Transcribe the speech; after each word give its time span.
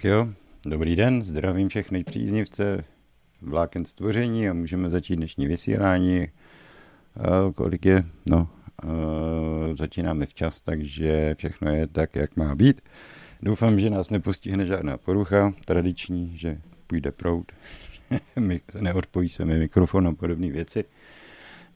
Tak 0.00 0.04
jo, 0.04 0.28
dobrý 0.66 0.96
den, 0.96 1.22
zdravím 1.22 1.68
všechny 1.68 2.04
příznivce 2.04 2.84
vláken 3.42 3.84
stvoření 3.84 4.48
a 4.48 4.52
můžeme 4.52 4.90
začít 4.90 5.16
dnešní 5.16 5.46
vysílání. 5.46 6.28
Uh, 7.16 7.52
kolik 7.52 7.84
je? 7.84 8.04
No, 8.30 8.48
uh, 8.84 9.76
začínáme 9.76 10.26
včas, 10.26 10.60
takže 10.60 11.34
všechno 11.38 11.70
je 11.70 11.86
tak, 11.86 12.16
jak 12.16 12.36
má 12.36 12.54
být. 12.54 12.80
Doufám, 13.42 13.80
že 13.80 13.90
nás 13.90 14.10
nepostihne 14.10 14.66
žádná 14.66 14.96
porucha, 14.96 15.52
tradiční, 15.66 16.38
že 16.38 16.60
půjde 16.86 17.12
prout, 17.12 17.52
neodpojí 18.80 19.28
se 19.28 19.44
mi 19.44 19.58
mikrofon 19.58 20.08
a 20.08 20.12
podobné 20.12 20.50
věci. 20.50 20.84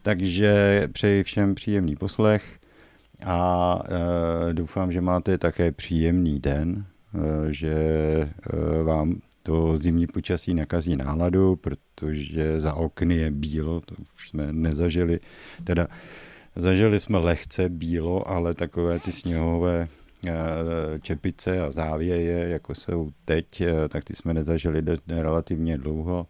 Takže 0.03 0.83
přeji 0.93 1.23
všem 1.23 1.55
příjemný 1.55 1.97
poslech 1.97 2.45
a 3.25 3.77
uh, 3.77 4.53
doufám, 4.53 4.93
že 4.93 5.01
máte 5.01 5.39
také 5.39 5.73
příjemný 5.73 6.41
den, 6.41 6.87
Eh, 6.87 6.94
že 7.51 7.75
eh, 7.75 8.83
vám 8.83 9.21
to 9.43 9.77
zimní 9.77 10.07
počasí 10.07 10.55
nakazí 10.55 10.97
náladu, 10.97 11.57
protože 11.57 12.61
za 12.61 12.75
okny 12.75 13.17
je 13.17 13.31
bílo, 13.31 13.81
to 13.81 13.95
už 14.17 14.29
jsme 14.29 14.53
nezažili. 14.53 15.21
Teda 15.65 15.89
zažili 16.57 17.01
jsme 17.01 17.19
lehce 17.19 17.69
bílo, 17.69 18.29
ale 18.29 18.55
takové 18.55 18.99
ty 18.99 19.13
sněhové 19.13 19.89
eh, 20.27 20.33
čepice 21.03 21.61
a 21.61 21.71
závěje, 21.71 22.49
jako 22.49 22.75
jsou 22.75 23.11
teď, 23.25 23.63
tak 23.89 24.05
ty 24.05 24.17
jsme 24.17 24.35
nezažili 24.35 24.83
relativně 25.09 25.79
dlouho. 25.79 26.27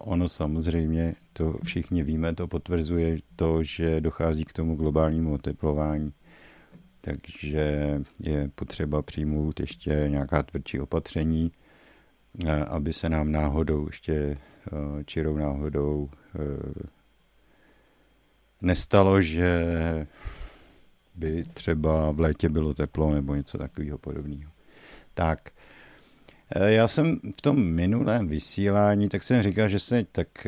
Ono 0.00 0.28
samozřejmě, 0.28 1.14
to 1.32 1.56
všichni 1.64 2.02
víme, 2.02 2.34
to 2.34 2.48
potvrzuje 2.48 3.18
to, 3.36 3.62
že 3.62 4.00
dochází 4.00 4.44
k 4.44 4.52
tomu 4.52 4.76
globálnímu 4.76 5.34
oteplování 5.34 6.12
takže 7.04 8.00
je 8.20 8.50
potřeba 8.54 9.02
přijmout 9.02 9.60
ještě 9.60 10.04
nějaká 10.08 10.42
tvrdší 10.42 10.80
opatření, 10.80 11.52
eh, 12.46 12.64
aby 12.64 12.92
se 12.92 13.08
nám 13.08 13.32
náhodou, 13.32 13.86
ještě 13.86 14.14
eh, 14.14 15.04
čirou 15.04 15.36
náhodou 15.36 16.10
eh, 16.34 16.88
nestalo, 18.62 19.22
že 19.22 19.66
by 21.14 21.44
třeba 21.54 22.10
v 22.12 22.20
létě 22.20 22.48
bylo 22.48 22.74
teplo 22.74 23.14
nebo 23.14 23.34
něco 23.34 23.58
takového 23.58 23.98
podobného. 23.98 24.52
Tak, 25.14 25.50
já 26.66 26.88
jsem 26.88 27.20
v 27.36 27.42
tom 27.42 27.72
minulém 27.72 28.28
vysílání, 28.28 29.08
tak 29.08 29.22
jsem 29.22 29.42
říkal, 29.42 29.68
že 29.68 29.78
se 29.78 30.04
tak, 30.12 30.46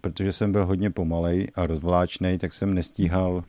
protože 0.00 0.32
jsem 0.32 0.52
byl 0.52 0.66
hodně 0.66 0.90
pomalej 0.90 1.48
a 1.54 1.66
rozvláčnej, 1.66 2.38
tak 2.38 2.54
jsem 2.54 2.74
nestíhal 2.74 3.44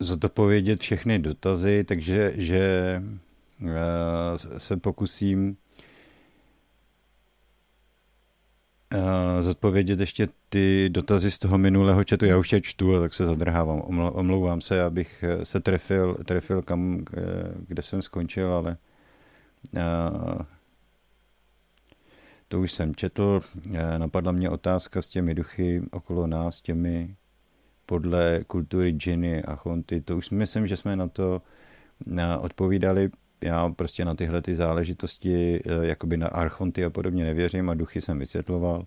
zodpovědět 0.00 0.80
všechny 0.80 1.18
dotazy, 1.18 1.84
takže 1.84 2.32
že 2.36 3.02
uh, 3.60 3.70
se 4.58 4.76
pokusím 4.76 5.56
uh, 8.94 9.42
zodpovědět 9.42 10.00
ještě 10.00 10.28
ty 10.48 10.88
dotazy 10.88 11.30
z 11.30 11.38
toho 11.38 11.58
minulého 11.58 12.04
četu. 12.04 12.24
Já 12.24 12.38
už 12.38 12.52
je 12.52 12.60
čtu, 12.60 13.00
tak 13.00 13.14
se 13.14 13.26
zadrhávám. 13.26 13.80
Omlouvám 14.12 14.60
se, 14.60 14.82
abych 14.82 15.24
se 15.42 15.60
trefil, 15.60 16.14
trefil 16.24 16.62
kam, 16.62 17.04
kde 17.68 17.82
jsem 17.82 18.02
skončil, 18.02 18.52
ale 18.52 18.76
to 22.48 22.60
už 22.60 22.72
jsem 22.72 22.94
četl. 22.94 23.40
Eh, 23.74 23.98
napadla 23.98 24.32
mě 24.32 24.50
otázka 24.50 25.02
s 25.02 25.08
těmi 25.08 25.34
duchy 25.34 25.82
okolo 25.90 26.26
nás, 26.26 26.60
těmi 26.60 27.16
podle 27.86 28.44
kultury 28.46 28.90
džiny 28.90 29.42
a 29.42 29.56
chonty. 29.56 30.00
To 30.00 30.16
už 30.16 30.30
myslím, 30.30 30.66
že 30.66 30.76
jsme 30.76 30.96
na 30.96 31.08
to 31.08 31.42
eh, 32.18 32.36
odpovídali. 32.36 33.10
Já 33.40 33.68
prostě 33.68 34.04
na 34.04 34.14
tyhle 34.14 34.42
ty 34.42 34.56
záležitosti, 34.56 35.62
eh, 35.66 35.86
jakoby 35.86 36.16
na 36.16 36.28
archonty 36.28 36.84
a 36.84 36.90
podobně 36.90 37.24
nevěřím 37.24 37.70
a 37.70 37.74
duchy 37.74 38.00
jsem 38.00 38.18
vysvětloval. 38.18 38.86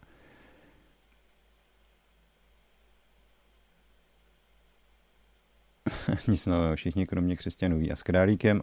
Nic 6.27 6.45
nového, 6.45 6.75
všichni 6.75 7.07
kromě 7.07 7.35
křesťanů 7.35 7.79
ví. 7.79 7.91
A 7.91 7.95
s 7.95 8.03
králíkem 8.03 8.61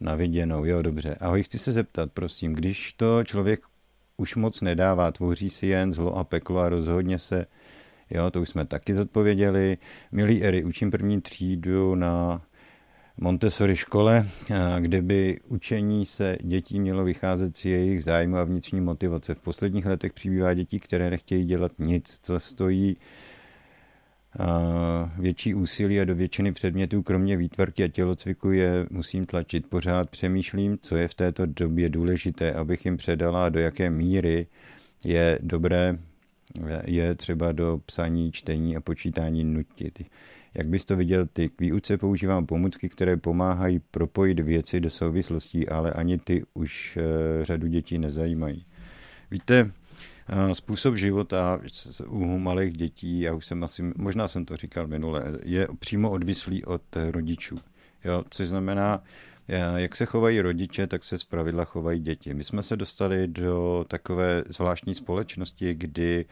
na 0.00 0.14
viděnou, 0.14 0.64
jo, 0.64 0.82
dobře. 0.82 1.16
Ahoj, 1.20 1.42
chci 1.42 1.58
se 1.58 1.72
zeptat, 1.72 2.12
prosím, 2.12 2.52
když 2.52 2.92
to 2.92 3.24
člověk 3.24 3.60
už 4.16 4.36
moc 4.36 4.60
nedává, 4.60 5.12
tvoří 5.12 5.50
si 5.50 5.66
jen 5.66 5.92
zlo 5.92 6.16
a 6.16 6.24
peklo 6.24 6.58
a 6.60 6.68
rozhodně 6.68 7.18
se, 7.18 7.46
jo, 8.10 8.30
to 8.30 8.42
už 8.42 8.48
jsme 8.48 8.64
taky 8.64 8.94
zodpověděli. 8.94 9.78
Milý 10.12 10.42
Ery, 10.44 10.64
učím 10.64 10.90
první 10.90 11.20
třídu 11.20 11.94
na 11.94 12.42
Montessori 13.16 13.76
škole, 13.76 14.26
kde 14.80 15.02
by 15.02 15.40
učení 15.48 16.06
se 16.06 16.38
dětí 16.42 16.80
mělo 16.80 17.04
vycházet 17.04 17.56
z 17.56 17.64
jejich 17.64 18.04
zájmu 18.04 18.36
a 18.36 18.44
vnitřní 18.44 18.80
motivace. 18.80 19.34
V 19.34 19.42
posledních 19.42 19.86
letech 19.86 20.12
přibývá 20.12 20.54
dětí, 20.54 20.80
které 20.80 21.10
nechtějí 21.10 21.44
dělat 21.44 21.72
nic, 21.78 22.18
co 22.22 22.40
stojí 22.40 22.96
větší 25.18 25.54
úsilí 25.54 26.00
a 26.00 26.04
do 26.04 26.14
většiny 26.14 26.52
předmětů, 26.52 27.02
kromě 27.02 27.36
výtvarky 27.36 27.84
a 27.84 27.88
tělocviku, 27.88 28.50
je 28.50 28.86
musím 28.90 29.26
tlačit. 29.26 29.66
Pořád 29.66 30.10
přemýšlím, 30.10 30.78
co 30.82 30.96
je 30.96 31.08
v 31.08 31.14
této 31.14 31.46
době 31.46 31.88
důležité, 31.88 32.52
abych 32.52 32.84
jim 32.84 32.96
předala, 32.96 33.48
do 33.48 33.60
jaké 33.60 33.90
míry 33.90 34.46
je 35.04 35.38
dobré 35.42 35.98
je 36.86 37.14
třeba 37.14 37.52
do 37.52 37.80
psaní, 37.86 38.32
čtení 38.32 38.76
a 38.76 38.80
počítání 38.80 39.44
nutit. 39.44 40.02
Jak 40.54 40.66
bys 40.66 40.84
to 40.84 40.96
viděl 40.96 41.26
ty? 41.26 41.48
K 41.48 41.60
výuce 41.60 41.98
používám 41.98 42.46
pomůcky, 42.46 42.88
které 42.88 43.16
pomáhají 43.16 43.78
propojit 43.90 44.40
věci 44.40 44.80
do 44.80 44.90
souvislostí, 44.90 45.68
ale 45.68 45.92
ani 45.92 46.18
ty 46.18 46.44
už 46.54 46.96
eh, 46.96 47.44
řadu 47.44 47.66
dětí 47.66 47.98
nezajímají. 47.98 48.66
Víte, 49.30 49.70
způsob 50.52 50.96
života 50.96 51.60
u 52.06 52.38
malých 52.38 52.72
dětí, 52.72 53.20
já 53.20 53.34
už 53.34 53.46
jsem 53.46 53.64
asi, 53.64 53.82
možná 53.96 54.28
jsem 54.28 54.44
to 54.44 54.56
říkal 54.56 54.86
minule, 54.86 55.24
je 55.42 55.68
přímo 55.78 56.10
odvislý 56.10 56.64
od 56.64 56.82
rodičů. 57.10 57.58
Jo, 58.04 58.24
což 58.30 58.48
znamená, 58.48 59.02
eh, 59.48 59.62
jak 59.76 59.96
se 59.96 60.06
chovají 60.06 60.40
rodiče, 60.40 60.86
tak 60.86 61.04
se 61.04 61.18
zpravidla 61.18 61.64
chovají 61.64 62.00
děti. 62.00 62.34
My 62.34 62.44
jsme 62.44 62.62
se 62.62 62.76
dostali 62.76 63.28
do 63.28 63.84
takové 63.88 64.44
zvláštní 64.48 64.94
společnosti, 64.94 65.74
kdy 65.74 66.24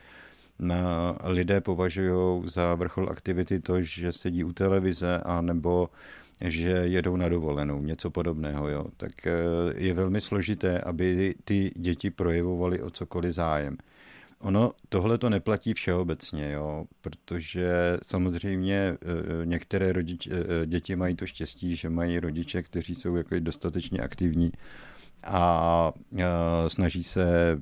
na 0.59 1.17
lidé 1.25 1.61
považují 1.61 2.43
za 2.49 2.75
vrchol 2.75 3.09
aktivity 3.11 3.61
to, 3.61 3.83
že 3.83 4.13
sedí 4.13 4.45
u 4.45 4.53
televize 4.53 5.21
a 5.25 5.41
nebo 5.41 5.91
že 6.41 6.69
jedou 6.69 7.17
na 7.17 7.29
dovolenou, 7.29 7.83
něco 7.83 8.11
podobného, 8.11 8.69
jo. 8.69 8.87
tak 8.97 9.27
eh, 9.27 9.33
je 9.77 9.95
velmi 9.95 10.21
složité, 10.21 10.81
aby 10.81 11.35
ty 11.45 11.71
děti 11.77 12.11
projevovaly 12.11 12.83
o 12.83 12.91
cokoliv 12.91 13.33
zájem. 13.33 13.77
Ono 14.41 14.73
tohle 14.89 15.19
to 15.19 15.31
neplatí 15.31 15.75
všeobecně, 15.75 16.53
jo, 16.53 16.85
protože 17.01 17.99
samozřejmě 18.03 18.75
eh, 18.75 18.97
některé 19.47 19.93
rodič, 19.93 20.27
eh, 20.27 20.67
děti 20.67 20.97
mají 20.97 21.15
to 21.15 21.27
štěstí, 21.27 21.77
že 21.77 21.91
mají 21.91 22.21
rodiče, 22.21 22.63
kteří 22.63 22.95
jsou 22.95 23.17
jako 23.17 23.39
dostatečně 23.39 23.99
aktivní 23.99 24.51
a 25.25 25.93
snaží 26.69 27.05
se 27.05 27.59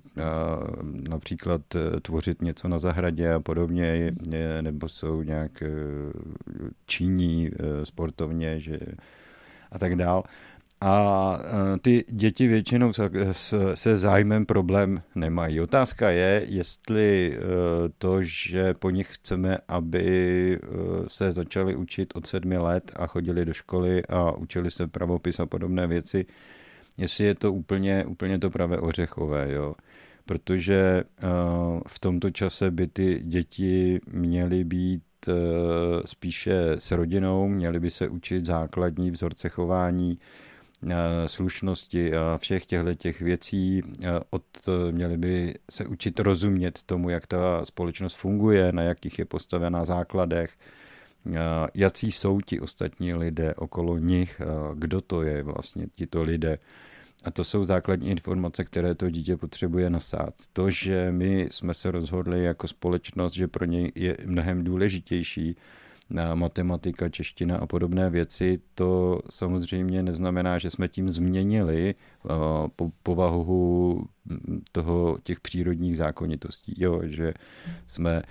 například 1.08 1.60
tvořit 2.02 2.42
něco 2.42 2.68
na 2.68 2.78
zahradě 2.78 3.32
a 3.32 3.40
podobně, 3.40 4.12
nebo 4.60 4.88
jsou 4.88 5.22
nějak 5.22 5.62
činí 6.86 7.50
sportovně 7.84 8.60
že, 8.60 8.78
a 9.72 9.78
tak 9.78 9.96
dál. 9.96 10.24
A 10.80 11.38
e, 11.74 11.78
ty 11.78 12.04
děti 12.08 12.46
většinou 12.48 12.92
se 13.74 13.96
zájmem 13.98 14.46
problém 14.46 15.02
nemají. 15.14 15.60
Otázka 15.60 16.10
je, 16.10 16.42
jestli 16.48 17.36
e, 17.36 17.40
to, 17.98 18.22
že 18.22 18.74
po 18.74 18.90
nich 18.90 19.14
chceme, 19.14 19.58
aby 19.68 20.06
e, 20.54 20.58
se 21.08 21.32
začali 21.32 21.76
učit 21.76 22.16
od 22.16 22.26
sedmi 22.26 22.58
let 22.58 22.92
a 22.96 23.06
chodili 23.06 23.44
do 23.44 23.52
školy 23.52 24.02
a 24.08 24.32
učili 24.32 24.70
se 24.70 24.86
pravopis 24.86 25.40
a 25.40 25.46
podobné 25.46 25.86
věci, 25.86 26.26
jestli 26.98 27.24
je 27.24 27.34
to 27.34 27.52
úplně, 27.52 28.04
úplně 28.04 28.38
to 28.38 28.50
pravé 28.50 28.78
ořechové, 28.78 29.52
jo. 29.52 29.74
Protože 30.24 31.04
v 31.86 31.98
tomto 31.98 32.30
čase 32.30 32.70
by 32.70 32.86
ty 32.86 33.20
děti 33.24 34.00
měly 34.10 34.64
být 34.64 35.02
spíše 36.04 36.72
s 36.78 36.90
rodinou, 36.90 37.48
měly 37.48 37.80
by 37.80 37.90
se 37.90 38.08
učit 38.08 38.44
základní 38.44 39.10
vzorce 39.10 39.48
chování, 39.48 40.18
Eh, 40.90 41.28
slušnosti 41.28 42.14
a 42.14 42.38
všech 42.38 42.66
těchto 42.66 42.94
těch 42.94 43.20
věcí. 43.20 43.82
Eh, 44.02 44.20
od, 44.30 44.42
měli 44.90 45.16
by 45.16 45.54
se 45.70 45.86
učit 45.86 46.20
rozumět 46.20 46.82
tomu, 46.82 47.10
jak 47.10 47.26
ta 47.26 47.64
společnost 47.64 48.14
funguje, 48.14 48.72
na 48.72 48.82
jakých 48.82 49.18
je 49.18 49.24
postavená 49.24 49.84
základech, 49.84 50.50
eh, 50.50 50.85
jací 51.74 52.12
jsou 52.12 52.40
ti 52.40 52.60
ostatní 52.60 53.14
lidé 53.14 53.54
okolo 53.54 53.98
nich, 53.98 54.40
kdo 54.74 55.00
to 55.00 55.22
je 55.22 55.42
vlastně 55.42 55.86
tito 55.94 56.22
lidé. 56.22 56.58
A 57.24 57.30
to 57.30 57.44
jsou 57.44 57.64
základní 57.64 58.10
informace, 58.10 58.64
které 58.64 58.94
to 58.94 59.10
dítě 59.10 59.36
potřebuje 59.36 59.90
nasát. 59.90 60.34
To, 60.52 60.70
že 60.70 61.12
my 61.12 61.48
jsme 61.50 61.74
se 61.74 61.90
rozhodli 61.90 62.44
jako 62.44 62.68
společnost, 62.68 63.32
že 63.32 63.48
pro 63.48 63.64
něj 63.64 63.92
je 63.94 64.16
mnohem 64.26 64.64
důležitější 64.64 65.56
matematika, 66.34 67.08
čeština 67.08 67.56
a 67.56 67.66
podobné 67.66 68.10
věci, 68.10 68.60
to 68.74 69.20
samozřejmě 69.30 70.02
neznamená, 70.02 70.58
že 70.58 70.70
jsme 70.70 70.88
tím 70.88 71.10
změnili 71.10 71.94
povahu 73.02 74.04
toho, 74.72 75.18
těch 75.22 75.40
přírodních 75.40 75.96
zákonitostí, 75.96 76.74
jo, 76.76 77.00
že 77.04 77.34
jsme 77.86 78.22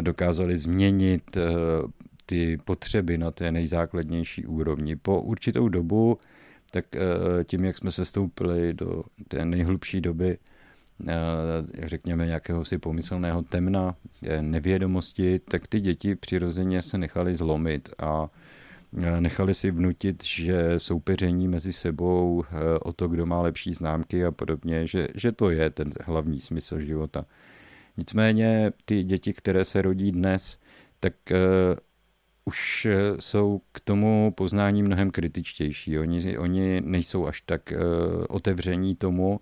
dokázali 0.00 0.58
změnit 0.58 1.36
ty 2.26 2.58
potřeby 2.64 3.18
na 3.18 3.30
té 3.30 3.52
nejzákladnější 3.52 4.46
úrovni. 4.46 4.96
Po 4.96 5.20
určitou 5.20 5.68
dobu, 5.68 6.18
tak 6.70 6.84
tím, 7.46 7.64
jak 7.64 7.76
jsme 7.76 7.92
se 7.92 8.04
stoupili 8.04 8.74
do 8.74 9.04
té 9.28 9.44
nejhlubší 9.44 10.00
doby, 10.00 10.38
Eh, 11.00 11.86
řekněme, 11.86 12.26
nějakého 12.26 12.64
si 12.64 12.78
pomyslného 12.78 13.42
temna, 13.42 13.96
eh, 14.22 14.42
nevědomosti, 14.42 15.38
tak 15.38 15.66
ty 15.66 15.80
děti 15.80 16.14
přirozeně 16.14 16.82
se 16.82 16.98
nechali 16.98 17.36
zlomit 17.36 17.88
a 17.98 18.30
eh, 18.98 19.20
nechali 19.20 19.54
si 19.54 19.70
vnutit, 19.70 20.24
že 20.24 20.78
soupeření 20.78 21.48
mezi 21.48 21.72
sebou 21.72 22.44
o 22.82 22.92
to, 22.92 23.08
kdo 23.08 23.26
má 23.26 23.40
lepší 23.40 23.74
známky 23.74 24.24
a 24.24 24.30
podobně, 24.30 24.86
že, 24.86 25.08
že 25.14 25.32
to 25.32 25.50
je 25.50 25.70
ten 25.70 25.92
hlavní 26.04 26.40
smysl 26.40 26.80
života. 26.80 27.26
Nicméně 27.96 28.72
ty 28.84 29.02
děti, 29.02 29.32
které 29.32 29.64
se 29.64 29.82
rodí 29.82 30.12
dnes, 30.12 30.58
tak 31.00 31.14
už 32.44 32.86
jsou 33.20 33.60
k 33.72 33.80
tomu 33.80 34.32
poznání 34.36 34.82
mnohem 34.82 35.10
kritičtější. 35.10 35.98
Oni, 35.98 36.38
oni 36.38 36.80
nejsou 36.84 37.26
až 37.26 37.40
tak 37.40 37.72
uh, 37.72 38.24
otevření 38.28 38.96
tomu, 38.96 39.40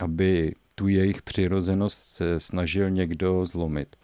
aby 0.00 0.54
tu 0.74 0.88
jejich 0.88 1.22
přirozenost 1.22 2.12
se 2.12 2.40
snažil 2.40 2.90
někdo 2.90 3.46
zlomit. 3.46 3.96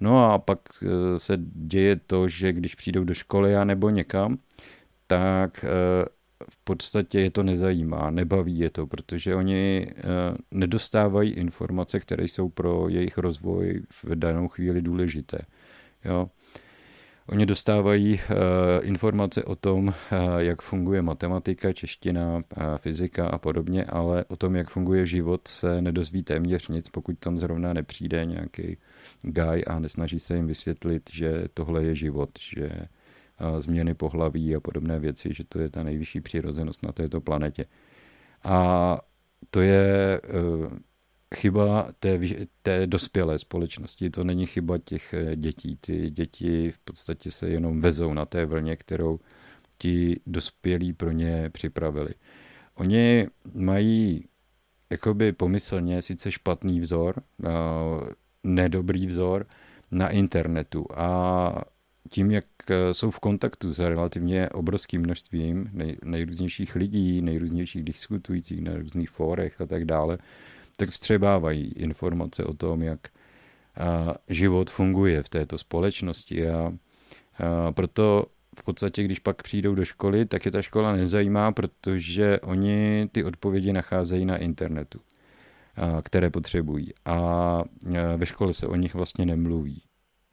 No 0.00 0.32
a 0.32 0.38
pak 0.38 0.58
eh, 0.82 1.18
se 1.18 1.38
děje 1.54 1.96
to, 1.96 2.28
že 2.28 2.52
když 2.52 2.74
přijdou 2.74 3.04
do 3.04 3.14
školy 3.14 3.56
a 3.56 3.64
nebo 3.64 3.90
někam, 3.90 4.38
tak 5.06 5.64
eh, 5.64 5.68
v 6.48 6.58
podstatě 6.64 7.20
je 7.20 7.30
to 7.30 7.42
nezajímá, 7.42 8.10
nebaví 8.10 8.58
je 8.58 8.70
to, 8.70 8.86
protože 8.86 9.34
oni 9.34 9.86
eh, 9.88 10.02
nedostávají 10.50 11.30
informace, 11.30 12.00
které 12.00 12.24
jsou 12.24 12.48
pro 12.48 12.88
jejich 12.88 13.18
rozvoj 13.18 13.82
v 14.02 14.14
danou 14.14 14.48
chvíli 14.48 14.82
důležité. 14.82 15.38
Jo? 16.04 16.30
Oni 17.28 17.46
dostávají 17.46 18.14
uh, 18.14 18.86
informace 18.86 19.44
o 19.44 19.56
tom, 19.56 19.88
uh, 19.88 19.94
jak 20.38 20.62
funguje 20.62 21.02
matematika, 21.02 21.72
čeština, 21.72 22.34
uh, 22.34 22.42
fyzika 22.76 23.26
a 23.26 23.38
podobně, 23.38 23.84
ale 23.84 24.24
o 24.28 24.36
tom, 24.36 24.56
jak 24.56 24.68
funguje 24.68 25.06
život, 25.06 25.48
se 25.48 25.82
nedozví 25.82 26.22
téměř 26.22 26.68
nic, 26.68 26.88
pokud 26.88 27.18
tam 27.18 27.38
zrovna 27.38 27.72
nepřijde 27.72 28.24
nějaký 28.24 28.76
guy 29.22 29.64
a 29.64 29.78
nesnaží 29.78 30.20
se 30.20 30.36
jim 30.36 30.46
vysvětlit, 30.46 31.10
že 31.12 31.44
tohle 31.54 31.84
je 31.84 31.94
život, 31.94 32.30
že 32.40 32.70
změny 33.58 33.94
pohlaví 33.94 34.56
a 34.56 34.60
podobné 34.60 34.98
věci, 34.98 35.34
že 35.34 35.44
to 35.44 35.58
je 35.58 35.68
ta 35.68 35.82
nejvyšší 35.82 36.20
přirozenost 36.20 36.82
na 36.82 36.92
této 36.92 37.20
planetě. 37.20 37.64
A 38.44 38.98
to 39.50 39.60
je 39.60 40.20
chyba 41.34 41.88
té, 42.00 42.20
té 42.62 42.86
dospělé 42.86 43.38
společnosti, 43.38 44.10
to 44.10 44.24
není 44.24 44.46
chyba 44.46 44.78
těch 44.78 45.14
eh, 45.14 45.36
dětí. 45.36 45.78
Ty 45.80 46.10
děti 46.10 46.70
v 46.70 46.78
podstatě 46.78 47.30
se 47.30 47.48
jenom 47.48 47.80
vezou 47.80 48.14
na 48.14 48.26
té 48.26 48.46
vlně, 48.46 48.76
kterou 48.76 49.20
ti 49.78 50.20
dospělí 50.26 50.92
pro 50.92 51.10
ně 51.10 51.50
připravili. 51.50 52.14
Oni 52.74 53.26
mají 53.54 54.28
jakoby 54.90 55.32
pomyslně 55.32 56.02
sice 56.02 56.32
špatný 56.32 56.80
vzor, 56.80 57.22
nedobrý 58.44 59.06
vzor 59.06 59.46
na 59.90 60.08
internetu 60.08 60.86
a 60.94 61.64
tím, 62.10 62.30
jak 62.30 62.44
eh, 62.70 62.94
jsou 62.94 63.10
v 63.10 63.20
kontaktu 63.20 63.72
s 63.72 63.78
relativně 63.78 64.48
obrovským 64.48 65.00
množstvím 65.00 65.70
nej, 65.72 65.96
nejrůznějších 66.04 66.76
lidí, 66.76 67.22
nejrůznějších 67.22 67.84
diskutujících 67.84 68.60
na 68.60 68.74
různých 68.74 69.10
fórech 69.10 69.60
a 69.60 69.66
tak 69.66 69.84
dále, 69.84 70.18
tak 70.76 70.88
vstřebávají 70.88 71.72
informace 71.72 72.44
o 72.44 72.54
tom, 72.54 72.82
jak 72.82 73.00
život 74.28 74.70
funguje 74.70 75.22
v 75.22 75.28
této 75.28 75.58
společnosti 75.58 76.48
a, 76.48 76.72
proto 77.70 78.26
v 78.58 78.62
podstatě, 78.62 79.04
když 79.04 79.18
pak 79.18 79.42
přijdou 79.42 79.74
do 79.74 79.84
školy, 79.84 80.26
tak 80.26 80.44
je 80.44 80.50
ta 80.50 80.62
škola 80.62 80.96
nezajímá, 80.96 81.52
protože 81.52 82.40
oni 82.40 83.08
ty 83.12 83.24
odpovědi 83.24 83.72
nacházejí 83.72 84.24
na 84.24 84.36
internetu, 84.36 85.00
které 86.02 86.30
potřebují. 86.30 86.92
A, 87.04 87.62
ve 88.16 88.26
škole 88.26 88.52
se 88.52 88.66
o 88.66 88.76
nich 88.76 88.94
vlastně 88.94 89.26
nemluví. 89.26 89.82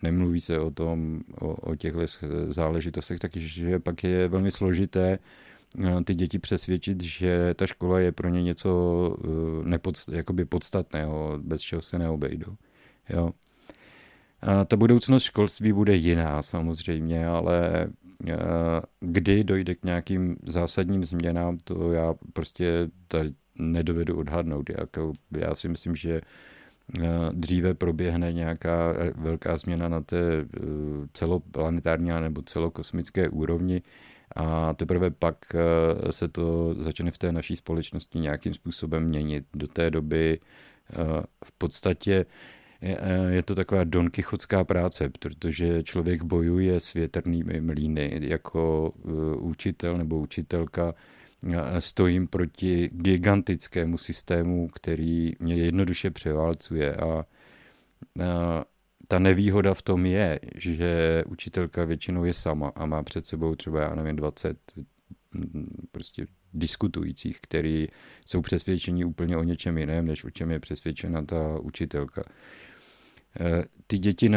Nemluví 0.04 0.42
se 0.42 0.60
o 0.60 0.72
tom, 0.72 1.22
o, 1.42 1.54
o 1.54 1.76
těchto 1.76 2.00
záležitostech, 2.48 3.20
takže 3.20 3.80
pak 3.80 4.04
je 4.04 4.28
velmi 4.28 4.52
složité 4.52 5.20
ty 6.06 6.16
děti 6.16 6.40
přesvědčit, 6.40 7.04
že 7.04 7.54
ta 7.54 7.68
škola 7.68 8.00
je 8.00 8.12
pro 8.12 8.30
ně 8.30 8.44
něco 8.44 9.16
eh, 9.24 9.28
nepodst, 9.70 10.10
jakoby 10.10 10.46
podstatného, 10.46 11.40
bez 11.42 11.62
čeho 11.62 11.82
se 11.82 12.00
neobejdou. 12.00 12.56
Jo. 13.10 13.32
A 14.42 14.66
ta 14.66 14.76
budoucnost 14.76 15.24
školství 15.24 15.74
bude 15.74 15.96
jiná 15.96 16.42
samozřejmě, 16.42 17.28
ale 17.28 17.88
eh, 18.28 18.36
kdy 19.00 19.44
dojde 19.44 19.76
k 19.76 19.86
nějakým 19.86 20.38
zásadním 20.46 21.06
změnám, 21.06 21.58
to 21.64 21.92
já 21.92 22.14
prostě 22.34 22.90
tady 23.08 23.34
nedovedu 23.56 24.18
odhadnout. 24.18 24.70
Jako 24.70 25.14
já 25.32 25.56
si 25.56 25.68
myslím, 25.70 25.96
že 25.96 26.22
dříve 27.32 27.74
proběhne 27.74 28.34
nějaká 28.34 28.94
velká 29.16 29.58
změna 29.58 29.90
na 29.90 30.02
té 30.02 30.46
celoplanetární 31.14 32.10
nebo 32.10 32.42
celokosmické 32.42 33.30
úrovni, 33.30 33.82
a 34.36 34.74
teprve 34.74 35.10
pak 35.10 35.38
eh, 35.56 36.12
se 36.14 36.28
to 36.28 36.76
začne 36.80 37.12
v 37.12 37.18
té 37.18 37.32
naší 37.32 37.56
společnosti 37.56 38.20
nějakým 38.20 38.54
způsobem 38.54 39.04
měnit. 39.04 39.46
Do 39.54 39.68
té 39.68 39.92
doby 39.92 40.40
eh, 40.40 40.96
v 41.46 41.52
podstatě 41.52 42.26
eh, 42.82 43.32
je 43.32 43.44
to 43.44 43.56
taková 43.56 43.84
donkychotská 43.84 44.64
práce, 44.64 45.10
protože 45.10 45.84
člověk 45.84 46.24
bojuje 46.24 46.80
s 46.80 46.94
větrnými 46.94 47.62
mlíny. 47.62 48.20
Jako 48.22 48.94
učitel 49.40 49.98
nebo 49.98 50.20
učitelka 50.20 50.94
stojím 51.80 52.28
proti 52.28 52.90
gigantickému 52.94 53.98
systému, 53.98 54.68
který 54.68 55.34
mě 55.40 55.56
jednoduše 55.56 56.12
převálcuje 56.12 56.96
a 56.96 57.26
ta 59.12 59.20
nevýhoda 59.20 59.74
v 59.74 59.82
tom 59.82 60.06
je, 60.06 60.40
že 60.56 61.24
učitelka 61.28 61.86
většinou 61.86 62.24
je 62.24 62.34
sama 62.34 62.72
a 62.76 62.86
má 62.86 63.04
před 63.04 63.26
sebou 63.26 63.56
třeba, 63.56 63.82
já 63.82 63.96
nevím, 63.96 64.16
20 64.16 64.58
mm, 65.34 65.88
prostě 65.92 66.28
diskutujících, 66.54 67.42
který 67.42 67.88
jsou 68.26 68.42
přesvědčeni 68.42 69.06
úplně 69.06 69.38
o 69.38 69.44
něčem 69.44 69.78
jiném, 69.78 70.06
než 70.06 70.24
o 70.24 70.30
čem 70.30 70.52
je 70.52 70.60
přesvědčena 70.60 71.26
ta 71.26 71.60
učitelka. 71.60 72.24
Eh, 73.40 73.64
ty 73.88 73.98
děti 73.98 74.30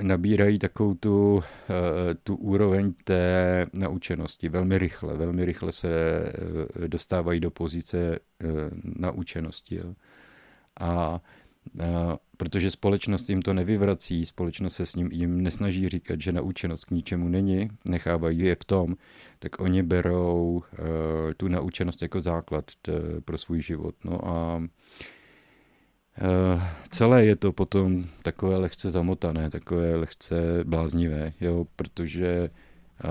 nabírají 0.00 0.58
takovou 0.58 0.94
tu, 0.94 1.42
eh, 1.70 2.14
tu 2.14 2.36
úroveň 2.36 2.92
té 3.04 3.66
naučenosti 3.72 4.48
velmi 4.48 4.78
rychle. 4.78 5.16
Velmi 5.16 5.44
rychle 5.44 5.72
se 5.72 5.88
eh, 6.84 6.88
dostávají 6.88 7.40
do 7.40 7.50
pozice 7.50 8.18
naučenosti. 8.82 9.80
A 10.80 11.20
protože 12.36 12.70
společnost 12.70 13.30
jim 13.30 13.42
to 13.42 13.54
nevyvrací, 13.54 14.26
společnost 14.26 14.74
se 14.74 14.86
s 14.86 14.94
ním 14.94 15.08
jim 15.12 15.42
nesnaží 15.42 15.88
říkat, 15.88 16.20
že 16.20 16.32
naučenost 16.32 16.84
k 16.84 16.90
ničemu 16.90 17.28
není, 17.28 17.68
nechávají 17.88 18.38
je 18.38 18.54
v 18.54 18.64
tom, 18.64 18.96
tak 19.38 19.60
oni 19.60 19.82
berou 19.82 20.52
uh, 20.52 20.62
tu 21.36 21.48
naučenost 21.48 22.02
jako 22.02 22.22
základ 22.22 22.64
pro 23.24 23.38
svůj 23.38 23.60
život. 23.60 23.94
No 24.04 24.28
a 24.28 24.56
uh, 24.56 24.62
celé 26.90 27.24
je 27.24 27.36
to 27.36 27.52
potom 27.52 28.04
takové 28.22 28.56
lehce 28.56 28.90
zamotané, 28.90 29.50
takové 29.50 29.96
lehce 29.96 30.64
bláznivé, 30.64 31.32
jo, 31.40 31.66
protože 31.76 32.50
uh, 33.04 33.10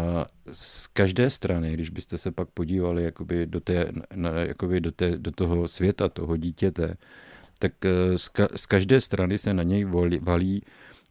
z 0.52 0.88
každé 0.88 1.30
strany, 1.30 1.74
když 1.74 1.90
byste 1.90 2.18
se 2.18 2.32
pak 2.32 2.50
podívali 2.50 3.04
jakoby 3.04 3.46
do, 3.46 3.60
té, 3.60 3.92
na, 4.16 4.30
jakoby 4.30 4.82
do, 4.82 4.92
té, 4.92 5.18
do 5.18 5.32
toho 5.32 5.68
světa, 5.68 6.10
toho 6.10 6.38
dítěte, 6.38 6.98
tak 7.60 7.86
eh, 7.86 8.18
z 8.56 8.66
každé 8.66 9.02
strany 9.02 9.38
se 9.38 9.54
na 9.54 9.64
něj 9.64 9.86
valí 10.22 10.64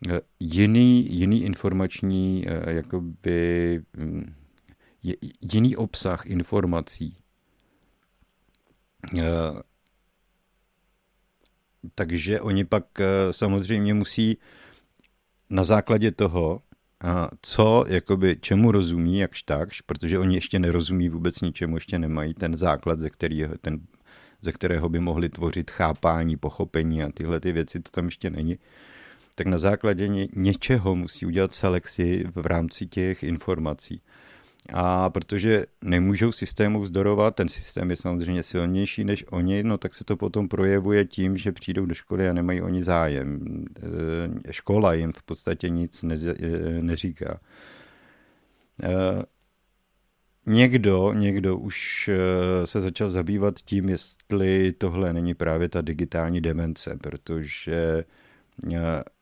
eh, 0.09 0.21
jiný, 0.40 1.14
jiný 1.14 1.43
informační, 1.43 2.45
eh, 2.49 2.73
jakoby 2.73 3.83
mm, 3.97 4.35
jiný 5.52 5.76
obsah 5.76 6.26
informací. 6.26 7.17
Takže 11.95 12.40
oni 12.40 12.64
pak 12.64 12.85
samozřejmě 13.31 13.95
musí 13.95 14.38
na 15.50 15.64
základě 15.64 16.11
toho, 16.11 16.62
co, 17.43 17.85
jakoby, 17.88 18.37
čemu 18.40 18.73
rozumí, 18.73 19.19
jakž 19.19 19.43
takž, 19.43 19.81
protože 19.81 20.19
oni 20.19 20.35
ještě 20.35 20.59
nerozumí 20.59 21.09
vůbec 21.09 21.40
ničemu, 21.40 21.76
ještě 21.76 21.99
nemají 21.99 22.35
ten 22.35 22.57
základ, 22.57 22.99
ze 22.99 23.11
kterého 23.11 23.59
ten 23.59 23.81
ze 24.40 24.52
kterého 24.52 24.88
by 24.88 25.00
mohli 25.00 25.28
tvořit 25.28 25.71
chápání, 25.71 26.37
pochopení 26.37 27.02
a 27.02 27.12
tyhle 27.14 27.40
ty 27.40 27.52
věci, 27.52 27.80
to 27.80 27.90
tam 27.90 28.04
ještě 28.04 28.30
není. 28.30 28.59
tak 29.35 29.47
na 29.47 29.59
základě 29.59 30.09
něčeho 30.37 30.97
musí 30.97 31.26
udělat 31.26 31.54
selekci 31.54 32.25
v 32.35 32.47
rámci 32.47 32.87
těch 32.87 33.23
informací. 33.23 34.02
A 34.73 35.11
protože 35.11 35.66
nemůžou 35.85 36.33
systému 36.33 36.80
vzdorovat, 36.80 37.35
ten 37.35 37.49
systém 37.49 37.90
je 37.90 37.97
samozřejmě 37.97 38.42
silnější 38.42 39.04
než 39.04 39.25
oni, 39.30 39.62
no 39.62 39.78
tak 39.78 39.95
se 39.95 40.04
to 40.04 40.16
potom 40.16 40.49
projevuje 40.49 41.04
tím, 41.04 41.37
že 41.37 41.52
přijdou 41.52 41.87
do 41.87 41.95
školy 41.95 42.28
a 42.28 42.33
nemají 42.33 42.62
oni 42.62 42.83
zájem. 42.83 43.40
E, 44.49 44.52
škola 44.52 44.95
jim 44.95 45.12
v 45.12 45.23
podstatě 45.23 45.68
nic 45.68 46.04
e, 46.04 46.16
neříká. 46.83 47.40
Někdo, 50.49 51.12
někdo 51.12 51.57
už 51.59 52.11
se 52.64 52.81
začal 52.81 53.11
zabývat 53.11 53.55
tím, 53.64 53.88
jestli 53.88 54.73
tohle 54.73 55.12
není 55.12 55.35
právě 55.35 55.69
ta 55.69 55.81
digitální 55.81 56.40
demence, 56.40 56.99
protože 57.02 58.05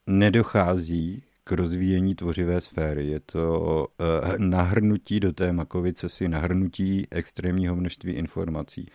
nedochází 0.06 1.22
k 1.44 1.52
rozvíjení 1.52 2.14
tvořivé 2.14 2.60
sféry. 2.60 3.06
Je 3.06 3.20
to 3.20 3.60
uh, 4.00 4.38
nahrnutí 4.38 5.20
do 5.20 5.32
té 5.32 5.52
makovice 5.52 6.08
si, 6.08 6.28
nahrnutí 6.28 7.06
extrémního 7.10 7.76
množství 7.76 8.12
informací. 8.12 8.86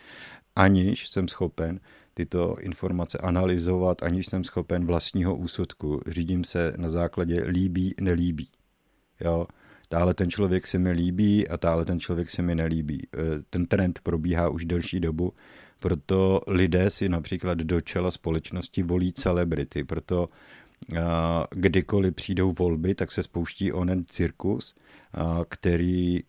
Aniž 0.56 1.08
jsem 1.08 1.28
schopen 1.28 1.80
tyto 2.14 2.56
informace 2.60 3.18
analyzovat, 3.18 4.02
aniž 4.02 4.26
jsem 4.26 4.44
schopen 4.44 4.86
vlastního 4.86 5.36
úsudku. 5.36 6.00
Řídím 6.06 6.44
se 6.44 6.74
na 6.76 6.88
základě 6.88 7.44
líbí, 7.46 7.94
nelíbí. 8.00 8.48
Jo? 9.20 9.46
Táhle 9.92 10.14
ten 10.14 10.30
člověk 10.30 10.66
se 10.66 10.78
mi 10.78 10.90
líbí 10.92 11.48
a 11.48 11.56
táhle 11.56 11.84
ten 11.84 12.00
člověk 12.00 12.30
se 12.30 12.42
mi 12.42 12.54
nelíbí. 12.54 13.08
Eh, 13.14 13.18
ten 13.50 13.66
trend 13.66 14.00
probíhá 14.02 14.48
už 14.48 14.64
delší 14.64 15.00
dobu, 15.00 15.32
proto 15.78 16.40
lidé 16.46 16.90
si 16.90 17.08
například 17.08 17.58
do 17.58 17.80
čela 17.80 18.10
společnosti 18.10 18.82
volí 18.82 19.12
celebrity, 19.12 19.84
proto 19.84 20.28
kdykoliv 21.50 22.14
přijdou 22.14 22.52
volby, 22.52 22.94
tak 22.94 23.12
se 23.12 23.22
spouští 23.22 23.72
onen 23.72 24.04
cirkus, 24.10 24.74
který, 25.48 26.20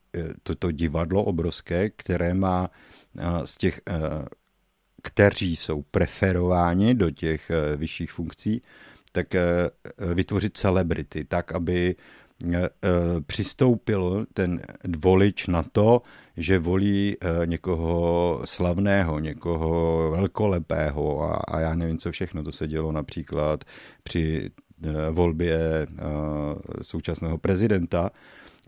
toto 0.44 0.72
divadlo 0.72 1.24
obrovské, 1.24 1.90
které 1.90 2.34
má 2.34 2.70
z 3.46 3.58
těch, 3.58 3.82
kteří 5.04 5.56
jsou 5.56 5.82
preferováni 5.82 6.96
do 6.96 7.12
těch 7.12 7.52
vyšších 7.78 8.12
funkcí, 8.12 8.62
tak 9.12 9.28
vytvořit 10.14 10.58
celebrity, 10.58 11.26
tak, 11.26 11.52
aby 11.52 11.96
přistoupil 13.28 14.26
ten 14.34 14.62
volič 14.98 15.48
na 15.48 15.64
to, 15.64 16.02
že 16.38 16.60
volí 16.60 17.18
někoho 17.46 18.42
slavného, 18.46 19.20
někoho 19.20 20.12
velkolepého 20.12 21.24
a, 21.24 21.36
a 21.36 21.60
já 21.60 21.76
nevím, 21.76 21.98
co 21.98 22.12
všechno. 22.12 22.44
To 22.44 22.52
se 22.52 22.68
dělo 22.68 22.92
například 22.92 23.64
při 24.04 24.50
volbě 25.12 25.88
současného 26.82 27.38
prezidenta. 27.38 28.10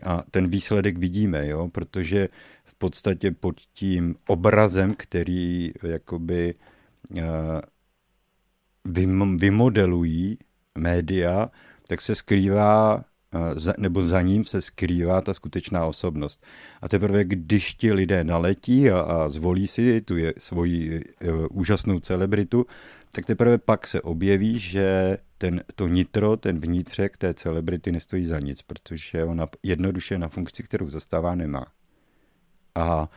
A 0.02 0.22
ten 0.30 0.48
výsledek 0.48 0.98
vidíme, 0.98 1.48
jo, 1.48 1.68
protože 1.68 2.28
v 2.64 2.74
podstatě 2.74 3.30
pod 3.30 3.60
tím 3.74 4.14
obrazem, 4.26 4.94
který 4.94 5.72
jakoby 5.82 6.54
vymodelují 9.36 10.38
média, 10.78 11.50
tak 11.88 12.00
se 12.00 12.14
skrývá 12.14 13.04
nebo 13.78 14.06
za 14.06 14.20
ním 14.20 14.44
se 14.44 14.60
skrývá 14.60 15.20
ta 15.20 15.34
skutečná 15.34 15.86
osobnost. 15.86 16.44
A 16.82 16.88
teprve, 16.88 17.24
když 17.24 17.74
ti 17.74 17.92
lidé 17.92 18.24
naletí 18.24 18.90
a, 18.90 19.00
a 19.00 19.28
zvolí 19.28 19.66
si 19.66 20.00
tu 20.00 20.16
je, 20.16 20.34
svoji 20.38 21.04
uh, 21.24 21.46
úžasnou 21.50 22.00
celebritu, 22.00 22.66
tak 23.12 23.26
teprve 23.26 23.58
pak 23.58 23.86
se 23.86 24.00
objeví, 24.00 24.58
že 24.58 25.18
ten, 25.38 25.64
to 25.74 25.88
nitro, 25.88 26.36
ten 26.36 26.60
vnitřek 26.60 27.16
té 27.16 27.34
celebrity 27.34 27.92
nestojí 27.92 28.24
za 28.24 28.40
nic, 28.40 28.62
protože 28.62 29.24
ona 29.24 29.46
jednoduše 29.62 30.18
na 30.18 30.28
funkci, 30.28 30.62
kterou 30.62 30.88
zastává, 30.88 31.34
nemá. 31.34 31.66
A 32.74 33.08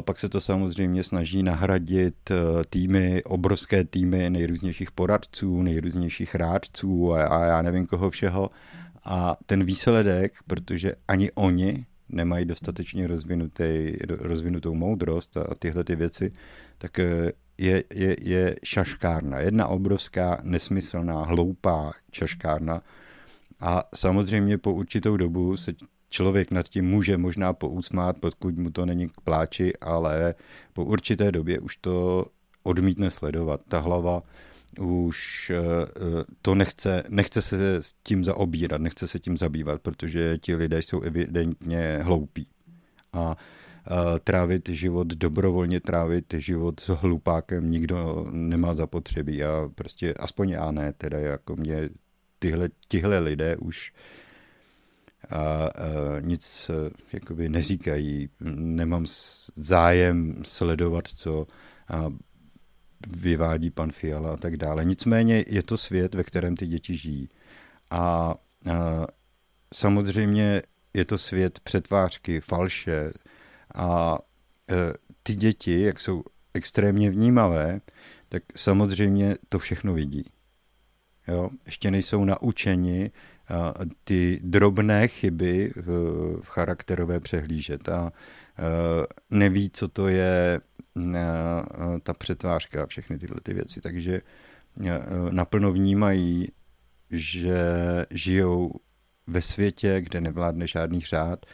pak 0.00 0.18
se 0.18 0.28
to 0.28 0.40
samozřejmě 0.40 1.04
snaží 1.04 1.42
nahradit 1.42 2.30
týmy, 2.70 3.22
obrovské 3.24 3.84
týmy 3.84 4.30
nejrůznějších 4.30 4.90
poradců, 4.90 5.62
nejrůznějších 5.62 6.34
rádců 6.34 7.14
a 7.14 7.44
já 7.44 7.62
nevím 7.62 7.86
koho 7.86 8.10
všeho. 8.10 8.50
A 9.04 9.36
ten 9.46 9.64
výsledek, 9.64 10.32
protože 10.46 10.92
ani 11.08 11.32
oni 11.32 11.86
nemají 12.08 12.44
dostatečně 12.44 13.06
rozvinutý, 13.06 13.92
rozvinutou 14.08 14.74
moudrost 14.74 15.36
a 15.36 15.54
tyhle 15.58 15.84
ty 15.84 15.96
věci, 15.96 16.32
tak 16.78 16.98
e, 16.98 17.32
je, 17.58 17.84
je, 17.94 18.16
je 18.20 18.56
šaškárna. 18.64 19.38
Jedna 19.38 19.66
obrovská, 19.66 20.40
nesmyslná, 20.42 21.24
hloupá 21.24 21.92
šaškárna. 22.12 22.82
A 23.60 23.82
samozřejmě 23.94 24.58
po 24.58 24.72
určitou 24.72 25.16
dobu 25.16 25.56
se 25.56 25.72
člověk 26.08 26.50
nad 26.50 26.68
tím 26.68 26.84
může 26.88 27.18
možná 27.18 27.52
pousmát, 27.52 28.18
pokud 28.18 28.56
mu 28.56 28.70
to 28.70 28.86
není 28.86 29.08
k 29.08 29.20
pláči, 29.24 29.72
ale 29.80 30.34
po 30.72 30.84
určité 30.84 31.32
době 31.32 31.58
už 31.58 31.76
to 31.76 32.26
odmítne 32.62 33.10
sledovat. 33.10 33.60
Ta 33.68 33.78
hlava 33.78 34.22
už 34.80 35.50
eh, 35.50 35.64
to 36.42 36.54
nechce, 36.54 37.02
nechce 37.08 37.42
se 37.42 37.82
s 37.82 37.94
tím 38.02 38.24
zaobírat, 38.24 38.80
nechce 38.80 39.08
se 39.08 39.18
tím 39.18 39.36
zabývat, 39.36 39.82
protože 39.82 40.38
ti 40.38 40.56
lidé 40.56 40.78
jsou 40.78 41.00
evidentně 41.00 41.98
hloupí. 42.02 42.46
A 43.12 43.36
trávit 44.24 44.68
život, 44.68 45.06
dobrovolně 45.06 45.80
trávit 45.80 46.34
život 46.38 46.80
s 46.80 46.88
hlupákem 46.88 47.70
nikdo 47.70 48.26
nemá 48.30 48.74
zapotřebí 48.74 49.44
a 49.44 49.70
prostě 49.74 50.14
aspoň 50.14 50.48
já 50.48 50.70
ne, 50.70 50.92
teda 50.92 51.18
jako 51.18 51.56
mě 51.56 51.88
tyhle, 52.38 52.68
tyhle 52.88 53.18
lidé 53.18 53.56
už 53.56 53.92
a, 55.30 55.36
a 55.36 55.68
nic 56.20 56.70
jakoby 57.12 57.48
neříkají, 57.48 58.28
nemám 58.40 59.04
zájem 59.56 60.42
sledovat, 60.44 61.08
co 61.08 61.46
a, 61.88 62.12
vyvádí 63.06 63.70
pan 63.70 63.92
Fiala 63.92 64.34
a 64.34 64.36
tak 64.36 64.56
dále. 64.56 64.84
Nicméně 64.84 65.44
je 65.46 65.62
to 65.62 65.78
svět, 65.78 66.14
ve 66.14 66.24
kterém 66.24 66.56
ty 66.56 66.66
děti 66.66 66.96
žijí. 66.96 67.28
A, 67.90 67.98
a 67.98 68.34
samozřejmě 69.74 70.62
je 70.94 71.04
to 71.04 71.18
svět 71.18 71.60
přetvářky, 71.60 72.40
falše, 72.40 73.12
a 73.74 74.18
e, 74.70 74.74
ty 75.22 75.34
děti, 75.34 75.80
jak 75.80 76.00
jsou 76.00 76.22
extrémně 76.54 77.10
vnímavé, 77.10 77.80
tak 78.28 78.42
samozřejmě 78.56 79.36
to 79.48 79.58
všechno 79.58 79.94
vidí. 79.94 80.24
Jo? 81.28 81.50
Ještě 81.66 81.90
nejsou 81.90 82.24
naučeni 82.24 83.10
a, 83.48 83.74
ty 84.04 84.40
drobné 84.42 85.08
chyby 85.08 85.72
v, 85.76 85.86
v 86.42 86.48
charakterové 86.48 87.20
přehlížet 87.20 87.88
a 87.88 88.12
neví, 89.30 89.70
co 89.70 89.88
to 89.88 90.08
je 90.08 90.60
a, 91.18 91.64
ta 92.02 92.12
přetvářka 92.14 92.82
a 92.82 92.86
všechny 92.86 93.18
tyhle 93.18 93.40
ty 93.42 93.54
věci. 93.54 93.80
Takže 93.80 94.20
naplno 95.30 95.72
vnímají, 95.72 96.48
že 97.10 97.60
žijou 98.10 98.72
ve 99.26 99.42
světě, 99.42 100.00
kde 100.00 100.20
nevládne 100.20 100.66
žádný 100.66 101.00
řád, 101.00 101.46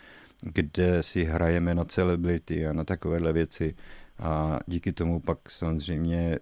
kde 0.42 1.02
si 1.02 1.24
hrajeme 1.24 1.74
na 1.74 1.84
celebrity 1.84 2.66
a 2.66 2.72
na 2.72 2.84
takovéhle 2.84 3.32
věci 3.32 3.74
a 4.18 4.58
díky 4.66 4.92
tomu 4.92 5.20
pak 5.20 5.50
samozřejmě 5.50 6.38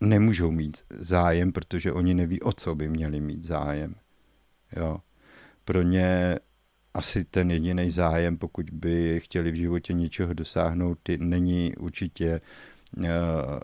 nemůžou 0.00 0.50
mít 0.50 0.82
zájem, 0.90 1.52
protože 1.52 1.92
oni 1.92 2.14
neví, 2.14 2.40
o 2.40 2.52
co 2.52 2.74
by 2.74 2.88
měli 2.88 3.20
mít 3.20 3.44
zájem. 3.44 3.94
Jo. 4.76 5.00
Pro 5.64 5.82
ně 5.82 6.38
asi 6.94 7.24
ten 7.24 7.50
jediný 7.50 7.90
zájem, 7.90 8.36
pokud 8.36 8.70
by 8.70 9.20
chtěli 9.20 9.52
v 9.52 9.54
životě 9.54 9.92
něčeho 9.92 10.34
dosáhnout, 10.34 10.98
není 11.18 11.74
určitě 11.76 12.40
uh, 12.96 13.04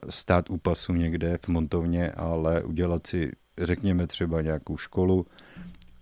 stát 0.08 0.50
u 0.50 0.56
pasu 0.56 0.92
někde 0.92 1.38
v 1.38 1.48
montovně, 1.48 2.10
ale 2.10 2.62
udělat 2.62 3.06
si, 3.06 3.32
řekněme 3.58 4.06
třeba 4.06 4.42
nějakou 4.42 4.76
školu, 4.76 5.26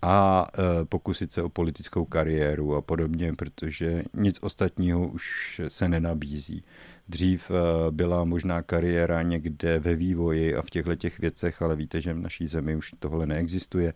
a 0.07 0.47
e, 0.53 0.85
pokusit 0.85 1.31
se 1.31 1.41
o 1.41 1.49
politickou 1.49 2.05
kariéru 2.05 2.75
a 2.75 2.81
podobně, 2.81 3.33
protože 3.33 4.03
nic 4.13 4.39
ostatního 4.41 5.07
už 5.07 5.61
se 5.67 5.89
nenabízí. 5.89 6.63
Dřív 7.07 7.51
e, 7.51 7.91
byla 7.91 8.23
možná 8.23 8.61
kariéra 8.61 9.21
někde 9.21 9.79
ve 9.79 9.95
vývoji 9.95 10.55
a 10.55 10.61
v 10.61 10.69
těchto 10.69 10.95
těch 10.95 11.19
věcech, 11.19 11.61
ale 11.61 11.75
víte, 11.75 12.01
že 12.01 12.13
v 12.13 12.19
naší 12.19 12.47
zemi 12.47 12.75
už 12.75 12.93
tohle 12.99 13.25
neexistuje. 13.25 13.93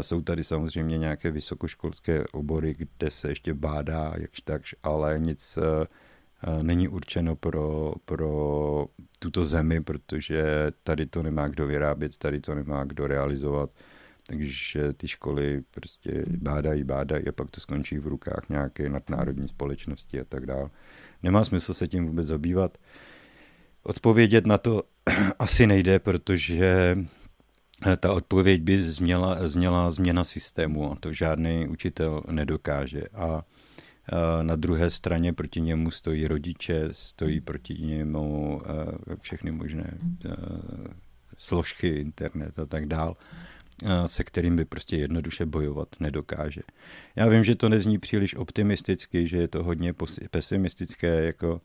Jsou 0.00 0.20
tady 0.20 0.44
samozřejmě 0.44 0.98
nějaké 0.98 1.30
vysokoškolské 1.30 2.24
obory, 2.32 2.74
kde 2.78 3.10
se 3.10 3.28
ještě 3.28 3.54
bádá 3.54 4.14
jakž 4.16 4.40
takž, 4.40 4.74
ale 4.82 5.18
nic 5.18 5.58
není 6.62 6.88
určeno 6.88 7.36
pro, 7.36 7.92
pro 8.04 8.86
tuto 9.18 9.44
zemi, 9.44 9.80
protože 9.80 10.44
tady 10.82 11.06
to 11.06 11.22
nemá 11.22 11.48
kdo 11.48 11.66
vyrábět, 11.66 12.16
tady 12.16 12.40
to 12.40 12.54
nemá 12.54 12.84
kdo 12.84 13.06
realizovat 13.06 13.70
takže 14.30 14.92
ty 14.92 15.08
školy 15.08 15.62
prostě 15.70 16.24
bádají, 16.26 16.84
bádají 16.84 17.28
a 17.28 17.32
pak 17.32 17.50
to 17.50 17.60
skončí 17.60 17.98
v 17.98 18.06
rukách 18.06 18.48
nějaké 18.48 18.88
nadnárodní 18.88 19.48
společnosti 19.48 20.20
a 20.20 20.24
tak 20.24 20.46
dále. 20.46 20.70
Nemá 21.22 21.44
smysl 21.44 21.74
se 21.74 21.88
tím 21.88 22.06
vůbec 22.06 22.26
zabývat. 22.26 22.78
Odpovědět 23.82 24.46
na 24.46 24.58
to 24.58 24.82
asi 25.38 25.66
nejde, 25.66 25.98
protože 25.98 26.98
ta 27.96 28.12
odpověď 28.12 28.62
by 28.62 28.90
změla, 28.90 29.48
změla 29.48 29.90
změna 29.90 30.24
systému 30.24 30.92
a 30.92 30.96
to 31.00 31.12
žádný 31.12 31.68
učitel 31.68 32.22
nedokáže. 32.30 33.02
A 33.14 33.42
na 34.42 34.56
druhé 34.56 34.90
straně 34.90 35.32
proti 35.32 35.60
němu 35.60 35.90
stojí 35.90 36.26
rodiče, 36.26 36.88
stojí 36.92 37.40
proti 37.40 37.74
němu 37.74 38.62
všechny 39.20 39.50
možné 39.50 39.98
složky, 41.38 41.88
internet 41.88 42.58
a 42.58 42.66
tak 42.66 42.86
dál, 42.86 43.16
se 44.06 44.24
kterým 44.24 44.56
by 44.56 44.64
prostě 44.64 44.96
jednoduše 44.96 45.46
bojovat 45.46 45.88
nedokáže. 46.00 46.60
Já 47.16 47.28
vím, 47.28 47.44
že 47.44 47.54
to 47.54 47.68
nezní 47.68 47.98
příliš 47.98 48.34
optimisticky, 48.34 49.28
že 49.28 49.36
je 49.36 49.48
to 49.48 49.62
hodně 49.62 49.94
pesimistické, 50.30 51.24
jako, 51.24 51.60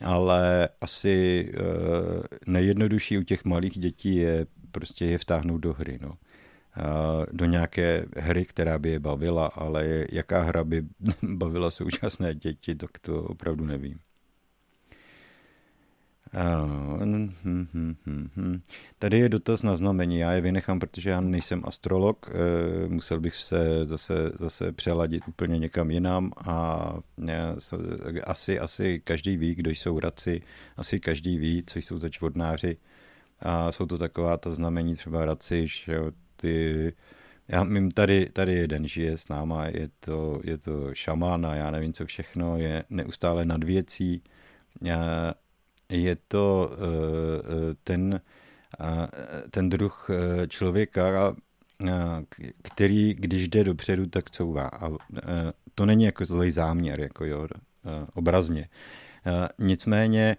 ale 0.00 0.68
asi 0.80 1.52
nejjednodušší 2.46 3.18
u 3.18 3.22
těch 3.22 3.44
malých 3.44 3.78
dětí 3.78 4.16
je 4.16 4.46
prostě 4.76 5.04
je 5.04 5.18
vtáhnout 5.18 5.60
do 5.60 5.72
hry. 5.72 5.98
No 6.02 6.12
do 7.32 7.44
nějaké 7.44 8.06
hry, 8.16 8.44
která 8.44 8.78
by 8.78 8.90
je 8.90 9.00
bavila, 9.00 9.46
ale 9.46 10.04
jaká 10.12 10.42
hra 10.42 10.64
by 10.64 10.84
bavila 11.22 11.70
současné 11.70 12.34
děti, 12.34 12.74
tak 12.74 12.98
to 12.98 13.22
opravdu 13.22 13.64
nevím. 13.64 13.98
Hm, 17.04 17.32
hm, 17.44 17.96
hm, 18.36 18.60
Tady 18.98 19.18
je 19.18 19.28
dotaz 19.28 19.62
na 19.62 19.76
znamení, 19.76 20.18
já 20.18 20.32
je 20.32 20.40
vynechám, 20.40 20.78
protože 20.78 21.10
já 21.10 21.20
nejsem 21.20 21.62
astrolog, 21.64 22.28
e, 22.28 22.88
musel 22.88 23.20
bych 23.20 23.36
se 23.36 23.86
zase, 23.86 24.14
zase 24.38 24.72
přeladit 24.72 25.28
úplně 25.28 25.58
někam 25.58 25.90
jinam 25.90 26.32
a 26.36 26.92
asi, 28.24 28.58
asi 28.58 29.00
každý 29.04 29.36
ví, 29.36 29.54
kdo 29.54 29.70
jsou 29.70 30.00
radci, 30.00 30.42
asi 30.76 31.00
každý 31.00 31.38
ví, 31.38 31.62
co 31.66 31.78
jsou 31.78 31.98
za 31.98 32.08
čvodnáři 32.08 32.76
a 33.40 33.72
jsou 33.72 33.86
to 33.86 33.98
taková 33.98 34.36
ta 34.36 34.50
znamení 34.50 34.96
třeba 34.96 35.24
radci, 35.24 35.66
že 35.66 35.98
ty 36.36 36.92
já 37.48 37.64
mím, 37.64 37.90
tady, 37.90 38.30
tady 38.32 38.54
jeden 38.54 38.88
žije 38.88 39.18
s 39.18 39.28
náma, 39.28 39.66
je 39.66 39.88
to, 40.00 40.40
je 40.44 40.58
to 40.58 40.94
šamán 40.94 41.46
a 41.46 41.54
já 41.54 41.70
nevím, 41.70 41.92
co 41.92 42.06
všechno, 42.06 42.56
je 42.56 42.84
neustále 42.90 43.44
nad 43.44 43.64
věcí. 43.64 44.22
Je 45.88 46.16
to 46.28 46.70
eh, 46.72 46.76
eh, 47.70 47.74
ten, 47.84 48.20
ten 49.50 49.68
druh 49.68 50.10
eh, 50.10 50.48
člověka, 50.48 51.36
který, 52.62 53.14
když 53.14 53.48
jde 53.48 53.64
dopředu, 53.64 54.06
tak 54.06 54.30
couvá. 54.30 54.68
A 54.68 54.90
to 55.74 55.86
není 55.86 56.04
jako 56.04 56.24
zlej 56.24 56.50
záměr, 56.50 57.00
jako 57.00 57.24
jo, 57.24 57.48
obrazně. 58.14 58.68
Nicméně 59.58 60.36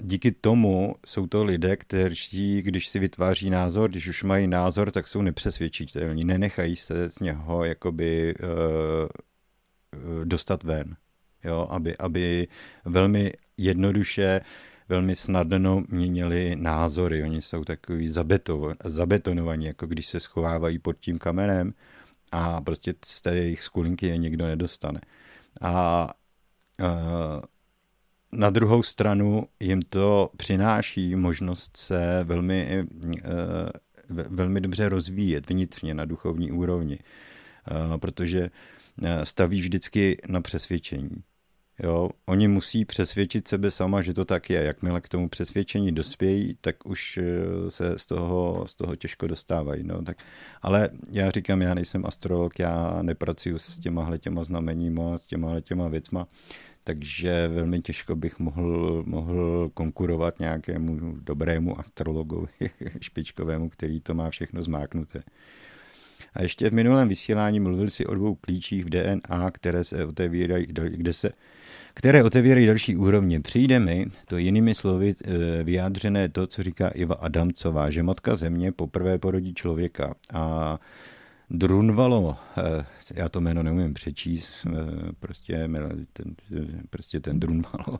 díky 0.00 0.32
tomu 0.32 0.94
jsou 1.06 1.26
to 1.26 1.44
lidé, 1.44 1.76
kteří, 1.76 2.62
když 2.62 2.88
si 2.88 2.98
vytváří 2.98 3.50
názor, 3.50 3.90
když 3.90 4.08
už 4.08 4.22
mají 4.22 4.46
názor, 4.46 4.90
tak 4.90 5.08
jsou 5.08 5.22
nepřesvědčitelní, 5.22 6.24
nenechají 6.24 6.76
se 6.76 7.10
z 7.10 7.20
něho 7.20 7.64
jakoby 7.64 8.34
uh, 8.34 10.24
dostat 10.24 10.62
ven. 10.62 10.96
Jo, 11.44 11.66
aby, 11.70 11.96
aby 11.96 12.48
velmi 12.84 13.32
jednoduše, 13.56 14.40
velmi 14.88 15.16
snadno 15.16 15.84
měnili 15.88 16.56
názory. 16.56 17.22
Oni 17.22 17.42
jsou 17.42 17.64
takový 17.64 18.08
zabetonovaní, 18.84 19.66
jako 19.66 19.86
když 19.86 20.06
se 20.06 20.20
schovávají 20.20 20.78
pod 20.78 20.98
tím 20.98 21.18
kamenem 21.18 21.74
a 22.32 22.60
prostě 22.60 22.94
z 23.04 23.20
té 23.20 23.36
jejich 23.36 23.62
skulinky 23.62 24.06
je 24.06 24.16
nikdo 24.16 24.46
nedostane. 24.46 25.00
A 25.62 26.08
uh, 26.80 27.40
na 28.36 28.50
druhou 28.50 28.82
stranu 28.82 29.48
jim 29.60 29.82
to 29.82 30.30
přináší 30.36 31.16
možnost 31.16 31.76
se 31.76 32.20
velmi, 32.24 32.84
eh, 33.24 33.68
velmi 34.08 34.60
dobře 34.60 34.88
rozvíjet 34.88 35.50
vnitřně 35.50 35.94
na 35.94 36.04
duchovní 36.04 36.52
úrovni, 36.52 36.98
eh, 36.98 37.98
protože 37.98 38.50
eh, 39.02 39.26
staví 39.26 39.60
vždycky 39.60 40.16
na 40.28 40.40
přesvědčení. 40.40 41.10
Jo, 41.82 42.10
oni 42.26 42.48
musí 42.48 42.84
přesvědčit 42.84 43.48
sebe 43.48 43.70
sama, 43.70 44.02
že 44.02 44.14
to 44.14 44.24
tak 44.24 44.50
je. 44.50 44.64
Jakmile 44.64 45.00
k 45.00 45.08
tomu 45.08 45.28
přesvědčení 45.28 45.92
dospějí, 45.92 46.58
tak 46.60 46.86
už 46.86 47.18
se 47.68 47.98
z 47.98 48.06
toho, 48.06 48.64
z 48.68 48.74
toho 48.74 48.96
těžko 48.96 49.26
dostávají. 49.26 49.84
No, 49.84 50.02
tak, 50.02 50.16
ale 50.62 50.88
já 51.10 51.30
říkám, 51.30 51.62
já 51.62 51.74
nejsem 51.74 52.06
astrolog, 52.06 52.58
já 52.58 53.02
nepracuju 53.02 53.58
s 53.58 53.78
těma 53.78 54.18
těma 54.18 54.44
znameníma, 54.44 55.18
s 55.18 55.26
těma 55.26 55.60
těma 55.60 55.88
věcma, 55.88 56.26
takže 56.84 57.48
velmi 57.48 57.80
těžko 57.80 58.16
bych 58.16 58.38
mohl, 58.38 59.02
mohl 59.06 59.70
konkurovat 59.74 60.38
nějakému 60.38 61.16
dobrému 61.20 61.80
astrologovi 61.80 62.48
špičkovému, 63.00 63.68
který 63.68 64.00
to 64.00 64.14
má 64.14 64.30
všechno 64.30 64.62
zmáknuté. 64.62 65.22
A 66.34 66.42
ještě 66.42 66.70
v 66.70 66.72
minulém 66.72 67.08
vysílání 67.08 67.60
mluvil 67.60 67.90
si 67.90 68.06
o 68.06 68.14
dvou 68.14 68.34
klíčích 68.34 68.84
v 68.84 68.90
DNA, 68.90 69.50
které 69.50 69.84
se 69.84 70.06
otevírají, 70.06 70.66
kde 70.66 71.12
se, 71.12 71.30
které 71.94 72.24
otevírají 72.24 72.66
další 72.66 72.96
úrovně. 72.96 73.40
Přijde 73.40 73.78
mi, 73.78 74.06
to 74.26 74.36
jinými 74.36 74.74
slovy 74.74 75.14
eh, 75.24 75.62
vyjádřené 75.62 76.28
to, 76.28 76.46
co 76.46 76.62
říká 76.62 76.88
Iva 76.88 77.14
Adamcová, 77.14 77.90
že 77.90 78.02
matka 78.02 78.36
země 78.36 78.72
poprvé 78.72 79.18
porodí 79.18 79.54
člověka 79.54 80.14
a 80.32 80.78
Drunvalo, 81.50 82.36
eh, 82.58 82.86
já 83.14 83.28
to 83.28 83.40
jméno 83.40 83.62
neumím 83.62 83.94
přečíst, 83.94 84.50
eh, 84.66 84.70
prostě 85.20 85.68
ten, 86.12 86.34
prostě 86.90 87.20
ten 87.20 87.40
Drunvalo, 87.40 87.98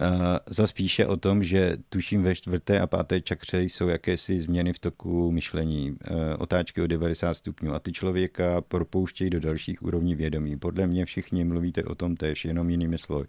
eh, 0.00 0.04
zaspíše 0.46 1.06
o 1.06 1.16
tom, 1.16 1.44
že 1.44 1.76
tuším 1.88 2.22
ve 2.22 2.34
čtvrté 2.34 2.80
a 2.80 2.86
páté 2.86 3.20
čakře 3.20 3.62
jsou 3.62 3.88
jakési 3.88 4.40
změny 4.40 4.72
v 4.72 4.78
toku 4.78 5.30
myšlení, 5.30 5.96
otáčky 6.38 6.82
o 6.82 6.86
90 6.86 7.34
stupňů 7.34 7.74
a 7.74 7.78
ty 7.78 7.92
člověka 7.92 8.60
propouštějí 8.60 9.30
do 9.30 9.40
dalších 9.40 9.82
úrovní 9.82 10.14
vědomí. 10.14 10.56
Podle 10.56 10.86
mě 10.86 11.04
všichni 11.04 11.44
mluvíte 11.44 11.84
o 11.84 11.94
tom 11.94 12.16
též, 12.16 12.44
jenom 12.44 12.70
jinými 12.70 12.98
slovy. 12.98 13.26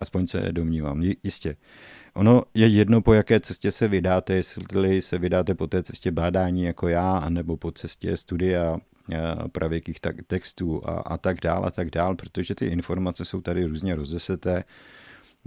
Aspoň 0.00 0.26
se 0.26 0.52
domnívám. 0.52 1.02
Jistě. 1.22 1.56
Ono 2.14 2.42
je 2.54 2.66
jedno, 2.66 3.00
po 3.00 3.14
jaké 3.14 3.40
cestě 3.40 3.72
se 3.72 3.88
vydáte, 3.88 4.34
jestli 4.34 5.02
se 5.02 5.18
vydáte 5.18 5.54
po 5.54 5.66
té 5.66 5.82
cestě 5.82 6.10
bádání 6.10 6.64
jako 6.64 6.88
já, 6.88 7.18
anebo 7.18 7.56
po 7.56 7.72
cestě 7.72 8.16
studia 8.16 8.78
Eh, 9.12 9.48
pravěkých 9.52 10.00
textů 10.26 10.88
a, 10.88 10.92
a 10.92 11.16
tak 11.16 11.40
dál 11.40 11.64
a 11.64 11.70
tak 11.70 11.90
dál, 11.90 12.16
protože 12.16 12.54
ty 12.54 12.66
informace 12.66 13.24
jsou 13.24 13.40
tady 13.40 13.64
různě 13.64 13.94
rozeseté. 13.94 14.64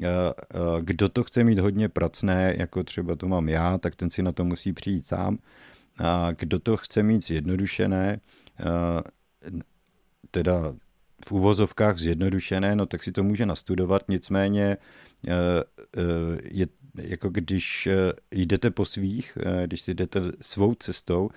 Eh, 0.03 0.07
eh, 0.07 0.57
kdo 0.81 1.09
to 1.09 1.23
chce 1.23 1.43
mít 1.43 1.59
hodně 1.59 1.89
pracné, 1.89 2.55
jako 2.57 2.83
třeba 2.83 3.15
to 3.15 3.27
mám 3.27 3.49
já, 3.49 3.77
tak 3.77 3.95
ten 3.95 4.09
si 4.09 4.23
na 4.23 4.31
to 4.31 4.45
musí 4.45 4.73
přijít 4.73 5.07
sám. 5.07 5.37
A 5.97 6.31
kdo 6.31 6.59
to 6.59 6.77
chce 6.77 7.03
mít 7.03 7.27
zjednodušené, 7.27 8.19
teda 10.31 10.73
v 11.25 11.31
úvozovkách 11.31 11.97
zjednodušené, 11.97 12.75
no 12.75 12.85
tak 12.85 13.03
si 13.03 13.11
to 13.11 13.23
může 13.23 13.45
nastudovat, 13.45 14.01
nicméně 14.07 14.77
je 16.43 16.67
jako 16.95 17.29
když 17.29 17.87
jdete 18.31 18.71
po 18.71 18.85
svých, 18.85 19.37
když 19.65 19.81
si 19.81 19.93
jdete 19.93 20.21
svou 20.41 20.75
cestou, 20.75 21.29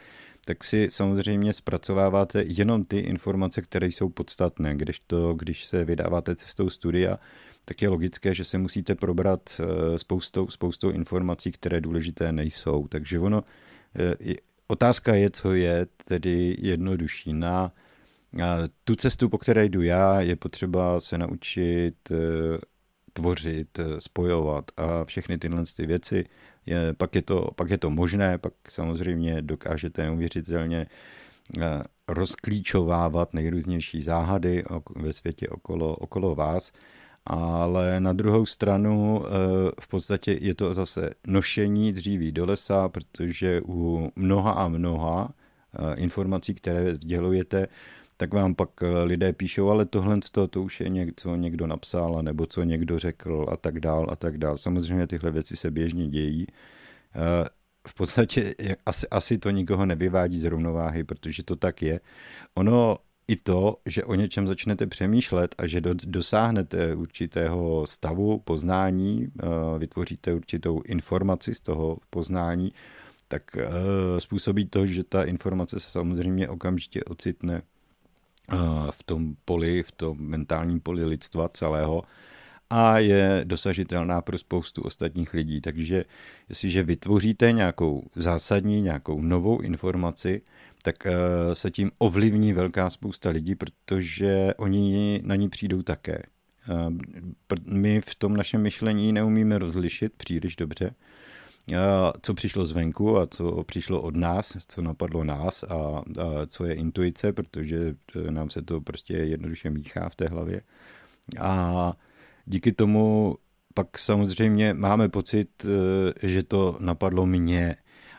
tak 0.45 0.65
si 0.65 0.87
samozřejmě 0.91 1.53
zpracováváte 1.53 2.45
jenom 2.47 2.85
ty 2.85 2.99
informace, 2.99 3.63
které 3.63 3.87
jsou 3.87 4.09
podstatné. 4.09 4.75
Když, 4.75 5.01
to, 5.07 5.35
když 5.35 5.65
se 5.65 5.85
vydáváte 5.85 6.37
cestou 6.37 6.71
studia, 6.71 7.19
tak 7.65 7.83
je 7.83 7.89
logické, 7.89 8.35
že 8.35 8.45
se 8.45 8.59
musíte 8.59 8.95
probrat 8.95 9.61
eh, 9.61 9.99
spoustou, 9.99 10.49
spoustou 10.49 10.91
informací, 10.91 11.53
které 11.53 11.81
důležité 11.81 12.33
nejsou. 12.33 12.89
Takže 12.89 13.21
ono, 13.21 13.45
eh, 13.97 14.35
otázka 14.67 15.15
je, 15.15 15.31
co 15.31 15.55
je 15.55 15.87
tedy 16.05 16.57
jednodušší. 16.59 17.33
Na 17.33 17.73
tu 18.85 18.95
cestu, 18.95 19.29
po 19.29 19.39
které 19.39 19.65
jdu 19.65 19.83
já, 19.83 20.21
je 20.21 20.37
potřeba 20.37 21.01
se 21.01 21.19
naučit 21.19 21.95
eh, 22.11 22.59
tvořit, 23.13 23.79
spojovat. 23.99 24.65
A 24.77 25.05
všechny 25.05 25.39
tyhle 25.39 25.63
ty 25.77 25.87
věci 25.87 26.25
je, 26.67 26.93
pak, 26.93 27.15
je 27.15 27.23
to, 27.23 27.51
pak 27.57 27.71
je 27.71 27.79
to 27.79 27.91
možné, 27.91 28.39
pak 28.39 28.53
samozřejmě 28.69 29.43
dokážete 29.43 30.03
neuvěřitelně 30.03 30.87
eh, 31.61 31.83
rozklíčovávat 32.09 33.35
nejrůznější 33.35 34.03
záhady 34.03 34.65
ve 34.97 35.13
světě 35.13 35.49
okolo, 35.49 35.97
okolo 35.97 36.35
vás, 36.35 36.73
ale 37.27 38.01
na 38.01 38.13
druhou 38.13 38.47
stranu 38.47 39.23
eh, 39.27 39.31
v 39.81 39.89
podstatě 39.89 40.39
je 40.41 40.55
to 40.55 40.75
zase 40.75 41.11
nošení 41.27 41.93
dříví 41.93 42.33
do 42.33 42.45
lesa, 42.45 42.89
protože 42.89 43.61
u 43.69 44.13
mnoha 44.17 44.53
a 44.53 44.69
mnoha 44.69 45.29
eh, 45.29 45.95
informací, 45.97 46.55
které 46.55 46.95
sdělujete, 46.95 47.67
tak 48.17 48.35
vám 48.35 48.55
pak 48.55 48.83
eh, 48.83 49.03
lidé 49.03 49.33
píšou, 49.33 49.71
ale 49.71 49.87
tohle 49.87 50.19
to, 50.33 50.49
to 50.49 50.63
už 50.63 50.81
je 50.81 50.89
něco 50.89 51.37
někdo 51.37 51.67
napsal, 51.67 52.23
nebo 52.23 52.47
co 52.47 52.63
někdo 52.63 52.99
řekl 52.99 53.47
a 53.53 53.57
tak 53.57 53.81
dál 53.81 54.07
a 54.11 54.17
tak 54.17 54.39
dál. 54.39 54.59
Samozřejmě 54.59 55.07
tyhle 55.07 55.31
věci 55.31 55.57
se 55.57 55.71
běžně 55.71 56.09
dějí. 56.09 56.47
Eh, 57.15 57.49
v 57.89 57.95
podstatě 57.95 58.55
asi, 58.87 59.09
asi 59.09 59.39
to 59.39 59.51
nikoho 59.51 59.87
nevyvádí 59.87 60.39
z 60.39 60.45
rovnováhy, 60.45 61.05
protože 61.05 61.43
to 61.43 61.57
tak 61.57 61.83
je. 61.83 62.01
Ono 62.55 62.97
i 63.29 63.37
to, 63.37 63.77
že 63.87 64.05
o 64.05 64.15
něčem 64.15 64.47
začnete 64.47 64.87
přemýšlet 64.87 65.55
a 65.59 65.67
že 65.67 65.81
do, 65.81 65.95
dosáhnete 66.07 66.95
určitého 66.95 67.87
stavu 67.87 68.39
poznání, 68.39 69.29
eh, 69.43 69.79
vytvoříte 69.79 70.35
určitou 70.35 70.83
informaci 70.83 71.55
z 71.55 71.61
toho 71.61 71.99
poznání, 72.11 72.73
tak 73.29 73.43
způsobí 74.19 74.67
to, 74.67 74.87
že 74.87 75.05
ta 75.05 75.25
informace 75.25 75.81
se 75.81 75.91
samozřejmě 75.91 76.49
okamžitě 76.49 77.05
ocitne 77.05 77.63
v 78.91 79.03
tom 79.03 79.37
poli, 79.45 79.83
v 79.83 79.93
tom 79.93 80.19
mentálním 80.21 80.81
poli 80.81 81.05
lidstva 81.05 81.49
celého 81.49 82.03
a 82.71 82.99
je 82.99 83.41
dosažitelná 83.45 84.23
pro 84.23 84.39
spoustu 84.39 84.83
ostatních 84.83 85.35
lidí. 85.35 85.61
Takže 85.61 86.05
jestliže 86.49 86.83
vytvoříte 86.83 87.53
nějakou 87.53 88.03
zásadní, 88.17 88.83
nějakou 88.83 89.23
novou 89.23 89.61
informaci, 89.61 90.43
tak 90.83 91.07
eh, 91.07 91.13
se 91.53 91.71
tím 91.71 91.91
ovlivní 91.99 92.53
velká 92.53 92.91
spousta 92.91 93.31
lidí, 93.31 93.55
protože 93.55 94.55
oni 94.57 95.21
na 95.25 95.37
ní 95.37 95.49
přijdou 95.49 95.83
také. 95.83 96.23
Eh, 96.69 97.55
my 97.65 98.01
v 98.01 98.15
tom 98.15 98.37
našem 98.37 98.63
myšlení 98.63 99.13
neumíme 99.13 99.59
rozlišit 99.59 100.13
příliš 100.13 100.57
dobře, 100.57 100.91
eh, 100.91 101.14
co 102.23 102.35
přišlo 102.35 102.67
zvenku 102.67 103.19
a 103.19 103.27
co 103.27 103.65
přišlo 103.65 104.03
od 104.03 104.17
nás, 104.17 104.57
co 104.69 104.83
napadlo 104.83 105.25
nás 105.25 105.63
a, 105.63 105.75
a 105.75 106.03
co 106.47 106.65
je 106.65 106.75
intuice, 106.75 107.33
protože 107.33 107.95
nám 108.31 108.51
se 108.51 108.63
to 108.63 108.81
prostě 108.81 109.15
jednoduše 109.15 109.71
míchá 109.71 110.09
v 110.09 110.17
té 110.17 110.27
hlavě. 110.27 110.61
A 111.41 111.93
díky 112.45 112.73
tomu 112.73 113.37
pak 113.75 113.99
samozřejmě 113.99 114.75
máme 114.75 115.09
pocit, 115.09 115.67
že 116.23 116.43
to 116.43 116.77
napadlo 116.81 117.27
mě, 117.27 117.77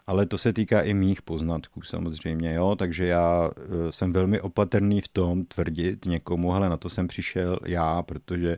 ale 0.07 0.25
to 0.25 0.37
se 0.37 0.53
týká 0.53 0.81
i 0.81 0.93
mých 0.93 1.21
poznatků 1.21 1.81
samozřejmě, 1.81 2.53
jo, 2.53 2.75
takže 2.75 3.05
já 3.05 3.49
eh, 3.57 3.91
jsem 3.91 4.13
velmi 4.13 4.41
opatrný 4.41 5.01
v 5.01 5.07
tom 5.07 5.45
tvrdit 5.45 6.05
někomu, 6.05 6.53
ale 6.53 6.69
na 6.69 6.77
to 6.77 6.89
jsem 6.89 7.07
přišel 7.07 7.59
já, 7.65 8.01
protože 8.01 8.57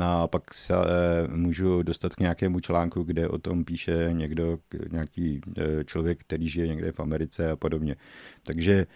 a 0.00 0.26
pak 0.26 0.54
se 0.54 0.74
eh, 0.74 1.28
můžu 1.28 1.82
dostat 1.82 2.14
k 2.14 2.20
nějakému 2.20 2.60
článku, 2.60 3.02
kde 3.02 3.28
o 3.28 3.38
tom 3.38 3.64
píše 3.64 4.08
někdo, 4.12 4.58
nějaký 4.90 5.40
eh, 5.58 5.84
člověk, 5.84 6.20
který 6.20 6.48
žije 6.48 6.66
někde 6.66 6.92
v 6.92 7.00
Americe 7.00 7.50
a 7.50 7.56
podobně. 7.56 7.96
Takže 8.42 8.86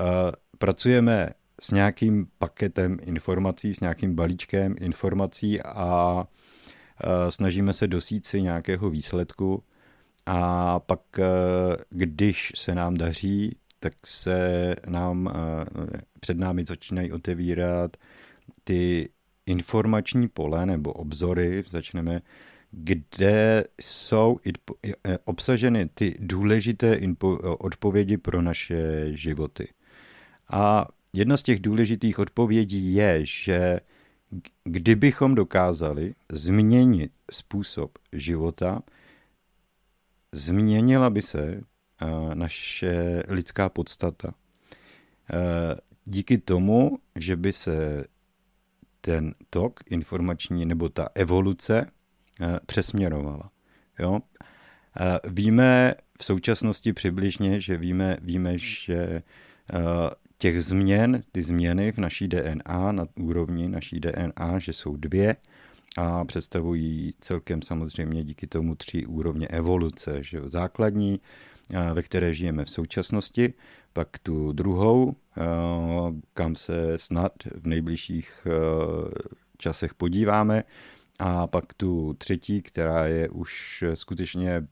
uh, 0.00 0.06
pracujeme 0.58 1.30
s 1.60 1.70
nějakým 1.70 2.26
paketem 2.38 2.98
informací, 3.02 3.74
s 3.74 3.80
nějakým 3.80 4.14
balíčkem 4.14 4.74
informací 4.80 5.62
a 5.62 6.24
snažíme 7.28 7.72
se 7.72 7.86
dosít 7.86 8.26
si 8.26 8.42
nějakého 8.42 8.90
výsledku 8.90 9.62
a 10.26 10.78
pak, 10.80 11.00
eh, 11.18 11.24
když 11.90 12.52
se 12.54 12.74
nám 12.74 12.96
daří, 12.96 13.56
tak 13.80 13.92
se 14.06 14.74
nám 14.88 15.28
eh, 15.28 16.00
před 16.20 16.38
námi 16.38 16.64
začínají 16.68 17.12
otevírat 17.12 17.96
ty 18.64 19.08
informační 19.46 20.28
pole 20.28 20.66
nebo 20.66 20.92
obzory, 20.92 21.64
začneme, 21.68 22.22
kde 22.70 23.64
jsou 23.80 24.38
obsaženy 25.24 25.88
ty 25.94 26.16
důležité 26.20 27.00
odpovědi 27.58 28.16
pro 28.16 28.42
naše 28.42 29.08
životy. 29.16 29.68
A 30.50 30.88
jedna 31.12 31.36
z 31.36 31.42
těch 31.42 31.60
důležitých 31.60 32.18
odpovědí 32.18 32.94
je, 32.94 33.26
že 33.26 33.80
kdybychom 34.64 35.34
dokázali 35.34 36.14
změnit 36.32 37.12
způsob 37.30 37.98
života, 38.12 38.82
změnila 40.32 41.10
by 41.10 41.22
se 41.22 41.42
eh, 41.42 42.34
naše 42.34 43.22
lidská 43.28 43.68
podstata. 43.68 44.34
Eh, 45.32 45.76
díky 46.04 46.38
tomu, 46.38 46.98
že 47.16 47.36
by 47.36 47.52
se 47.52 48.04
ten 49.04 49.34
tok 49.50 49.80
informační 49.90 50.66
nebo 50.66 50.88
ta 50.88 51.08
evoluce 51.14 51.86
eh, 52.40 52.60
přesměrovala. 52.66 53.50
Jo? 53.98 54.20
Víme 55.28 55.94
v 56.18 56.24
současnosti 56.24 56.92
přibližně, 56.92 57.60
že 57.60 57.76
víme, 57.76 58.16
víme, 58.22 58.58
že 58.58 59.22
těch 60.38 60.62
změn, 60.62 61.20
ty 61.32 61.42
změny 61.42 61.92
v 61.92 61.98
naší 61.98 62.28
DNA, 62.28 62.92
na 62.92 63.06
úrovni 63.20 63.68
naší 63.68 64.00
DNA, 64.00 64.58
že 64.58 64.72
jsou 64.72 64.96
dvě, 64.96 65.36
a 65.96 66.24
představují 66.24 67.14
celkem 67.20 67.62
samozřejmě 67.62 68.24
díky 68.24 68.46
tomu 68.46 68.74
tři 68.74 69.06
úrovně 69.06 69.48
evoluce. 69.48 70.22
Že 70.22 70.36
jo? 70.36 70.48
Základní, 70.48 71.20
ve 71.94 72.02
které 72.02 72.34
žijeme 72.34 72.64
v 72.64 72.70
současnosti, 72.70 73.54
pak 73.92 74.18
tu 74.18 74.52
druhou, 74.52 75.16
kam 76.34 76.54
se 76.54 76.98
snad 76.98 77.32
v 77.54 77.66
nejbližších 77.66 78.46
časech 79.58 79.94
podíváme, 79.94 80.64
a 81.20 81.46
pak 81.46 81.74
tu 81.74 82.14
třetí, 82.18 82.62
která 82.62 83.06
je 83.06 83.28
už 83.28 83.84
skutečně 83.94 84.66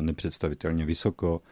nepředstavitelně 0.00 0.86
vysoko 0.86 1.42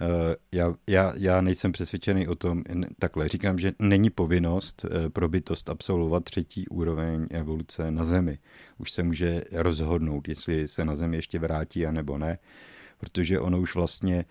Eh, 0.00 0.36
já, 0.52 0.74
já, 0.86 1.12
já 1.16 1.40
nejsem 1.40 1.72
přesvědčený 1.72 2.28
o 2.28 2.34
tom, 2.34 2.62
takhle 2.98 3.28
říkám, 3.28 3.58
že 3.58 3.72
není 3.78 4.10
povinnost 4.10 4.84
eh, 4.84 5.10
pro 5.10 5.28
bytost 5.28 5.68
absolvovat 5.68 6.24
třetí 6.24 6.68
úroveň 6.68 7.26
evoluce 7.30 7.90
na 7.90 8.04
Zemi. 8.04 8.38
Už 8.78 8.92
se 8.92 9.02
může 9.02 9.42
rozhodnout, 9.52 10.28
jestli 10.28 10.68
se 10.68 10.84
na 10.84 10.96
Zemi 10.96 11.16
ještě 11.16 11.38
vrátí, 11.38 11.86
anebo 11.86 12.18
ne, 12.18 12.38
protože 13.04 13.40
ono 13.40 13.60
už 13.60 13.74
vlastně 13.74 14.24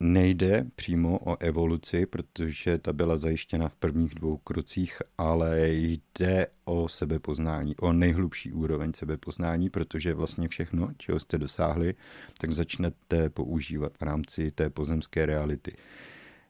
Nejde 0.00 0.66
přímo 0.74 1.18
o 1.18 1.36
evoluci, 1.40 2.06
protože 2.06 2.78
ta 2.78 2.92
byla 2.92 3.18
zajištěna 3.18 3.68
v 3.68 3.76
prvních 3.76 4.14
dvou 4.14 4.36
krocích, 4.36 5.02
ale 5.18 5.68
jde 5.70 6.46
o 6.64 6.88
sebepoznání, 6.88 7.76
o 7.76 7.92
nejhlubší 7.92 8.52
úroveň 8.52 8.92
sebepoznání, 8.92 9.70
protože 9.70 10.14
vlastně 10.14 10.48
všechno, 10.48 10.90
čeho 10.98 11.20
jste 11.20 11.38
dosáhli, 11.38 11.94
tak 12.38 12.50
začnete 12.50 13.30
používat 13.30 13.92
v 13.98 14.02
rámci 14.02 14.50
té 14.50 14.70
pozemské 14.70 15.26
reality. 15.26 15.72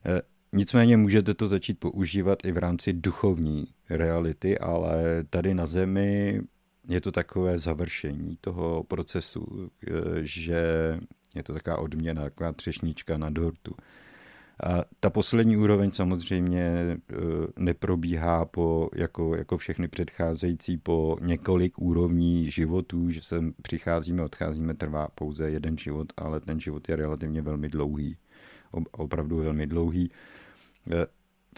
E, 0.06 0.22
nicméně 0.52 0.96
můžete 0.96 1.34
to 1.34 1.48
začít 1.48 1.78
používat 1.78 2.44
i 2.44 2.52
v 2.52 2.58
rámci 2.58 2.92
duchovní 2.92 3.66
reality, 3.90 4.58
ale 4.58 5.24
tady 5.30 5.54
na 5.54 5.66
Zemi 5.66 6.40
je 6.88 7.00
to 7.00 7.12
takové 7.12 7.58
završení 7.58 8.38
toho 8.40 8.84
procesu, 8.84 9.70
e, 9.86 9.90
že 10.22 10.62
je 11.34 11.42
to 11.42 11.52
taková 11.52 11.78
odměna, 11.78 12.22
taková 12.22 12.52
třešnička 12.52 13.18
na 13.18 13.30
dortu. 13.30 13.74
A 14.64 14.84
ta 15.00 15.10
poslední 15.10 15.56
úroveň 15.56 15.90
samozřejmě 15.90 16.60
e, 16.60 16.98
neprobíhá 17.58 18.44
po, 18.44 18.90
jako, 18.94 19.36
jako 19.36 19.58
všechny 19.58 19.88
předcházející 19.88 20.76
po 20.76 21.16
několik 21.20 21.78
úrovní 21.78 22.50
životů, 22.50 23.10
že 23.10 23.22
sem 23.22 23.54
přicházíme, 23.62 24.22
odcházíme, 24.22 24.74
trvá 24.74 25.08
pouze 25.14 25.50
jeden 25.50 25.78
život, 25.78 26.12
ale 26.16 26.40
ten 26.40 26.60
život 26.60 26.88
je 26.88 26.96
relativně 26.96 27.42
velmi 27.42 27.68
dlouhý, 27.68 28.16
opravdu 28.92 29.36
velmi 29.36 29.66
dlouhý. 29.66 30.10
E, 30.90 31.06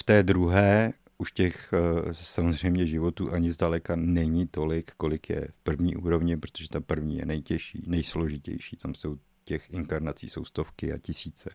v 0.00 0.02
té 0.04 0.22
druhé 0.22 0.92
už 1.18 1.32
těch 1.32 1.72
e, 1.72 2.14
samozřejmě 2.14 2.87
životů 2.87 3.32
ani 3.32 3.52
zdaleka 3.52 3.96
není 3.96 4.46
tolik, 4.46 4.90
kolik 4.96 5.30
je 5.30 5.48
v 5.50 5.62
první 5.62 5.96
úrovni, 5.96 6.37
protože 6.37 6.68
ta 6.68 6.80
první 6.80 7.16
je 7.16 7.26
nejtěžší, 7.26 7.82
nejsložitější, 7.87 8.76
tam 8.76 8.94
jsou 8.94 9.16
těch 9.44 9.70
inkarnací 9.70 10.28
jsou 10.28 10.44
stovky 10.44 10.92
a 10.92 10.98
tisíce. 10.98 11.50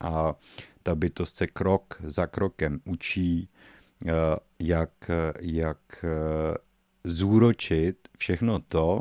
A 0.00 0.34
ta 0.82 0.94
bytost 0.94 1.36
se 1.36 1.46
krok 1.46 2.02
za 2.06 2.26
krokem 2.26 2.80
učí, 2.84 3.48
eh, 4.06 4.12
jak, 4.58 5.10
jak 5.40 6.04
eh, 6.04 6.56
zúročit 7.04 8.08
všechno 8.18 8.58
to, 8.58 9.00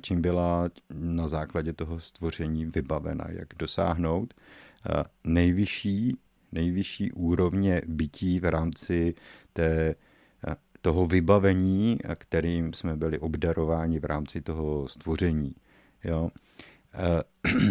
čím 0.00 0.22
byla 0.22 0.68
na 0.94 1.28
základě 1.28 1.72
toho 1.72 2.00
stvoření 2.00 2.66
vybavena, 2.66 3.24
jak 3.28 3.48
dosáhnout 3.58 4.34
eh, 4.34 5.04
nejvyšší, 5.24 6.16
nejvyšší 6.52 7.12
úrovně 7.12 7.82
bytí 7.86 8.40
v 8.40 8.44
rámci 8.44 9.14
té, 9.52 9.94
toho 10.80 11.06
vybavení, 11.06 11.98
kterým 12.18 12.72
jsme 12.72 12.96
byli 12.96 13.18
obdarováni 13.18 13.98
v 13.98 14.04
rámci 14.04 14.40
toho 14.40 14.88
stvoření. 14.88 15.54
Jo? 16.04 16.30
Eh, 16.94 17.22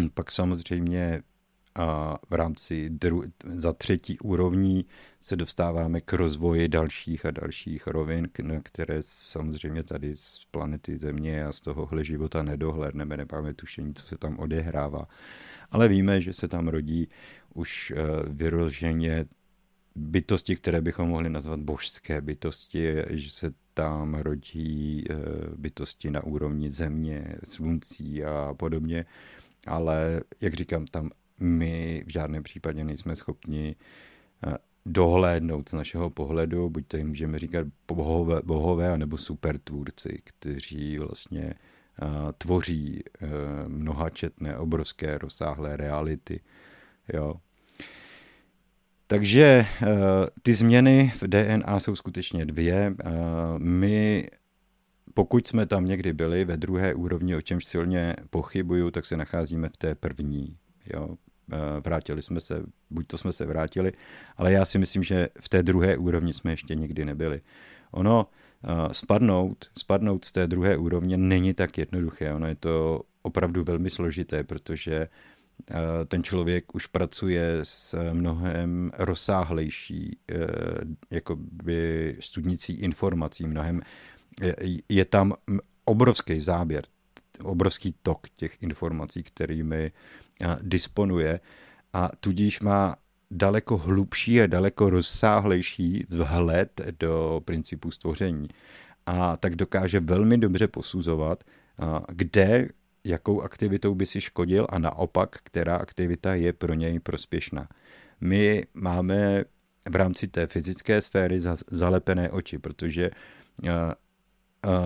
pak 0.14 0.30
samozřejmě 0.30 1.22
a 1.78 2.18
v 2.30 2.34
rámci 2.34 2.90
dru- 2.90 3.32
za 3.44 3.72
třetí 3.72 4.18
úrovní 4.18 4.84
se 5.20 5.36
dostáváme 5.36 6.00
k 6.00 6.12
rozvoji 6.12 6.68
dalších 6.68 7.26
a 7.26 7.30
dalších 7.30 7.86
rovin, 7.86 8.28
na 8.42 8.60
které 8.62 8.98
samozřejmě 9.00 9.82
tady 9.82 10.16
z 10.16 10.40
planety 10.50 10.98
Země 10.98 11.44
a 11.44 11.52
z 11.52 11.60
tohohle 11.60 12.04
života 12.04 12.42
nedohledneme, 12.42 13.16
nemáme 13.16 13.54
tušení, 13.54 13.94
co 13.94 14.06
se 14.06 14.18
tam 14.18 14.38
odehrává. 14.38 15.06
Ale 15.70 15.88
víme, 15.88 16.22
že 16.22 16.32
se 16.32 16.48
tam 16.48 16.68
rodí 16.68 17.08
už 17.54 17.92
eh, 17.96 18.02
vyroženě 18.28 19.26
bytosti, 19.94 20.56
které 20.56 20.80
bychom 20.80 21.08
mohli 21.08 21.30
nazvat 21.30 21.60
božské 21.60 22.20
bytosti, 22.20 22.94
že 23.10 23.30
se 23.30 23.52
tam 23.74 24.14
rodí 24.14 25.04
eh, 25.10 25.14
bytosti 25.56 26.10
na 26.10 26.24
úrovni 26.24 26.72
země, 26.72 27.36
sluncí 27.44 28.24
a 28.24 28.54
podobně, 28.56 29.04
ale 29.66 30.20
jak 30.40 30.54
říkám, 30.54 30.86
tam 30.86 31.10
my 31.40 32.04
v 32.06 32.10
žádném 32.10 32.42
případě 32.42 32.84
nejsme 32.84 33.16
schopni 33.16 33.76
eh, 34.46 34.54
dohlédnout 34.86 35.68
z 35.68 35.72
našeho 35.72 36.10
pohledu, 36.10 36.70
buď 36.70 36.86
to 36.86 36.96
jim 36.96 37.08
můžeme 37.08 37.38
říkat 37.38 37.66
bohové, 37.88 38.40
bohové 38.44 38.90
anebo 38.90 39.18
supertvůrci, 39.18 40.22
kteří 40.24 40.98
vlastně 40.98 41.54
tvoří 42.38 43.02
mnohačetné, 43.66 44.58
obrovské, 44.58 45.18
rozsáhlé 45.18 45.76
reality. 45.76 46.40
Jo. 47.12 47.34
Takže 49.06 49.66
ty 50.42 50.54
změny 50.54 51.12
v 51.16 51.22
DNA 51.22 51.80
jsou 51.80 51.96
skutečně 51.96 52.44
dvě. 52.46 52.94
My 53.58 54.28
pokud 55.14 55.46
jsme 55.46 55.66
tam 55.66 55.86
někdy 55.86 56.12
byli 56.12 56.44
ve 56.44 56.56
druhé 56.56 56.94
úrovni, 56.94 57.36
o 57.36 57.40
čemž 57.40 57.64
silně 57.64 58.16
pochybuju, 58.30 58.90
tak 58.90 59.06
se 59.06 59.16
nacházíme 59.16 59.68
v 59.68 59.76
té 59.76 59.94
první. 59.94 60.56
Jo. 60.94 61.16
Eh, 61.52 61.80
vrátili 61.80 62.22
jsme 62.22 62.40
se, 62.40 62.62
buď 62.90 63.06
to 63.06 63.18
jsme 63.18 63.32
se 63.32 63.46
vrátili, 63.46 63.92
ale 64.36 64.52
já 64.52 64.64
si 64.64 64.78
myslím, 64.78 65.02
že 65.02 65.28
v 65.40 65.48
té 65.48 65.62
druhé 65.62 65.96
úrovni 65.96 66.32
jsme 66.32 66.52
ještě 66.52 66.74
nikdy 66.74 67.04
nebyli. 67.04 67.40
Ono 67.90 68.26
eh, 68.64 68.94
spadnout, 68.94 69.70
spadnout 69.78 70.24
z 70.24 70.32
té 70.32 70.46
druhé 70.46 70.76
úrovně 70.76 71.16
není 71.16 71.54
tak 71.54 71.78
jednoduché, 71.78 72.32
ono 72.32 72.46
je 72.46 72.54
to 72.54 73.02
opravdu 73.22 73.64
velmi 73.64 73.90
složité, 73.90 74.44
protože 74.44 74.94
eh, 74.94 75.08
ten 76.08 76.24
člověk 76.24 76.74
už 76.74 76.86
pracuje 76.86 77.60
s 77.62 78.12
mnohem 78.12 78.90
rozsáhlejší 78.98 80.18
jakoby 81.10 82.16
studnicí 82.20 82.72
informací, 82.72 83.46
mnohem 83.46 83.80
je, 84.40 84.56
je 84.88 85.04
tam 85.04 85.32
obrovský 85.84 86.40
záběr, 86.40 86.84
obrovský 87.42 87.94
tok 88.02 88.28
těch 88.36 88.62
informací, 88.62 89.22
kterými 89.22 89.92
disponuje 90.62 91.40
a 91.92 92.10
tudíž 92.20 92.60
má 92.60 92.96
daleko 93.30 93.76
hlubší 93.78 94.40
a 94.40 94.46
daleko 94.46 94.90
rozsáhlejší 94.90 96.06
vhled 96.08 96.80
do 97.00 97.42
principu 97.44 97.90
stvoření. 97.90 98.48
A 99.06 99.36
tak 99.36 99.56
dokáže 99.56 100.00
velmi 100.00 100.38
dobře 100.38 100.68
posuzovat, 100.68 101.44
kde, 102.08 102.68
jakou 103.04 103.42
aktivitou 103.42 103.94
by 103.94 104.06
si 104.06 104.20
škodil 104.20 104.66
a 104.70 104.78
naopak, 104.78 105.36
která 105.42 105.76
aktivita 105.76 106.34
je 106.34 106.52
pro 106.52 106.74
něj 106.74 107.00
prospěšná. 107.00 107.68
My 108.20 108.64
máme 108.74 109.44
v 109.90 109.96
rámci 109.96 110.28
té 110.28 110.46
fyzické 110.46 111.02
sféry 111.02 111.40
zalepené 111.70 112.30
oči, 112.30 112.58
protože 112.58 113.10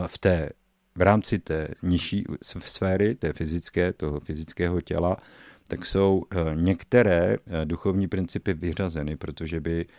v 0.07 0.19
té 0.19 0.51
v 0.99 1.03
rámci 1.03 1.39
té 1.39 1.69
nižší 1.83 2.25
sféry, 2.43 3.15
té 3.15 3.33
fyzické, 3.33 3.93
toho 3.93 4.21
fyzického 4.21 4.81
těla, 4.81 5.17
tak 5.69 5.87
jsou 5.87 6.25
eh, 6.31 6.37
některé 6.55 7.37
eh, 7.37 7.65
duchovní 7.65 8.09
principy 8.09 8.55
vyřazeny, 8.55 9.17
protože 9.17 9.61
by, 9.61 9.87
eh, 9.87 9.93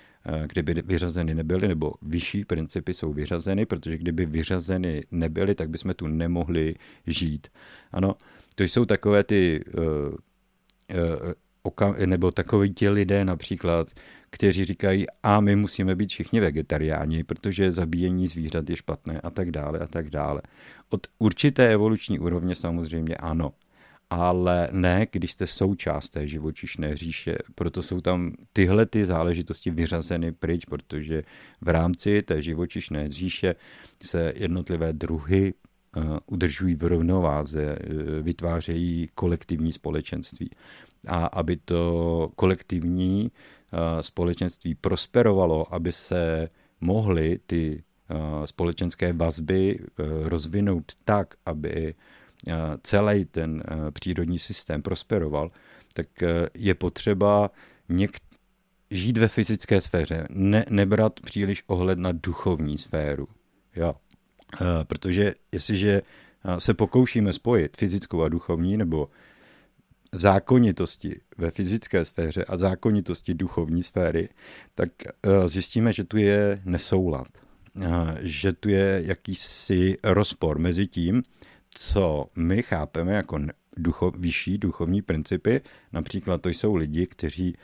kdyby 0.47 0.73
vyřazeny 0.85 1.35
nebyly, 1.35 1.67
nebo 1.67 1.93
vyšší 2.01 2.45
principy 2.45 2.93
jsou 2.93 3.13
vyřazeny, 3.13 3.65
protože 3.65 3.97
kdyby 3.97 4.25
vyřazeny 4.25 5.03
nebyly, 5.11 5.55
tak 5.55 5.69
bychom 5.69 5.93
tu 5.93 6.07
nemohli 6.07 6.75
žít. 7.07 7.47
Ano, 7.91 8.15
to 8.55 8.63
jsou 8.63 8.85
takové 8.85 9.23
ty 9.23 9.63
nebo 12.05 12.31
takoví 12.31 12.73
ti 12.73 12.89
lidé 12.89 13.25
například, 13.25 13.87
kteří 14.29 14.65
říkají, 14.65 15.05
a 15.23 15.39
my 15.39 15.55
musíme 15.55 15.95
být 15.95 16.09
všichni 16.09 16.39
vegetariáni, 16.39 17.23
protože 17.23 17.71
zabíjení 17.71 18.27
zvířat 18.27 18.69
je 18.69 18.75
špatné 18.75 19.21
a 19.21 19.29
tak 19.29 19.51
dále 19.51 19.79
a 19.79 19.87
tak 19.87 20.09
dále. 20.09 20.41
Od 20.89 21.07
určité 21.19 21.73
evoluční 21.73 22.19
úrovně 22.19 22.55
samozřejmě 22.55 23.15
ano, 23.15 23.51
ale 24.09 24.69
ne, 24.71 25.07
když 25.11 25.31
jste 25.31 25.47
součást 25.47 26.09
té 26.09 26.27
živočišné 26.27 26.97
říše. 26.97 27.37
Proto 27.55 27.83
jsou 27.83 28.01
tam 28.01 28.31
tyhle 28.53 28.85
ty 28.85 29.05
záležitosti 29.05 29.71
vyřazeny 29.71 30.31
pryč, 30.31 30.65
protože 30.65 31.23
v 31.61 31.67
rámci 31.67 32.21
té 32.21 32.41
živočišné 32.41 33.09
říše 33.09 33.55
se 34.03 34.33
jednotlivé 34.35 34.93
druhy 34.93 35.53
uh, 35.97 36.17
udržují 36.25 36.75
v 36.75 36.83
rovnováze, 36.83 37.77
uh, 37.79 38.01
vytvářejí 38.21 39.07
kolektivní 39.13 39.73
společenství. 39.73 40.49
A 41.07 41.25
aby 41.25 41.57
to 41.57 42.31
kolektivní 42.35 43.31
uh, 43.31 43.79
společenství 44.01 44.75
prosperovalo, 44.75 45.73
aby 45.73 45.91
se 45.91 46.49
mohly 46.81 47.39
ty 47.45 47.83
společenské 48.45 49.13
vazby 49.13 49.79
rozvinout 50.23 50.83
tak, 51.05 51.33
aby 51.45 51.95
celý 52.83 53.25
ten 53.25 53.63
přírodní 53.91 54.39
systém 54.39 54.81
prosperoval, 54.81 55.51
tak 55.93 56.07
je 56.53 56.73
potřeba 56.73 57.51
něk- 57.89 58.19
žít 58.91 59.17
ve 59.17 59.27
fyzické 59.27 59.81
sféře, 59.81 60.27
ne, 60.29 60.65
nebrat 60.69 61.19
příliš 61.19 61.63
ohled 61.67 61.99
na 61.99 62.11
duchovní 62.11 62.77
sféru. 62.77 63.27
Jo. 63.75 63.95
Protože 64.83 65.33
jestliže 65.51 66.01
se 66.57 66.73
pokoušíme 66.73 67.33
spojit 67.33 67.77
fyzickou 67.77 68.21
a 68.21 68.29
duchovní, 68.29 68.77
nebo 68.77 69.09
zákonitosti 70.11 71.21
ve 71.37 71.51
fyzické 71.51 72.05
sféře 72.05 72.45
a 72.45 72.57
zákonitosti 72.57 73.33
duchovní 73.33 73.83
sféry, 73.83 74.29
tak 74.75 74.89
zjistíme, 75.45 75.93
že 75.93 76.03
tu 76.03 76.17
je 76.17 76.61
nesoulad 76.65 77.27
že 78.21 78.53
tu 78.53 78.69
je 78.69 79.01
jakýsi 79.05 79.97
rozpor 80.03 80.59
mezi 80.59 80.87
tím, 80.87 81.21
co 81.69 82.29
my 82.35 82.63
chápeme 82.63 83.13
jako 83.13 83.39
ducho, 83.77 84.11
vyšší 84.17 84.57
duchovní 84.57 85.01
principy. 85.01 85.61
Například 85.93 86.41
to 86.41 86.49
jsou 86.49 86.75
lidi, 86.75 87.07
kteří 87.07 87.55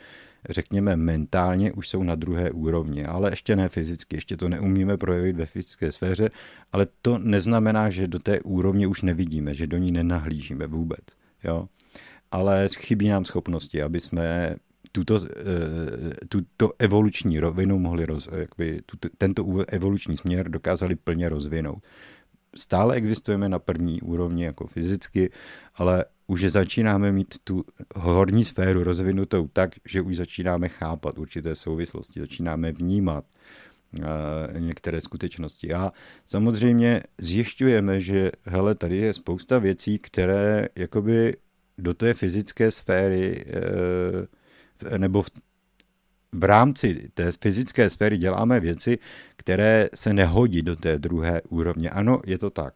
řekněme 0.50 0.96
mentálně 0.96 1.72
už 1.72 1.88
jsou 1.88 2.02
na 2.02 2.14
druhé 2.14 2.50
úrovni, 2.50 3.04
ale 3.04 3.32
ještě 3.32 3.56
ne 3.56 3.68
fyzicky, 3.68 4.16
ještě 4.16 4.36
to 4.36 4.48
neumíme 4.48 4.96
projevit 4.96 5.36
ve 5.36 5.46
fyzické 5.46 5.92
sféře, 5.92 6.30
ale 6.72 6.86
to 7.02 7.18
neznamená, 7.18 7.90
že 7.90 8.06
do 8.06 8.18
té 8.18 8.40
úrovně 8.40 8.86
už 8.86 9.02
nevidíme, 9.02 9.54
že 9.54 9.66
do 9.66 9.78
ní 9.78 9.92
nenahlížíme 9.92 10.66
vůbec. 10.66 11.04
Jo? 11.44 11.68
Ale 12.30 12.68
chybí 12.78 13.08
nám 13.08 13.24
schopnosti, 13.24 13.82
aby 13.82 14.00
jsme 14.00 14.56
tuto, 14.92 15.16
eh, 15.16 16.26
tuto 16.28 16.72
evoluční 16.78 17.40
rovinu 17.40 17.78
mohli, 17.78 18.06
roz, 18.06 18.28
jakby, 18.36 18.80
tuto, 18.86 19.08
tento 19.18 19.64
evoluční 19.68 20.16
směr 20.16 20.48
dokázali 20.48 20.94
plně 20.94 21.28
rozvinout. 21.28 21.82
Stále 22.56 22.94
existujeme 22.94 23.48
na 23.48 23.58
první 23.58 24.02
úrovni 24.02 24.44
jako 24.44 24.66
fyzicky, 24.66 25.30
ale 25.74 26.04
už 26.26 26.44
začínáme 26.44 27.12
mít 27.12 27.34
tu 27.44 27.64
horní 27.96 28.44
sféru 28.44 28.84
rozvinutou 28.84 29.48
tak, 29.52 29.70
že 29.84 30.02
už 30.02 30.16
začínáme 30.16 30.68
chápat 30.68 31.18
určité 31.18 31.54
souvislosti, 31.54 32.20
začínáme 32.20 32.72
vnímat 32.72 33.24
uh, 33.98 34.04
některé 34.60 35.00
skutečnosti. 35.00 35.72
A 35.74 35.92
samozřejmě 36.26 37.02
zjišťujeme, 37.18 38.00
že 38.00 38.30
hele, 38.44 38.74
tady 38.74 38.96
je 38.96 39.14
spousta 39.14 39.58
věcí, 39.58 39.98
které 39.98 40.68
jakoby 40.76 41.36
do 41.78 41.94
té 41.94 42.14
fyzické 42.14 42.70
sféry 42.70 43.44
uh, 44.82 44.98
nebo 44.98 45.22
v, 45.22 45.30
v 46.36 46.44
rámci 46.44 47.10
té 47.14 47.32
fyzické 47.40 47.90
sféry 47.90 48.18
děláme 48.18 48.60
věci, 48.60 48.98
které 49.36 49.88
se 49.94 50.12
nehodí 50.12 50.62
do 50.62 50.76
té 50.76 50.98
druhé 50.98 51.42
úrovně. 51.48 51.90
Ano, 51.90 52.20
je 52.26 52.38
to 52.38 52.50
tak. 52.50 52.74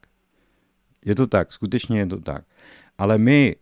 Je 1.04 1.14
to 1.14 1.26
tak, 1.26 1.52
skutečně 1.52 1.98
je 1.98 2.06
to 2.06 2.20
tak. 2.20 2.44
Ale 2.98 3.18
my, 3.18 3.56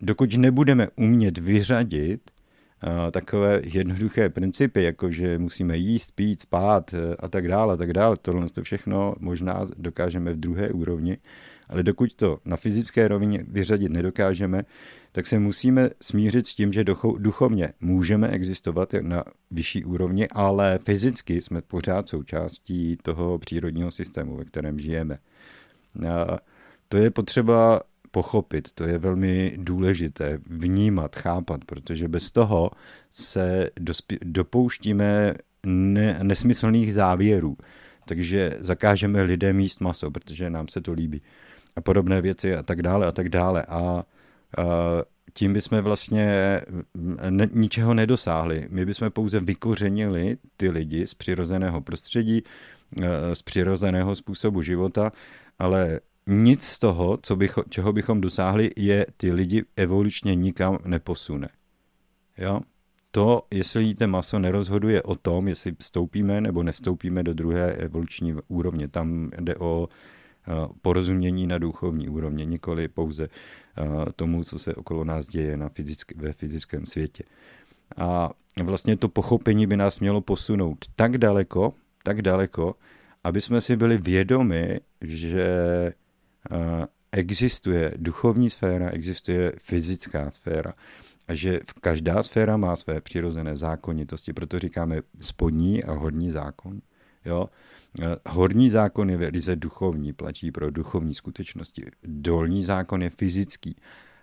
dokud 0.00 0.34
nebudeme 0.34 0.88
umět 0.96 1.38
vyřadit 1.38 2.30
uh, 2.30 3.10
takové 3.10 3.60
jednoduché 3.64 4.28
principy, 4.28 4.82
jako 4.82 5.10
že 5.10 5.38
musíme 5.38 5.76
jíst, 5.76 6.10
pít, 6.14 6.40
spát 6.40 6.92
uh, 6.92 6.98
a 7.18 7.28
tak 7.28 7.48
dále, 7.48 7.74
a 7.74 7.76
tak 7.76 7.92
dále, 7.92 8.16
tohle 8.22 8.48
to 8.48 8.62
všechno 8.62 9.14
možná 9.18 9.66
dokážeme 9.76 10.32
v 10.32 10.40
druhé 10.40 10.70
úrovni, 10.70 11.18
ale 11.70 11.82
dokud 11.82 12.14
to 12.14 12.38
na 12.44 12.56
fyzické 12.56 13.08
rovině 13.08 13.44
vyřadit 13.48 13.88
nedokážeme, 13.88 14.62
tak 15.12 15.26
se 15.26 15.38
musíme 15.38 15.90
smířit 16.02 16.46
s 16.46 16.54
tím, 16.54 16.72
že 16.72 16.84
duchovně 17.18 17.72
můžeme 17.80 18.28
existovat 18.28 18.92
na 19.00 19.24
vyšší 19.50 19.84
úrovni, 19.84 20.28
ale 20.28 20.78
fyzicky 20.84 21.40
jsme 21.40 21.62
pořád 21.62 22.08
součástí 22.08 22.98
toho 23.02 23.38
přírodního 23.38 23.90
systému, 23.90 24.36
ve 24.36 24.44
kterém 24.44 24.78
žijeme. 24.78 25.18
A 26.08 26.38
to 26.88 26.96
je 26.96 27.10
potřeba 27.10 27.80
pochopit, 28.10 28.72
to 28.72 28.84
je 28.84 28.98
velmi 28.98 29.54
důležité 29.56 30.38
vnímat, 30.46 31.16
chápat, 31.16 31.64
protože 31.64 32.08
bez 32.08 32.30
toho 32.30 32.70
se 33.10 33.70
dopouštíme 34.22 35.34
ne, 35.66 36.18
nesmyslných 36.22 36.94
závěrů. 36.94 37.56
Takže 38.06 38.56
zakážeme 38.58 39.22
lidem 39.22 39.60
jíst 39.60 39.80
maso, 39.80 40.10
protože 40.10 40.50
nám 40.50 40.68
se 40.68 40.80
to 40.80 40.92
líbí. 40.92 41.22
A 41.76 41.80
podobné 41.80 42.22
věci 42.22 42.54
a 42.54 42.62
tak 42.62 42.82
dále 42.82 43.06
a 43.06 43.12
tak 43.12 43.28
dále. 43.28 43.62
A 43.68 44.04
tím 45.32 45.52
bychom 45.52 45.80
vlastně 45.80 46.60
ničeho 47.52 47.94
nedosáhli. 47.94 48.66
My 48.70 48.86
bychom 48.86 49.10
pouze 49.10 49.40
vykořenili 49.40 50.36
ty 50.56 50.70
lidi 50.70 51.06
z 51.06 51.14
přirozeného 51.14 51.80
prostředí, 51.80 52.42
e, 53.02 53.34
z 53.34 53.42
přirozeného 53.42 54.16
způsobu 54.16 54.62
života, 54.62 55.12
ale 55.58 56.00
nic 56.26 56.62
z 56.62 56.78
toho, 56.78 57.18
co 57.22 57.36
bycho, 57.36 57.62
čeho 57.68 57.92
bychom 57.92 58.20
dosáhli, 58.20 58.70
je 58.76 59.06
ty 59.16 59.32
lidi 59.32 59.64
evolučně 59.76 60.34
nikam 60.34 60.78
neposune. 60.84 61.48
Jo? 62.38 62.60
To, 63.10 63.42
jestli 63.50 63.84
jíte 63.84 64.06
maso, 64.06 64.38
nerozhoduje 64.38 65.02
o 65.02 65.14
tom, 65.14 65.48
jestli 65.48 65.76
stoupíme 65.80 66.40
nebo 66.40 66.62
nestoupíme 66.62 67.22
do 67.22 67.34
druhé 67.34 67.72
evoluční 67.72 68.34
úrovně. 68.48 68.88
Tam 68.88 69.30
jde 69.40 69.56
o 69.56 69.88
porozumění 70.82 71.46
na 71.46 71.58
duchovní 71.58 72.08
úrovni, 72.08 72.46
nikoli 72.46 72.88
pouze 72.88 73.28
tomu, 74.16 74.44
co 74.44 74.58
se 74.58 74.74
okolo 74.74 75.04
nás 75.04 75.26
děje 75.26 75.56
na 75.56 75.68
fyzick, 75.68 76.12
ve 76.16 76.32
fyzickém 76.32 76.86
světě. 76.86 77.24
A 77.96 78.30
vlastně 78.62 78.96
to 78.96 79.08
pochopení 79.08 79.66
by 79.66 79.76
nás 79.76 79.98
mělo 79.98 80.20
posunout 80.20 80.78
tak 80.96 81.18
daleko, 81.18 81.74
tak 82.02 82.22
daleko, 82.22 82.74
aby 83.24 83.40
jsme 83.40 83.60
si 83.60 83.76
byli 83.76 83.98
vědomi, 83.98 84.80
že 85.00 85.44
existuje 87.12 87.94
duchovní 87.96 88.50
sféra, 88.50 88.90
existuje 88.90 89.52
fyzická 89.58 90.30
sféra 90.30 90.72
a 91.28 91.34
že 91.34 91.60
každá 91.80 92.22
sféra 92.22 92.56
má 92.56 92.76
své 92.76 93.00
přirozené 93.00 93.56
zákonitosti, 93.56 94.32
proto 94.32 94.58
říkáme 94.58 95.00
spodní 95.20 95.84
a 95.84 95.92
horní 95.92 96.30
zákon. 96.30 96.80
Jo? 97.24 97.48
Horní 98.28 98.70
zákon 98.70 99.10
je 99.10 99.16
velice 99.16 99.56
duchovní, 99.56 100.12
platí 100.12 100.52
pro 100.52 100.70
duchovní 100.70 101.14
skutečnosti. 101.14 101.84
Dolní 102.04 102.64
zákon 102.64 103.02
je 103.02 103.10
fyzický. 103.10 103.76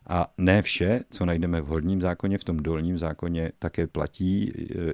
A 0.09 0.33
ne 0.37 0.61
vše, 0.61 1.01
co 1.09 1.25
najdeme 1.25 1.61
v 1.61 1.65
horním 1.65 2.01
zákoně, 2.01 2.37
v 2.37 2.43
tom 2.43 2.57
dolním 2.57 2.97
zákoně 2.97 3.51
také 3.59 3.87
platí, 3.87 4.51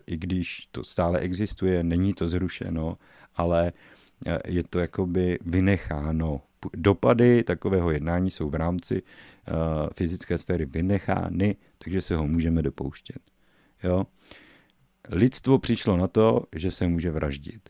i 0.08 0.18
když 0.18 0.68
to 0.72 0.84
stále 0.84 1.20
existuje, 1.20 1.84
není 1.84 2.14
to 2.14 2.30
zrušeno, 2.30 2.98
ale 3.36 3.72
je 4.48 4.64
to 4.64 4.80
jakoby 4.80 5.40
vynecháno. 5.46 6.42
Dopady 6.74 7.44
takového 7.44 7.92
jednání 7.92 8.32
jsou 8.32 8.50
v 8.50 8.56
rámci 8.56 9.02
fyzické 9.94 10.38
sféry 10.38 10.66
vynechány, 10.66 11.56
takže 11.78 12.02
se 12.02 12.16
ho 12.16 12.28
můžeme 12.28 12.62
dopouštět. 12.62 13.22
Jo? 13.84 14.04
Lidstvo 15.10 15.60
přišlo 15.60 15.98
na 15.98 16.08
to, 16.08 16.44
že 16.56 16.72
se 16.72 16.88
může 16.88 17.12
vraždit. 17.12 17.70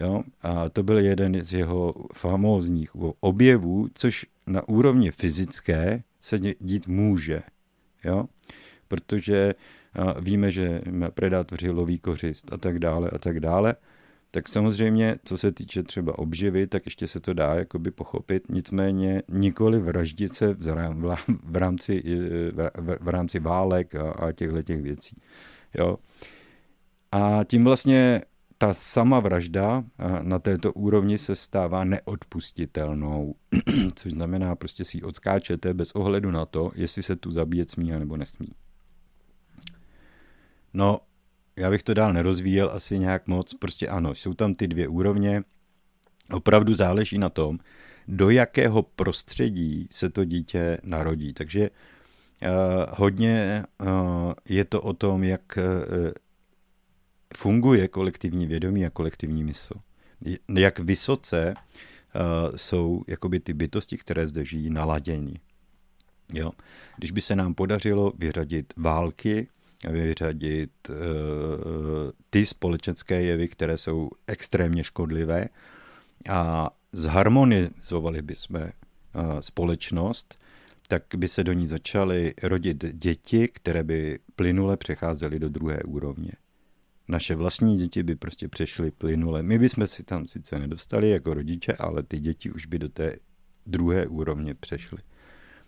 Jo? 0.00 0.22
A 0.42 0.68
to 0.68 0.82
byl 0.82 0.98
jeden 0.98 1.44
z 1.44 1.52
jeho 1.52 1.94
famózních 2.14 2.90
objevů, 3.20 3.88
což 3.94 4.26
na 4.46 4.68
úrovni 4.68 5.10
fyzické 5.10 6.02
se 6.20 6.38
dít 6.38 6.86
může. 6.86 7.42
Jo? 8.04 8.24
Protože 8.88 9.54
víme, 10.20 10.52
že 10.52 10.80
predátoři 11.14 11.70
loví 11.70 11.98
kořist 11.98 12.52
a 12.52 12.56
tak 12.56 12.78
dále 12.78 13.10
a 13.10 13.18
tak 13.18 13.40
dále. 13.40 13.74
Tak 14.30 14.48
samozřejmě, 14.48 15.16
co 15.24 15.38
se 15.38 15.52
týče 15.52 15.82
třeba 15.82 16.18
obživy, 16.18 16.66
tak 16.66 16.84
ještě 16.84 17.06
se 17.06 17.20
to 17.20 17.32
dá 17.34 17.54
jakoby 17.54 17.90
pochopit, 17.90 18.42
nicméně 18.48 19.22
nikoli 19.28 19.80
vraždit 19.80 20.34
se 20.34 20.54
v 21.44 21.56
rámci, 21.56 22.02
v 23.00 23.08
rámci 23.08 23.38
válek 23.38 23.94
a, 23.94 24.10
a 24.10 24.32
těchto 24.32 24.62
těch 24.62 24.82
věcí. 24.82 25.16
Jo? 25.74 25.96
A 27.12 27.40
tím 27.44 27.64
vlastně 27.64 28.22
ta 28.62 28.74
sama 28.74 29.20
vražda 29.20 29.84
na 30.22 30.38
této 30.38 30.72
úrovni 30.72 31.18
se 31.18 31.36
stává 31.36 31.84
neodpustitelnou, 31.84 33.34
což 33.94 34.12
znamená, 34.12 34.56
prostě 34.56 34.84
si 34.84 35.02
odskáčete 35.02 35.74
bez 35.74 35.92
ohledu 35.92 36.30
na 36.30 36.46
to, 36.46 36.72
jestli 36.74 37.02
se 37.02 37.16
tu 37.16 37.30
zabíjet 37.30 37.70
smí 37.70 37.90
nebo 37.90 38.16
nesmí. 38.16 38.48
No, 40.74 41.00
já 41.56 41.70
bych 41.70 41.82
to 41.82 41.94
dál 41.94 42.12
nerozvíjel 42.12 42.70
asi 42.74 42.98
nějak 42.98 43.28
moc, 43.28 43.54
prostě 43.54 43.88
ano, 43.88 44.14
jsou 44.14 44.34
tam 44.34 44.54
ty 44.54 44.68
dvě 44.68 44.88
úrovně, 44.88 45.42
opravdu 46.32 46.74
záleží 46.74 47.18
na 47.18 47.28
tom, 47.28 47.58
do 48.08 48.30
jakého 48.30 48.82
prostředí 48.82 49.88
se 49.90 50.10
to 50.10 50.24
dítě 50.24 50.78
narodí. 50.82 51.32
Takže 51.32 51.70
uh, 51.70 52.48
hodně 52.90 53.64
uh, 53.80 53.88
je 54.48 54.64
to 54.64 54.82
o 54.82 54.92
tom, 54.92 55.24
jak 55.24 55.58
uh, 55.58 56.12
funguje 57.36 57.88
kolektivní 57.88 58.46
vědomí 58.46 58.86
a 58.86 58.90
kolektivní 58.90 59.44
mysl. 59.44 59.74
Jak 60.54 60.78
vysoce 60.78 61.54
uh, 61.54 62.56
jsou 62.56 63.04
jakoby 63.08 63.40
ty 63.40 63.52
bytosti, 63.52 63.98
které 63.98 64.28
zde 64.28 64.44
žijí, 64.44 64.70
naladění. 64.70 65.34
Jo? 66.32 66.52
Když 66.96 67.10
by 67.10 67.20
se 67.20 67.36
nám 67.36 67.54
podařilo 67.54 68.12
vyřadit 68.18 68.72
války, 68.76 69.48
vyřadit 69.90 70.70
uh, 70.88 70.96
ty 72.30 72.46
společenské 72.46 73.22
jevy, 73.22 73.48
které 73.48 73.78
jsou 73.78 74.10
extrémně 74.26 74.84
škodlivé 74.84 75.48
a 76.28 76.70
zharmonizovali 76.92 78.22
bychom 78.22 78.56
uh, 78.56 78.70
společnost, 79.40 80.38
tak 80.88 81.02
by 81.16 81.28
se 81.28 81.44
do 81.44 81.52
ní 81.52 81.66
začaly 81.66 82.34
rodit 82.42 82.84
děti, 82.92 83.48
které 83.48 83.82
by 83.82 84.18
plynule 84.36 84.76
přecházely 84.76 85.38
do 85.38 85.48
druhé 85.48 85.82
úrovně 85.82 86.32
naše 87.08 87.34
vlastní 87.34 87.76
děti 87.76 88.02
by 88.02 88.16
prostě 88.16 88.48
přešly 88.48 88.90
plynule. 88.90 89.42
My 89.42 89.58
bychom 89.58 89.86
si 89.86 90.02
tam 90.02 90.28
sice 90.28 90.58
nedostali 90.58 91.10
jako 91.10 91.34
rodiče, 91.34 91.72
ale 91.72 92.02
ty 92.02 92.20
děti 92.20 92.50
už 92.50 92.66
by 92.66 92.78
do 92.78 92.88
té 92.88 93.16
druhé 93.66 94.06
úrovně 94.06 94.54
přešly. 94.54 94.98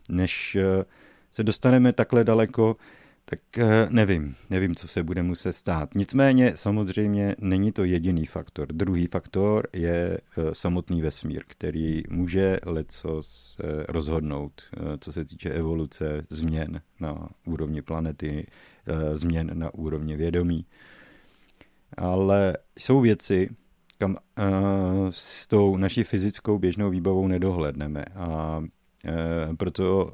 Než 0.09 0.57
eh, 0.57 0.85
se 1.33 1.45
dostaneme 1.45 1.93
takhle 1.93 2.25
daleko, 2.25 2.77
tak 3.25 3.59
eh, 3.59 3.87
nevím, 3.91 4.35
nevím, 4.51 4.75
co 4.75 4.89
se 4.89 5.03
bude 5.03 5.23
muset 5.23 5.53
stát. 5.53 5.95
Nicméně 5.95 6.53
samozřejmě 6.55 7.37
není 7.39 7.73
to 7.73 7.85
jediný 7.85 8.27
faktor. 8.27 8.73
Druhý 8.73 9.07
faktor 9.07 9.67
je 9.73 10.19
eh, 10.19 10.43
samotný 10.53 11.03
vesmír, 11.03 11.43
který 11.47 12.03
může 12.11 12.59
leco 12.67 13.21
rozhodnout, 13.89 14.63
co 15.01 15.13
se 15.13 15.25
týče 15.25 15.51
evoluce, 15.51 16.27
změn 16.31 16.81
na 17.01 17.29
úrovni 17.47 17.83
planety, 17.83 18.47
změn 19.15 19.51
na 19.55 19.75
úrovni 19.75 20.17
vědomí 20.17 20.67
ale 21.97 22.57
jsou 22.79 23.01
věci, 23.01 23.51
kam 23.99 24.11
uh, 24.11 24.17
s 25.11 25.47
tou 25.47 25.77
naší 25.77 26.05
fyzickou 26.05 26.59
běžnou 26.59 26.91
výbavou 26.91 27.29
nedohledneme 27.29 28.05
a 28.15 28.59
uh, 28.59 29.57
proto 29.57 30.13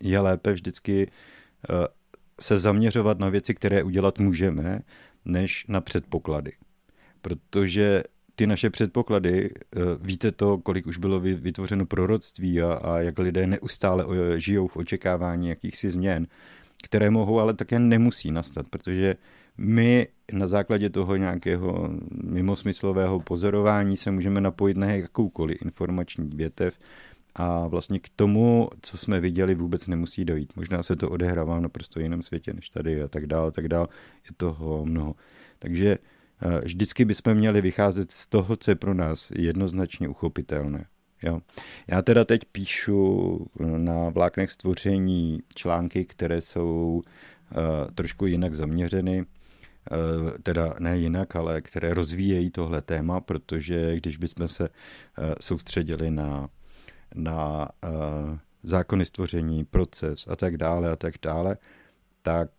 je 0.00 0.18
lépe 0.18 0.52
vždycky 0.52 1.10
uh, 1.70 1.86
se 2.40 2.58
zaměřovat 2.58 3.18
na 3.18 3.28
věci, 3.28 3.54
které 3.54 3.82
udělat 3.82 4.18
můžeme, 4.18 4.80
než 5.24 5.64
na 5.68 5.80
předpoklady. 5.80 6.52
Protože 7.22 8.02
ty 8.34 8.46
naše 8.46 8.70
předpoklady, 8.70 9.50
víte 10.00 10.32
to, 10.32 10.58
kolik 10.58 10.86
už 10.86 10.98
bylo 10.98 11.20
vytvořeno 11.20 11.86
proroctví 11.86 12.62
a, 12.62 12.72
a 12.72 12.98
jak 12.98 13.18
lidé 13.18 13.46
neustále 13.46 14.04
žijou 14.40 14.66
v 14.66 14.76
očekávání 14.76 15.48
jakýchsi 15.48 15.90
změn, 15.90 16.26
které 16.84 17.10
mohou, 17.10 17.38
ale 17.38 17.54
také 17.54 17.78
nemusí 17.78 18.30
nastat, 18.30 18.66
protože 18.70 19.14
my 19.62 20.06
na 20.32 20.46
základě 20.46 20.90
toho 20.90 21.16
nějakého 21.16 21.90
mimosmyslového 22.24 23.20
pozorování 23.20 23.96
se 23.96 24.10
můžeme 24.10 24.40
napojit 24.40 24.76
na 24.76 24.86
jakoukoliv 24.86 25.62
informační 25.62 26.30
větev 26.34 26.74
a 27.34 27.66
vlastně 27.66 27.98
k 27.98 28.08
tomu, 28.16 28.68
co 28.82 28.98
jsme 28.98 29.20
viděli, 29.20 29.54
vůbec 29.54 29.86
nemusí 29.86 30.24
dojít. 30.24 30.56
Možná 30.56 30.82
se 30.82 30.96
to 30.96 31.10
odehrává 31.10 31.54
na 31.54 31.60
naprosto 31.60 32.00
jiném 32.00 32.22
světě 32.22 32.52
než 32.52 32.68
tady 32.68 33.02
a 33.02 33.08
tak 33.08 33.26
dále, 33.26 33.52
tak 33.52 33.68
dále. 33.68 33.88
Je 34.24 34.30
toho 34.36 34.86
mnoho. 34.86 35.14
Takže 35.58 35.98
eh, 36.42 36.60
vždycky 36.64 37.04
bychom 37.04 37.34
měli 37.34 37.60
vycházet 37.60 38.10
z 38.10 38.26
toho, 38.26 38.56
co 38.56 38.70
je 38.70 38.74
pro 38.74 38.94
nás 38.94 39.32
jednoznačně 39.36 40.08
uchopitelné. 40.08 40.86
Jo. 41.22 41.40
Já 41.86 42.02
teda 42.02 42.24
teď 42.24 42.44
píšu 42.52 43.46
na 43.58 44.08
vláknech 44.08 44.50
stvoření 44.50 45.40
články, 45.54 46.04
které 46.04 46.40
jsou 46.40 47.02
uh, 47.02 47.90
trošku 47.94 48.26
jinak 48.26 48.54
zaměřeny. 48.54 49.24
Eh, 49.90 50.38
teda 50.42 50.74
ne 50.78 50.98
jinak, 50.98 51.36
ale 51.36 51.60
které 51.60 51.94
rozvíjejí 51.94 52.50
tohle 52.50 52.82
téma, 52.82 53.20
protože 53.20 53.96
když 53.96 54.16
bychom 54.16 54.48
se 54.48 54.68
eh, 54.68 55.34
soustředili 55.40 56.10
na, 56.10 56.48
na 57.14 57.68
eh, 57.84 57.88
zákony 58.62 59.04
stvoření, 59.04 59.64
proces 59.64 60.28
a 60.28 60.36
tak 60.36 60.56
dále 60.56 60.92
a 60.92 60.96
tak 60.96 61.14
dále, 61.22 61.56
tak 62.22 62.50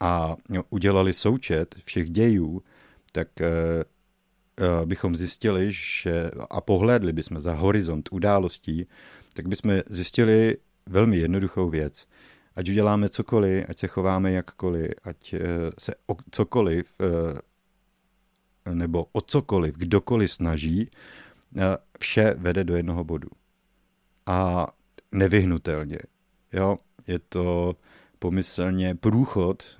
a 0.00 0.36
udělali 0.70 1.12
součet 1.12 1.74
všech 1.84 2.10
dějů, 2.10 2.62
tak 3.12 3.28
bychom 4.84 5.16
zjistili, 5.16 5.68
že 5.72 6.30
a 6.50 6.60
pohlédli 6.60 7.12
bychom 7.12 7.40
za 7.40 7.54
horizont 7.54 8.08
událostí, 8.12 8.86
tak 9.34 9.48
bychom 9.48 9.80
zjistili 9.88 10.56
velmi 10.86 11.16
jednoduchou 11.16 11.70
věc– 11.70 12.06
ať 12.56 12.70
uděláme 12.70 13.08
cokoliv, 13.08 13.64
ať 13.68 13.78
se 13.78 13.86
chováme 13.86 14.32
jakkoliv, 14.32 14.90
ať 15.04 15.34
eh, 15.34 15.40
se 15.78 15.94
o 16.06 16.16
cokoliv 16.30 16.94
eh, 17.00 18.74
nebo 18.74 19.06
o 19.12 19.20
cokoliv 19.20 19.76
kdokoliv 19.76 20.30
snaží, 20.30 20.90
eh, 21.56 21.76
vše 21.98 22.34
vede 22.38 22.64
do 22.64 22.76
jednoho 22.76 23.04
bodu. 23.04 23.28
A 24.26 24.66
nevyhnutelně. 25.12 25.98
Jo? 26.52 26.76
Je 27.06 27.18
to 27.18 27.76
pomyslně 28.18 28.94
průchod 28.94 29.76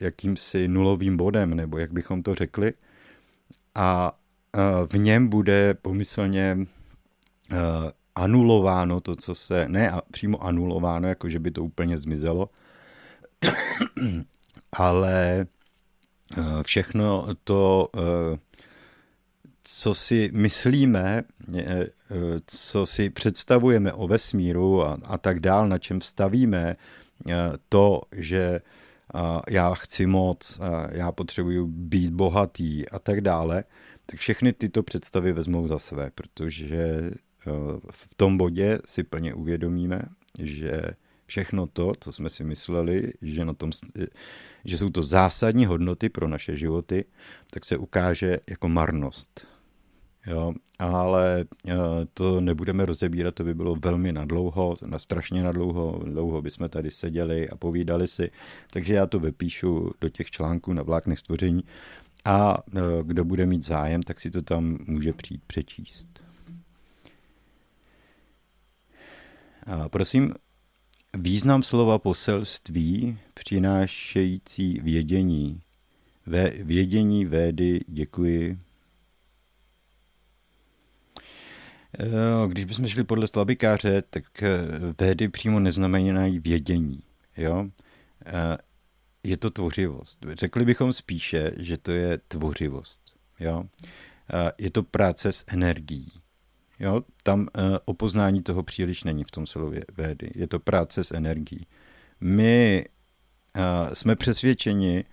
jakýmsi 0.00 0.68
nulovým 0.68 1.16
bodem, 1.16 1.54
nebo 1.54 1.78
jak 1.78 1.92
bychom 1.92 2.22
to 2.22 2.34
řekli. 2.34 2.72
A 3.74 4.18
v 4.86 4.98
něm 4.98 5.28
bude 5.28 5.74
pomyslně 5.74 6.58
anulováno 8.16 9.00
to, 9.00 9.16
co 9.16 9.34
se, 9.34 9.68
ne 9.68 9.92
přímo 10.10 10.44
anulováno, 10.44 11.08
jako 11.08 11.28
že 11.28 11.38
by 11.38 11.50
to 11.50 11.64
úplně 11.64 11.98
zmizelo, 11.98 12.50
ale 14.72 15.46
eh, 16.38 16.62
všechno 16.62 17.26
to, 17.44 17.88
eh, 17.96 18.38
co 19.68 19.94
si 19.94 20.30
myslíme, 20.32 21.22
co 22.46 22.86
si 22.86 23.10
představujeme 23.10 23.92
o 23.92 24.08
vesmíru 24.08 24.86
a, 24.86 24.98
a 25.04 25.18
tak 25.18 25.40
dál, 25.40 25.68
na 25.68 25.78
čem 25.78 26.00
stavíme 26.00 26.76
to, 27.68 28.02
že 28.12 28.60
já 29.50 29.74
chci 29.74 30.06
moc, 30.06 30.60
já 30.92 31.12
potřebuju 31.12 31.66
být 31.66 32.12
bohatý 32.12 32.88
a 32.88 32.98
tak 32.98 33.20
dále, 33.20 33.64
tak 34.06 34.20
všechny 34.20 34.52
tyto 34.52 34.82
představy 34.82 35.32
vezmou 35.32 35.68
za 35.68 35.78
své, 35.78 36.10
protože 36.14 37.10
v 37.90 38.14
tom 38.14 38.38
bodě 38.38 38.78
si 38.84 39.02
plně 39.02 39.34
uvědomíme, 39.34 40.02
že 40.38 40.82
všechno 41.26 41.66
to, 41.66 41.92
co 42.00 42.12
jsme 42.12 42.30
si 42.30 42.44
mysleli, 42.44 43.12
že, 43.22 43.44
na 43.44 43.52
tom, 43.54 43.70
že 44.64 44.78
jsou 44.78 44.90
to 44.90 45.02
zásadní 45.02 45.66
hodnoty 45.66 46.08
pro 46.08 46.28
naše 46.28 46.56
životy, 46.56 47.04
tak 47.50 47.64
se 47.64 47.76
ukáže 47.76 48.38
jako 48.50 48.68
marnost. 48.68 49.46
Jo, 50.26 50.52
ale 50.78 51.44
eh, 51.68 51.74
to 52.14 52.40
nebudeme 52.40 52.86
rozebírat, 52.86 53.34
to 53.34 53.44
by 53.44 53.54
bylo 53.54 53.76
velmi 53.76 54.12
nadlouho, 54.12 54.76
na 54.86 54.98
strašně 54.98 55.42
nadlouho, 55.42 56.00
dlouho 56.04 56.42
bychom 56.42 56.68
tady 56.68 56.90
seděli 56.90 57.48
a 57.48 57.56
povídali 57.56 58.08
si, 58.08 58.30
takže 58.70 58.94
já 58.94 59.06
to 59.06 59.18
vypíšu 59.20 59.90
do 60.00 60.08
těch 60.08 60.30
článků 60.30 60.72
na 60.72 60.82
vláknech 60.82 61.18
stvoření 61.18 61.64
a 62.24 62.58
eh, 62.58 62.80
kdo 63.02 63.24
bude 63.24 63.46
mít 63.46 63.62
zájem, 63.62 64.02
tak 64.02 64.20
si 64.20 64.30
to 64.30 64.42
tam 64.42 64.78
může 64.86 65.12
přijít 65.12 65.42
přečíst. 65.46 66.15
Prosím, 69.88 70.34
význam 71.14 71.62
slova 71.62 71.98
poselství 71.98 73.18
přinášející 73.34 74.80
vědění. 74.80 75.60
Ve 76.26 76.50
vědění 76.50 77.24
védy 77.24 77.80
děkuji. 77.88 78.58
Eh, 82.00 82.48
když 82.48 82.64
bychom 82.64 82.88
šli 82.88 83.04
podle 83.04 83.26
slabikáře, 83.28 84.02
tak 84.10 84.42
eh, 84.42 84.58
védy 85.00 85.28
přímo 85.28 85.60
neznamenají 85.60 86.38
vědění. 86.38 87.02
Jo? 87.36 87.66
Eh, 88.26 88.58
je 89.22 89.36
to 89.36 89.50
tvořivost. 89.50 90.18
Řekli 90.32 90.64
bychom 90.64 90.92
spíše, 90.92 91.50
že 91.56 91.76
to 91.76 91.92
je 91.92 92.18
tvořivost. 92.28 93.00
Jo? 93.40 93.64
Je 94.58 94.70
to 94.70 94.82
práce 94.82 95.32
s 95.32 95.44
energií. 95.48 96.12
Jo? 96.80 97.02
Tam 97.22 97.40
uh, 97.40 97.46
opoznání 97.84 98.42
toho 98.42 98.62
příliš 98.62 99.04
není 99.04 99.24
v 99.24 99.30
tom 99.30 99.46
slově 99.46 99.84
védy. 99.96 100.30
Je 100.34 100.46
to 100.46 100.58
práce 100.58 101.04
s 101.04 101.10
energií. 101.10 101.66
My 102.20 102.84
uh, 103.56 103.62
jsme 103.92 104.16
přesvědčeni, 104.16 105.04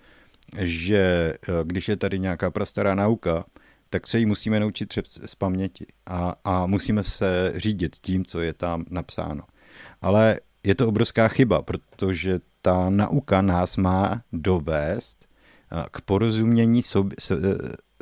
že 0.58 1.34
uh, 1.48 1.54
když 1.64 1.88
je 1.88 1.96
tady 1.96 2.18
nějaká 2.18 2.50
prastará 2.50 2.94
nauka, 2.94 3.44
tak 3.90 4.06
se 4.06 4.18
ji 4.18 4.26
musíme 4.26 4.60
naučit 4.60 4.86
třeba 4.86 5.06
z 5.26 5.34
paměti 5.34 5.86
a, 6.06 6.34
a 6.44 6.66
musíme 6.66 7.02
se 7.02 7.52
řídit 7.56 7.96
tím, 8.00 8.24
co 8.24 8.40
je 8.40 8.52
tam 8.52 8.84
napsáno. 8.90 9.42
Ale 10.00 10.40
je 10.62 10.74
to 10.74 10.88
obrovská 10.88 11.28
chyba, 11.28 11.62
protože 11.62 12.40
ta 12.62 12.90
nauka 12.90 13.42
nás 13.42 13.76
má 13.76 14.22
dovést 14.32 15.28
k 15.90 16.00
porozumění 16.00 16.82
sobě, 16.82 17.16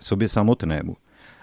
sobě 0.00 0.28
samotnému. 0.28 0.96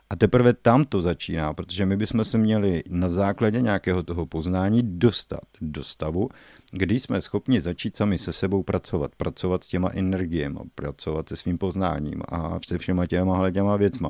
A 0.09 0.15
teprve 0.15 0.53
tam 0.53 0.85
to 0.85 1.01
začíná, 1.01 1.53
protože 1.53 1.85
my 1.85 1.97
bychom 1.97 2.23
se 2.23 2.37
měli 2.37 2.83
na 2.89 3.11
základě 3.11 3.61
nějakého 3.61 4.03
toho 4.03 4.25
poznání 4.25 4.81
dostat 4.83 5.45
do 5.61 5.83
stavu, 5.83 6.29
kdy 6.71 6.99
jsme 6.99 7.21
schopni 7.21 7.61
začít 7.61 7.95
sami 7.95 8.17
se 8.17 8.33
sebou 8.33 8.63
pracovat, 8.63 9.15
pracovat 9.15 9.63
s 9.63 9.67
těma 9.67 9.89
energiemi, 9.93 10.59
pracovat 10.75 11.29
se 11.29 11.35
svým 11.35 11.57
poznáním 11.57 12.21
a 12.29 12.59
se 12.67 12.77
všema 12.77 13.07
těma 13.07 13.37
hleděma 13.37 13.75
věcma. 13.75 14.09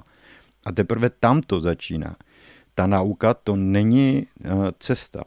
A 0.65 0.71
teprve 0.71 1.09
tam 1.09 1.41
to 1.41 1.61
začíná. 1.61 2.15
Ta 2.75 2.87
nauka 2.87 3.33
to 3.33 3.55
není 3.55 4.27
uh, 4.45 4.51
cesta, 4.79 5.23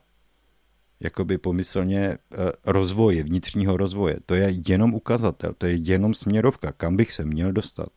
jakoby 1.00 1.38
pomyslně 1.38 2.18
uh, 2.30 2.38
rozvoje, 2.64 3.22
vnitřního 3.22 3.76
rozvoje. 3.76 4.16
To 4.26 4.34
je 4.34 4.54
jenom 4.68 4.94
ukazatel, 4.94 5.54
to 5.58 5.66
je 5.66 5.74
jenom 5.74 6.14
směrovka, 6.14 6.72
kam 6.72 6.96
bych 6.96 7.12
se 7.12 7.24
měl 7.24 7.52
dostat. 7.52 7.88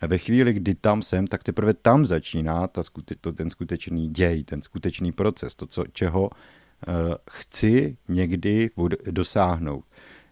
A 0.00 0.06
ve 0.06 0.18
chvíli, 0.18 0.52
kdy 0.52 0.74
tam 0.74 1.02
jsem, 1.02 1.26
tak 1.26 1.42
teprve 1.42 1.74
tam 1.74 2.06
začíná 2.06 2.66
ta 2.66 2.82
skute, 2.82 3.14
to, 3.20 3.32
ten 3.32 3.50
skutečný 3.50 4.08
děj, 4.08 4.44
ten 4.44 4.62
skutečný 4.62 5.12
proces, 5.12 5.54
to, 5.54 5.66
co, 5.66 5.84
čeho 5.92 6.22
uh, 6.22 6.94
chci 7.30 7.96
někdy 8.08 8.70
dosáhnout. 9.10 9.84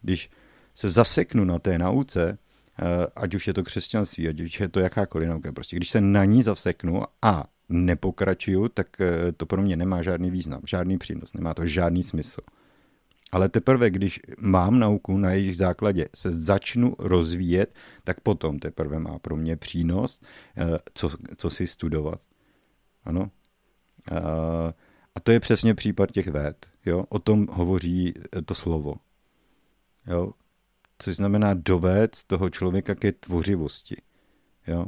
Když 0.03 0.31
se 0.75 0.89
zaseknu 0.89 1.45
na 1.45 1.59
té 1.59 1.79
nauce, 1.79 2.39
uh, 2.83 2.87
ať 3.17 3.35
už 3.35 3.47
je 3.47 3.55
to 3.55 3.63
křesťanství, 3.63 4.29
ať 4.29 4.41
už 4.41 4.61
je 4.61 4.69
to 4.69 4.81
jakákoliv 4.81 5.29
nauka, 5.29 5.53
prostě 5.53 5.77
když 5.77 5.91
se 5.91 6.01
na 6.01 6.25
ní 6.25 6.43
zaseknu 6.43 7.03
a 7.23 7.45
nepokračuju, 7.69 8.69
tak 8.69 8.87
uh, 9.01 9.07
to 9.37 9.47
pro 9.47 9.63
mě 9.63 9.77
nemá 9.77 10.03
žádný 10.03 10.31
význam, 10.31 10.61
žádný 10.67 10.99
přínos, 10.99 11.33
nemá 11.33 11.55
to 11.55 11.67
žádný 11.67 12.03
smysl. 12.03 12.41
Ale 13.33 13.49
teprve, 13.49 13.91
když 13.91 14.21
mám 14.39 14.79
nauku 14.79 15.19
na 15.19 15.33
jejich 15.33 15.57
základě, 15.57 16.09
se 16.15 16.33
začnu 16.33 16.95
rozvíjet, 16.99 17.75
tak 18.05 18.21
potom 18.21 18.59
teprve 18.59 18.99
má 18.99 19.19
pro 19.19 19.37
mě 19.37 19.57
přínos, 19.57 20.21
eh, 20.57 20.79
co, 20.95 21.11
co 21.37 21.51
si 21.51 21.67
studovat. 21.67 22.21
Ano. 23.05 23.31
Eh, 24.13 24.73
a 25.15 25.21
to 25.23 25.33
je 25.33 25.41
přesně 25.41 25.75
případ 25.75 26.11
těch 26.11 26.29
véd. 26.29 26.67
Jo? 26.87 27.05
O 27.09 27.19
tom 27.19 27.47
hovoří 27.51 28.15
eh, 28.17 28.43
to 28.43 28.55
slovo. 28.55 28.95
Jo? 30.07 30.33
Což 30.99 31.17
znamená 31.17 31.55
dovést 31.55 32.27
toho 32.27 32.51
člověka 32.51 32.95
ke 32.95 33.13
tvořivosti. 33.13 33.97
Jo? 34.67 34.87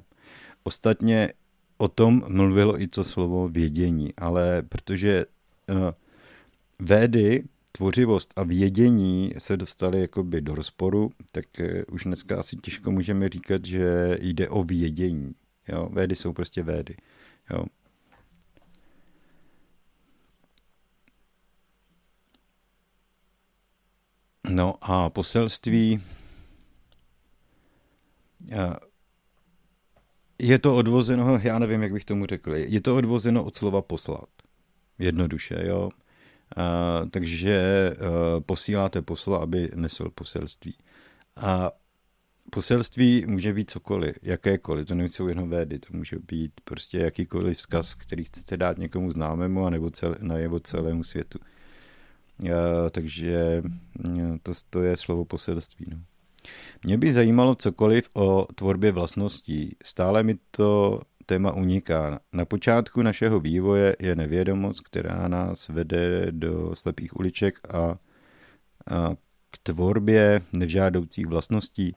Ostatně 0.62 1.32
o 1.80 1.88
tom 1.88 2.22
mluvilo 2.28 2.80
i 2.80 2.86
to 2.86 3.04
slovo 3.04 3.48
vědění, 3.48 4.14
ale 4.16 4.62
protože 4.62 5.26
uh, 5.70 5.76
védy 6.80 7.44
tvořivost 7.80 8.32
a 8.36 8.42
vědění 8.42 9.34
se 9.38 9.56
dostaly 9.56 10.00
jakoby 10.00 10.40
do 10.40 10.54
rozporu, 10.54 11.10
tak 11.32 11.60
eh, 11.60 11.84
už 11.84 12.04
dneska 12.04 12.38
asi 12.38 12.56
těžko 12.56 12.90
můžeme 12.90 13.28
říkat, 13.28 13.64
že 13.64 14.16
jde 14.20 14.48
o 14.48 14.62
vědění. 14.62 15.34
Jo? 15.68 15.88
Védy 15.92 16.16
jsou 16.16 16.32
prostě 16.32 16.62
védy. 16.62 16.96
Jo? 17.50 17.64
No 24.50 24.74
a 24.80 25.10
poselství 25.10 25.98
eh, 28.52 28.76
je 30.38 30.58
to 30.58 30.76
odvozeno, 30.76 31.40
já 31.42 31.58
nevím, 31.58 31.82
jak 31.82 31.92
bych 31.92 32.04
tomu 32.04 32.26
řekl, 32.26 32.54
je 32.54 32.80
to 32.80 32.96
odvozeno 32.96 33.44
od 33.44 33.54
slova 33.54 33.82
poslat. 33.82 34.28
Jednoduše, 34.98 35.66
jo 35.66 35.90
takže 37.10 37.90
uh, 37.90 38.40
posíláte 38.40 39.02
posla, 39.02 39.38
aby 39.38 39.70
nesl 39.74 40.10
poselství. 40.10 40.74
A 41.36 41.70
poselství 42.50 43.24
může 43.26 43.52
být 43.52 43.70
cokoliv, 43.70 44.16
jakékoliv, 44.22 44.88
to 44.88 44.94
nejsou 44.94 45.28
jenom 45.28 45.50
védy, 45.50 45.78
to 45.78 45.88
může 45.92 46.18
být 46.18 46.52
prostě 46.64 46.98
jakýkoliv 46.98 47.58
vzkaz, 47.58 47.94
který 47.94 48.24
chcete 48.24 48.56
dát 48.56 48.78
někomu 48.78 49.10
známému, 49.10 49.66
anebo 49.66 49.90
cel, 49.90 50.14
najevo 50.20 50.60
celému 50.60 51.04
světu. 51.04 51.38
Uh, 52.42 52.48
takže 52.90 53.62
uh, 54.08 54.36
to, 54.42 54.52
to 54.70 54.82
je 54.82 54.96
slovo 54.96 55.24
poselství. 55.24 55.86
No. 55.90 55.98
Mě 56.84 56.98
by 56.98 57.12
zajímalo 57.12 57.54
cokoliv 57.54 58.10
o 58.12 58.46
tvorbě 58.54 58.92
vlastností. 58.92 59.76
Stále 59.82 60.22
mi 60.22 60.38
to 60.50 61.00
téma 61.30 61.52
uniká. 61.52 62.20
Na 62.32 62.44
počátku 62.44 63.02
našeho 63.02 63.40
vývoje 63.40 63.96
je 63.98 64.14
nevědomost, 64.14 64.80
která 64.80 65.28
nás 65.28 65.68
vede 65.68 66.26
do 66.30 66.74
slepých 66.74 67.16
uliček 67.16 67.74
a, 67.74 67.78
a 68.90 69.14
k 69.50 69.58
tvorbě 69.62 70.42
nežádoucích 70.52 71.26
vlastností. 71.26 71.94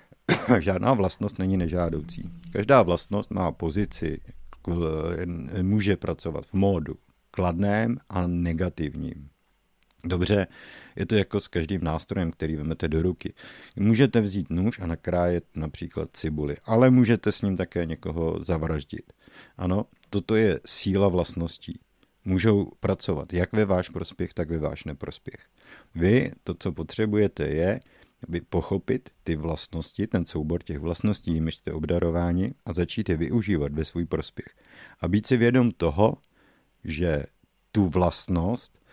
Žádná 0.58 0.92
vlastnost 0.92 1.38
není 1.38 1.56
nežádoucí. 1.56 2.30
Každá 2.52 2.82
vlastnost 2.82 3.30
má 3.30 3.52
pozici, 3.52 4.20
může 5.62 5.96
pracovat 5.96 6.46
v 6.46 6.54
módu 6.54 6.94
kladném 7.30 7.96
a 8.08 8.26
negativním. 8.26 9.28
Dobře, 10.04 10.46
je 10.96 11.06
to 11.06 11.14
jako 11.14 11.40
s 11.40 11.48
každým 11.48 11.84
nástrojem, 11.84 12.30
který 12.30 12.56
vezmete 12.56 12.88
do 12.88 13.02
ruky. 13.02 13.34
Můžete 13.76 14.20
vzít 14.20 14.50
nůž 14.50 14.80
a 14.80 14.86
nakrájet 14.86 15.44
například 15.54 16.08
cibuli, 16.12 16.56
ale 16.64 16.90
můžete 16.90 17.32
s 17.32 17.42
ním 17.42 17.56
také 17.56 17.86
někoho 17.86 18.44
zavraždit. 18.44 19.12
Ano, 19.56 19.86
toto 20.10 20.36
je 20.36 20.60
síla 20.66 21.08
vlastností. 21.08 21.78
Můžou 22.24 22.70
pracovat 22.80 23.32
jak 23.32 23.52
ve 23.52 23.64
váš 23.64 23.88
prospěch, 23.88 24.34
tak 24.34 24.50
ve 24.50 24.58
váš 24.58 24.84
neprospěch. 24.84 25.46
Vy 25.94 26.32
to, 26.44 26.54
co 26.54 26.72
potřebujete, 26.72 27.48
je 27.48 27.80
vy 28.28 28.40
pochopit 28.40 29.10
ty 29.24 29.36
vlastnosti, 29.36 30.06
ten 30.06 30.26
soubor 30.26 30.62
těch 30.62 30.78
vlastností, 30.78 31.34
jimiž 31.34 31.56
jste 31.56 31.72
obdarováni 31.72 32.54
a 32.64 32.72
začít 32.72 33.08
je 33.08 33.16
využívat 33.16 33.72
ve 33.72 33.84
svůj 33.84 34.06
prospěch. 34.06 34.54
A 35.00 35.08
být 35.08 35.26
si 35.26 35.36
vědom 35.36 35.70
toho, 35.70 36.16
že 36.84 37.24
tu 37.72 37.88
vlastnost 37.88 38.83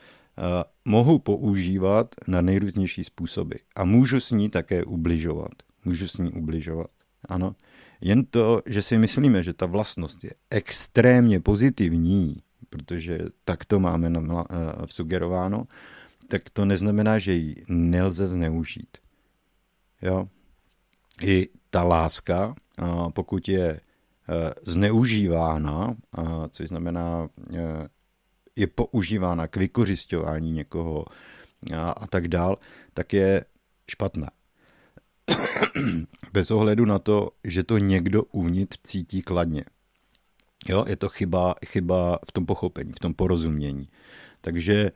mohu 0.85 1.19
používat 1.19 2.15
na 2.27 2.41
nejrůznější 2.41 3.03
způsoby. 3.03 3.55
A 3.75 3.85
můžu 3.85 4.19
s 4.19 4.31
ní 4.31 4.49
také 4.49 4.83
ubližovat. 4.83 5.51
Můžu 5.85 6.07
s 6.07 6.17
ní 6.17 6.31
ubližovat. 6.31 6.87
Ano. 7.29 7.55
Jen 8.01 8.25
to, 8.25 8.61
že 8.65 8.81
si 8.81 8.97
myslíme, 8.97 9.43
že 9.43 9.53
ta 9.53 9.65
vlastnost 9.65 10.23
je 10.23 10.31
extrémně 10.49 11.39
pozitivní, 11.39 12.37
protože 12.69 13.19
tak 13.43 13.65
to 13.65 13.79
máme 13.79 14.19
uh, 14.19 14.43
sugerováno, 14.85 15.65
tak 16.27 16.49
to 16.49 16.65
neznamená, 16.65 17.19
že 17.19 17.33
ji 17.33 17.63
nelze 17.67 18.27
zneužít. 18.27 18.97
Jo? 20.01 20.27
I 21.21 21.49
ta 21.69 21.83
láska, 21.83 22.55
pokud 23.13 23.47
je 23.47 23.79
zneužívána, 24.63 25.95
což 26.49 26.67
znamená, 26.67 27.29
je 28.55 28.67
používána 28.67 29.47
k 29.47 29.57
vykořišťování 29.57 30.51
někoho 30.51 31.05
a 31.75 32.07
tak 32.07 32.27
dál, 32.27 32.57
tak 32.93 33.13
je 33.13 33.45
špatná. 33.89 34.29
Bez 36.33 36.51
ohledu 36.51 36.85
na 36.85 36.99
to, 36.99 37.29
že 37.43 37.63
to 37.63 37.77
někdo 37.77 38.23
uvnitř 38.23 38.77
cítí 38.83 39.21
kladně. 39.21 39.63
Jo, 40.69 40.85
je 40.87 40.95
to 40.95 41.09
chyba, 41.09 41.55
chyba 41.65 42.19
v 42.29 42.31
tom 42.31 42.45
pochopení, 42.45 42.91
v 42.91 42.99
tom 42.99 43.13
porozumění. 43.13 43.89
Takže 44.41 44.91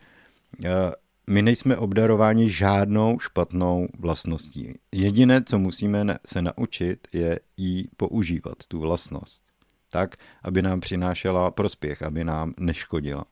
my 1.30 1.41
nejsme 1.41 1.78
obdarováni 1.78 2.49
žádnou 2.49 3.20
špatnou 3.20 3.88
vlastností. 3.99 4.74
Jediné, 4.91 5.43
co 5.43 5.60
musíme 5.60 6.18
se 6.26 6.41
naučit, 6.41 7.08
je 7.14 7.39
ji 7.58 7.88
používat, 7.97 8.58
tu 8.68 8.80
vlastnost, 8.80 9.43
tak, 9.91 10.16
aby 10.43 10.62
nám 10.62 10.80
přinášela 10.80 11.51
prospěch, 11.51 12.01
aby 12.01 12.24
nám 12.24 12.53
neškodila. 12.60 13.26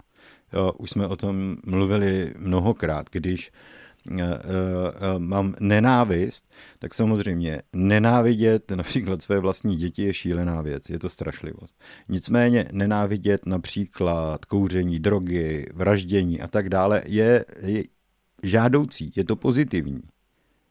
Už 0.78 0.90
jsme 0.90 1.08
o 1.08 1.16
tom 1.16 1.56
mluvili 1.66 2.34
mnohokrát, 2.38 3.08
když 3.12 3.52
uh, 4.12 4.18
uh, 4.18 4.24
mám 5.18 5.56
nenávist, 5.60 6.52
tak 6.80 6.94
samozřejmě 6.94 7.62
nenávidět 7.74 8.72
například 8.72 9.22
své 9.22 9.40
vlastní 9.40 9.76
děti 9.76 10.04
je 10.04 10.14
šílená 10.14 10.62
věc, 10.62 10.90
je 10.90 11.00
to 11.00 11.10
strašlivost. 11.10 11.76
Nicméně 12.10 12.66
nenávidět 12.72 13.46
například 13.46 14.46
kouření, 14.46 15.00
drogy, 15.00 15.66
vraždění 15.74 16.42
a 16.42 16.48
tak 16.48 16.70
dále 16.70 17.04
je, 17.06 17.46
je 17.62 17.84
žádoucí, 18.44 19.12
je 19.16 19.24
to 19.24 19.36
pozitivní. 19.36 20.02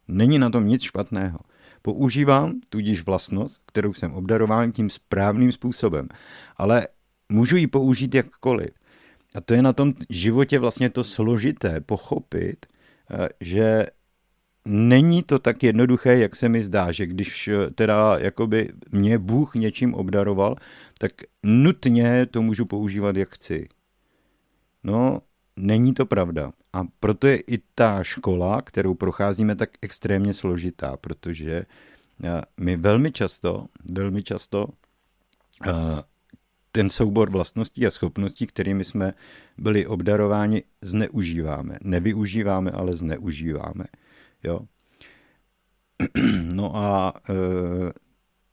Není 0.09 0.39
na 0.39 0.51
tom 0.51 0.68
nic 0.68 0.83
špatného. 0.83 1.39
Používám 1.83 2.61
tudíž 2.68 3.05
vlastnost, 3.05 3.61
kterou 3.66 3.93
jsem 3.93 4.12
obdarován 4.12 4.72
tím 4.72 4.91
správným 4.91 5.53
způsobem, 5.53 6.09
ale 6.57 6.87
můžu 7.28 7.57
ji 7.57 7.66
použít 7.66 8.14
jakkoliv. 8.14 8.70
A 9.35 9.41
to 9.41 9.55
je 9.55 9.62
na 9.62 9.72
tom 9.72 9.95
životě 10.09 10.59
vlastně 10.59 10.91
to 10.91 11.05
složité 11.05 11.80
pochopit, 11.80 12.66
eh, 13.11 13.28
že 13.41 13.87
není 14.64 15.22
to 15.22 15.39
tak 15.39 15.62
jednoduché, 15.62 16.18
jak 16.18 16.37
se 16.37 16.49
mi 16.49 16.62
zdá, 16.62 16.93
že 16.93 17.07
když 17.07 17.49
eh, 17.49 17.70
teda 17.70 18.18
jakoby 18.18 18.72
mě 18.91 19.18
Bůh 19.18 19.55
něčím 19.55 19.95
obdaroval, 19.95 20.57
tak 20.99 21.12
nutně 21.43 22.26
to 22.26 22.43
můžu 22.43 22.66
používat, 22.66 23.16
jak 23.16 23.35
chci. 23.35 23.68
No, 24.85 25.22
není 25.57 25.95
to 25.95 26.07
pravda. 26.07 26.53
A 26.72 26.85
proto 27.01 27.26
je 27.26 27.37
i 27.37 27.59
ta 27.74 28.05
škola, 28.05 28.62
kterou 28.62 28.95
procházíme, 28.95 29.57
tak 29.57 29.70
extrémně 29.83 30.35
složitá, 30.35 30.97
protože 30.97 31.64
eh, 32.24 32.43
my 32.61 32.76
velmi 32.76 33.12
často, 33.12 33.66
velmi 33.93 34.22
často 34.22 34.68
ten 36.72 36.90
soubor 36.90 37.30
vlastností 37.30 37.86
a 37.86 37.90
schopností, 37.90 38.46
kterými 38.46 38.84
jsme 38.84 39.14
byli 39.58 39.86
obdarováni, 39.86 40.62
zneužíváme. 40.80 41.78
Nevyužíváme, 41.82 42.70
ale 42.70 42.96
zneužíváme. 42.96 43.84
Jo? 44.42 44.60
No 46.52 46.76
a 46.76 47.12
e, 47.28 47.32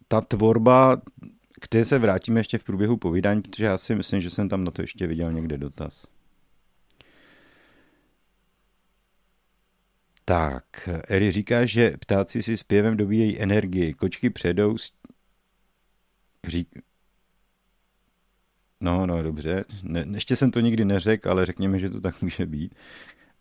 ta 0.08 0.22
tvorba, 0.22 1.02
k 1.62 1.68
té 1.68 1.86
se 1.86 2.00
vrátíme 2.00 2.40
ještě 2.40 2.58
v 2.58 2.64
průběhu 2.64 2.98
povídání, 2.98 3.42
protože 3.42 3.66
já 3.66 3.78
si 3.78 3.96
myslím, 3.96 4.22
že 4.22 4.30
jsem 4.30 4.50
tam 4.50 4.64
na 4.64 4.72
to 4.72 4.82
ještě 4.82 5.08
viděl 5.08 5.34
někde 5.34 5.58
dotaz. 5.58 6.08
Tak, 10.26 10.90
Eri 11.08 11.32
říká, 11.32 11.66
že 11.66 11.98
ptáci 12.00 12.44
si 12.44 12.58
zpěvem 12.58 12.98
dobíjejí 12.98 13.40
energii, 13.40 13.94
kočky 13.94 14.30
předou, 14.30 14.76
řík, 16.48 16.70
No, 18.82 19.06
no, 19.06 19.24
dobře. 19.24 19.66
Ne, 19.84 20.06
ještě 20.14 20.36
jsem 20.36 20.52
to 20.52 20.60
nikdy 20.60 20.86
neřekl, 20.86 21.30
ale 21.30 21.46
řekněme, 21.46 21.80
že 21.80 21.90
to 21.90 22.02
tak 22.02 22.22
může 22.22 22.46
být. 22.46 22.76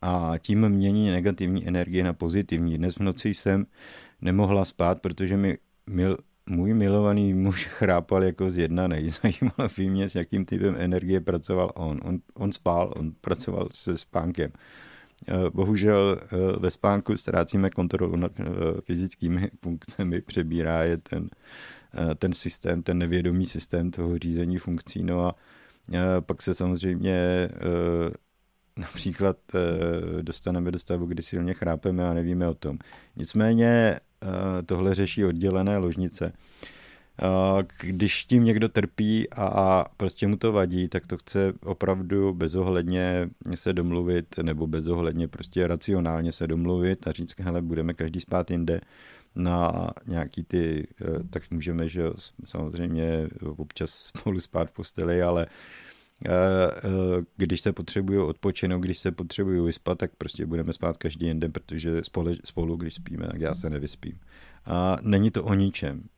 A 0.02 0.34
tím 0.38 0.68
mění 0.68 1.10
negativní 1.10 1.68
energie 1.68 2.04
na 2.04 2.12
pozitivní. 2.12 2.78
Dnes 2.78 2.94
v 2.94 3.00
noci 3.00 3.28
jsem 3.28 3.66
nemohla 4.20 4.64
spát, 4.64 5.00
protože 5.00 5.36
mi 5.36 5.58
mil, 5.86 6.18
můj 6.46 6.74
milovaný 6.74 7.34
muž 7.34 7.66
chrápal 7.70 8.24
jako 8.24 8.50
z 8.50 8.56
jedna 8.56 8.88
Zajímalo 9.22 9.70
by 9.76 9.90
mě, 9.90 10.08
s 10.08 10.14
jakým 10.14 10.44
typem 10.44 10.76
energie 10.78 11.20
pracoval 11.20 11.72
on. 11.74 12.00
On, 12.04 12.18
on 12.34 12.52
spál, 12.52 12.92
on 12.96 13.12
pracoval 13.20 13.68
se 13.72 13.98
spánkem. 13.98 14.52
Eh, 15.28 15.50
bohužel 15.50 16.18
eh, 16.22 16.58
ve 16.58 16.70
spánku 16.70 17.16
ztrácíme 17.16 17.70
kontrolu 17.70 18.16
nad 18.16 18.40
eh, 18.40 18.44
fyzickými 18.80 19.50
funkcemi, 19.60 20.20
přebírá 20.20 20.82
je 20.82 20.96
ten 20.96 21.30
ten 22.18 22.32
systém, 22.32 22.82
ten 22.82 22.98
nevědomý 22.98 23.46
systém 23.46 23.90
toho 23.90 24.18
řízení 24.18 24.58
funkcí. 24.58 25.02
No 25.02 25.26
a 25.26 25.34
eh, 25.92 25.98
pak 26.20 26.42
se 26.42 26.54
samozřejmě 26.54 27.12
eh, 27.12 27.50
například 28.76 29.36
dostaneme 30.22 30.70
do 30.70 30.78
stavu, 30.78 31.06
kdy 31.06 31.22
silně 31.22 31.54
chrápeme 31.54 32.08
a 32.08 32.14
nevíme 32.14 32.48
o 32.48 32.54
tom. 32.54 32.78
Nicméně 33.16 34.00
tohle 34.66 34.94
řeší 34.94 35.24
oddělené 35.24 35.76
ložnice. 35.76 36.32
Když 37.82 38.24
tím 38.24 38.44
někdo 38.44 38.68
trpí 38.68 39.26
a 39.32 39.84
prostě 39.96 40.26
mu 40.26 40.36
to 40.36 40.52
vadí, 40.52 40.88
tak 40.88 41.06
to 41.06 41.16
chce 41.16 41.52
opravdu 41.64 42.34
bezohledně 42.34 43.30
se 43.54 43.72
domluvit 43.72 44.26
nebo 44.42 44.66
bezohledně 44.66 45.28
prostě 45.28 45.66
racionálně 45.66 46.32
se 46.32 46.46
domluvit 46.46 47.08
a 47.08 47.12
říct, 47.12 47.40
hele, 47.40 47.62
budeme 47.62 47.94
každý 47.94 48.20
spát 48.20 48.50
jinde 48.50 48.80
na 49.34 49.90
nějaký 50.06 50.44
ty, 50.44 50.88
eh, 51.00 51.04
tak 51.30 51.50
můžeme, 51.50 51.88
že 51.88 52.02
samozřejmě 52.44 53.28
občas 53.40 53.90
spolu 54.16 54.40
spát 54.40 54.68
v 54.68 54.72
posteli, 54.72 55.22
ale 55.22 55.46
eh, 56.26 56.30
eh, 56.30 57.24
když 57.36 57.60
se 57.60 57.72
potřebují 57.72 58.18
odpočinout, 58.18 58.80
když 58.80 58.98
se 58.98 59.12
potřebují 59.12 59.66
vyspat, 59.66 59.98
tak 59.98 60.10
prostě 60.18 60.46
budeme 60.46 60.72
spát 60.72 60.96
každý 60.96 61.26
jeden, 61.26 61.52
protože 61.52 62.04
spolu, 62.04 62.34
spolu, 62.44 62.76
když 62.76 62.94
spíme, 62.94 63.26
tak 63.26 63.40
já 63.40 63.54
se 63.54 63.70
nevyspím. 63.70 64.20
A 64.64 64.96
není 65.02 65.30
to 65.30 65.44
o 65.44 65.54
ničem. 65.54 66.08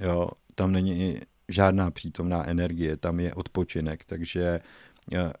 Jo, 0.00 0.28
tam 0.54 0.72
není 0.72 1.20
žádná 1.48 1.90
přítomná 1.90 2.48
energie, 2.48 2.96
tam 2.96 3.20
je 3.20 3.34
odpočinek, 3.34 4.04
takže 4.04 4.60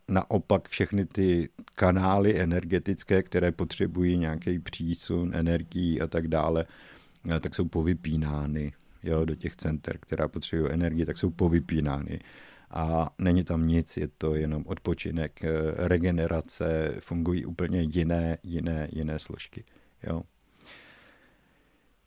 naopak 0.08 0.68
všechny 0.68 1.06
ty 1.06 1.48
kanály 1.74 2.40
energetické, 2.40 3.22
které 3.22 3.52
potřebují 3.52 4.16
nějaký 4.16 4.58
přísun 4.58 5.30
energií 5.34 6.00
a 6.00 6.06
tak 6.06 6.28
dále, 6.28 6.66
tak 7.40 7.54
jsou 7.54 7.68
povypínány 7.68 8.72
jo, 9.02 9.24
do 9.24 9.34
těch 9.34 9.56
center, 9.56 9.98
která 9.98 10.28
potřebují 10.28 10.72
energii, 10.72 11.06
tak 11.06 11.18
jsou 11.18 11.30
povypínány. 11.30 12.20
A 12.70 13.10
není 13.18 13.44
tam 13.44 13.66
nic, 13.66 13.96
je 13.96 14.08
to 14.18 14.34
jenom 14.34 14.64
odpočinek, 14.66 15.44
eh, 15.44 15.48
regenerace, 15.76 16.94
fungují 17.00 17.44
úplně 17.44 17.82
jiné, 17.82 18.38
jiné, 18.42 18.88
jiné 18.92 19.18
složky. 19.18 19.64
Jo. 20.02 20.22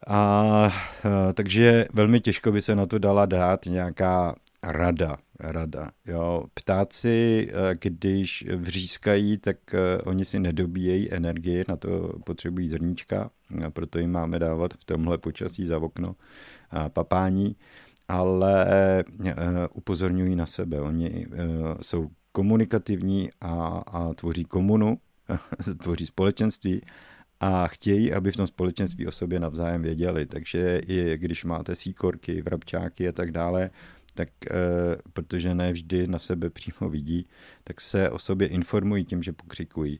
A, 0.07 0.17
a 0.65 0.71
eh, 1.05 1.33
takže 1.33 1.85
velmi 1.93 2.19
těžko 2.19 2.51
by 2.51 2.61
se 2.61 2.75
na 2.75 2.85
to 2.85 2.99
dala 2.99 3.25
dát 3.25 3.65
nějaká 3.65 4.35
rada, 4.63 5.17
rada. 5.39 5.91
Jo. 6.05 6.43
Ptáci, 6.53 7.47
eh, 7.51 7.75
když 7.81 8.45
vřískají, 8.55 9.37
tak 9.37 9.57
eh, 9.73 9.97
oni 9.97 10.25
si 10.25 10.39
nedobíjejí 10.39 11.13
energii, 11.13 11.65
na 11.67 11.75
to 11.75 12.13
potřebují 12.25 12.69
zrníčka, 12.69 13.29
proto 13.69 13.99
jim 13.99 14.11
máme 14.11 14.39
dávat 14.39 14.73
v 14.73 14.85
tomhle 14.85 15.17
počasí 15.17 15.65
za 15.65 15.77
okno 15.77 16.15
papání, 16.93 17.55
ale 18.07 18.65
eh, 18.69 19.03
upozorňují 19.73 20.35
na 20.35 20.45
sebe. 20.45 20.81
Oni 20.81 21.27
jsou 21.81 22.09
komunikativní 22.31 23.29
a, 23.41 23.83
a 23.87 24.13
tvoří 24.13 24.45
komunu, 24.45 24.97
tvoří 25.81 26.05
společenství 26.05 26.81
a 27.39 27.67
chtějí, 27.67 28.13
aby 28.13 28.31
v 28.31 28.37
tom 28.37 28.47
společenství 28.47 29.07
o 29.07 29.11
sobě 29.11 29.39
navzájem 29.39 29.81
věděli. 29.81 30.25
Takže 30.25 30.81
i 30.87 31.17
když 31.17 31.43
máte 31.43 31.75
síkorky, 31.75 32.41
vrabčáky 32.41 33.07
a 33.07 33.11
tak 33.11 33.31
dále, 33.31 33.69
tak 34.19 34.29
e, 34.51 34.53
protože 35.13 35.55
ne 35.55 35.71
vždy 35.71 36.07
na 36.07 36.19
sebe 36.19 36.49
přímo 36.49 36.89
vidí, 36.89 37.25
tak 37.63 37.81
se 37.81 38.09
o 38.09 38.19
sobě 38.19 38.47
informují 38.47 39.05
tím, 39.05 39.23
že 39.23 39.31
pokřikují 39.31 39.99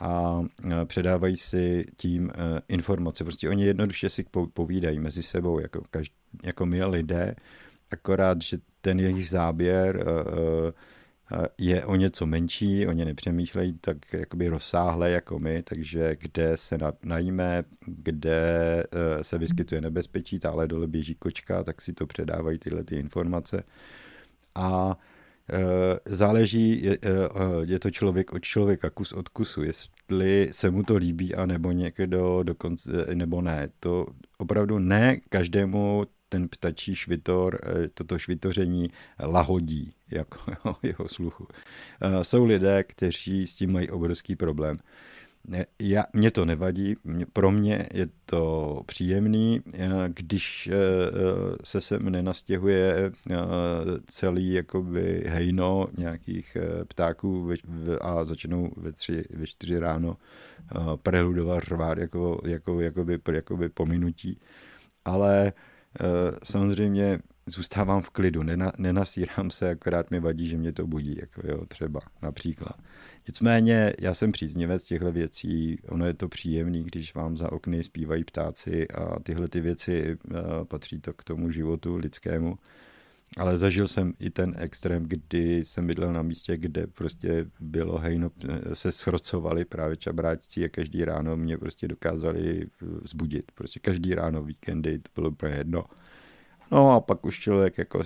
a 0.00 0.42
e, 0.70 0.84
předávají 0.84 1.36
si 1.36 1.86
tím 1.96 2.30
e, 2.30 2.62
informace. 2.68 3.24
Prostě 3.24 3.48
oni 3.48 3.64
jednoduše 3.64 4.10
si 4.10 4.24
povídají 4.52 4.98
mezi 5.00 5.22
sebou, 5.22 5.58
jako, 5.58 5.82
jako 6.44 6.66
my 6.66 6.84
lidé, 6.84 7.34
akorát, 7.90 8.42
že 8.42 8.58
ten 8.80 9.00
jejich 9.00 9.28
záběr 9.28 10.04
je 11.58 11.84
o 11.84 11.96
něco 11.96 12.26
menší, 12.26 12.86
oni 12.86 13.04
nepřemýšlejí 13.04 13.72
tak 13.80 13.96
jakoby 14.12 14.48
rozsáhle 14.48 15.10
jako 15.10 15.38
my, 15.38 15.62
takže 15.62 16.16
kde 16.20 16.56
se 16.56 16.78
najíme, 17.04 17.64
kde 17.86 18.84
se 19.22 19.38
vyskytuje 19.38 19.80
nebezpečí, 19.80 20.38
tále 20.38 20.68
dole 20.68 20.86
běží 20.86 21.14
kočka, 21.14 21.64
tak 21.64 21.82
si 21.82 21.92
to 21.92 22.06
předávají 22.06 22.58
tyhle 22.58 22.84
ty 22.84 22.96
informace. 22.96 23.62
A 24.54 24.98
Eh, 25.50 25.98
záleží, 26.06 26.84
je, 26.84 26.98
eh, 27.02 27.08
je 27.62 27.78
to 27.78 27.90
člověk 27.90 28.32
od 28.32 28.42
člověka, 28.42 28.90
kus 28.90 29.12
od 29.12 29.28
kusu, 29.28 29.62
jestli 29.62 30.48
se 30.50 30.70
mu 30.70 30.82
to 30.82 30.96
líbí, 30.96 31.34
anebo 31.34 31.72
někdo 31.72 32.42
dokonce, 32.42 32.90
nebo 33.14 33.40
ne. 33.40 33.68
To 33.80 34.06
opravdu 34.38 34.78
ne 34.78 35.16
každému 35.28 36.06
ten 36.32 36.48
ptačí 36.48 36.94
švitor, 36.94 37.58
eh, 37.62 37.88
toto 37.88 38.18
švitoření 38.18 38.90
lahodí 39.22 39.94
jako 40.10 40.38
jeho 40.82 41.08
sluchu. 41.08 41.48
Jsou 42.22 42.44
lidé, 42.44 42.84
kteří 42.84 43.46
s 43.46 43.54
tím 43.54 43.72
mají 43.72 43.90
obrovský 43.90 44.36
problém. 44.36 44.76
Já, 45.78 46.04
mě 46.12 46.30
to 46.30 46.44
nevadí, 46.44 46.96
pro 47.32 47.50
mě 47.50 47.86
je 47.94 48.08
to 48.24 48.82
příjemný, 48.86 49.60
když 50.08 50.66
eh, 50.66 50.74
eh, 50.74 51.56
se 51.64 51.80
sem 51.80 52.10
nenastěhuje 52.10 52.94
eh, 53.30 53.36
celý 54.06 54.52
jakoby 54.52 55.24
hejno 55.26 55.88
nějakých 55.98 56.56
ptáků 56.88 57.50
a 58.00 58.24
začnou 58.24 58.70
ve 58.76 58.92
tři, 58.92 59.24
ve 59.30 59.46
čtyři 59.46 59.78
ráno 59.78 60.16
preludovat, 61.02 61.62
řvát 61.64 61.98
jako, 61.98 62.40
jako, 62.44 62.80
jakoby, 62.80 63.18
jakoby 63.32 63.68
pominutí. 63.68 64.38
Ale 65.04 65.52
samozřejmě 66.44 67.18
zůstávám 67.46 68.02
v 68.02 68.10
klidu, 68.10 68.42
Nena, 68.42 68.72
nenasírám 68.78 69.50
se, 69.50 69.70
akorát 69.70 70.10
mi 70.10 70.20
vadí, 70.20 70.46
že 70.46 70.56
mě 70.56 70.72
to 70.72 70.86
budí, 70.86 71.16
jako 71.20 71.40
jo, 71.44 71.66
třeba 71.66 72.00
například. 72.22 72.76
Nicméně 73.28 73.92
já 74.00 74.14
jsem 74.14 74.32
příznivec 74.32 74.84
těchto 74.84 75.12
věcí, 75.12 75.78
ono 75.88 76.06
je 76.06 76.14
to 76.14 76.28
příjemný, 76.28 76.84
když 76.84 77.14
vám 77.14 77.36
za 77.36 77.52
okny 77.52 77.84
zpívají 77.84 78.24
ptáci 78.24 78.88
a 78.88 79.20
tyhle 79.20 79.48
ty 79.48 79.60
věci 79.60 80.16
uh, 80.24 80.64
patří 80.64 81.00
to 81.00 81.12
k 81.12 81.24
tomu 81.24 81.50
životu 81.50 81.96
lidskému. 81.96 82.58
Ale 83.36 83.58
zažil 83.58 83.88
jsem 83.88 84.14
i 84.18 84.30
ten 84.30 84.54
extrém, 84.58 85.04
kdy 85.08 85.64
jsem 85.64 85.86
bydlel 85.86 86.12
na 86.12 86.22
místě, 86.22 86.56
kde 86.56 86.86
prostě 86.86 87.46
bylo 87.60 87.98
hejno, 87.98 88.30
eh, 88.48 88.74
se 88.74 88.92
schrocovali 88.92 89.64
právě 89.64 89.96
čabráčci 89.96 90.64
a 90.64 90.68
každý 90.68 91.04
ráno 91.04 91.36
mě 91.36 91.58
prostě 91.58 91.88
dokázali 91.88 92.62
eh, 92.62 92.86
zbudit. 93.04 93.52
Prostě 93.52 93.80
každý 93.80 94.14
ráno, 94.14 94.42
víkendy, 94.42 94.98
to 94.98 95.10
bylo 95.14 95.30
úplně 95.30 95.54
jedno. 95.54 95.84
No 96.70 96.90
a 96.90 97.00
pak 97.00 97.26
už 97.26 97.40
člověk 97.40 97.78
jako 97.78 98.02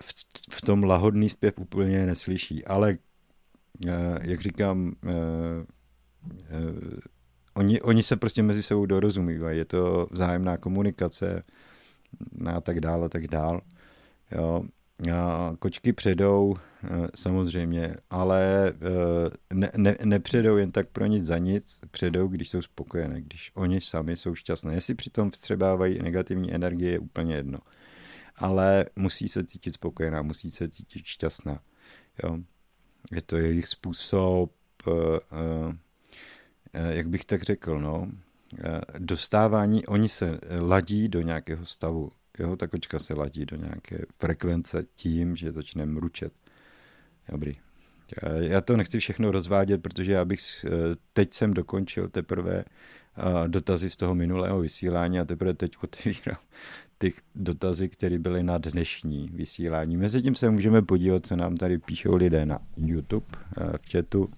v, 0.00 0.14
v 0.50 0.60
tom 0.60 0.84
lahodný 0.84 1.28
zpěv 1.28 1.54
úplně 1.58 2.06
neslyší, 2.06 2.64
ale 2.64 2.98
jak 4.22 4.40
říkám, 4.40 4.94
oni, 7.54 7.80
oni 7.80 8.02
se 8.02 8.16
prostě 8.16 8.42
mezi 8.42 8.62
sebou 8.62 8.86
dorozumívají, 8.86 9.58
je 9.58 9.64
to 9.64 10.08
vzájemná 10.10 10.56
komunikace 10.56 11.42
a 12.46 12.60
tak 12.60 12.80
dále, 12.80 13.06
a 13.06 13.08
tak 13.08 13.26
dále. 13.26 13.60
Jo. 14.34 14.62
A 15.14 15.52
kočky 15.58 15.92
předou, 15.92 16.56
samozřejmě, 17.14 17.96
ale 18.10 18.72
ne, 19.52 19.70
ne, 19.76 19.96
nepředou 20.04 20.56
jen 20.56 20.72
tak 20.72 20.88
pro 20.88 21.06
nic 21.06 21.24
za 21.24 21.38
nic, 21.38 21.80
předou, 21.90 22.28
když 22.28 22.48
jsou 22.48 22.62
spokojené, 22.62 23.20
když 23.20 23.50
oni 23.54 23.80
sami 23.80 24.16
jsou 24.16 24.34
šťastné. 24.34 24.74
Jestli 24.74 24.94
přitom 24.94 25.30
vstřebávají 25.30 26.02
negativní 26.02 26.54
energie, 26.54 26.92
je 26.92 26.98
úplně 26.98 27.34
jedno. 27.34 27.58
Ale 28.36 28.84
musí 28.96 29.28
se 29.28 29.44
cítit 29.44 29.72
spokojená, 29.72 30.22
musí 30.22 30.50
se 30.50 30.68
cítit 30.68 31.06
šťastná. 31.06 31.60
Jo 32.24 32.38
je 33.12 33.22
to 33.22 33.36
jejich 33.36 33.68
způsob, 33.68 34.52
eh, 34.88 34.92
eh, 36.72 36.94
jak 36.96 37.08
bych 37.08 37.24
tak 37.24 37.42
řekl, 37.42 37.80
no, 37.80 38.08
eh, 38.58 38.80
dostávání, 38.98 39.86
oni 39.86 40.08
se 40.08 40.38
ladí 40.60 41.08
do 41.08 41.20
nějakého 41.20 41.66
stavu, 41.66 42.10
jo, 42.38 42.56
ta 42.56 42.66
kočka 42.66 42.98
se 42.98 43.14
ladí 43.14 43.46
do 43.46 43.56
nějaké 43.56 44.04
frekvence 44.18 44.84
tím, 44.94 45.36
že 45.36 45.52
začne 45.52 45.86
mručet. 45.86 46.32
Dobrý. 47.28 47.56
Já 48.38 48.60
to 48.60 48.76
nechci 48.76 48.98
všechno 48.98 49.30
rozvádět, 49.30 49.82
protože 49.82 50.12
já 50.12 50.24
bych 50.24 50.40
teď 51.12 51.32
jsem 51.32 51.50
dokončil 51.50 52.08
teprve 52.08 52.64
dotazy 53.46 53.90
z 53.90 53.96
toho 53.96 54.14
minulého 54.14 54.60
vysílání 54.60 55.20
a 55.20 55.24
teprve 55.24 55.54
teď 55.54 55.72
otevírám 55.82 56.38
ty 57.02 57.12
dotazy, 57.34 57.88
které 57.88 58.18
byly 58.18 58.42
na 58.42 58.58
dnešní 58.58 59.30
vysílání. 59.32 59.96
Mezitím 59.96 60.34
se 60.34 60.50
můžeme 60.50 60.82
podívat, 60.82 61.26
co 61.26 61.36
nám 61.36 61.56
tady 61.56 61.78
píšou 61.78 62.16
lidé 62.16 62.46
na 62.46 62.58
YouTube 62.76 63.26
eh, 63.36 63.78
v 63.78 63.92
chatu. 63.92 64.30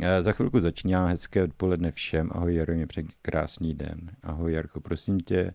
Eh, 0.00 0.22
za 0.22 0.32
chvilku 0.32 0.60
začíná 0.60 1.06
hezké 1.06 1.44
odpoledne 1.44 1.90
všem. 1.90 2.30
Ahoj 2.32 2.54
Jaro, 2.54 2.74
mě 2.74 2.86
přeji 2.86 3.06
krásný 3.22 3.74
den. 3.74 4.10
Ahoj 4.22 4.52
Jarko, 4.52 4.80
prosím 4.80 5.20
tě, 5.20 5.38
eh, 5.38 5.54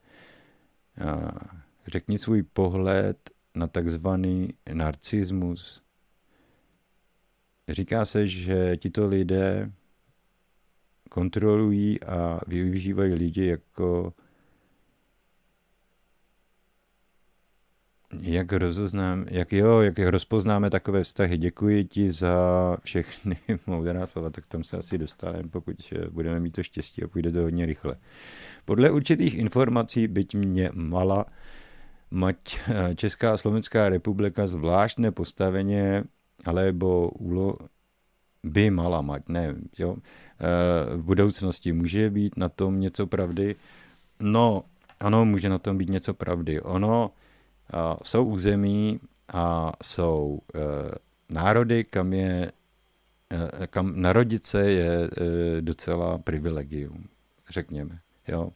řekni 1.88 2.18
svůj 2.18 2.44
pohled 2.44 3.30
na 3.56 3.68
takzvaný 3.68 4.54
narcismus. 4.74 5.82
Říká 7.70 8.06
se, 8.06 8.28
že 8.28 8.78
tito 8.78 9.08
lidé 9.08 9.72
kontrolují 11.10 12.04
a 12.04 12.40
využívají 12.48 13.14
lidi 13.14 13.46
jako 13.46 14.14
Jak 18.22 18.52
rozoznám, 18.52 19.26
jak 19.30 19.54
jo, 19.54 19.80
jak 19.80 20.00
rozpoznáme 20.00 20.70
takové 20.70 21.04
vztahy. 21.04 21.38
Děkuji 21.38 21.84
ti 21.84 22.12
za 22.12 22.78
všechny 22.84 23.38
moudrá 23.68 24.06
slova, 24.06 24.30
tak 24.30 24.46
tam 24.46 24.64
se 24.64 24.78
asi 24.78 24.98
dostaneme, 24.98 25.50
pokud 25.50 25.76
eh, 25.92 26.10
budeme 26.10 26.40
mít 26.40 26.52
to 26.52 26.64
štěstí 26.64 27.04
a 27.04 27.08
půjde 27.08 27.32
to 27.32 27.42
hodně 27.42 27.66
rychle. 27.66 27.96
Podle 28.66 28.92
určitých 28.92 29.34
informací, 29.34 30.08
byť 30.08 30.36
mě 30.36 30.70
mala, 30.74 31.26
mať 32.12 32.38
eh, 32.68 32.96
Česká 32.96 33.34
a 33.34 33.38
Slovenská 33.38 33.90
republika 33.90 34.48
zvláštné 34.48 35.12
postaveně, 35.12 36.04
alebo 36.46 37.10
úlo, 37.10 37.58
by 38.44 38.70
mala 38.70 39.02
mať, 39.02 39.24
ne, 39.30 39.56
jo, 39.78 39.98
eh, 39.98 40.98
v 40.98 41.04
budoucnosti 41.04 41.74
může 41.74 42.10
být 42.10 42.38
na 42.38 42.50
tom 42.50 42.80
něco 42.80 43.08
pravdy? 43.08 43.56
No, 44.20 44.64
ano, 45.00 45.26
může 45.26 45.50
na 45.50 45.58
tom 45.58 45.78
být 45.78 45.90
něco 45.90 46.14
pravdy. 46.14 46.62
Ono, 46.62 47.12
jsou 48.04 48.26
území 48.26 49.00
a 49.34 49.72
jsou 49.84 50.40
e, 50.56 50.60
národy, 51.34 51.84
kam 51.84 52.14
je 52.14 52.52
e, 53.30 53.68
kam 53.68 54.02
narodit 54.02 54.46
se 54.46 54.72
je 54.72 55.04
e, 55.04 55.62
docela 55.62 56.18
privilegium, 56.18 57.08
řekněme. 57.50 58.00
Jo. 58.28 58.50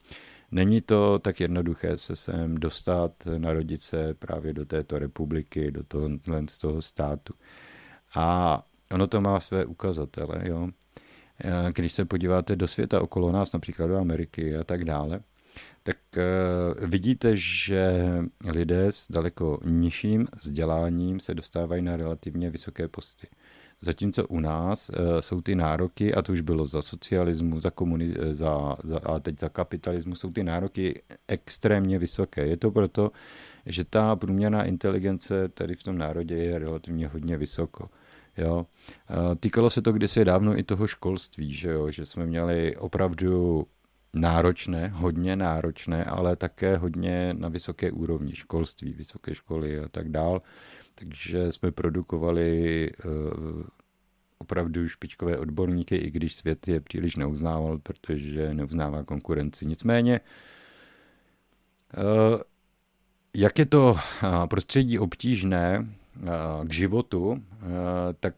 Není 0.52 0.82
to 0.82 1.20
tak 1.20 1.40
jednoduché 1.40 1.98
se 1.98 2.16
sem 2.16 2.56
dostat, 2.56 3.12
narodit 3.38 3.82
se 3.82 4.14
právě 4.14 4.54
do 4.54 4.66
této 4.66 5.00
republiky, 5.00 5.72
do 5.72 5.84
toho, 5.84 6.10
z 6.50 6.58
toho 6.58 6.82
státu. 6.82 7.34
A 8.16 8.62
ono 8.92 9.08
to 9.08 9.22
má 9.22 9.40
své 9.40 9.66
ukazatele. 9.66 10.42
Jo. 10.44 10.70
Když 11.72 11.94
se 11.94 12.06
podíváte 12.06 12.56
do 12.56 12.68
světa 12.68 13.02
okolo 13.02 13.32
nás, 13.32 13.54
například 13.54 13.88
do 13.88 13.98
Ameriky 13.98 14.58
a 14.58 14.64
tak 14.64 14.86
dále, 14.86 15.20
tak 15.90 15.98
uh, 16.18 16.90
vidíte, 16.90 17.32
že 17.38 17.94
lidé 18.48 18.88
s 18.88 19.12
daleko 19.12 19.60
nižším 19.66 20.28
vzděláním 20.42 21.20
se 21.20 21.34
dostávají 21.34 21.82
na 21.82 21.98
relativně 21.98 22.50
vysoké 22.50 22.88
posty. 22.88 23.28
Zatímco 23.82 24.28
u 24.28 24.40
nás 24.40 24.90
uh, 24.90 24.96
jsou 25.20 25.42
ty 25.42 25.56
nároky, 25.56 26.14
a 26.14 26.22
to 26.22 26.32
už 26.32 26.42
bylo 26.42 26.68
za 26.68 26.82
socialismu, 26.82 27.60
za 27.60 27.70
komuni- 27.70 28.16
eh, 28.20 28.34
za, 28.34 28.78
za, 28.84 29.00
a 29.00 29.20
teď 29.20 29.40
za 29.40 29.50
kapitalismu, 29.50 30.16
jsou 30.16 30.32
ty 30.32 30.44
nároky 30.44 31.02
extrémně 31.28 32.00
vysoké. 32.00 32.48
Je 32.48 32.58
to 32.58 32.72
proto, 32.72 33.12
že 33.66 33.84
ta 33.84 34.16
průměrná 34.16 34.64
inteligence 34.64 35.50
tady 35.50 35.76
v 35.76 35.84
tom 35.84 35.98
národě 35.98 36.36
je 36.36 36.60
relativně 36.60 37.08
hodně 37.08 37.38
vysoko. 37.38 37.90
Jo. 38.38 38.66
Týkalo 39.40 39.70
se 39.70 39.82
to 39.82 39.92
kdysi 39.92 40.26
dávno 40.26 40.60
i 40.60 40.64
toho 40.64 40.88
školství, 40.88 41.54
že, 41.54 41.70
jo? 41.70 41.92
že 41.92 42.06
jsme 42.06 42.26
měli 42.26 42.76
opravdu 42.78 43.66
náročné, 44.14 44.88
hodně 44.88 45.36
náročné, 45.36 46.04
ale 46.04 46.36
také 46.36 46.78
hodně 46.78 47.34
na 47.34 47.50
vysoké 47.50 47.92
úrovni 47.92 48.36
školství, 48.36 48.94
vysoké 48.94 49.36
školy 49.36 49.80
a 49.80 49.88
tak 49.88 50.10
dál. 50.10 50.42
Takže 50.96 51.52
jsme 51.52 51.72
produkovali 51.72 52.92
uh, 53.06 53.64
opravdu 54.38 54.88
špičkové 54.88 55.38
odborníky, 55.38 55.96
i 55.96 56.12
když 56.12 56.36
svět 56.36 56.68
je 56.68 56.82
příliš 56.82 57.16
neuznával, 57.16 57.78
protože 57.78 58.54
neuznává 58.54 59.04
konkurenci. 59.04 59.66
Nicméně, 59.66 60.20
uh, 61.98 62.42
jak 63.36 63.60
je 63.60 63.66
to 63.66 63.98
prostředí 64.50 65.00
obtížné, 65.00 65.90
k 66.68 66.74
životu, 66.74 67.44
tak 68.20 68.36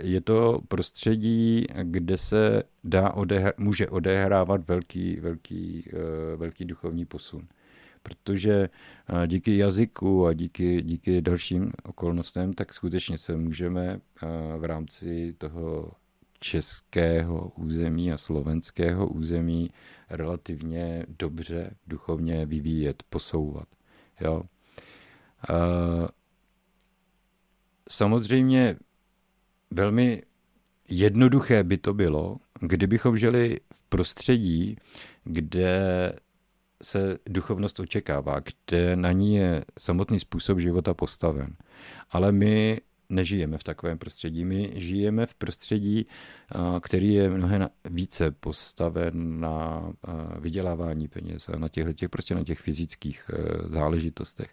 je 0.00 0.20
to 0.20 0.60
prostředí, 0.68 1.66
kde 1.82 2.18
se 2.18 2.62
dá 2.84 3.12
odehr- 3.14 3.52
může 3.56 3.88
odehrávat 3.88 4.68
velký, 4.68 5.16
velký, 5.20 5.90
velký 6.36 6.64
duchovní 6.64 7.04
posun. 7.04 7.48
protože 8.02 8.68
díky 9.26 9.56
jazyku 9.56 10.26
a 10.26 10.32
díky, 10.32 10.82
díky 10.82 11.22
dalším 11.22 11.72
okolnostem, 11.84 12.52
tak 12.52 12.74
skutečně 12.74 13.18
se 13.18 13.36
můžeme 13.36 14.00
v 14.58 14.64
rámci 14.64 15.34
toho 15.38 15.92
českého 16.40 17.52
území 17.56 18.12
a 18.12 18.18
slovenského 18.18 19.08
území 19.08 19.70
relativně 20.10 21.06
dobře 21.18 21.76
duchovně 21.86 22.46
vyvíjet, 22.46 23.02
posouvat. 23.10 23.68
Jo. 24.20 24.42
Samozřejmě 27.90 28.76
velmi 29.70 30.22
jednoduché 30.88 31.64
by 31.64 31.78
to 31.78 31.94
bylo, 31.94 32.36
kdybychom 32.60 33.16
žili 33.16 33.60
v 33.74 33.82
prostředí, 33.82 34.76
kde 35.24 36.12
se 36.82 37.18
duchovnost 37.28 37.80
očekává, 37.80 38.40
kde 38.40 38.96
na 38.96 39.12
ní 39.12 39.36
je 39.36 39.64
samotný 39.78 40.20
způsob 40.20 40.58
života 40.58 40.94
postaven. 40.94 41.56
Ale 42.10 42.32
my 42.32 42.80
nežijeme 43.08 43.58
v 43.58 43.64
takovém 43.64 43.98
prostředí. 43.98 44.44
My 44.44 44.72
žijeme 44.74 45.26
v 45.26 45.34
prostředí, 45.34 46.06
který 46.80 47.14
je 47.14 47.30
mnohem 47.30 47.68
více 47.84 48.30
postaven 48.30 49.40
na 49.40 49.92
vydělávání 50.38 51.08
peněz 51.08 51.48
a 51.48 51.58
na 51.58 51.68
těch, 51.68 51.96
těch, 51.96 52.10
prostě 52.10 52.34
na 52.34 52.44
těch 52.44 52.58
fyzických 52.58 53.30
e, 53.30 53.68
záležitostech. 53.68 54.50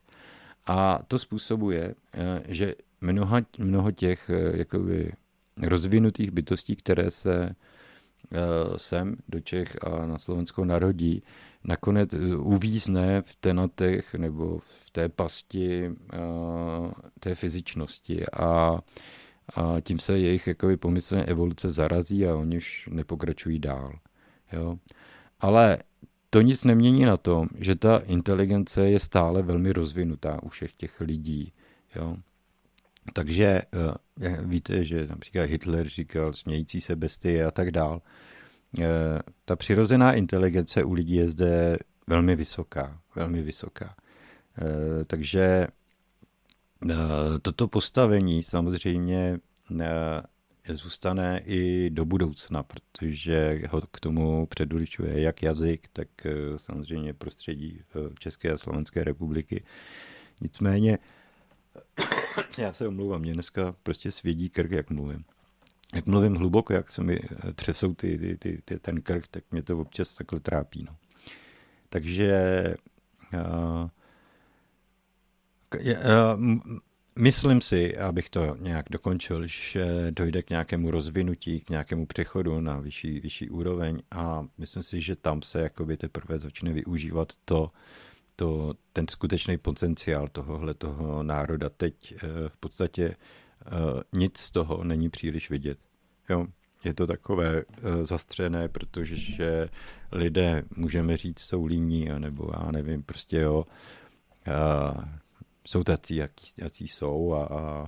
A 0.67 0.99
to 1.07 1.19
způsobuje, 1.19 1.95
že 2.47 2.75
mnoha, 3.01 3.41
mnoho 3.57 3.91
těch 3.91 4.29
e, 4.29 4.57
jakoby, 4.57 5.11
rozvinutých 5.63 6.31
bytostí, 6.31 6.75
které 6.75 7.11
se 7.11 7.55
sem 8.77 9.15
do 9.27 9.39
Čech 9.39 9.77
a 9.81 10.05
na 10.05 10.17
Slovensko 10.17 10.65
narodí, 10.65 11.23
nakonec 11.63 12.13
uvízne 12.37 13.21
v 13.21 13.35
tenatech 13.35 14.13
nebo 14.13 14.59
v 14.59 14.91
té 14.91 15.09
pasti 15.09 15.91
té 17.19 17.35
fyzičnosti 17.35 18.25
a, 18.27 18.79
a 19.55 19.81
tím 19.81 19.99
se 19.99 20.19
jejich 20.19 20.47
jakoby 20.47 20.77
pomyslné 20.77 21.25
evoluce 21.25 21.71
zarazí 21.71 22.27
a 22.27 22.35
oni 22.35 22.57
už 22.57 22.89
nepokračují 22.91 23.59
dál. 23.59 23.93
Jo? 24.53 24.77
Ale 25.39 25.77
to 26.29 26.41
nic 26.41 26.63
nemění 26.63 27.05
na 27.05 27.17
tom, 27.17 27.47
že 27.59 27.75
ta 27.75 27.97
inteligence 27.97 28.89
je 28.89 28.99
stále 28.99 29.41
velmi 29.41 29.71
rozvinutá 29.71 30.43
u 30.43 30.49
všech 30.49 30.73
těch 30.73 31.01
lidí. 31.01 31.53
Jo? 31.95 32.17
Takže 33.13 33.61
víte, 34.39 34.83
že 34.83 35.07
například 35.07 35.43
Hitler 35.43 35.89
říkal 35.89 36.33
smějící 36.33 36.81
se 36.81 36.95
bestie 36.95 37.45
a 37.45 37.51
tak 37.51 37.71
dál. 37.71 38.01
Eh, 38.79 38.85
ta 39.45 39.55
přirozená 39.55 40.13
inteligence 40.13 40.83
u 40.83 40.93
lidí 40.93 41.15
je 41.15 41.27
zde 41.27 41.77
velmi 42.07 42.35
vysoká, 42.35 43.01
velmi 43.15 43.41
vysoká. 43.41 43.95
Eh, 44.57 45.05
takže 45.05 45.67
eh, 46.89 46.95
toto 47.41 47.67
postavení 47.67 48.43
samozřejmě 48.43 49.39
zůstane 50.69 51.41
i 51.45 51.89
do 51.89 52.05
budoucna, 52.05 52.63
protože 52.63 53.61
ho 53.69 53.81
k 53.91 53.99
tomu 53.99 54.45
předurčuje 54.45 55.21
jak 55.21 55.43
jazyk, 55.43 55.87
tak 55.93 56.07
samozřejmě 56.57 57.13
prostředí 57.13 57.81
České 58.19 58.51
a 58.51 58.57
Slovenské 58.57 59.03
republiky. 59.03 59.63
Nicméně, 60.41 60.97
já 62.57 62.73
se 62.73 62.87
omlouvám, 62.87 63.21
mě 63.21 63.33
dneska 63.33 63.75
prostě 63.83 64.11
svědí 64.11 64.49
krk, 64.49 64.71
jak 64.71 64.89
mluvím 64.89 65.25
jak 65.95 66.05
mluvím 66.05 66.35
hluboko, 66.35 66.73
jak 66.73 66.91
se 66.91 67.03
mi 67.03 67.19
eh, 67.19 67.53
třesou 67.53 67.93
ty, 67.93 68.17
ty, 68.17 68.37
ty, 68.37 68.61
ty, 68.65 68.79
ten 68.79 69.01
krk, 69.01 69.27
tak 69.27 69.43
mě 69.51 69.61
to 69.61 69.79
občas 69.79 70.15
takhle 70.15 70.39
trápí. 70.39 70.83
No. 70.83 70.95
Takže 71.89 72.75
uh, 73.33 73.89
uh, 75.75 76.43
myslím 77.15 77.61
si, 77.61 77.97
abych 77.97 78.29
to 78.29 78.57
nějak 78.59 78.85
dokončil, 78.89 79.47
že 79.47 80.11
dojde 80.11 80.41
k 80.41 80.49
nějakému 80.49 80.91
rozvinutí, 80.91 81.59
k 81.59 81.69
nějakému 81.69 82.05
přechodu 82.05 82.61
na 82.61 82.79
vyšší, 82.79 83.19
vyšší 83.19 83.49
úroveň 83.49 84.01
a 84.11 84.47
myslím 84.57 84.83
si, 84.83 85.01
že 85.01 85.15
tam 85.15 85.41
se 85.41 85.61
jakoby 85.61 85.97
teprve 85.97 86.39
začne 86.39 86.73
využívat 86.73 87.33
to, 87.45 87.71
to, 88.37 88.73
ten 88.93 89.07
skutečný 89.07 89.57
potenciál 89.57 90.27
tohohle 90.27 90.73
toho 90.73 91.23
národa. 91.23 91.69
Teď 91.69 92.13
uh, 92.13 92.19
v 92.47 92.57
podstatě 92.57 93.15
uh, 93.71 94.01
nic 94.13 94.37
z 94.37 94.51
toho 94.51 94.83
není 94.83 95.09
příliš 95.09 95.49
vidět. 95.49 95.79
Jo, 96.29 96.47
je 96.83 96.93
to 96.93 97.07
takové 97.07 97.65
uh, 97.65 98.03
zastřené, 98.03 98.69
protože 98.69 99.69
lidé, 100.11 100.63
můžeme 100.75 101.17
říct, 101.17 101.39
jsou 101.39 101.65
líní, 101.65 102.09
nebo 102.17 102.51
já 102.53 102.71
nevím, 102.71 103.03
prostě 103.03 103.37
jo, 103.37 103.65
jsou 105.67 105.83
tací, 105.83 106.15
jaký, 106.15 106.45
jaký 106.57 106.87
jsou 106.87 107.33
a, 107.33 107.45
a, 107.45 107.85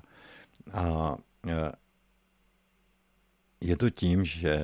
a 0.73 1.17
je 3.61 3.77
to 3.77 3.89
tím, 3.89 4.25
že 4.25 4.59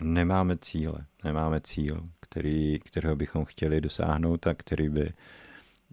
nemáme 0.00 0.56
cíle, 0.56 1.06
nemáme 1.24 1.60
cíl, 1.60 2.08
který, 2.28 2.78
kterého 2.78 3.16
bychom 3.16 3.44
chtěli 3.44 3.80
dosáhnout 3.80 4.46
a 4.46 4.54
který 4.54 4.88
by 4.88 5.12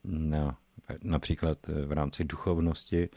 no, 0.04 0.56
například 1.04 1.58
v 1.68 1.92
rámci 1.92 2.24
duchovnosti 2.24 3.10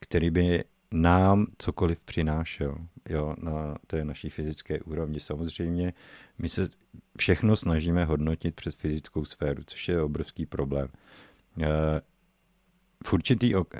který 0.00 0.30
by 0.30 0.64
nám 0.92 1.46
cokoliv 1.58 2.02
přinášel 2.02 2.76
jo, 3.08 3.34
na 3.38 3.76
té 3.86 4.04
naší 4.04 4.30
fyzické 4.30 4.80
úrovni. 4.80 5.20
Samozřejmě 5.20 5.92
my 6.38 6.48
se 6.48 6.68
všechno 7.18 7.56
snažíme 7.56 8.04
hodnotit 8.04 8.54
přes 8.54 8.74
fyzickou 8.74 9.24
sféru, 9.24 9.62
což 9.66 9.88
je 9.88 10.02
obrovský 10.02 10.46
problém. 10.46 10.88
Eh, 11.62 12.00
v 13.04 13.12
určitý 13.12 13.54
ok... 13.54 13.74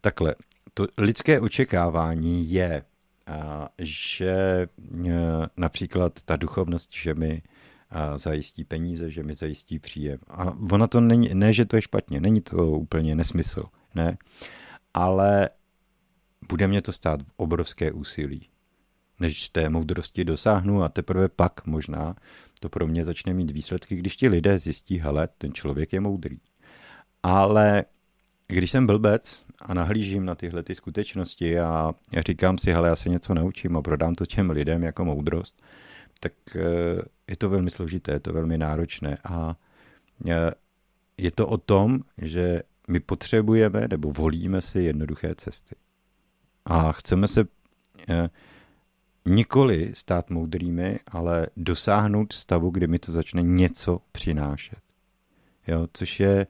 Takhle, 0.00 0.34
to 0.74 0.86
lidské 0.98 1.40
očekávání 1.40 2.52
je, 2.52 2.84
že 3.78 4.66
eh, 5.06 5.10
například 5.56 6.22
ta 6.24 6.36
duchovnost, 6.36 6.92
že 6.92 7.14
mi 7.14 7.42
zajistí 8.16 8.64
peníze, 8.64 9.10
že 9.10 9.22
mi 9.22 9.34
zajistí 9.34 9.78
příjem. 9.78 10.18
A 10.28 10.56
ona 10.72 10.86
to 10.86 11.00
není, 11.00 11.30
ne, 11.34 11.52
že 11.52 11.64
to 11.64 11.76
je 11.76 11.82
špatně, 11.82 12.20
není 12.20 12.40
to 12.40 12.70
úplně 12.70 13.14
nesmysl, 13.14 13.62
ne 13.94 14.16
ale 14.94 15.48
bude 16.48 16.66
mě 16.66 16.82
to 16.82 16.92
stát 16.92 17.22
v 17.22 17.32
obrovské 17.36 17.92
úsilí, 17.92 18.48
než 19.20 19.48
té 19.48 19.68
moudrosti 19.68 20.24
dosáhnu 20.24 20.82
a 20.82 20.88
teprve 20.88 21.28
pak 21.28 21.66
možná 21.66 22.16
to 22.60 22.68
pro 22.68 22.86
mě 22.86 23.04
začne 23.04 23.34
mít 23.34 23.50
výsledky, 23.50 23.96
když 23.96 24.16
ti 24.16 24.28
lidé 24.28 24.58
zjistí, 24.58 24.98
hele, 24.98 25.28
ten 25.38 25.52
člověk 25.52 25.92
je 25.92 26.00
moudrý. 26.00 26.38
Ale 27.22 27.84
když 28.48 28.70
jsem 28.70 28.86
blbec 28.86 29.44
a 29.60 29.74
nahlížím 29.74 30.24
na 30.24 30.34
tyhle 30.34 30.62
ty 30.62 30.74
skutečnosti 30.74 31.60
a 31.60 31.94
říkám 32.26 32.58
si, 32.58 32.72
hele, 32.72 32.88
já 32.88 32.96
se 32.96 33.08
něco 33.08 33.34
naučím 33.34 33.76
a 33.76 33.82
prodám 33.82 34.14
to 34.14 34.26
těm 34.26 34.50
lidem 34.50 34.82
jako 34.82 35.04
moudrost, 35.04 35.62
tak 36.22 36.32
eh, 36.56 37.02
je 37.26 37.36
to 37.36 37.48
velmi 37.48 37.70
složité, 37.70 38.12
je 38.12 38.20
to 38.20 38.32
velmi 38.32 38.58
náročné 38.58 39.18
a 39.24 39.56
eh, 40.30 40.50
je 41.16 41.30
to 41.30 41.46
o 41.46 41.58
tom, 41.58 42.00
že 42.18 42.62
my 42.88 43.00
potřebujeme 43.00 43.88
nebo 43.90 44.12
volíme 44.12 44.60
si 44.60 44.80
jednoduché 44.80 45.34
cesty. 45.34 45.74
A 46.64 46.92
chceme 46.92 47.28
se 47.28 47.44
eh, 48.08 48.30
nikoli 49.26 49.90
stát 49.94 50.30
moudrými, 50.30 50.98
ale 51.06 51.46
dosáhnout 51.56 52.32
stavu, 52.32 52.70
kdy 52.70 52.86
mi 52.86 52.98
to 52.98 53.12
začne 53.12 53.42
něco 53.42 54.00
přinášet. 54.12 54.78
Jo, 55.66 55.88
což 55.92 56.20
je 56.20 56.46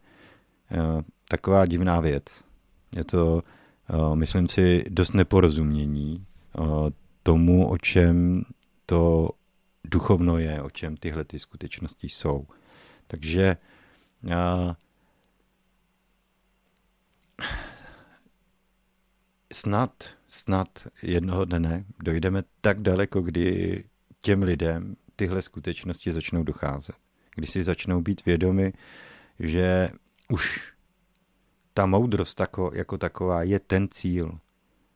taková 1.28 1.66
divná 1.66 2.00
věc. 2.00 2.44
Je 2.96 3.04
to, 3.04 3.42
myslím 4.14 4.48
si, 4.48 4.84
dost 4.88 5.12
neporozumění 5.12 6.26
tomu, 7.22 7.68
o 7.68 7.78
čem 7.78 8.42
to 8.86 9.30
duchovno 9.84 10.38
je, 10.38 10.62
o 10.62 10.70
čem 10.70 10.96
tyhle 10.96 11.24
ty 11.24 11.38
skutečnosti 11.38 12.08
jsou. 12.08 12.46
Takže 13.06 13.56
eh, 14.30 14.74
snad, 19.52 20.04
snad 20.28 20.88
jednoho 21.02 21.44
dne 21.44 21.84
dojdeme 22.02 22.42
tak 22.60 22.80
daleko, 22.80 23.20
kdy 23.20 23.84
těm 24.20 24.42
lidem 24.42 24.96
tyhle 25.16 25.42
skutečnosti 25.42 26.12
začnou 26.12 26.42
docházet. 26.42 26.96
Když 27.34 27.50
si 27.50 27.62
začnou 27.62 28.00
být 28.00 28.24
vědomi, 28.24 28.72
že 29.38 29.90
už 30.28 30.72
ta 31.74 31.86
moudrost 31.86 32.38
tako, 32.38 32.70
jako 32.74 32.98
taková 32.98 33.42
je 33.42 33.58
ten 33.58 33.88
cíl. 33.88 34.38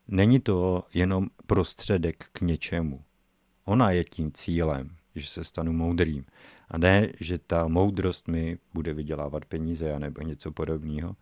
Není 0.09 0.41
to 0.41 0.85
jenom 0.95 1.29
prostředek 1.47 2.25
k 2.33 2.41
něčemu. 2.41 3.06
Ona 3.67 3.91
je 3.91 4.05
tím 4.05 4.33
cílem, 4.33 4.91
že 5.15 5.27
se 5.27 5.45
stanu 5.45 5.73
moudrým. 5.73 6.25
A 6.69 6.79
ne, 6.79 7.09
že 7.21 7.39
ta 7.39 7.69
moudrost 7.69 8.29
mi 8.29 8.59
bude 8.75 8.95
vydělávat 8.95 9.45
peníze 9.45 9.99
nebo 9.99 10.23
něco 10.23 10.53
podobného. 10.53 11.17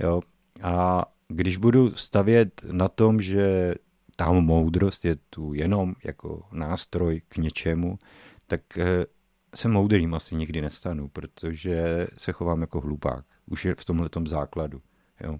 Jo? 0.00 0.20
A 0.62 1.04
když 1.28 1.56
budu 1.56 1.96
stavět 1.96 2.60
na 2.70 2.88
tom, 2.88 3.20
že 3.20 3.74
ta 4.16 4.32
moudrost 4.32 5.04
je 5.04 5.16
tu 5.30 5.54
jenom 5.54 5.94
jako 6.04 6.42
nástroj 6.52 7.22
k 7.28 7.36
něčemu, 7.36 7.98
tak 8.46 8.78
eh, 8.78 9.06
se 9.54 9.68
moudrým 9.68 10.14
asi 10.14 10.34
nikdy 10.34 10.60
nestanu, 10.60 11.08
protože 11.08 12.06
se 12.16 12.32
chovám 12.32 12.60
jako 12.60 12.80
hlupák. 12.80 13.24
Už 13.46 13.64
je 13.64 13.74
v 13.74 13.84
tomhle 13.84 14.08
základu. 14.26 14.82
Jo. 15.20 15.38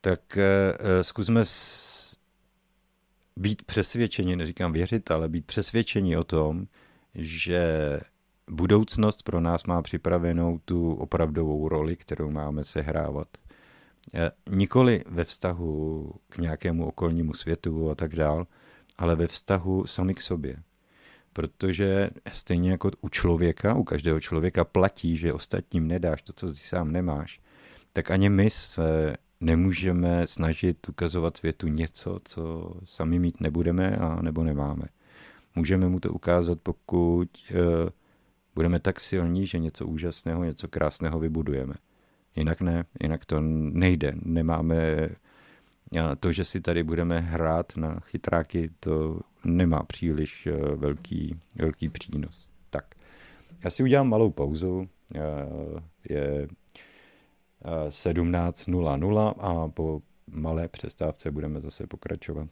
Tak 0.00 0.38
eh, 0.38 0.42
eh, 0.78 1.04
zkusme 1.04 1.40
být 3.36 3.62
přesvědčeni, 3.62 4.36
neříkám 4.36 4.72
věřit, 4.72 5.10
ale 5.10 5.28
být 5.28 5.46
přesvědčeni 5.46 6.16
o 6.16 6.24
tom, 6.24 6.66
že 7.14 8.00
budoucnost 8.50 9.22
pro 9.22 9.40
nás 9.40 9.64
má 9.64 9.82
připravenou 9.82 10.58
tu 10.64 10.94
opravdovou 10.94 11.68
roli, 11.68 11.96
kterou 11.96 12.30
máme 12.30 12.64
sehrávat. 12.64 13.28
Eh, 14.14 14.30
nikoli 14.50 15.04
ve 15.06 15.24
vztahu 15.24 16.10
k 16.28 16.38
nějakému 16.38 16.86
okolnímu 16.86 17.34
světu 17.34 17.90
a 17.90 17.94
tak 17.94 18.14
dál, 18.14 18.46
ale 18.98 19.16
ve 19.16 19.26
vztahu 19.26 19.86
sami 19.86 20.14
k 20.14 20.22
sobě. 20.22 20.56
Protože 21.32 22.10
stejně 22.32 22.70
jako 22.70 22.90
u 23.00 23.08
člověka, 23.08 23.74
u 23.74 23.84
každého 23.84 24.20
člověka 24.20 24.64
platí, 24.64 25.16
že 25.16 25.32
ostatním 25.32 25.88
nedáš 25.88 26.22
to, 26.22 26.32
co 26.32 26.54
si 26.54 26.62
sám 26.62 26.92
nemáš, 26.92 27.40
tak 27.92 28.10
ani 28.10 28.30
my 28.30 28.50
se 28.50 29.14
nemůžeme 29.44 30.26
snažit 30.26 30.88
ukazovat 30.88 31.36
světu 31.36 31.68
něco, 31.68 32.18
co 32.24 32.74
sami 32.84 33.18
mít 33.18 33.40
nebudeme 33.40 33.96
a 33.96 34.22
nebo 34.22 34.44
nemáme. 34.44 34.84
Můžeme 35.54 35.88
mu 35.88 36.00
to 36.00 36.12
ukázat, 36.12 36.58
pokud 36.62 37.28
uh, 37.50 37.58
budeme 38.54 38.80
tak 38.80 39.00
silní, 39.00 39.46
že 39.46 39.58
něco 39.58 39.86
úžasného, 39.86 40.44
něco 40.44 40.68
krásného 40.68 41.18
vybudujeme. 41.18 41.74
Jinak 42.36 42.60
ne, 42.60 42.84
jinak 43.02 43.24
to 43.24 43.40
nejde. 43.40 44.12
Nemáme 44.22 45.08
to, 46.20 46.32
že 46.32 46.44
si 46.44 46.60
tady 46.60 46.82
budeme 46.82 47.20
hrát 47.20 47.76
na 47.76 48.00
chytráky, 48.00 48.70
to 48.80 49.20
nemá 49.44 49.82
příliš 49.82 50.46
eh, 50.46 50.56
velký, 50.76 51.40
velký 51.54 51.88
přínos. 51.88 52.48
Tak, 52.70 52.84
já 53.64 53.70
si 53.70 53.82
udělám 53.82 54.08
malou 54.08 54.30
pauzu. 54.30 54.88
Eh, 55.14 55.20
je 56.08 56.48
17.00 57.88 59.34
a 59.38 59.68
po 59.68 60.02
malé 60.30 60.68
přestávce 60.68 61.30
budeme 61.30 61.60
zase 61.60 61.86
pokračovat. 61.86 62.48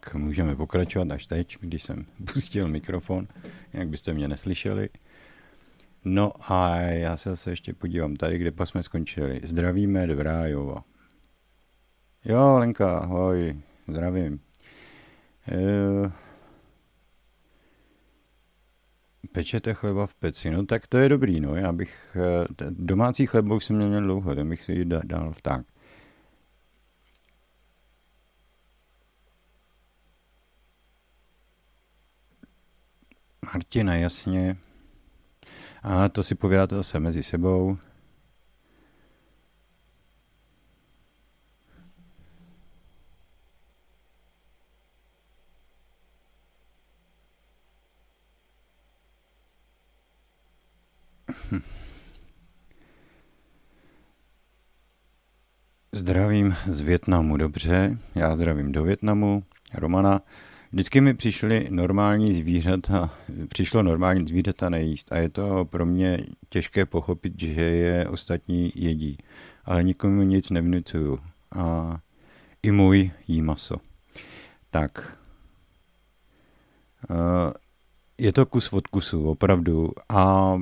Tak, 0.00 0.14
můžeme 0.14 0.56
pokračovat 0.56 1.10
až 1.10 1.26
teď, 1.26 1.58
když 1.60 1.82
jsem 1.82 2.06
pustil 2.32 2.68
mikrofon, 2.68 3.28
jak 3.72 3.88
byste 3.88 4.14
mě 4.14 4.28
neslyšeli. 4.28 4.88
No 6.04 6.32
a 6.52 6.76
já 6.76 7.16
se 7.16 7.30
zase 7.30 7.50
ještě 7.50 7.74
podívám 7.74 8.16
tady, 8.16 8.38
kde 8.38 8.50
pas 8.50 8.68
jsme 8.68 8.82
skončili. 8.82 9.40
Zdravíme 9.42 10.06
Dvrájova. 10.06 10.84
Jo, 12.24 12.56
Lenka, 12.58 12.98
ahoj, 12.98 13.60
zdravím. 13.88 14.40
E- 15.48 16.30
Pečete 19.32 19.74
chleba 19.74 20.06
v 20.06 20.14
peci, 20.14 20.50
no 20.50 20.66
tak 20.66 20.86
to 20.86 20.98
je 20.98 21.08
dobrý, 21.08 21.40
no, 21.40 21.54
já 21.54 21.72
bych, 21.72 22.16
eh, 22.20 22.46
domácí 22.70 23.26
chleba 23.26 23.54
už 23.54 23.64
jsem 23.64 23.88
měl 23.88 24.00
dlouho, 24.00 24.34
ten 24.34 24.48
bych 24.48 24.64
si 24.64 24.84
dal, 24.84 25.34
tak. 25.42 25.66
Martina, 33.54 33.94
jasně. 33.94 34.56
A 35.82 36.08
to 36.08 36.22
si 36.22 36.34
povídáte 36.34 36.74
zase 36.74 37.00
mezi 37.00 37.22
sebou. 37.22 37.78
Zdravím 55.92 56.56
z 56.66 56.80
Větnamu, 56.80 57.36
dobře. 57.36 57.98
Já 58.14 58.36
zdravím 58.36 58.72
do 58.72 58.82
Větnamu. 58.82 59.42
Romana. 59.74 60.20
Vždycky 60.72 61.00
mi 61.00 61.14
přišly 61.14 61.66
normální 61.70 62.34
zvířata, 62.34 63.10
přišlo 63.48 63.82
normální 63.82 64.28
zvířata 64.28 64.68
nejíst 64.68 65.12
a 65.12 65.18
je 65.18 65.28
to 65.28 65.64
pro 65.64 65.86
mě 65.86 66.26
těžké 66.48 66.86
pochopit, 66.86 67.40
že 67.40 67.50
je 67.50 68.08
ostatní 68.08 68.72
jedí. 68.74 69.18
Ale 69.64 69.82
nikomu 69.82 70.22
nic 70.22 70.50
nevnucuju. 70.50 71.18
A 71.52 71.96
i 72.62 72.70
můj 72.70 73.10
jí 73.28 73.42
maso. 73.42 73.76
Tak. 74.70 75.18
Je 78.18 78.32
to 78.32 78.46
kus 78.46 78.72
od 78.72 78.86
kusu, 78.86 79.30
opravdu. 79.30 79.90
A 80.08 80.56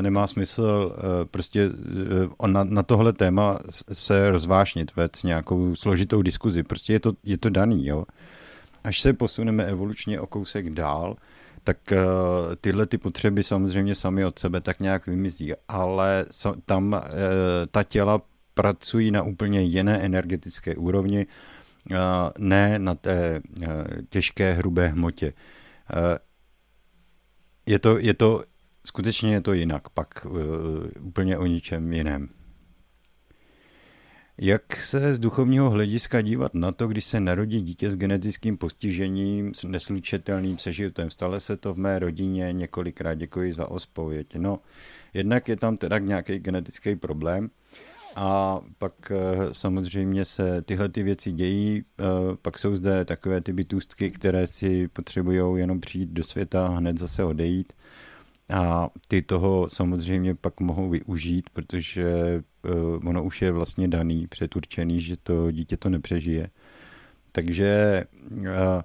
nemá 0.00 0.26
smysl 0.26 0.96
prostě 1.30 1.70
na, 2.46 2.82
tohle 2.82 3.12
téma 3.12 3.58
se 3.92 4.30
rozvášnit, 4.30 4.96
vést 4.96 5.24
nějakou 5.24 5.74
složitou 5.74 6.22
diskuzi. 6.22 6.62
Prostě 6.62 6.92
je 6.92 7.00
to, 7.00 7.12
je 7.24 7.38
to 7.38 7.50
daný, 7.50 7.86
jo 7.86 8.04
až 8.84 9.00
se 9.00 9.12
posuneme 9.12 9.64
evolučně 9.64 10.20
o 10.20 10.26
kousek 10.26 10.70
dál, 10.70 11.16
tak 11.64 11.78
uh, 11.92 11.98
tyhle 12.60 12.86
ty 12.86 12.98
potřeby 12.98 13.42
samozřejmě 13.42 13.94
sami 13.94 14.24
od 14.24 14.38
sebe 14.38 14.60
tak 14.60 14.80
nějak 14.80 15.06
vymizí, 15.06 15.52
ale 15.68 16.24
tam 16.64 16.92
uh, 16.92 17.00
ta 17.70 17.82
těla 17.82 18.20
pracují 18.54 19.10
na 19.10 19.22
úplně 19.22 19.62
jiné 19.62 19.98
energetické 19.98 20.76
úrovni, 20.76 21.26
uh, 21.90 21.96
ne 22.38 22.78
na 22.78 22.94
té 22.94 23.40
těžké, 24.08 24.52
hrubé 24.52 24.88
hmotě. 24.88 25.32
Je 27.66 27.78
to, 27.78 27.98
je 27.98 28.14
to, 28.14 28.42
skutečně 28.86 29.32
je 29.32 29.40
to 29.40 29.52
jinak, 29.52 29.88
pak 29.88 30.26
úplně 31.00 31.38
o 31.38 31.46
ničem 31.46 31.92
jiném. 31.92 32.28
Jak 34.38 34.76
se 34.76 35.14
z 35.14 35.18
duchovního 35.18 35.70
hlediska 35.70 36.20
dívat 36.20 36.54
na 36.54 36.72
to, 36.72 36.88
když 36.88 37.04
se 37.04 37.20
narodí 37.20 37.60
dítě 37.60 37.90
s 37.90 37.96
genetickým 37.96 38.56
postižením, 38.56 39.54
s 39.54 39.62
neslučitelným 39.62 40.58
se 40.58 40.72
životem? 40.72 41.10
Stalo 41.10 41.40
se 41.40 41.56
to 41.56 41.74
v 41.74 41.78
mé 41.78 41.98
rodině 41.98 42.52
několikrát, 42.52 43.14
děkuji 43.14 43.52
za 43.52 43.68
ospověď. 43.68 44.26
No, 44.36 44.58
jednak 45.14 45.48
je 45.48 45.56
tam 45.56 45.76
teda 45.76 45.98
nějaký 45.98 46.38
genetický 46.38 46.96
problém 46.96 47.50
a 48.16 48.60
pak 48.78 48.94
eh, 49.10 49.16
samozřejmě 49.52 50.24
se 50.24 50.62
tyhle 50.62 50.88
ty 50.88 51.02
věci 51.02 51.32
dějí, 51.32 51.84
eh, 52.00 52.04
pak 52.42 52.58
jsou 52.58 52.76
zde 52.76 53.04
takové 53.04 53.40
ty 53.40 53.52
bytůstky, 53.52 54.10
které 54.10 54.46
si 54.46 54.88
potřebují 54.88 55.60
jenom 55.60 55.80
přijít 55.80 56.10
do 56.10 56.24
světa 56.24 56.66
a 56.66 56.70
hned 56.70 56.98
zase 56.98 57.24
odejít. 57.24 57.72
A 58.50 58.90
ty 59.08 59.22
toho 59.22 59.68
samozřejmě 59.68 60.34
pak 60.34 60.60
mohou 60.60 60.90
využít, 60.90 61.50
protože 61.50 62.42
ono 63.04 63.24
už 63.24 63.42
je 63.42 63.52
vlastně 63.52 63.88
daný, 63.88 64.26
předurčený, 64.26 65.00
že 65.00 65.16
to 65.16 65.50
dítě 65.50 65.76
to 65.76 65.88
nepřežije. 65.88 66.48
Takže 67.32 68.04
uh, 68.30 68.82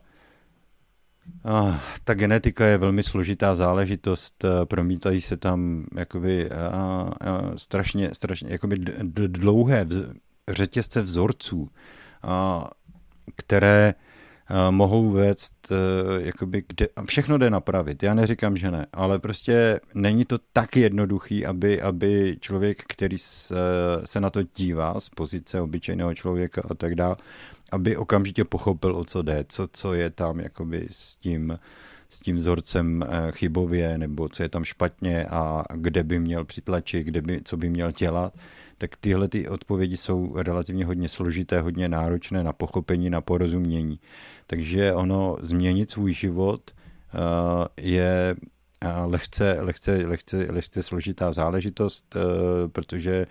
ta 2.04 2.14
genetika 2.14 2.66
je 2.66 2.78
velmi 2.78 3.04
složitá 3.04 3.56
záležitost, 3.56 4.46
promítají 4.66 5.22
se 5.22 5.38
tam 5.38 5.86
jakoby 5.96 6.50
uh, 6.50 6.52
uh, 7.08 7.56
strašně, 7.56 8.10
strašně 8.14 8.52
jakoby 8.52 8.78
dlouhé 9.28 9.86
vz, 9.86 9.98
řetězce 10.50 11.02
vzorců, 11.02 11.62
uh, 11.62 11.70
které 13.36 13.94
mohou 14.70 15.10
vést, 15.10 15.72
e, 15.72 15.76
jakoby, 16.26 16.64
kde, 16.68 16.88
všechno 17.06 17.38
jde 17.38 17.50
napravit. 17.50 18.04
Já 18.04 18.14
neříkám, 18.14 18.58
že 18.58 18.72
ne, 18.72 18.86
ale 18.94 19.20
prostě 19.20 19.80
není 19.94 20.26
to 20.26 20.38
tak 20.54 20.76
jednoduchý, 20.76 21.46
aby, 21.46 21.82
aby 21.82 22.38
člověk, 22.40 22.84
který 22.88 23.18
se, 23.18 23.56
se 24.06 24.22
na 24.22 24.30
to 24.30 24.44
dívá 24.56 25.00
z 25.00 25.10
pozice 25.10 25.62
obyčejného 25.62 26.16
člověka 26.16 26.62
a 26.70 26.74
tak 26.74 26.96
dále, 26.96 27.16
aby 27.72 27.98
okamžitě 27.98 28.44
pochopil, 28.44 28.96
o 28.96 29.06
co 29.06 29.22
jde, 29.22 29.46
co, 29.50 29.68
co 29.74 29.94
je 29.94 30.10
tam 30.10 30.40
jakoby 30.40 30.88
s 30.92 31.16
tím, 31.16 31.60
s 32.10 32.20
tím 32.20 32.36
vzorcem 32.36 33.06
chybově, 33.32 33.98
nebo 33.98 34.30
co 34.30 34.44
je 34.44 34.50
tam 34.50 34.64
špatně 34.64 35.26
a 35.26 35.64
kde 35.74 36.04
by 36.04 36.20
měl 36.20 36.46
přitlačit, 36.46 37.04
kde 37.04 37.22
by, 37.22 37.42
co 37.44 37.58
by 37.58 37.70
měl 37.70 37.92
dělat 37.92 38.34
tak 38.80 38.96
tyhle 38.96 39.28
ty 39.28 39.48
odpovědi 39.48 39.98
jsou 39.98 40.34
relativně 40.36 40.86
hodně 40.86 41.10
složité, 41.10 41.62
hodně 41.62 41.90
náročné 41.90 42.44
na 42.44 42.54
pochopení, 42.54 43.10
na 43.10 43.22
porozumění. 43.22 44.00
Takže 44.48 44.94
ono 44.94 45.38
změnit 45.42 45.90
svůj 45.90 46.14
život 46.14 46.72
uh, 46.72 47.20
je 47.78 48.36
uh, 48.40 49.12
lehce, 49.12 49.58
lehce, 49.60 50.08
lehce, 50.08 50.48
lehce 50.50 50.84
složitá 50.84 51.34
záležitost, 51.34 52.16
uh, 52.16 52.22
protože 52.72 53.26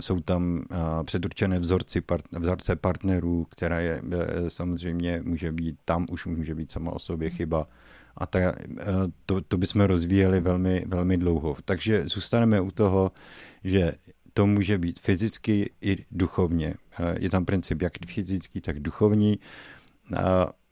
jsou 0.00 0.20
tam 0.20 0.62
předurčené 1.04 1.58
vzorci, 1.58 2.00
part, 2.00 2.24
vzorce 2.32 2.76
partnerů, 2.76 3.46
která 3.50 3.80
je 3.80 4.02
samozřejmě 4.48 5.22
může 5.24 5.52
být, 5.52 5.76
tam 5.84 6.06
už 6.10 6.26
může 6.26 6.54
být 6.54 6.70
sama 6.70 6.92
o 6.92 6.98
sobě 6.98 7.30
chyba 7.30 7.66
a 8.16 8.26
ta, 8.26 8.38
to, 9.26 9.40
to 9.40 9.56
bychom 9.56 9.82
rozvíjeli 9.82 10.40
velmi, 10.40 10.84
velmi 10.86 11.16
dlouho. 11.16 11.56
Takže 11.64 12.08
zůstaneme 12.08 12.60
u 12.60 12.70
toho, 12.70 13.12
že 13.64 13.92
to 14.34 14.46
může 14.46 14.78
být 14.78 14.98
fyzicky 14.98 15.70
i 15.80 16.04
duchovně. 16.10 16.74
Je 17.18 17.30
tam 17.30 17.44
princip 17.44 17.82
jak 17.82 17.92
fyzický, 18.06 18.60
tak 18.60 18.80
duchovní. 18.80 19.38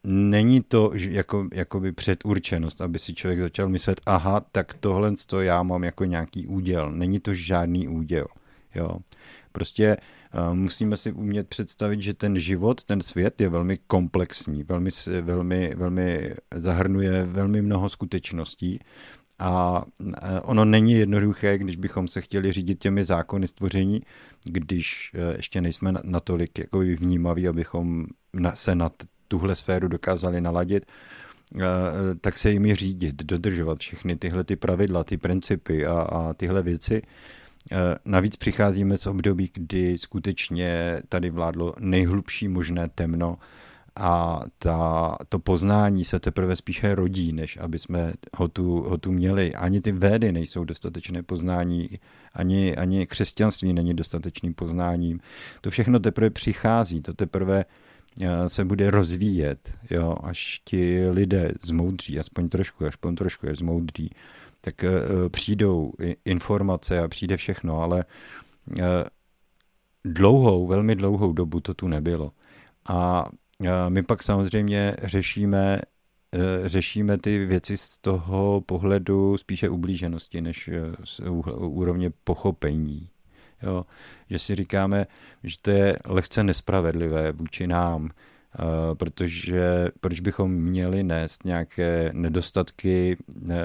Není 0.05 0.61
to 0.61 0.91
jako, 0.95 1.49
jakoby 1.53 1.93
předurčenost, 1.93 2.81
aby 2.81 2.99
si 2.99 3.15
člověk 3.15 3.41
začal 3.41 3.69
myslet, 3.69 4.01
aha, 4.07 4.41
tak 4.53 4.75
tohle 4.75 5.15
to 5.27 5.41
já 5.41 5.63
mám 5.63 5.85
jako 5.85 6.05
nějaký 6.05 6.47
úděl. 6.47 6.93
Není 6.93 7.21
to 7.21 7.35
žádný 7.35 7.89
úděl. 7.89 8.27
Jo. 8.75 8.97
Prostě 9.53 9.97
uh, 10.35 10.55
musíme 10.55 10.97
si 10.97 11.13
umět 11.13 11.49
představit, 11.49 12.01
že 12.01 12.15
ten 12.15 12.41
život, 12.41 12.85
ten 12.85 13.01
svět 13.01 13.41
je 13.41 13.49
velmi 13.49 13.79
komplexní, 13.87 14.63
velmi, 14.63 14.91
velmi, 15.21 15.75
velmi 15.77 16.35
zahrnuje 16.55 17.25
velmi 17.25 17.63
mnoho 17.63 17.89
skutečností 17.89 18.81
a 19.39 19.85
ono 20.43 20.65
není 20.65 20.93
jednoduché, 20.93 21.59
když 21.59 21.77
bychom 21.77 22.09
se 22.09 22.21
chtěli 22.21 22.53
řídit 22.53 22.79
těmi 22.79 23.05
zákony 23.05 23.47
stvoření, 23.47 24.03
když 24.45 25.13
e, 25.15 25.37
ještě 25.37 25.61
nejsme 25.61 25.93
natolik 26.03 26.59
jako 26.59 26.79
vnímaví, 26.79 27.49
abychom 27.49 28.07
se 28.55 28.75
na 28.75 28.91
tuhle 29.29 29.57
sféru 29.57 29.89
dokázali 29.89 30.41
naladit, 30.41 30.87
e, 30.87 31.65
tak 32.21 32.39
se 32.39 32.51
jimi 32.51 32.75
řídit, 32.75 33.23
dodržovat 33.23 33.79
všechny 33.79 34.17
tyhle 34.17 34.45
ty 34.45 34.57
pravidla, 34.57 35.05
ty 35.05 35.17
principy 35.17 35.87
a, 35.87 36.01
a 36.01 36.35
tyhle 36.35 36.63
věci. 36.63 37.03
E, 37.73 37.77
navíc 38.05 38.37
přicházíme 38.37 38.97
z 38.97 39.07
období, 39.07 39.51
kdy 39.55 39.99
skutečně 39.99 41.03
tady 41.09 41.31
vládlo 41.31 41.75
nejhlubší 41.79 42.49
možné 42.49 42.89
temno, 42.89 43.39
a 43.97 44.41
ta, 44.59 45.17
to 45.29 45.39
poznání 45.39 46.05
se 46.05 46.21
teprve 46.21 46.57
spíše 46.57 46.95
rodí, 46.95 47.33
než 47.33 47.57
aby 47.57 47.79
jsme 47.79 48.13
ho 48.37 48.49
tu, 48.49 48.81
ho 48.81 48.99
tu 48.99 49.13
měli. 49.13 49.55
Ani 49.55 49.81
ty 49.81 49.93
védy 49.93 50.33
nejsou 50.33 50.65
dostatečné 50.65 51.23
poznání, 51.23 51.91
ani, 52.35 52.77
ani 52.77 53.07
křesťanství 53.07 53.73
není 53.73 53.95
dostatečným 53.95 54.55
poznáním. 54.55 55.21
To 55.61 55.71
všechno 55.71 55.99
teprve 55.99 56.31
přichází, 56.31 57.03
to 57.03 57.15
teprve 57.15 57.65
eh, 58.23 58.49
se 58.49 58.65
bude 58.65 58.91
rozvíjet, 58.91 59.79
jo, 59.91 60.17
až 60.23 60.61
ti 60.65 61.09
lidé 61.11 61.53
zmoudří, 61.63 62.19
aspoň 62.19 62.49
trošku, 62.49 62.87
aspoň 62.87 63.15
trošku 63.15 63.47
je 63.47 63.55
zmoudří, 63.55 64.11
tak 64.65 64.75
uh, 64.85 65.29
přijdou 65.29 65.93
informace 66.25 66.99
a 66.99 67.09
přijde 67.09 67.37
všechno, 67.37 67.81
ale 67.81 68.05
uh, 68.71 68.77
dlouhou, 70.05 70.67
velmi 70.67 70.97
dlouhou 70.97 71.33
dobu 71.33 71.61
to 71.61 71.75
tu 71.75 71.89
nebylo. 71.89 72.33
A 72.89 73.27
my 73.89 74.03
pak 74.03 74.23
samozřejmě 74.23 74.97
řešíme, 75.03 75.81
eh, 76.33 76.69
řešíme 76.69 77.19
ty 77.19 77.47
věci 77.47 77.77
z 77.77 77.99
toho 77.99 78.61
pohledu 78.61 79.37
spíše 79.37 79.69
ublíženosti, 79.69 80.41
než 80.41 80.71
z 81.05 81.21
úrovně 81.57 82.11
pochopení. 82.25 83.09
Jo? 83.63 83.87
Že 84.31 84.39
si 84.39 84.55
říkáme, 84.55 85.07
že 85.45 85.57
to 85.63 85.71
je 85.71 85.99
lehce 86.05 86.45
nespravedlivé 86.45 87.33
vůči 87.33 87.67
nám, 87.67 88.11
protože 88.95 89.89
proč 90.01 90.21
bychom 90.21 90.53
měli 90.53 91.03
nést 91.03 91.45
nějaké 91.45 92.11
nedostatky 92.13 93.17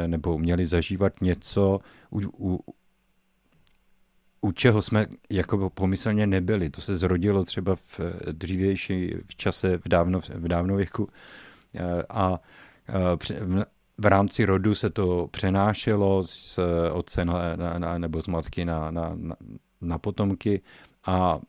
nebo 0.08 0.38
měli 0.38 0.66
zažívat 0.66 1.22
něco, 1.22 1.80
u, 2.12 2.22
u, 2.38 2.60
u 4.42 4.52
čeho 4.52 4.82
jsme 4.82 5.06
jako 5.30 5.70
pomyslně 5.70 6.28
nebyli. 6.28 6.70
To 6.70 6.82
se 6.82 6.98
zrodilo 6.98 7.44
třeba 7.44 7.76
v 7.76 8.00
dřívější 8.32 9.14
v 9.28 9.36
čase, 9.36 9.78
v 9.78 9.90
dávno, 9.90 10.20
v 10.20 10.48
dávno 10.48 10.76
věku 10.76 11.10
a 12.10 12.40
v 13.98 14.06
rámci 14.06 14.46
rodu 14.46 14.76
se 14.76 14.90
to 14.90 15.28
přenášelo 15.32 16.24
z 16.24 16.60
otce 16.94 17.26
na, 17.26 17.56
na, 17.56 17.80
na, 17.80 17.98
nebo 17.98 18.22
z 18.22 18.28
matky 18.28 18.66
na, 18.66 18.92
na, 18.92 19.18
na, 19.82 19.98
potomky 19.98 20.62
a 21.06 21.40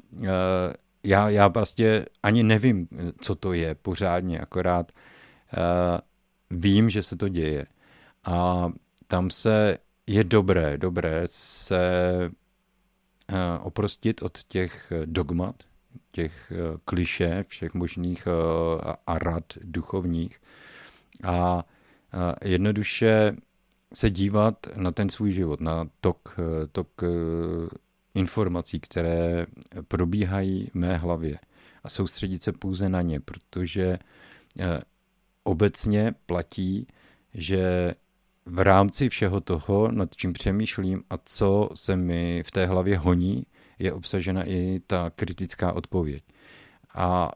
já, 1.03 1.29
já 1.29 1.49
prostě 1.49 2.07
ani 2.23 2.43
nevím, 2.43 2.89
co 3.21 3.35
to 3.35 3.53
je 3.53 3.75
pořádně, 3.75 4.41
akorát 4.41 4.93
vím, 6.51 6.91
že 6.91 7.03
se 7.03 7.17
to 7.17 7.29
děje. 7.29 7.67
A 8.25 8.69
tam 9.07 9.31
se 9.31 9.79
je 10.07 10.25
dobré, 10.25 10.79
dobré 10.79 11.23
se 11.27 11.81
oprostit 13.63 14.23
od 14.23 14.39
těch 14.43 14.93
dogmat, 15.05 15.55
těch 16.13 16.53
uh, 16.53 16.77
kliše, 16.85 17.45
všech 17.49 17.75
možných 17.75 18.29
a 19.07 19.19
rad 19.19 19.45
duchovních 19.63 20.41
a 21.25 21.65
jednoduše 22.45 23.37
se 23.95 24.11
dívat 24.11 24.67
na 24.77 24.93
ten 24.93 25.09
svůj 25.09 25.33
život, 25.33 25.61
na 25.61 25.89
tok, 26.01 26.37
tok 26.73 27.03
informací, 28.15 28.81
které 28.81 29.47
probíhají 29.89 30.71
v 30.73 30.75
mé 30.75 30.97
hlavě 30.97 31.39
a 31.85 31.89
soustředit 31.89 32.43
se 32.43 32.53
pouze 32.53 32.89
na 32.89 33.03
ně, 33.03 33.21
protože 33.21 33.99
eh, 34.59 34.81
obecně 35.45 36.15
platí, 36.27 36.87
že 37.35 37.95
v 38.49 38.59
rámci 38.59 39.09
všeho 39.09 39.41
toho, 39.41 39.91
nad 39.93 40.17
čím 40.17 40.33
přemýšlím 40.33 41.03
a 41.11 41.19
co 41.25 41.69
se 41.75 41.97
mi 41.97 42.43
v 42.47 42.51
té 42.51 42.67
hlavě 42.67 42.99
honí, 42.99 43.47
je 43.79 43.93
obsažena 43.93 44.45
i 44.45 44.81
ta 44.87 45.11
kritická 45.11 45.73
odpověď. 45.73 46.25
A 46.95 47.31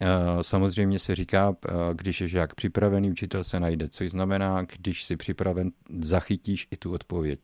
eh, 0.00 0.06
samozřejmě 0.42 0.98
se 0.98 1.14
říká, 1.14 1.56
eh, 1.68 1.70
když 1.94 2.20
je 2.20 2.28
žák 2.28 2.54
připravený, 2.54 3.10
učitel 3.10 3.44
se 3.44 3.60
najde, 3.60 3.88
což 3.88 4.10
znamená, 4.10 4.62
když 4.62 5.04
jsi 5.04 5.16
připraven, 5.16 5.70
zachytíš 6.00 6.68
i 6.70 6.76
tu 6.76 6.92
odpověď 6.92 7.40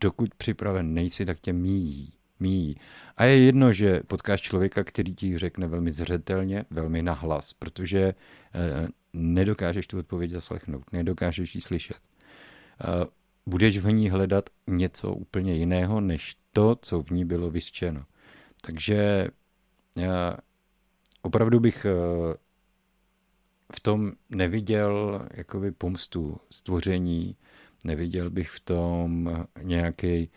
dokud 0.00 0.34
připraven 0.34 0.94
nejsi, 0.94 1.24
tak 1.24 1.38
tě 1.38 1.52
míjí. 1.52 2.12
míjí. 2.40 2.76
A 3.16 3.24
je 3.24 3.38
jedno, 3.38 3.72
že 3.72 4.00
potkáš 4.06 4.40
člověka, 4.40 4.84
který 4.84 5.14
ti 5.14 5.38
řekne 5.38 5.66
velmi 5.66 5.92
zřetelně, 5.92 6.64
velmi 6.70 7.02
nahlas, 7.02 7.52
protože 7.52 8.14
eh, 8.54 8.88
nedokážeš 9.12 9.86
tu 9.86 9.98
odpověď 9.98 10.30
zaslechnout, 10.30 10.92
nedokážeš 10.92 11.54
ji 11.54 11.60
slyšet. 11.60 11.96
Eh, 12.80 13.06
budeš 13.46 13.78
v 13.78 13.92
ní 13.92 14.10
hledat 14.10 14.50
něco 14.66 15.12
úplně 15.12 15.54
jiného, 15.54 16.00
než 16.00 16.36
to, 16.52 16.76
co 16.82 17.02
v 17.02 17.10
ní 17.10 17.24
bylo 17.24 17.50
vyřčeno. 17.50 18.04
Takže 18.60 19.28
eh, 19.98 20.36
opravdu 21.22 21.60
bych 21.60 21.86
v 23.74 23.80
tom 23.82 24.12
neviděl 24.30 25.26
jakoby 25.34 25.72
pomstu 25.72 26.36
stvoření, 26.50 27.36
Neviděl 27.84 28.30
bych 28.30 28.50
v 28.50 28.60
tom 28.60 29.30
nějaký 29.62 30.30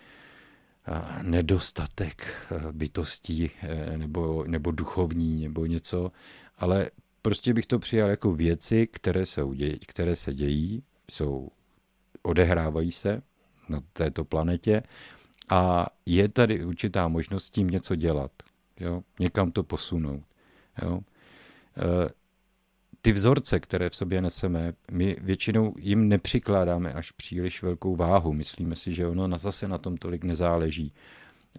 nedostatek 1.22 2.34
bytostí 2.72 3.52
nebo, 3.98 4.44
nebo 4.48 4.72
duchovní 4.72 5.44
nebo 5.44 5.66
něco, 5.66 6.12
ale 6.58 6.92
prostě 7.22 7.54
bych 7.54 7.66
to 7.66 7.80
přijal 7.80 8.10
jako 8.10 8.32
věci, 8.32 8.88
které, 8.88 9.26
jsou, 9.26 9.54
které 9.88 10.16
se 10.16 10.34
dějí, 10.34 10.84
jsou, 11.12 11.50
odehrávají 12.28 12.92
se 12.92 13.22
na 13.70 13.80
této 13.94 14.26
planetě 14.26 14.84
a 15.50 15.88
je 16.06 16.30
tady 16.30 16.66
určitá 16.66 17.08
možnost 17.08 17.46
s 17.46 17.50
tím 17.50 17.68
něco 17.68 17.96
dělat, 17.96 18.32
jo? 18.80 19.02
někam 19.20 19.52
to 19.52 19.64
posunout. 19.64 20.24
Jo? 20.82 21.00
E, 21.78 22.10
ty 23.02 23.14
vzorce, 23.14 23.60
které 23.60 23.90
v 23.90 23.96
sobě 23.96 24.22
neseme, 24.22 24.74
my 24.92 25.18
většinou 25.22 25.74
jim 25.80 26.10
nepřikládáme 26.10 26.94
až 26.94 27.12
příliš 27.12 27.64
velkou 27.64 27.96
váhu. 27.96 28.34
Myslíme 28.34 28.76
si, 28.76 28.94
že 28.94 29.08
ono 29.08 29.28
na 29.28 29.38
zase 29.38 29.68
na 29.68 29.78
tom 29.78 29.98
tolik 29.98 30.24
nezáleží. 30.24 30.94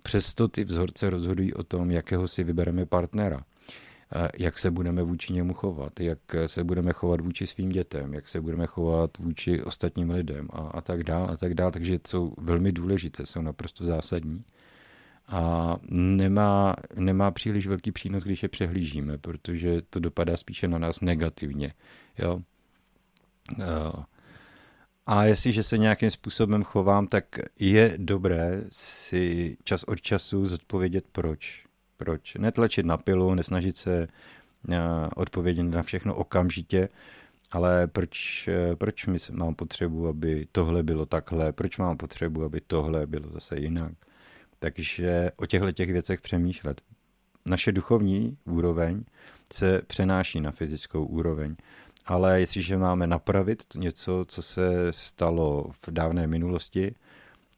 Přesto 0.03 0.49
ty 0.49 0.65
vzorce 0.65 1.11
rozhodují 1.11 1.55
o 1.55 1.63
tom, 1.63 1.91
jakého 1.91 2.29
si 2.29 2.45
vybereme 2.45 2.87
partnera, 2.87 3.43
jak 4.39 4.59
se 4.59 4.71
budeme 4.71 5.03
vůči 5.03 5.33
němu 5.33 5.55
chovat, 5.55 6.01
jak 6.01 6.19
se 6.47 6.65
budeme 6.65 6.93
chovat 6.93 7.21
vůči 7.21 7.47
svým 7.47 7.69
dětem, 7.69 8.15
jak 8.15 8.29
se 8.29 8.41
budeme 8.41 8.67
chovat 8.67 9.19
vůči 9.19 9.63
ostatním 9.63 10.11
lidem 10.11 10.49
a, 10.53 10.57
a 10.59 10.81
tak 10.81 11.05
dál 11.05 11.29
a 11.31 11.37
tak 11.37 11.55
dál. 11.55 11.71
Takže 11.71 11.97
jsou 12.07 12.33
velmi 12.39 12.73
důležité, 12.73 13.27
jsou 13.27 13.43
naprosto 13.43 13.85
zásadní 13.85 14.45
a 15.29 15.77
nemá, 15.91 16.77
nemá 16.95 17.31
příliš 17.31 17.67
velký 17.67 17.93
přínos, 17.93 18.23
když 18.25 18.43
je 18.43 18.49
přehlížíme, 18.49 19.19
protože 19.19 19.83
to 19.91 20.01
dopadá 20.01 20.37
spíše 20.37 20.69
na 20.69 20.79
nás 20.79 21.01
negativně. 21.01 21.75
Jo? 22.19 22.41
A 25.07 25.25
jestliže 25.25 25.63
se 25.63 25.79
nějakým 25.79 26.11
způsobem 26.11 26.63
chovám, 26.63 27.07
tak 27.07 27.25
je 27.59 27.95
dobré 27.97 28.65
si 28.71 29.57
čas 29.65 29.83
od 29.83 30.01
času 30.01 30.47
zodpovědět 30.47 31.05
proč. 31.13 31.68
Proč? 31.99 32.35
Netlačit 32.35 32.87
na 32.87 32.97
pilu, 32.97 33.35
nesnažit 33.35 33.77
se 33.77 34.09
odpovědět 35.17 35.63
na 35.63 35.83
všechno 35.83 36.15
okamžitě, 36.15 36.89
ale 37.51 37.87
proč, 37.87 38.49
proč 38.79 39.07
mi 39.07 39.19
mám 39.33 39.55
potřebu, 39.55 40.09
aby 40.09 40.47
tohle 40.53 40.83
bylo 40.83 41.07
takhle, 41.07 41.53
proč 41.53 41.79
mám 41.79 41.97
potřebu, 41.97 42.45
aby 42.45 42.61
tohle 42.61 43.07
bylo 43.07 43.31
zase 43.31 43.57
jinak. 43.61 43.93
Takže 44.59 45.31
o 45.37 45.47
těchto 45.47 45.73
těch 45.73 45.93
věcech 45.93 46.21
přemýšlet. 46.21 46.81
Naše 47.47 47.73
duchovní 47.73 48.37
úroveň 48.45 49.05
se 49.53 49.83
přenáší 49.87 50.41
na 50.41 50.51
fyzickou 50.51 51.05
úroveň. 51.05 51.57
Ale 52.07 52.41
jestliže 52.41 52.77
máme 52.77 53.07
napravit 53.07 53.65
něco, 53.77 54.25
co 54.29 54.43
se 54.43 54.93
stalo 54.93 55.67
v 55.71 55.91
dávné 55.91 56.27
minulosti, 56.27 56.95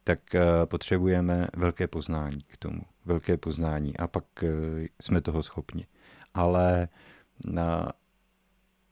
tak 0.04 0.34
eh, 0.34 0.42
potřebujeme 0.64 1.46
velké 1.56 1.88
poznání 1.88 2.40
k 2.46 2.56
tomu. 2.56 2.82
Velké 3.04 3.36
poznání 3.36 3.96
a 3.96 4.06
pak 4.06 4.24
eh, 4.42 4.48
jsme 5.00 5.20
toho 5.20 5.42
schopni. 5.42 5.86
Ale 6.34 6.88
na, 7.46 7.92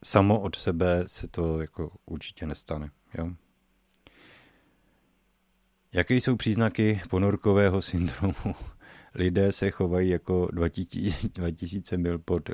samo 0.04 0.40
od 0.40 0.56
sebe 0.56 1.04
se 1.06 1.28
to 1.28 1.60
jako 1.60 1.90
určitě 2.06 2.46
nestane. 2.46 2.90
Jo? 3.18 3.30
Jaké 5.92 6.14
jsou 6.14 6.36
příznaky 6.36 7.00
ponorkového 7.10 7.82
syndromu? 7.82 8.34
Lidé 9.14 9.52
se 9.52 9.70
chovají 9.70 10.10
jako 10.10 10.48
2000 10.52 11.96
mil 11.96 12.18
pod 12.24 12.50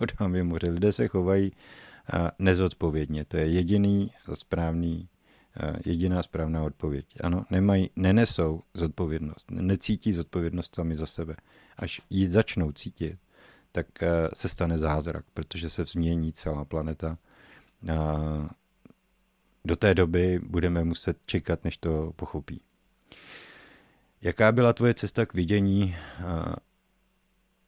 vodami 0.00 0.42
moře. 0.42 0.70
Lidé 0.70 0.92
se 0.92 1.08
chovají 1.08 1.52
nezodpovědně. 2.38 3.24
To 3.24 3.36
je 3.36 3.46
jediný 3.46 4.10
správný, 4.34 5.08
jediná 5.84 6.22
správná 6.22 6.62
odpověď. 6.62 7.06
Ano, 7.20 7.44
nemají, 7.50 7.90
nenesou 7.96 8.62
zodpovědnost, 8.74 9.50
necítí 9.50 10.12
zodpovědnost 10.12 10.74
sami 10.74 10.96
za 10.96 11.06
sebe. 11.06 11.36
Až 11.76 12.02
ji 12.10 12.26
začnou 12.26 12.72
cítit, 12.72 13.18
tak 13.72 13.86
se 14.34 14.48
stane 14.48 14.78
zázrak, 14.78 15.24
protože 15.34 15.70
se 15.70 15.84
změní 15.84 16.32
celá 16.32 16.64
planeta 16.64 17.18
do 19.64 19.76
té 19.76 19.94
doby 19.94 20.40
budeme 20.42 20.84
muset 20.84 21.16
čekat, 21.26 21.64
než 21.64 21.76
to 21.76 22.12
pochopí. 22.16 22.60
Jaká 24.22 24.52
byla 24.52 24.72
tvoje 24.72 24.94
cesta 24.94 25.26
k 25.26 25.34
vidění? 25.34 25.96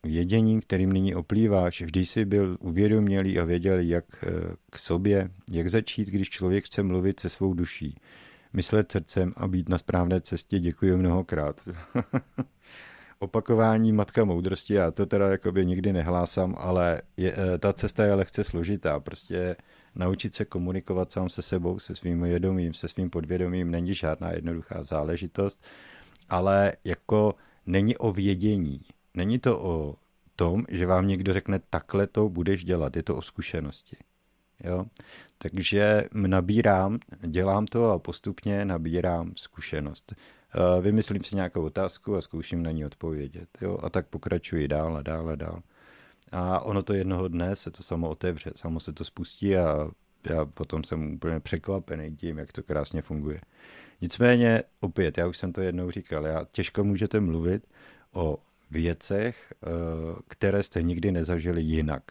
Vědění, 0.07 0.61
kterým 0.61 0.93
nyní 0.93 1.15
oplýváš, 1.15 1.83
vždy 1.83 2.07
jsi 2.07 2.25
byl 2.25 2.57
uvědomělý 2.61 3.39
a 3.39 3.45
věděl, 3.45 3.79
jak 3.79 4.05
e, 4.25 4.27
k 4.71 4.79
sobě, 4.79 5.31
jak 5.53 5.71
začít, 5.71 6.09
když 6.09 6.31
člověk 6.31 6.65
chce 6.65 6.83
mluvit 6.83 7.21
se 7.21 7.29
svou 7.29 7.55
duší. 7.55 7.97
Myslet 8.53 8.93
srdcem 8.93 9.33
a 9.37 9.49
být 9.49 9.69
na 9.69 9.79
správné 9.79 10.21
cestě, 10.21 10.59
děkuji 10.59 10.97
mnohokrát. 10.97 11.61
Opakování 13.19 13.93
matka 13.93 14.25
moudrosti, 14.25 14.75
já 14.75 14.91
to 14.91 15.07
teda 15.07 15.29
jakoby 15.29 15.67
nikdy 15.67 15.93
nehlásám, 15.93 16.55
ale 16.59 17.03
je, 17.17 17.37
e, 17.55 17.59
ta 17.59 17.73
cesta 17.73 18.05
je 18.05 18.15
lehce 18.15 18.45
složitá, 18.45 19.01
prostě 19.01 19.57
naučit 19.95 20.35
se 20.35 20.45
komunikovat 20.45 21.13
sám 21.13 21.29
se 21.29 21.43
sebou, 21.43 21.79
se 21.79 21.97
svým 21.97 22.23
vědomím, 22.23 22.75
se 22.75 22.89
svým 22.89 23.11
podvědomím 23.11 23.71
není 23.71 23.95
žádná 23.95 24.33
jednoduchá 24.33 24.85
záležitost, 24.85 25.65
ale 26.29 26.73
jako 26.85 27.35
není 27.67 27.97
o 27.97 28.13
vědění. 28.13 28.81
Není 29.15 29.39
to 29.39 29.59
o 29.59 29.97
tom, 30.37 30.65
že 30.69 30.87
vám 30.87 31.09
někdo 31.09 31.33
řekne, 31.33 31.61
takhle 31.71 32.07
to 32.07 32.29
budeš 32.29 32.65
dělat, 32.65 32.97
je 32.97 33.03
to 33.03 33.17
o 33.17 33.23
zkušenosti. 33.23 33.97
Jo? 34.65 34.87
Takže 35.39 36.05
nabírám, 36.13 36.99
dělám 37.27 37.67
to 37.67 37.91
a 37.91 37.99
postupně 37.99 38.65
nabírám 38.65 39.33
zkušenost. 39.37 40.15
Eh, 40.15 40.81
vymyslím 40.81 41.25
si 41.25 41.37
nějakou 41.37 41.63
otázku 41.63 42.17
a 42.17 42.23
zkouším 42.23 42.63
na 42.63 42.71
ní 42.71 42.85
odpovědět. 42.85 43.49
Jo? 43.61 43.79
A 43.83 43.91
tak 43.91 44.07
pokračuji 44.07 44.69
dál 44.69 44.97
a 44.97 45.03
dál 45.03 45.29
a 45.29 45.35
dál. 45.35 45.63
A 46.33 46.61
ono 46.61 46.83
to 46.83 46.95
jednoho 46.95 47.29
dne 47.29 47.57
se 47.57 47.71
to 47.71 47.83
samo 47.83 48.09
otevře, 48.09 48.51
samo 48.57 48.81
se 48.81 48.93
to 48.93 49.05
spustí 49.05 49.57
a 49.57 49.91
já 50.31 50.45
potom 50.45 50.85
jsem 50.85 51.15
úplně 51.15 51.41
překvapený 51.41 52.17
tím, 52.17 52.39
jak 52.39 52.53
to 52.53 52.63
krásně 52.63 53.03
funguje. 53.03 53.41
Nicméně, 54.01 54.63
opět, 54.81 55.19
já 55.19 55.27
už 55.27 55.39
jsem 55.39 55.53
to 55.53 55.61
jednou 55.61 55.91
říkal, 55.91 56.27
já 56.27 56.47
těžko 56.53 56.85
můžete 56.85 57.21
mluvit 57.21 57.67
o 58.13 58.39
věcech, 58.71 59.53
eh, 59.53 59.67
které 60.29 60.63
jste 60.63 60.83
nikdy 60.83 61.13
nezažili 61.13 61.63
jinak. 61.63 62.03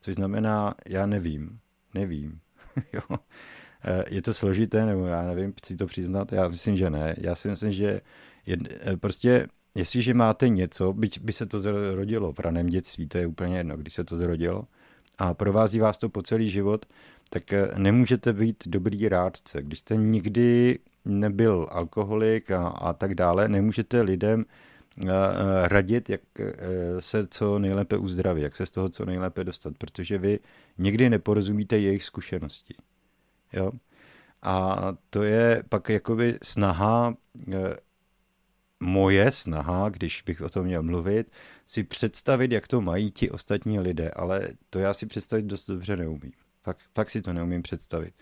Což 0.00 0.14
znamená, 0.14 0.74
já 0.86 1.06
nevím, 1.06 1.58
nevím. 1.94 2.40
jo. 2.92 3.18
Eh, 3.84 4.04
je 4.08 4.22
to 4.22 4.34
složité, 4.34 4.86
nebo 4.86 5.06
já 5.06 5.22
nevím, 5.22 5.52
chci 5.52 5.76
to 5.76 5.86
přiznat, 5.86 6.32
já 6.32 6.48
myslím, 6.48 6.76
že 6.76 6.90
ne. 6.90 7.14
Já 7.18 7.34
si 7.34 7.48
myslím, 7.48 7.72
že 7.72 8.00
je, 8.46 8.56
eh, 8.70 8.96
prostě 8.96 9.46
jestliže 9.74 10.14
máte 10.14 10.48
něco, 10.48 10.92
byť 10.92 11.20
by 11.20 11.32
se 11.32 11.46
to 11.46 11.58
zrodilo 11.58 12.32
v 12.32 12.38
raném 12.38 12.66
dětství, 12.66 13.08
to 13.08 13.18
je 13.18 13.26
úplně 13.26 13.56
jedno, 13.56 13.76
když 13.76 13.94
se 13.94 14.04
to 14.04 14.16
zrodilo, 14.16 14.64
a 15.18 15.34
provází 15.34 15.80
vás 15.80 15.98
to 15.98 16.08
po 16.08 16.22
celý 16.22 16.50
život, 16.50 16.86
tak 17.30 17.42
nemůžete 17.76 18.32
být 18.32 18.64
dobrý 18.66 19.08
rádce. 19.08 19.62
Když 19.62 19.78
jste 19.78 19.96
nikdy 19.96 20.78
nebyl 21.04 21.66
alkoholik 21.70 22.50
a, 22.50 22.68
a 22.68 22.92
tak 22.92 23.14
dále, 23.14 23.48
nemůžete 23.48 24.02
lidem 24.02 24.44
radit, 25.64 26.10
jak 26.10 26.20
se 27.00 27.26
co 27.26 27.58
nejlépe 27.58 27.96
uzdravit, 27.96 28.42
jak 28.42 28.56
se 28.56 28.66
z 28.66 28.70
toho 28.70 28.88
co 28.88 29.04
nejlépe 29.04 29.44
dostat, 29.44 29.78
protože 29.78 30.18
vy 30.18 30.38
nikdy 30.78 31.10
neporozumíte 31.10 31.78
jejich 31.78 32.04
zkušenosti. 32.04 32.74
Jo? 33.52 33.70
A 34.42 34.76
to 35.10 35.22
je 35.22 35.62
pak 35.68 35.88
jakoby 35.88 36.38
snaha, 36.42 37.14
e, 37.52 37.76
moje 38.80 39.32
snaha, 39.32 39.88
když 39.88 40.22
bych 40.22 40.40
o 40.40 40.48
tom 40.48 40.64
měl 40.64 40.82
mluvit, 40.82 41.32
si 41.66 41.84
představit, 41.84 42.52
jak 42.52 42.68
to 42.68 42.80
mají 42.80 43.10
ti 43.10 43.30
ostatní 43.30 43.80
lidé, 43.80 44.10
ale 44.10 44.48
to 44.70 44.78
já 44.78 44.94
si 44.94 45.06
představit 45.06 45.46
dost 45.46 45.66
dobře 45.66 45.96
neumím. 45.96 46.32
Fakt, 46.62 46.80
fakt 46.94 47.10
si 47.10 47.22
to 47.22 47.32
neumím 47.32 47.62
představit. 47.62 48.14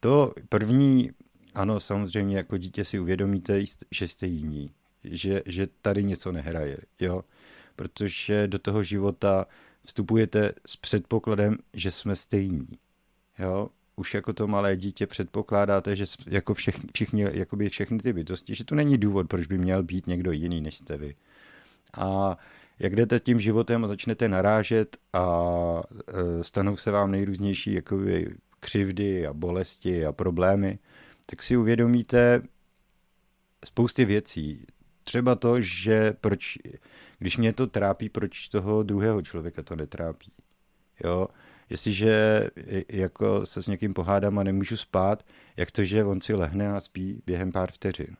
To 0.00 0.32
první, 0.48 1.10
ano, 1.54 1.80
samozřejmě 1.80 2.36
jako 2.36 2.56
dítě 2.56 2.84
si 2.84 2.98
uvědomíte, 2.98 3.60
že 3.90 4.08
jste 4.08 4.26
jiní, 4.26 4.70
že, 5.04 5.42
že 5.46 5.66
tady 5.82 6.04
něco 6.04 6.32
nehraje, 6.32 6.78
jo, 7.00 7.24
protože 7.76 8.48
do 8.48 8.58
toho 8.58 8.82
života 8.82 9.46
vstupujete 9.84 10.52
s 10.66 10.76
předpokladem, 10.76 11.56
že 11.74 11.90
jsme 11.90 12.16
stejní, 12.16 12.68
jo, 13.38 13.68
už 13.96 14.14
jako 14.14 14.32
to 14.32 14.46
malé 14.46 14.76
dítě 14.76 15.06
předpokládáte, 15.06 15.96
že 15.96 16.04
jako 16.26 16.54
všichni, 16.54 16.88
všichni, 16.94 17.26
jakoby 17.32 17.68
všechny 17.68 17.98
ty 17.98 18.12
bytosti, 18.12 18.54
že 18.54 18.64
to 18.64 18.74
není 18.74 18.98
důvod, 18.98 19.28
proč 19.28 19.46
by 19.46 19.58
měl 19.58 19.82
být 19.82 20.06
někdo 20.06 20.32
jiný 20.32 20.60
než 20.60 20.76
jste 20.76 20.96
vy. 20.96 21.14
A 21.98 22.38
jak 22.78 22.96
jdete 22.96 23.20
tím 23.20 23.40
životem 23.40 23.84
a 23.84 23.88
začnete 23.88 24.28
narážet 24.28 24.96
a 25.12 25.26
e, 26.08 26.44
stanou 26.44 26.76
se 26.76 26.90
vám 26.90 27.10
nejrůznější 27.10 27.72
jakoby 27.72 28.34
křivdy 28.60 29.26
a 29.26 29.32
bolesti 29.32 30.06
a 30.06 30.12
problémy, 30.12 30.78
tak 31.26 31.42
si 31.42 31.56
uvědomíte 31.56 32.42
spousty 33.64 34.04
věcí. 34.04 34.66
Třeba 35.10 35.34
to, 35.34 35.60
že 35.60 36.12
proč, 36.20 36.58
když 37.18 37.36
mě 37.36 37.52
to 37.52 37.66
trápí, 37.66 38.08
proč 38.08 38.48
toho 38.48 38.82
druhého 38.82 39.22
člověka 39.22 39.62
to 39.62 39.76
netrápí. 39.76 40.32
Jo? 41.04 41.28
jestliže 41.70 42.46
jako 42.88 43.46
se 43.46 43.62
s 43.62 43.66
někým 43.66 43.94
pohádám 43.94 44.38
a 44.38 44.42
nemůžu 44.42 44.76
spát, 44.76 45.24
jak 45.56 45.70
to, 45.70 45.84
že 45.84 46.04
on 46.04 46.20
si 46.20 46.34
lehne 46.34 46.72
a 46.72 46.80
spí 46.80 47.22
během 47.26 47.52
pár 47.52 47.72
vteřin. 47.72 48.16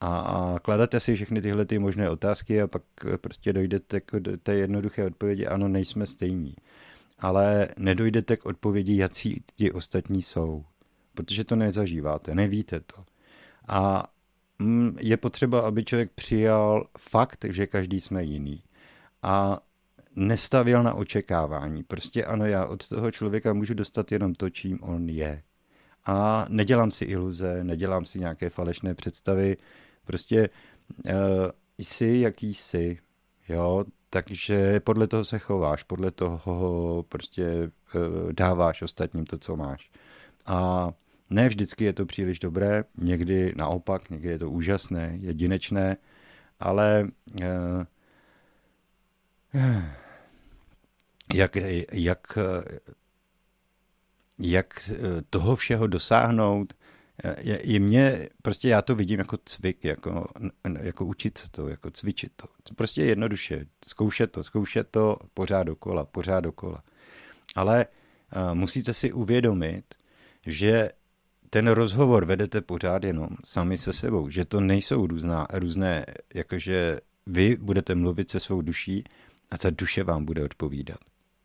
A, 0.00 0.18
a 0.18 0.58
kladete 0.58 1.00
si 1.00 1.14
všechny 1.14 1.40
tyhle 1.40 1.64
ty 1.64 1.78
možné 1.78 2.10
otázky 2.10 2.62
a 2.62 2.66
pak 2.66 2.82
prostě 3.16 3.52
dojdete 3.52 4.00
k 4.00 4.20
té 4.42 4.54
jednoduché 4.54 5.06
odpovědi, 5.06 5.46
ano, 5.46 5.68
nejsme 5.68 6.06
stejní. 6.06 6.54
Ale 7.18 7.68
nedojdete 7.78 8.36
k 8.36 8.46
odpovědi, 8.46 8.96
jaký 8.96 9.42
ti 9.56 9.72
ostatní 9.72 10.22
jsou. 10.22 10.64
Protože 11.14 11.44
to 11.44 11.56
nezažíváte, 11.56 12.34
nevíte 12.34 12.80
to. 12.80 13.04
A 13.68 14.04
je 14.98 15.16
potřeba, 15.16 15.60
aby 15.60 15.84
člověk 15.84 16.10
přijal 16.14 16.86
fakt, 16.98 17.44
že 17.50 17.66
každý 17.66 18.00
jsme 18.00 18.24
jiný. 18.24 18.62
A 19.22 19.60
nestavil 20.16 20.82
na 20.82 20.94
očekávání. 20.94 21.82
Prostě 21.82 22.24
ano, 22.24 22.46
já 22.46 22.66
od 22.66 22.88
toho 22.88 23.10
člověka 23.10 23.52
můžu 23.52 23.74
dostat 23.74 24.12
jenom 24.12 24.34
to, 24.34 24.50
čím 24.50 24.78
on 24.82 25.08
je. 25.08 25.42
A 26.06 26.46
nedělám 26.48 26.90
si 26.90 27.04
iluze, 27.04 27.64
nedělám 27.64 28.04
si 28.04 28.18
nějaké 28.18 28.50
falešné 28.50 28.94
představy. 28.94 29.56
Prostě 30.04 30.50
uh, 31.06 31.12
jsi, 31.78 32.18
jaký 32.20 32.54
jsi, 32.54 32.98
jo, 33.48 33.84
takže 34.10 34.80
podle 34.80 35.06
toho 35.06 35.24
se 35.24 35.38
chováš, 35.38 35.82
podle 35.82 36.10
toho 36.10 37.04
prostě 37.08 37.70
uh, 37.94 38.32
dáváš 38.32 38.82
ostatním 38.82 39.26
to, 39.26 39.38
co 39.38 39.56
máš. 39.56 39.90
A 40.46 40.90
ne 41.30 41.48
vždycky 41.48 41.84
je 41.84 41.92
to 41.92 42.06
příliš 42.06 42.38
dobré, 42.38 42.84
někdy 42.98 43.52
naopak, 43.56 44.10
někdy 44.10 44.28
je 44.28 44.38
to 44.38 44.50
úžasné, 44.50 45.18
jedinečné, 45.20 45.96
ale 46.60 47.08
uh, 47.40 47.84
jak, 51.34 51.56
jak, 51.92 52.38
jak 54.38 54.90
toho 55.30 55.56
všeho 55.56 55.86
dosáhnout, 55.86 56.74
je 57.62 57.80
mě, 57.80 58.28
prostě 58.42 58.68
já 58.68 58.82
to 58.82 58.94
vidím 58.94 59.18
jako 59.18 59.36
cvik, 59.44 59.84
jako, 59.84 60.28
jako 60.80 61.04
učit 61.04 61.38
se 61.38 61.50
to, 61.50 61.68
jako 61.68 61.90
cvičit 61.90 62.32
to. 62.36 62.74
Prostě 62.74 63.04
jednoduše, 63.04 63.66
zkoušet 63.86 64.32
to, 64.32 64.44
zkoušet 64.44 64.88
to 64.90 65.16
pořád 65.34 65.62
dokola, 65.62 66.04
pořád 66.04 66.40
dokola. 66.40 66.82
Ale 67.56 67.86
uh, 67.86 68.54
musíte 68.54 68.94
si 68.94 69.12
uvědomit, 69.12 69.84
že 70.46 70.90
ten 71.50 71.68
rozhovor 71.68 72.24
vedete 72.24 72.60
pořád 72.60 73.04
jenom 73.04 73.28
sami 73.44 73.78
se 73.78 73.92
sebou, 73.92 74.28
že 74.30 74.44
to 74.44 74.60
nejsou 74.60 75.06
různá, 75.06 75.46
různé, 75.52 76.06
jakože 76.34 77.00
vy 77.26 77.56
budete 77.56 77.94
mluvit 77.94 78.30
se 78.30 78.40
svou 78.40 78.62
duší 78.62 79.04
a 79.50 79.58
ta 79.58 79.70
duše 79.70 80.04
vám 80.04 80.24
bude 80.24 80.44
odpovídat. 80.44 80.98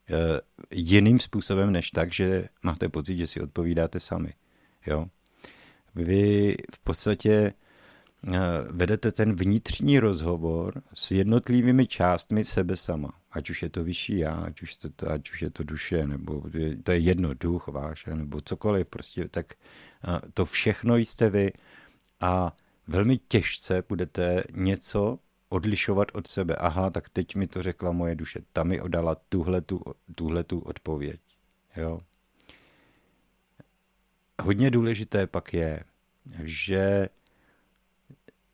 Eh, 0.10 0.41
jiným 0.72 1.19
způsobem 1.19 1.72
než 1.72 1.91
tak, 1.91 2.14
že 2.14 2.48
máte 2.64 2.90
pocit, 2.90 3.18
že 3.18 3.27
si 3.27 3.41
odpovídáte 3.41 3.99
sami. 3.99 4.34
Jo? 4.86 5.06
Vy 5.95 6.56
v 6.76 6.80
podstatě 6.80 7.53
eh, 8.27 8.40
vedete 8.72 9.11
ten 9.11 9.36
vnitřní 9.36 9.99
rozhovor 9.99 10.82
s 10.94 11.11
jednotlivými 11.11 11.88
částmi 11.88 12.45
sebe 12.45 12.77
sama. 12.77 13.14
Ať 13.32 13.49
už 13.49 13.64
je 13.64 13.69
to 13.69 13.84
vyšší 13.84 14.18
já, 14.18 14.34
ať 14.34 14.61
už, 14.61 14.76
to, 14.76 15.11
ať 15.11 15.32
už 15.32 15.41
je 15.41 15.49
to 15.49 15.64
duše, 15.64 16.07
nebo 16.07 16.44
to 16.84 16.91
je 16.91 16.98
jedno, 16.98 17.34
duch 17.34 17.68
váš, 17.68 18.06
nebo 18.06 18.41
cokoliv, 18.41 18.88
prostě, 18.88 19.27
tak 19.27 19.45
to 20.34 20.45
všechno 20.45 20.95
jste 20.95 21.30
vy 21.30 21.52
a 22.22 22.56
velmi 22.88 23.18
těžce 23.18 23.84
budete 23.90 24.44
něco 24.52 25.19
odlišovat 25.49 26.07
od 26.14 26.27
sebe. 26.27 26.56
Aha, 26.56 26.90
tak 26.90 27.10
teď 27.10 27.36
mi 27.36 27.48
to 27.48 27.64
řekla 27.64 27.91
moje 27.91 28.15
duše. 28.15 28.40
Ta 28.53 28.64
mi 28.64 28.82
odala 28.82 29.15
tuhle 30.15 30.44
tu 30.44 30.60
odpověď. 30.60 31.22
Jo. 31.76 32.02
Hodně 34.41 34.72
důležité 34.72 35.27
pak 35.27 35.53
je, 35.53 35.84
že 36.44 37.10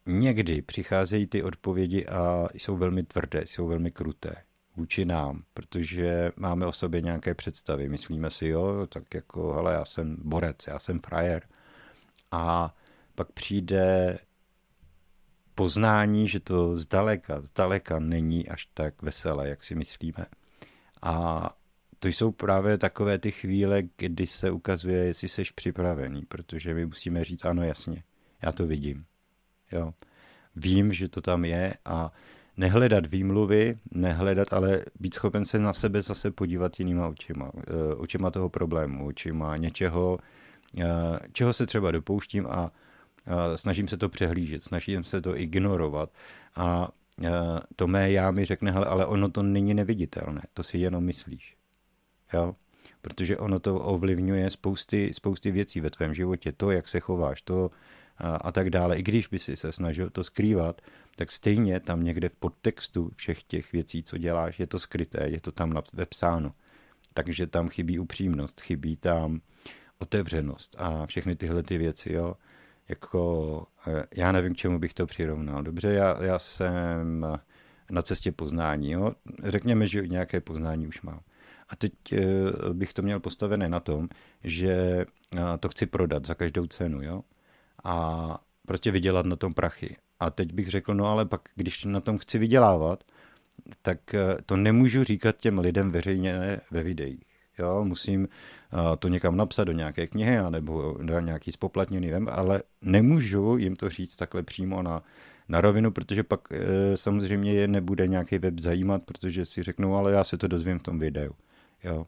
někdy 0.06 0.62
přicházejí 0.62 1.28
ty 1.28 1.44
odpovědi 1.44 2.06
a 2.06 2.48
jsou 2.54 2.78
velmi 2.78 3.04
tvrdé, 3.04 3.42
jsou 3.46 3.68
velmi 3.68 3.92
kruté 3.92 4.36
vůči 4.76 5.06
nám, 5.06 5.44
protože 5.54 6.32
máme 6.36 6.66
o 6.66 6.72
sobě 6.72 7.02
nějaké 7.02 7.34
představy. 7.34 7.90
Myslíme 7.90 8.30
si, 8.30 8.48
jo, 8.48 8.88
tak 8.88 9.14
jako, 9.14 9.54
ale 9.54 9.74
já 9.74 9.86
jsem 9.86 10.18
borec, 10.20 10.68
já 10.68 10.80
jsem 10.80 11.00
frajer. 11.00 11.44
A 12.32 12.76
pak 13.16 13.32
přijde 13.32 14.18
poznání, 15.56 16.28
že 16.28 16.40
to 16.40 16.78
zdaleka, 16.78 17.42
zdaleka 17.42 18.00
není 18.00 18.50
až 18.50 18.66
tak 18.74 19.02
veselé, 19.02 19.50
jak 19.50 19.64
si 19.64 19.76
myslíme. 19.76 20.26
A 21.02 21.50
to 22.00 22.08
jsou 22.08 22.32
právě 22.32 22.78
takové 22.78 23.18
ty 23.18 23.32
chvíle, 23.32 23.84
kdy 23.98 24.28
se 24.28 24.52
ukazuje, 24.52 25.04
jestli 25.04 25.30
jsi 25.30 25.44
připravený, 25.56 26.22
protože 26.22 26.74
my 26.74 26.86
musíme 26.86 27.24
říct, 27.24 27.46
ano, 27.46 27.64
jasně, 27.64 28.04
já 28.42 28.52
to 28.52 28.68
vidím. 28.68 29.06
Jo. 29.72 29.94
Vím, 30.56 30.94
že 30.94 31.08
to 31.08 31.22
tam 31.22 31.46
je 31.46 31.74
a 31.86 32.12
nehledat 32.58 33.06
výmluvy, 33.06 33.78
nehledat, 33.92 34.54
ale 34.54 34.86
být 35.00 35.14
schopen 35.14 35.46
se 35.46 35.60
na 35.60 35.74
sebe 35.74 36.02
zase 36.02 36.32
podívat 36.32 36.80
jinýma 36.80 37.08
očima. 37.08 37.52
Eh, 37.58 37.96
očima 37.96 38.32
toho 38.32 38.50
problému, 38.50 39.06
očima 39.06 39.58
něčeho, 39.58 40.20
eh, 40.78 40.84
čeho 41.34 41.54
se 41.54 41.66
třeba 41.66 41.92
dopouštím 41.92 42.48
a 42.48 42.72
snažím 43.56 43.88
se 43.88 43.98
to 43.98 44.10
přehlížet, 44.10 44.64
snažím 44.64 45.04
se 45.04 45.22
to 45.22 45.38
ignorovat 45.38 46.10
a 46.56 46.90
to 47.76 47.88
mé 47.88 48.12
já 48.12 48.32
mi 48.32 48.46
řekne, 48.46 48.72
hele, 48.72 48.86
ale 48.86 49.06
ono 49.06 49.30
to 49.30 49.44
není 49.44 49.74
neviditelné, 49.74 50.42
to 50.54 50.64
si 50.64 50.78
jenom 50.78 51.04
myslíš. 51.04 51.56
Jo? 52.34 52.56
Protože 53.02 53.38
ono 53.38 53.60
to 53.60 53.80
ovlivňuje 53.80 54.50
spousty, 54.50 55.12
spousty 55.14 55.52
věcí 55.52 55.82
ve 55.82 55.90
tvém 55.90 56.14
životě, 56.14 56.52
to, 56.52 56.72
jak 56.72 56.88
se 56.88 57.00
chováš, 57.00 57.42
to 57.42 57.72
a, 58.18 58.36
a 58.36 58.52
tak 58.52 58.70
dále. 58.70 58.98
I 58.98 59.04
když 59.04 59.28
by 59.28 59.40
si 59.40 59.56
se 59.56 59.72
snažil 59.72 60.10
to 60.10 60.24
skrývat, 60.24 60.82
tak 61.16 61.32
stejně 61.32 61.80
tam 61.80 62.04
někde 62.04 62.30
v 62.30 62.36
podtextu 62.36 63.10
všech 63.16 63.44
těch 63.44 63.72
věcí, 63.72 64.04
co 64.04 64.18
děláš, 64.18 64.60
je 64.60 64.68
to 64.68 64.80
skryté, 64.80 65.30
je 65.30 65.42
to 65.42 65.52
tam 65.52 65.74
vepsáno. 65.94 66.54
Takže 67.14 67.48
tam 67.48 67.70
chybí 67.70 68.00
upřímnost, 68.00 68.62
chybí 68.62 68.98
tam 68.98 69.42
otevřenost 70.00 70.76
a 70.80 71.06
všechny 71.06 71.36
tyhle 71.36 71.64
ty 71.64 71.78
věci, 71.78 72.14
jo. 72.14 72.36
Jako, 72.90 73.64
eh, 73.88 74.04
já 74.16 74.32
nevím, 74.32 74.54
k 74.54 74.58
čemu 74.58 74.80
bych 74.80 74.94
to 74.94 75.06
přirovnal. 75.06 75.64
Dobře, 75.64 75.94
já, 75.94 76.24
já 76.24 76.40
jsem 76.40 77.26
na 77.92 78.02
cestě 78.02 78.32
poznání, 78.32 78.92
jo. 78.92 79.16
Řekněme, 79.44 79.88
že 79.88 80.08
nějaké 80.08 80.42
poznání 80.42 80.88
už 80.88 81.02
mám. 81.02 81.20
A 81.70 81.76
teď 81.76 81.94
eh, 82.14 82.24
bych 82.74 82.94
to 82.94 83.02
měl 83.02 83.20
postavené 83.20 83.70
na 83.70 83.80
tom, 83.80 84.10
že 84.44 84.72
eh, 84.72 85.58
to 85.60 85.70
chci 85.70 85.86
prodat 85.86 86.26
za 86.26 86.34
každou 86.34 86.68
cenu, 86.68 87.02
jo. 87.02 87.24
A 87.84 88.38
prostě 88.68 88.92
vydělat 88.92 89.26
na 89.26 89.36
tom 89.36 89.54
prachy. 89.54 89.98
A 90.22 90.30
teď 90.30 90.54
bych 90.54 90.68
řekl, 90.68 90.94
no 90.94 91.06
ale 91.06 91.26
pak, 91.26 91.42
když 91.56 91.86
na 91.86 92.00
tom 92.00 92.18
chci 92.18 92.38
vydělávat, 92.38 93.04
tak 93.82 94.00
to 94.46 94.58
nemůžu 94.58 95.04
říkat 95.04 95.36
těm 95.38 95.60
lidem 95.60 95.92
veřejně 95.92 96.60
ve 96.72 96.84
videích. 96.84 97.24
Jo, 97.60 97.86
musím 97.86 98.28
to 99.00 99.08
někam 99.08 99.38
napsat 99.38 99.64
do 99.64 99.72
nějaké 99.72 100.08
knihy 100.08 100.38
nebo 100.50 100.98
do 101.02 101.20
nějaký 101.20 101.52
spoplatněný 101.52 102.10
web, 102.10 102.24
ale 102.32 102.64
nemůžu 102.82 103.58
jim 103.58 103.76
to 103.76 103.90
říct 103.90 104.16
takhle 104.16 104.44
přímo 104.44 104.82
na, 104.82 105.04
na 105.50 105.62
rovinu, 105.62 105.92
protože 105.92 106.24
pak 106.24 106.48
samozřejmě 106.96 107.54
je 107.54 107.68
nebude 107.68 108.08
nějaký 108.08 108.38
web 108.38 108.60
zajímat, 108.60 109.04
protože 109.04 109.46
si 109.46 109.64
řeknou, 109.64 109.96
ale 109.96 110.12
já 110.12 110.24
se 110.24 110.38
to 110.38 110.48
dozvím 110.48 110.80
v 110.80 110.84
tom 110.84 111.00
videu. 111.00 111.32
Jo. 111.84 112.06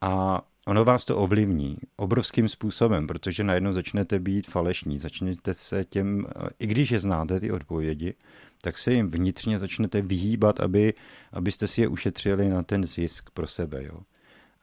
A 0.00 0.42
ono 0.66 0.84
vás 0.84 1.04
to 1.04 1.18
ovlivní 1.18 1.78
obrovským 1.96 2.48
způsobem, 2.48 3.06
protože 3.06 3.44
najednou 3.44 3.72
začnete 3.72 4.18
být 4.18 4.46
falešní, 4.46 4.98
začnete 4.98 5.54
se 5.54 5.84
těm, 5.84 6.26
i 6.58 6.66
když 6.66 6.90
je 6.90 6.98
znáte 6.98 7.40
ty 7.40 7.50
odpovědi, 7.50 8.14
tak 8.62 8.78
se 8.78 8.92
jim 8.92 9.10
vnitřně 9.10 9.58
začnete 9.58 10.02
vyhýbat, 10.02 10.60
aby, 10.60 10.94
abyste 11.32 11.66
si 11.66 11.80
je 11.80 11.88
ušetřili 11.88 12.48
na 12.48 12.62
ten 12.62 12.86
zisk 12.86 13.30
pro 13.30 13.46
sebe. 13.46 13.84
Jo. 13.84 14.00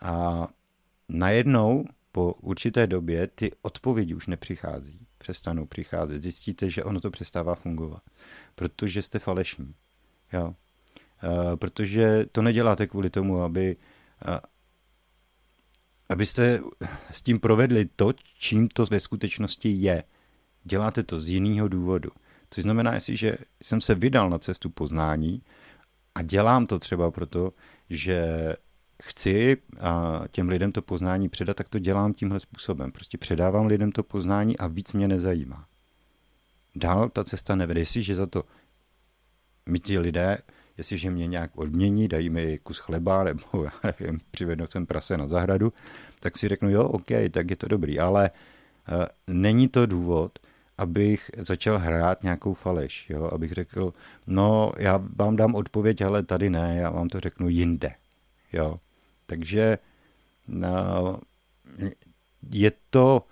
A 0.01 0.47
najednou 1.09 1.85
po 2.11 2.33
určité 2.33 2.87
době 2.87 3.27
ty 3.27 3.51
odpovědi 3.61 4.15
už 4.15 4.27
nepřichází, 4.27 4.99
přestanou 5.17 5.65
přicházet. 5.65 6.21
Zjistíte, 6.21 6.69
že 6.69 6.83
ono 6.83 6.99
to 6.99 7.11
přestává 7.11 7.55
fungovat, 7.55 8.01
protože 8.55 9.01
jste 9.01 9.19
falešní. 9.19 9.73
Jo. 10.33 10.55
Uh, 11.23 11.55
protože 11.55 12.25
to 12.31 12.41
neděláte 12.41 12.87
kvůli 12.87 13.09
tomu, 13.09 13.41
aby, 13.41 13.75
uh, 14.27 14.35
abyste 16.11 16.61
s 17.11 17.21
tím 17.21 17.39
provedli 17.39 17.85
to, 17.95 18.13
čím 18.39 18.67
to 18.67 18.85
ve 18.85 18.99
skutečnosti 18.99 19.69
je. 19.69 20.03
Děláte 20.63 21.03
to 21.03 21.19
z 21.19 21.27
jiného 21.29 21.67
důvodu. 21.67 22.09
Což 22.49 22.63
znamená, 22.63 22.93
jestliže 22.93 23.37
jsem 23.63 23.81
se 23.81 23.95
vydal 23.95 24.29
na 24.29 24.39
cestu 24.39 24.69
poznání 24.69 25.41
a 26.15 26.21
dělám 26.21 26.65
to 26.65 26.79
třeba 26.79 27.11
proto, 27.11 27.53
že 27.89 28.25
chci 29.03 29.57
a 29.79 30.21
těm 30.31 30.49
lidem 30.49 30.71
to 30.71 30.81
poznání 30.81 31.29
předat, 31.29 31.57
tak 31.57 31.69
to 31.69 31.79
dělám 31.79 32.13
tímhle 32.13 32.39
způsobem. 32.39 32.91
Prostě 32.91 33.17
předávám 33.17 33.65
lidem 33.65 33.91
to 33.91 34.03
poznání 34.03 34.57
a 34.57 34.67
víc 34.67 34.93
mě 34.93 35.07
nezajímá. 35.07 35.65
Dál 36.75 37.09
ta 37.09 37.23
cesta 37.23 37.55
nevede. 37.55 37.81
Jestliže 37.81 38.15
za 38.15 38.25
to 38.25 38.43
mi 39.65 39.79
ti 39.79 39.99
lidé, 39.99 40.37
jestliže 40.77 41.11
mě 41.11 41.27
nějak 41.27 41.57
odmění, 41.57 42.07
dají 42.07 42.29
mi 42.29 42.59
kus 42.63 42.77
chleba 42.77 43.23
nebo 43.23 43.63
já 43.63 43.71
nevím, 43.99 44.19
přivednou 44.31 44.67
sem 44.67 44.85
prase 44.85 45.17
na 45.17 45.27
zahradu, 45.27 45.73
tak 46.19 46.37
si 46.37 46.47
řeknu, 46.47 46.69
jo, 46.69 46.83
OK, 46.83 47.07
tak 47.31 47.49
je 47.49 47.55
to 47.55 47.67
dobrý, 47.67 47.99
ale 47.99 48.31
uh, 48.91 49.05
není 49.27 49.67
to 49.67 49.85
důvod, 49.85 50.39
abych 50.77 51.31
začal 51.37 51.77
hrát 51.77 52.23
nějakou 52.23 52.53
faleš, 52.53 53.09
jo? 53.09 53.29
abych 53.33 53.51
řekl, 53.51 53.93
no 54.27 54.71
já 54.77 54.99
vám 55.15 55.35
dám 55.35 55.55
odpověď, 55.55 56.01
ale 56.01 56.23
tady 56.23 56.49
ne, 56.49 56.75
já 56.77 56.89
vám 56.89 57.09
to 57.09 57.19
řeknu 57.19 57.49
jinde. 57.49 57.91
Jo? 58.53 58.79
Takže 59.25 59.77
no, 60.47 61.19
je 62.51 62.71
to 62.89 63.25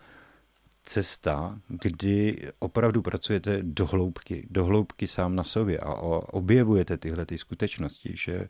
cesta, 0.89 1.59
kdy 1.67 2.49
opravdu 2.59 3.01
pracujete 3.01 3.59
do 3.61 3.85
hloubky, 3.85 4.47
do 4.49 4.65
hloubky 4.65 5.07
sám 5.07 5.35
na 5.35 5.43
sobě 5.43 5.79
a 5.79 5.93
objevujete 6.33 6.97
tyhle 6.97 7.25
ty 7.25 7.37
skutečnosti, 7.37 8.13
že, 8.15 8.49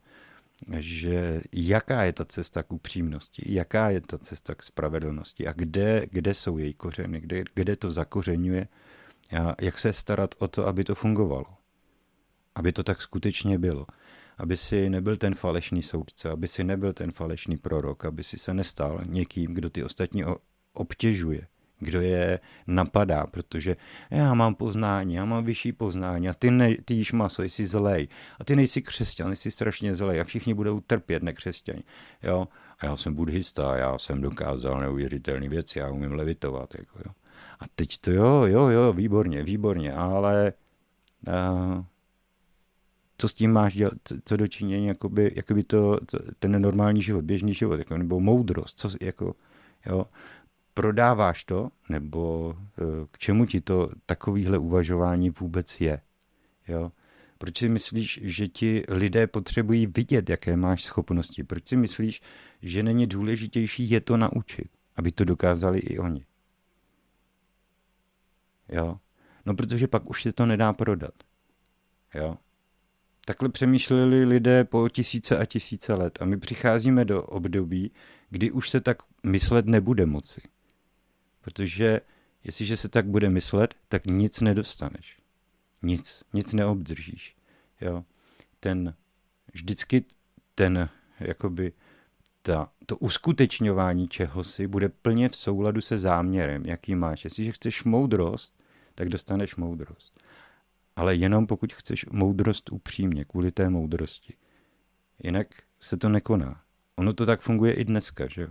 že 0.80 1.42
jaká 1.52 2.04
je 2.04 2.14
ta 2.14 2.26
cesta 2.26 2.64
k 2.64 2.72
upřímnosti, 2.72 3.44
jaká 3.46 3.90
je 3.90 4.02
ta 4.02 4.18
cesta 4.18 4.56
k 4.56 4.64
spravedlnosti 4.64 5.48
a 5.48 5.54
kde, 5.54 6.08
kde 6.12 6.34
jsou 6.34 6.58
její 6.58 6.74
kořeny, 6.74 7.22
kde, 7.22 7.44
kde 7.54 7.76
to 7.76 7.92
zakořenuje 7.92 8.68
a 9.42 9.56
jak 9.62 9.80
se 9.80 9.94
starat 9.94 10.36
o 10.40 10.48
to, 10.48 10.68
aby 10.68 10.84
to 10.84 10.96
fungovalo. 10.96 11.46
Aby 12.56 12.72
to 12.72 12.84
tak 12.84 13.02
skutečně 13.02 13.60
bylo 13.60 13.86
aby 14.40 14.58
si 14.58 14.90
nebyl 14.90 15.18
ten 15.18 15.36
falešný 15.36 15.84
soudce, 15.84 16.30
aby 16.30 16.48
si 16.48 16.64
nebyl 16.64 16.94
ten 16.94 17.12
falešný 17.12 17.58
prorok, 17.58 18.06
aby 18.06 18.24
si 18.24 18.38
se 18.38 18.54
nestal 18.54 19.02
někým, 19.06 19.54
kdo 19.54 19.70
ty 19.70 19.84
ostatní 19.84 20.24
obtěžuje, 20.74 21.48
kdo 21.80 22.02
je 22.02 22.40
napadá, 22.68 23.28
protože 23.28 23.76
já 24.12 24.34
mám 24.34 24.56
poznání, 24.56 25.14
já 25.14 25.26
mám 25.26 25.46
vyšší 25.46 25.72
poznání 25.72 26.30
a 26.30 26.34
ty, 26.34 26.52
ne, 26.52 26.76
ty 26.86 26.94
jíš 26.94 27.12
maso, 27.12 27.44
jsi 27.44 27.68
zlej 27.68 28.08
a 28.40 28.44
ty 28.44 28.56
nejsi 28.56 28.82
křesťan, 28.82 29.36
jsi 29.36 29.52
strašně 29.52 29.96
zlej 29.96 30.22
a 30.22 30.24
všichni 30.24 30.54
budou 30.54 30.80
trpět 30.80 31.24
nekřesťani. 31.24 31.84
Jo? 32.24 32.48
A 32.80 32.86
já 32.86 32.96
jsem 32.96 33.14
buddhista, 33.14 33.78
já 33.78 33.98
jsem 33.98 34.22
dokázal 34.22 34.80
neuvěřitelné 34.80 35.50
věci, 35.50 35.80
já 35.80 35.90
umím 35.90 36.12
levitovat. 36.12 36.76
Jako, 36.78 37.00
jo. 37.06 37.12
A 37.60 37.66
teď 37.76 37.98
to 37.98 38.12
jo, 38.12 38.44
jo, 38.46 38.68
jo, 38.68 38.94
výborně, 38.94 39.44
výborně, 39.44 39.94
ale 39.94 40.54
uh, 41.28 41.84
co 43.18 43.30
s 43.30 43.34
tím 43.34 43.52
máš 43.52 43.74
dělat, 43.74 43.94
co 44.26 44.38
dočinění, 44.38 44.88
jakoby, 44.88 45.32
jakoby 45.36 45.64
to, 45.64 46.00
to, 46.06 46.20
ten 46.40 46.62
normální 46.62 47.02
život, 47.02 47.26
běžný 47.26 47.54
život, 47.54 47.80
jako, 47.80 47.98
nebo 47.98 48.20
moudrost, 48.20 48.80
co, 48.80 48.90
jako, 49.02 49.36
jo, 49.86 50.06
prodáváš 50.74 51.44
to, 51.44 51.70
nebo 51.90 52.56
e, 52.58 52.84
k 53.12 53.18
čemu 53.18 53.46
ti 53.46 53.62
to 53.62 53.90
takovýhle 54.06 54.58
uvažování 54.58 55.30
vůbec 55.30 55.82
je, 55.82 56.02
jo. 56.68 56.92
Proč 57.38 57.58
si 57.58 57.70
myslíš, 57.70 58.20
že 58.24 58.48
ti 58.48 58.84
lidé 58.88 59.28
potřebují 59.28 59.88
vidět, 59.88 60.30
jaké 60.30 60.58
máš 60.58 60.84
schopnosti? 60.84 61.44
Proč 61.44 61.68
si 61.68 61.76
myslíš, 61.76 62.22
že 62.62 62.84
není 62.84 63.08
důležitější 63.08 63.90
je 63.90 64.02
to 64.02 64.18
naučit, 64.18 64.68
aby 64.96 65.12
to 65.12 65.24
dokázali 65.24 65.80
i 65.80 66.00
oni? 66.00 66.26
Jo? 68.70 69.00
No, 69.46 69.56
protože 69.56 69.88
pak 69.88 70.10
už 70.10 70.24
se 70.24 70.34
to 70.34 70.46
nedá 70.46 70.74
prodat. 70.74 71.14
Jo? 72.16 72.38
Takhle 73.26 73.50
přemýšleli 73.50 74.26
lidé 74.26 74.64
po 74.64 74.90
tisíce 74.90 75.38
a 75.38 75.46
tisíce 75.46 75.94
let 75.94 76.18
a 76.22 76.26
my 76.26 76.38
přicházíme 76.38 77.06
do 77.06 77.24
období, 77.24 77.92
kdy 78.30 78.52
už 78.52 78.70
se 78.70 78.82
tak 78.82 78.98
myslet 79.24 79.66
nebude 79.66 80.06
moci. 80.06 80.42
Protože 81.50 82.02
jestliže 82.44 82.78
se 82.78 82.90
tak 82.90 83.06
bude 83.06 83.30
myslet, 83.30 83.76
tak 83.88 84.06
nic 84.06 84.40
nedostaneš. 84.40 85.18
Nic, 85.82 86.24
nic 86.34 86.54
neobdržíš. 86.54 87.36
Jo? 87.82 88.04
Ten, 88.60 88.94
vždycky 89.54 90.06
ten, 90.56 90.90
jakoby, 91.20 91.74
ta, 92.42 92.72
to 92.86 92.98
uskutečňování 92.98 94.08
čehosi 94.08 94.68
bude 94.68 94.90
plně 94.90 95.30
v 95.30 95.36
souladu 95.36 95.82
se 95.82 96.00
záměrem, 96.00 96.66
jaký 96.66 96.96
máš. 96.96 97.24
Jestliže 97.24 97.52
chceš 97.52 97.84
moudrost, 97.84 98.54
tak 98.96 99.10
dostaneš 99.10 99.56
moudrost 99.56 100.20
ale 101.00 101.16
jenom 101.16 101.48
pokud 101.48 101.74
chceš 101.74 102.06
moudrost 102.06 102.72
upřímně, 102.72 103.26
kvůli 103.26 103.52
té 103.52 103.70
moudrosti. 103.70 104.34
Jinak 105.24 105.48
se 105.80 105.98
to 105.98 106.10
nekoná. 106.10 106.62
Ono 106.96 107.14
to 107.14 107.26
tak 107.26 107.42
funguje 107.42 107.74
i 107.74 107.86
dneska, 107.86 108.28
že 108.28 108.42
jo? 108.42 108.50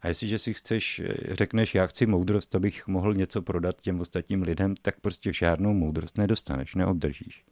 A 0.00 0.08
jestliže 0.08 0.38
si 0.38 0.54
chceš, 0.54 1.02
řekneš, 1.30 1.74
já 1.74 1.86
chci 1.86 2.06
moudrost, 2.06 2.54
abych 2.54 2.88
mohl 2.88 3.14
něco 3.14 3.42
prodat 3.42 3.80
těm 3.80 4.00
ostatním 4.00 4.42
lidem, 4.42 4.74
tak 4.82 5.00
prostě 5.00 5.32
žádnou 5.32 5.72
moudrost 5.72 6.18
nedostaneš, 6.18 6.74
neobdržíš. 6.74 7.44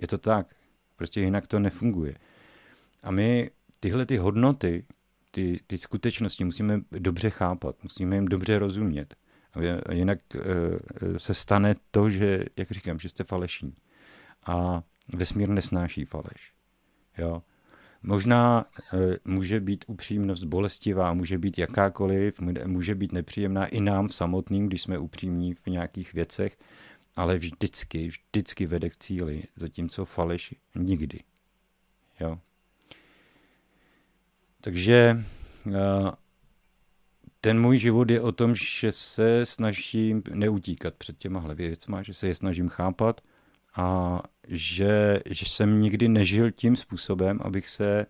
Je 0.00 0.08
to 0.08 0.18
tak. 0.18 0.54
Prostě 0.96 1.20
jinak 1.20 1.46
to 1.46 1.58
nefunguje. 1.58 2.14
A 3.02 3.10
my 3.10 3.50
tyhle 3.80 4.06
ty 4.06 4.16
hodnoty, 4.16 4.84
ty, 5.30 5.60
ty 5.66 5.78
skutečnosti 5.78 6.44
musíme 6.44 6.80
dobře 6.90 7.30
chápat, 7.30 7.82
musíme 7.82 8.16
jim 8.16 8.28
dobře 8.28 8.58
rozumět. 8.58 9.14
A 9.86 9.92
jinak 9.92 10.18
eh, 10.36 10.40
se 11.18 11.34
stane 11.34 11.76
to, 11.90 12.10
že, 12.10 12.44
jak 12.56 12.70
říkám, 12.70 12.98
že 12.98 13.08
jste 13.08 13.24
falešní. 13.24 13.74
A 14.46 14.82
vesmír 15.12 15.48
nesnáší 15.48 16.04
faleš. 16.04 16.52
Jo? 17.18 17.42
Možná 18.02 18.64
e, 18.94 19.16
může 19.24 19.60
být 19.60 19.84
upřímnost 19.88 20.44
bolestivá, 20.44 21.14
může 21.14 21.38
být 21.38 21.58
jakákoliv, 21.58 22.40
může 22.66 22.94
být 22.94 23.12
nepříjemná 23.12 23.66
i 23.66 23.80
nám 23.80 24.10
samotným, 24.10 24.66
když 24.66 24.82
jsme 24.82 24.98
upřímní 24.98 25.54
v 25.54 25.66
nějakých 25.66 26.12
věcech, 26.12 26.58
ale 27.16 27.38
vždycky, 27.38 28.08
vždycky 28.08 28.66
vede 28.66 28.90
k 28.90 28.96
cíli, 28.96 29.42
zatímco 29.56 30.04
faleš 30.04 30.54
nikdy. 30.74 31.20
Jo. 32.20 32.38
Takže 34.60 35.24
ten 37.40 37.60
můj 37.60 37.78
život 37.78 38.10
je 38.10 38.20
o 38.20 38.32
tom, 38.32 38.54
že 38.54 38.92
se 38.92 39.46
snažím 39.46 40.22
neutíkat 40.30 40.94
před 40.94 41.18
těma 41.18 41.54
věcma, 41.54 42.02
že 42.02 42.14
se 42.14 42.26
je 42.26 42.34
snažím 42.34 42.68
chápat 42.68 43.20
a 43.76 44.18
že, 44.54 45.20
že 45.26 45.46
jsem 45.46 45.80
nikdy 45.80 46.08
nežil 46.08 46.50
tím 46.50 46.76
způsobem, 46.76 47.38
abych 47.42 47.68
se 47.68 48.06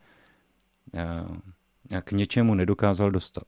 k 2.05 2.13
něčemu 2.13 2.55
nedokázal 2.55 3.11
dostat. 3.11 3.45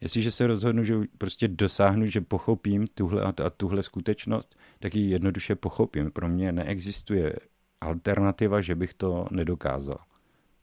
Jestliže 0.00 0.30
se 0.30 0.46
rozhodnu, 0.46 0.84
že 0.84 0.94
prostě 1.18 1.48
dosáhnu, 1.48 2.06
že 2.06 2.20
pochopím 2.20 2.86
tuhle 2.86 3.22
a 3.22 3.50
tuhle 3.50 3.82
skutečnost, 3.82 4.56
tak 4.78 4.94
ji 4.94 5.10
jednoduše 5.10 5.54
pochopím. 5.54 6.10
Pro 6.10 6.28
mě 6.28 6.52
neexistuje 6.52 7.36
alternativa, 7.80 8.60
že 8.60 8.74
bych 8.74 8.94
to 8.94 9.26
nedokázal 9.30 9.98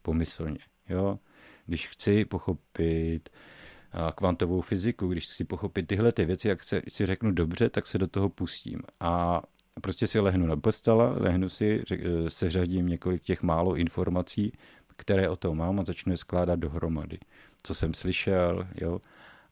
pomyslně. 0.02 0.60
Jo? 0.90 1.20
Když 1.66 1.88
chci 1.88 2.26
pochopit 2.26 3.30
kvantovou 4.16 4.62
fyziku, 4.62 5.08
když 5.08 5.26
chci 5.26 5.44
pochopit 5.44 5.88
tyhle 5.88 6.12
ty 6.12 6.26
věci, 6.26 6.48
jak 6.48 6.64
se, 6.64 6.82
si 6.88 7.06
řeknu 7.06 7.32
dobře, 7.32 7.70
tak 7.70 7.88
se 7.88 7.98
do 7.98 8.08
toho 8.08 8.30
pustím. 8.30 8.82
A 9.00 9.42
prostě 9.82 10.08
si 10.08 10.20
lehnu 10.20 10.48
na 10.48 10.56
postela, 10.56 11.16
lehnu 11.18 11.50
si, 11.50 11.84
seřadím 12.28 12.88
několik 12.88 13.24
těch 13.24 13.44
málo 13.44 13.76
informací, 13.76 14.52
které 14.96 15.30
o 15.30 15.36
tom 15.36 15.58
mám 15.58 15.80
a 15.80 15.84
začnu 15.84 16.14
je 16.14 16.18
skládat 16.18 16.60
dohromady. 16.60 17.20
Co 17.64 17.76
jsem 17.76 17.94
slyšel, 17.94 18.68
jo. 18.82 19.02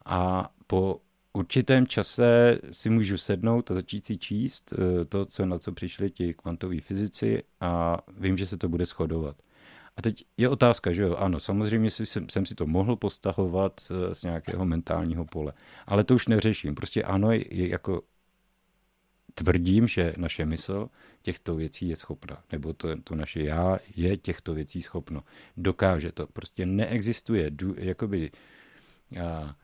A 0.06 0.50
po 0.68 1.02
určitém 1.34 1.88
čase 1.88 2.60
si 2.72 2.90
můžu 2.90 3.18
sednout 3.18 3.72
a 3.72 3.74
začít 3.74 4.06
si 4.06 4.18
číst 4.18 4.74
eh, 4.74 5.06
to, 5.06 5.26
co, 5.26 5.46
na 5.46 5.60
co 5.60 5.72
přišli 5.72 6.12
ti 6.12 6.34
kvantoví 6.34 6.80
fyzici 6.80 7.44
a 7.60 7.98
vím, 8.18 8.38
že 8.38 8.48
se 8.48 8.58
to 8.58 8.70
bude 8.70 8.86
shodovat. 8.86 9.36
A 9.98 10.02
teď 10.02 10.26
je 10.38 10.50
otázka, 10.50 10.94
že 10.94 11.02
jo, 11.02 11.16
ano, 11.16 11.40
samozřejmě 11.40 11.92
jsem, 11.92 12.30
jsem 12.30 12.46
si 12.46 12.56
to 12.56 12.66
mohl 12.66 12.96
postahovat 12.96 13.80
z, 13.80 13.92
z 14.14 14.24
nějakého 14.24 14.66
mentálního 14.66 15.26
pole, 15.26 15.54
ale 15.88 16.04
to 16.04 16.16
už 16.16 16.28
neřeším. 16.28 16.76
Prostě 16.76 17.04
ano, 17.04 17.32
je, 17.32 17.70
jako 17.70 18.02
tvrdím, 19.34 19.88
že 19.88 20.14
naše 20.18 20.46
mysl 20.46 20.90
těchto 21.22 21.56
věcí 21.56 21.88
je 21.88 21.96
schopna, 21.96 22.44
nebo 22.52 22.74
to, 22.74 23.02
to 23.02 23.16
naše 23.16 23.44
já 23.44 23.80
je 23.96 24.18
těchto 24.18 24.54
věcí 24.54 24.82
schopno. 24.82 25.24
Dokáže 25.58 26.12
to. 26.12 26.28
Prostě 26.28 26.66
neexistuje 26.66 27.52
jakoby 27.78 28.32
a, 29.24 29.56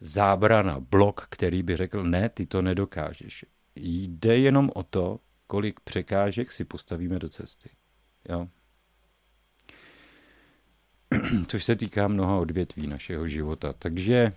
zábrana, 0.00 0.80
blok, 0.80 1.26
který 1.30 1.62
by 1.62 1.76
řekl, 1.76 2.04
ne, 2.04 2.28
ty 2.28 2.46
to 2.46 2.62
nedokážeš. 2.62 3.44
Jde 3.76 4.38
jenom 4.38 4.70
o 4.74 4.82
to, 4.82 5.20
kolik 5.46 5.80
překážek 5.80 6.52
si 6.52 6.64
postavíme 6.64 7.18
do 7.18 7.28
cesty. 7.28 7.70
Jo? 8.28 8.48
Což 11.46 11.64
se 11.64 11.76
týká 11.76 12.08
mnoha 12.08 12.38
odvětví 12.38 12.86
našeho 12.86 13.28
života. 13.28 13.72
Takže 13.72 14.32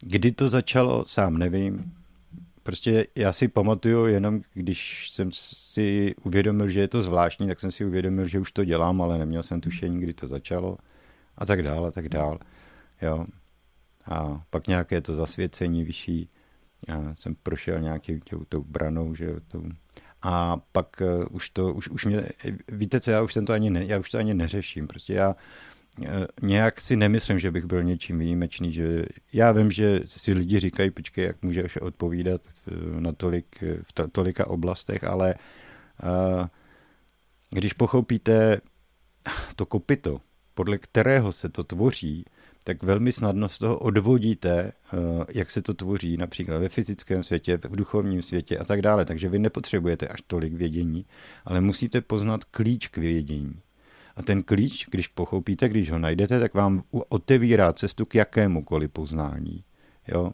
kdy 0.00 0.32
to 0.32 0.48
začalo, 0.48 1.04
sám 1.04 1.38
nevím. 1.38 1.92
Prostě 2.66 3.06
já 3.14 3.32
si 3.32 3.48
pamatuju 3.48 4.06
jenom, 4.06 4.40
když 4.54 5.10
jsem 5.10 5.30
si 5.32 6.14
uvědomil, 6.22 6.68
že 6.68 6.80
je 6.80 6.88
to 6.88 7.02
zvláštní, 7.02 7.46
tak 7.46 7.60
jsem 7.60 7.70
si 7.70 7.84
uvědomil, 7.84 8.26
že 8.26 8.40
už 8.40 8.52
to 8.52 8.64
dělám, 8.64 9.02
ale 9.02 9.18
neměl 9.18 9.42
jsem 9.42 9.60
tušení, 9.60 10.00
kdy 10.00 10.14
to 10.14 10.26
začalo 10.26 10.78
a 11.38 11.46
tak 11.46 11.62
dál 11.62 11.86
a 11.86 11.90
tak 11.90 12.08
dál. 12.08 12.38
Jo. 13.02 13.24
A 14.10 14.42
pak 14.50 14.66
nějaké 14.66 15.00
to 15.00 15.14
zasvěcení 15.14 15.84
vyšší. 15.84 16.28
Já 16.88 17.14
jsem 17.14 17.34
prošel 17.34 17.80
nějaký 17.80 18.20
tou, 18.30 18.44
tou 18.48 18.64
branou, 18.64 19.14
že 19.14 19.34
tou, 19.48 19.62
a 20.22 20.56
pak 20.72 21.02
uh, 21.02 21.24
už 21.30 21.50
to, 21.50 21.74
už, 21.74 21.88
už 21.88 22.04
mě, 22.04 22.28
víte 22.68 23.00
co, 23.00 23.10
já 23.10 23.22
už, 23.22 23.34
to 23.46 23.52
ani 23.52 23.70
ne, 23.70 23.84
já 23.86 23.98
už 23.98 24.10
to 24.10 24.18
ani 24.18 24.34
neřeším, 24.34 24.86
prostě 24.86 25.12
já 25.12 25.36
nějak 26.42 26.80
si 26.80 26.96
nemyslím, 26.96 27.38
že 27.38 27.50
bych 27.50 27.64
byl 27.64 27.82
něčím 27.82 28.18
výjimečný, 28.18 28.72
že 28.72 29.04
já 29.32 29.52
vím, 29.52 29.70
že 29.70 30.00
si 30.06 30.32
lidi 30.32 30.60
říkají, 30.60 30.90
počkej, 30.90 31.24
jak 31.24 31.42
můžeš 31.42 31.76
odpovídat 31.76 32.40
na 33.00 33.12
tolik, 33.12 33.64
v 33.82 33.92
to, 33.92 34.08
tolika 34.08 34.46
oblastech, 34.46 35.04
ale 35.04 35.34
když 37.50 37.72
pochopíte 37.72 38.60
to 39.56 39.66
kopito, 39.66 40.20
podle 40.54 40.78
kterého 40.78 41.32
se 41.32 41.48
to 41.48 41.64
tvoří, 41.64 42.24
tak 42.64 42.82
velmi 42.82 43.12
snadno 43.12 43.48
z 43.48 43.58
toho 43.58 43.78
odvodíte, 43.78 44.50
eh, 44.52 44.72
jak 45.34 45.50
se 45.50 45.62
to 45.62 45.74
tvoří 45.74 46.16
například 46.16 46.58
ve 46.58 46.68
fyzickém 46.68 47.24
světě, 47.24 47.56
v 47.56 47.76
duchovním 47.76 48.22
světě 48.22 48.58
a 48.58 48.64
tak 48.64 48.82
dále. 48.82 49.04
Takže 49.04 49.28
vy 49.28 49.38
nepotřebujete 49.38 50.08
až 50.08 50.22
tolik 50.26 50.52
vědění, 50.52 51.06
ale 51.44 51.60
musíte 51.60 52.00
poznat 52.00 52.44
klíč 52.44 52.88
k 52.88 52.96
vědění. 52.96 53.60
A 54.16 54.22
ten 54.22 54.42
klíč, 54.42 54.86
když 54.90 55.08
pochopíte, 55.08 55.68
když 55.68 55.90
ho 55.90 55.98
najdete, 55.98 56.40
tak 56.40 56.54
vám 56.54 56.82
otevírá 56.90 57.72
cestu 57.72 58.04
k 58.04 58.14
jakémukoliv 58.14 58.90
poznání. 58.90 59.64
Jo? 60.08 60.32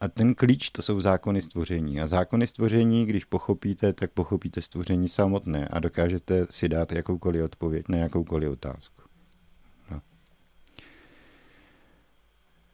A 0.00 0.08
ten 0.08 0.34
klíč 0.34 0.70
to 0.70 0.82
jsou 0.82 1.00
zákony 1.00 1.42
stvoření. 1.42 2.00
A 2.00 2.06
zákony 2.06 2.46
stvoření, 2.46 3.06
když 3.06 3.24
pochopíte, 3.24 3.92
tak 3.92 4.10
pochopíte 4.10 4.60
stvoření 4.60 5.08
samotné 5.08 5.68
a 5.68 5.78
dokážete 5.78 6.46
si 6.50 6.68
dát 6.68 6.92
jakoukoliv 6.92 7.44
odpověď 7.44 7.88
na 7.88 7.98
jakoukoliv 7.98 8.50
otázku. 8.50 9.02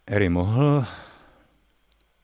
Eri, 0.06 0.28
mohl 0.28 0.84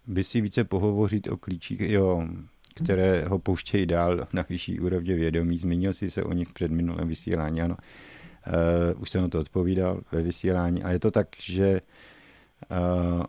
by 0.06 0.24
si 0.24 0.40
více 0.40 0.64
pohovořit 0.64 1.28
o 1.28 1.36
klíčích, 1.36 1.80
jo, 1.80 2.28
které 2.74 3.24
ho 3.24 3.38
pouštějí 3.38 3.86
dál 3.86 4.28
na 4.32 4.44
vyšší 4.48 4.80
úrovně 4.80 5.14
vědomí. 5.14 5.58
Zmínil 5.58 5.92
jsi 5.92 6.10
se 6.10 6.22
o 6.22 6.32
nich 6.32 6.52
před 6.52 6.70
minulém 6.70 7.08
vysílání, 7.08 7.62
ano. 7.62 7.76
Uh, 8.46 9.02
už 9.02 9.10
jsem 9.10 9.22
na 9.22 9.28
to 9.28 9.40
odpovídal 9.40 10.00
ve 10.12 10.22
vysílání. 10.22 10.82
A 10.82 10.90
je 10.90 10.98
to 10.98 11.10
tak, 11.10 11.28
že 11.40 11.80
uh, 12.70 13.24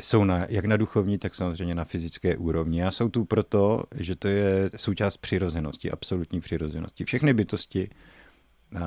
jsou 0.00 0.24
na, 0.24 0.46
jak 0.48 0.64
na 0.64 0.76
duchovní, 0.76 1.18
tak 1.18 1.34
samozřejmě 1.34 1.74
na 1.74 1.84
fyzické 1.84 2.36
úrovni. 2.36 2.84
A 2.84 2.90
jsou 2.90 3.08
tu 3.08 3.24
proto, 3.24 3.82
že 3.94 4.16
to 4.16 4.28
je 4.28 4.70
součást 4.76 5.16
přirozenosti, 5.16 5.90
absolutní 5.90 6.40
přirozenosti. 6.40 7.04
Všechny 7.04 7.34
bytosti 7.34 7.90
uh, 8.74 8.80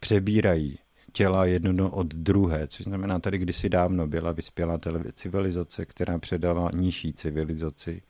přebírají 0.00 0.78
těla 1.12 1.44
jedno 1.44 1.90
od 1.90 2.06
druhé, 2.06 2.66
což 2.66 2.84
znamená, 2.84 3.18
tady 3.18 3.38
kdysi 3.38 3.68
dávno 3.68 4.06
byla 4.06 4.32
vyspělá 4.32 4.78
civilizace, 5.12 5.86
která 5.86 6.18
předala 6.18 6.70
nižší 6.74 7.12
civilizaci, 7.12 8.02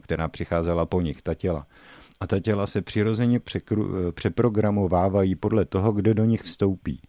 která 0.00 0.28
přicházela 0.28 0.86
po 0.86 1.00
nich, 1.00 1.22
ta 1.22 1.34
těla. 1.34 1.66
A 2.20 2.26
ta 2.26 2.40
těla 2.40 2.66
se 2.66 2.82
přirozeně 2.82 3.40
překru, 3.40 4.12
přeprogramovávají 4.12 5.34
podle 5.34 5.64
toho, 5.64 5.92
kdo 5.92 6.14
do 6.14 6.24
nich 6.24 6.42
vstoupí. 6.42 7.00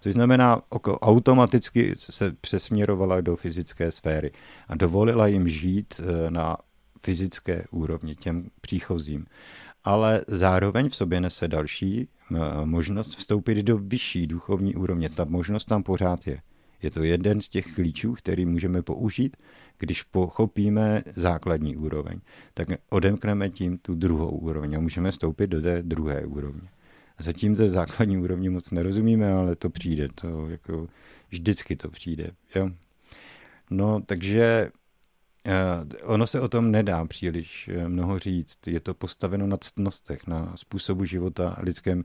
Což 0.00 0.12
znamená, 0.12 0.62
automaticky 0.86 1.92
se 1.96 2.32
přesměrovala 2.40 3.20
do 3.20 3.36
fyzické 3.36 3.92
sféry 3.92 4.32
a 4.68 4.74
dovolila 4.74 5.26
jim 5.26 5.48
žít 5.48 6.00
e, 6.00 6.30
na 6.30 6.56
fyzické 7.00 7.64
úrovni, 7.70 8.14
těm 8.14 8.50
příchozím. 8.60 9.26
Ale 9.84 10.24
zároveň 10.28 10.88
v 10.88 10.96
sobě 10.96 11.20
nese 11.20 11.48
další 11.48 12.08
Eh, 12.36 12.66
možnost 12.66 13.16
vstoupit 13.16 13.62
do 13.62 13.78
vyšší 13.78 14.26
duchovní 14.26 14.74
úrovně. 14.74 15.10
Ta 15.10 15.24
možnost 15.24 15.64
tam 15.64 15.82
pořád 15.82 16.26
je. 16.26 16.40
Je 16.82 16.90
to 16.90 17.02
jeden 17.02 17.40
z 17.40 17.48
těch 17.48 17.74
klíčů, 17.74 18.12
který 18.12 18.46
můžeme 18.46 18.82
použít, 18.82 19.36
když 19.78 20.02
pochopíme 20.02 21.02
základní 21.16 21.76
úroveň. 21.76 22.20
Tak 22.54 22.68
odemkneme 22.90 23.50
tím 23.50 23.78
tu 23.78 23.94
druhou 23.94 24.30
úroveň 24.30 24.76
a 24.76 24.80
můžeme 24.80 25.10
vstoupit 25.10 25.46
do 25.46 25.62
té 25.62 25.82
druhé 25.82 26.26
úrovně. 26.26 26.68
Zatím 27.20 27.56
té 27.56 27.70
základní 27.70 28.18
úrovni 28.18 28.50
moc 28.50 28.70
nerozumíme, 28.70 29.32
ale 29.32 29.56
to 29.56 29.70
přijde. 29.70 30.08
To 30.14 30.48
jako 30.48 30.88
vždycky 31.28 31.76
to 31.76 31.90
přijde. 31.90 32.30
Jo? 32.54 32.70
No, 33.70 34.00
takže 34.06 34.70
eh, 35.44 36.04
ono 36.04 36.26
se 36.26 36.40
o 36.40 36.48
tom 36.48 36.70
nedá 36.70 37.04
příliš 37.04 37.68
eh, 37.68 37.88
mnoho 37.88 38.18
říct. 38.18 38.66
Je 38.66 38.80
to 38.80 38.94
postaveno 38.94 39.46
na 39.46 39.56
ctnostech, 39.56 40.26
na 40.26 40.52
způsobu 40.56 41.04
života, 41.04 41.56
lidském 41.60 42.04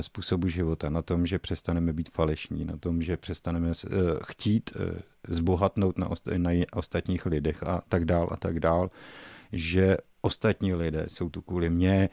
způsobu 0.00 0.48
života, 0.48 0.90
na 0.90 1.02
tom, 1.02 1.26
že 1.26 1.38
přestaneme 1.38 1.92
být 1.92 2.10
falešní, 2.10 2.64
na 2.64 2.76
tom, 2.76 3.02
že 3.02 3.16
přestaneme 3.16 3.72
chtít 4.24 4.70
zbohatnout 5.28 5.98
na, 5.98 6.08
na 6.36 6.50
ostatních 6.72 7.26
lidech 7.26 7.62
a 7.62 7.82
tak 7.88 8.04
dál 8.04 8.28
a 8.32 8.36
tak 8.36 8.60
dál, 8.60 8.90
že 9.52 9.96
ostatní 10.20 10.74
lidé 10.74 11.04
jsou 11.08 11.30
tu 11.30 11.42
kvůli 11.42 11.70
mně, 11.70 12.08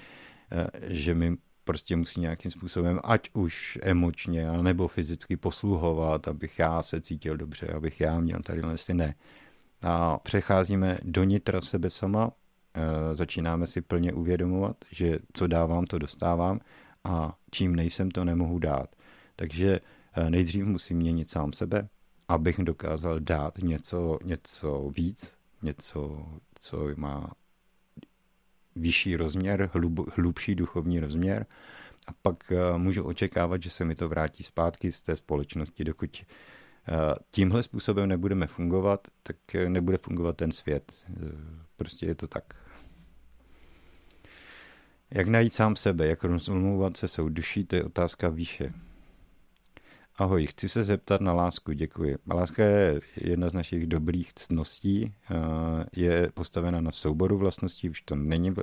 že 0.81 1.15
mi 1.15 1.37
prostě 1.63 1.95
musí 1.95 2.19
nějakým 2.19 2.51
způsobem, 2.51 2.99
ať 3.03 3.29
už 3.33 3.79
emočně, 3.81 4.51
nebo 4.51 4.87
fyzicky 4.87 5.37
posluhovat, 5.37 6.27
abych 6.27 6.59
já 6.59 6.83
se 6.83 7.01
cítil 7.01 7.37
dobře, 7.37 7.67
abych 7.67 8.01
já 8.01 8.19
měl 8.19 8.39
tady 8.39 8.61
ne. 8.93 9.15
A 9.81 10.17
přecházíme 10.17 10.97
do 11.03 11.23
nitra 11.23 11.61
sebe 11.61 11.89
sama, 11.89 12.31
začínáme 13.13 13.67
si 13.67 13.81
plně 13.81 14.13
uvědomovat, 14.13 14.77
že 14.91 15.19
co 15.33 15.47
dávám, 15.47 15.85
to 15.85 15.97
dostávám 15.97 16.59
a 17.07 17.37
čím 17.51 17.75
nejsem, 17.75 18.11
to 18.11 18.25
nemohu 18.25 18.59
dát. 18.59 18.95
Takže 19.35 19.79
e, 20.13 20.29
nejdřív 20.29 20.65
musím 20.65 20.97
měnit 20.97 21.29
sám 21.29 21.53
sebe, 21.53 21.89
abych 22.27 22.57
dokázal 22.59 23.19
dát 23.19 23.57
něco, 23.57 24.19
něco 24.23 24.91
víc, 24.95 25.37
něco, 25.61 26.25
co 26.59 26.77
má 26.95 27.31
vyšší 28.75 29.15
rozměr, 29.15 29.69
hlub, 29.73 30.09
hlubší 30.15 30.55
duchovní 30.55 30.99
rozměr 30.99 31.45
a 32.07 32.11
pak 32.21 32.51
uh, 32.51 32.77
můžu 32.77 33.03
očekávat, 33.03 33.63
že 33.63 33.69
se 33.69 33.85
mi 33.85 33.95
to 33.95 34.09
vrátí 34.09 34.43
zpátky 34.43 34.91
z 34.91 35.01
té 35.01 35.15
společnosti, 35.15 35.83
dokud 35.83 36.23
uh, 36.23 36.95
tímhle 37.31 37.63
způsobem 37.63 38.09
nebudeme 38.09 38.47
fungovat, 38.47 39.07
tak 39.23 39.35
nebude 39.67 39.97
fungovat 39.97 40.37
ten 40.37 40.51
svět. 40.51 41.05
Prostě 41.75 42.05
je 42.05 42.15
to 42.15 42.27
tak. 42.27 42.66
Jak 45.11 45.27
najít 45.27 45.53
sám 45.53 45.75
sebe, 45.75 46.07
jak 46.07 46.23
rozmlouvat 46.23 46.97
se 46.97 47.07
souduší, 47.07 47.65
to 47.65 47.75
je 47.75 47.83
otázka 47.83 48.29
výše. 48.29 48.73
Ahoj, 50.15 50.47
chci 50.47 50.69
se 50.69 50.83
zeptat 50.83 51.21
na 51.21 51.33
lásku, 51.33 51.71
děkuji. 51.71 52.17
Láska 52.33 52.63
je 52.63 53.01
jedna 53.15 53.49
z 53.49 53.53
našich 53.53 53.87
dobrých 53.87 54.33
cností, 54.33 55.13
je 55.95 56.29
postavena 56.33 56.81
na 56.81 56.91
souboru 56.91 57.37
vlastností, 57.37 57.89
už 57.89 58.01
to 58.01 58.15
není 58.15 58.53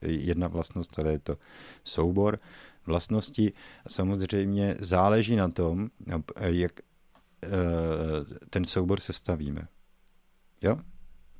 jedna 0.00 0.48
vlastnost, 0.48 0.98
ale 0.98 1.12
je 1.12 1.18
to 1.18 1.36
soubor 1.84 2.38
vlastností. 2.86 3.52
Samozřejmě 3.88 4.76
záleží 4.80 5.36
na 5.36 5.48
tom, 5.48 5.90
jak 6.40 6.80
e, 6.80 6.84
ten 8.50 8.64
soubor 8.64 9.00
sestavíme. 9.00 9.68
Jo? 10.62 10.78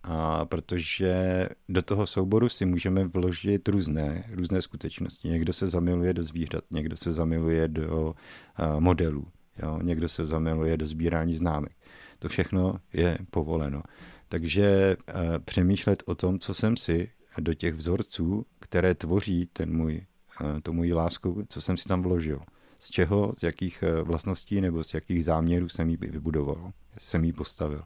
A 0.09 0.45
protože 0.45 1.47
do 1.69 1.83
toho 1.83 2.07
souboru 2.07 2.49
si 2.49 2.67
můžeme 2.67 3.05
vložit 3.05 3.69
různé, 3.69 4.25
různé 4.33 4.63
skutečnosti. 4.63 5.29
Někdo 5.29 5.53
se 5.53 5.69
zamiluje 5.69 6.15
do 6.15 6.25
zvířat, 6.25 6.65
někdo 6.71 6.97
se 6.97 7.13
zamiluje 7.13 7.69
do 7.69 8.15
uh, 8.15 8.81
modelů, 8.81 9.27
jo? 9.63 9.79
někdo 9.83 10.09
se 10.09 10.27
zamiluje 10.27 10.77
do 10.77 10.87
sbírání 10.87 11.35
známek. 11.35 11.73
To 12.19 12.29
všechno 12.29 12.77
je 12.93 13.19
povoleno. 13.31 13.83
Takže 14.29 14.97
uh, 14.97 15.21
přemýšlet 15.45 16.03
o 16.07 16.15
tom, 16.15 16.39
co 16.39 16.55
jsem 16.55 16.77
si 16.77 17.11
do 17.39 17.55
těch 17.55 17.75
vzorců, 17.75 18.47
které 18.61 18.95
tvoří 18.95 19.49
ten 19.53 19.77
můj, 19.77 20.07
uh, 20.41 20.61
tu 20.61 20.73
můj 20.73 20.93
lásku, 20.93 21.45
co 21.49 21.61
jsem 21.61 21.77
si 21.77 21.89
tam 21.89 22.03
vložil. 22.03 22.41
Z 22.79 22.91
čeho, 22.91 23.33
z 23.39 23.43
jakých 23.43 23.85
vlastností 24.03 24.61
nebo 24.61 24.85
z 24.85 24.95
jakých 24.95 25.25
záměrů 25.25 25.69
jsem 25.69 25.91
ji 25.91 25.97
vybudoval, 25.97 26.73
jsem 26.99 27.25
ji 27.25 27.33
postavil. 27.33 27.83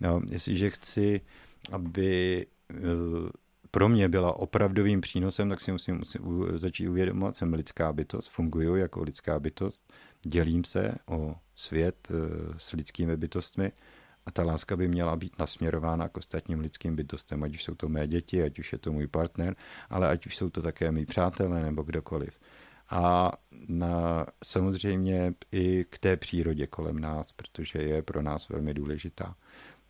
No, 0.00 0.20
jestliže 0.30 0.70
chci, 0.70 1.20
aby 1.72 2.46
eh, 2.70 2.74
pro 3.70 3.88
mě 3.88 4.08
byla 4.08 4.36
opravdovým 4.36 5.00
přínosem, 5.00 5.48
tak 5.48 5.60
si 5.60 5.72
musím, 5.72 5.96
musím 5.98 6.22
začít 6.56 6.88
uvědomovat, 6.88 7.36
jsem 7.36 7.54
lidská 7.54 7.92
bytost, 7.92 8.30
funguji 8.30 8.80
jako 8.80 9.02
lidská 9.02 9.40
bytost, 9.40 9.92
dělím 10.22 10.64
se 10.64 10.94
o 11.06 11.34
svět 11.54 12.08
eh, 12.10 12.14
s 12.56 12.72
lidskými 12.72 13.16
bytostmi 13.16 13.72
a 14.26 14.30
ta 14.30 14.44
láska 14.44 14.76
by 14.76 14.88
měla 14.88 15.16
být 15.16 15.38
nasměrována 15.38 16.08
k 16.08 16.16
ostatním 16.16 16.60
lidským 16.60 16.96
bytostem, 16.96 17.42
ať 17.42 17.54
už 17.54 17.64
jsou 17.64 17.74
to 17.74 17.88
mé 17.88 18.08
děti, 18.08 18.42
ať 18.42 18.58
už 18.58 18.72
je 18.72 18.78
to 18.78 18.92
můj 18.92 19.06
partner, 19.06 19.56
ale 19.90 20.08
ať 20.08 20.26
už 20.26 20.36
jsou 20.36 20.50
to 20.50 20.62
také 20.62 20.92
mý 20.92 21.06
přátelé 21.06 21.62
nebo 21.62 21.82
kdokoliv. 21.82 22.40
A 22.90 23.32
na, 23.68 24.26
samozřejmě 24.44 25.34
i 25.52 25.84
k 25.88 25.98
té 25.98 26.16
přírodě 26.16 26.66
kolem 26.66 26.98
nás, 26.98 27.32
protože 27.32 27.78
je 27.78 28.02
pro 28.02 28.22
nás 28.22 28.48
velmi 28.48 28.74
důležitá 28.74 29.34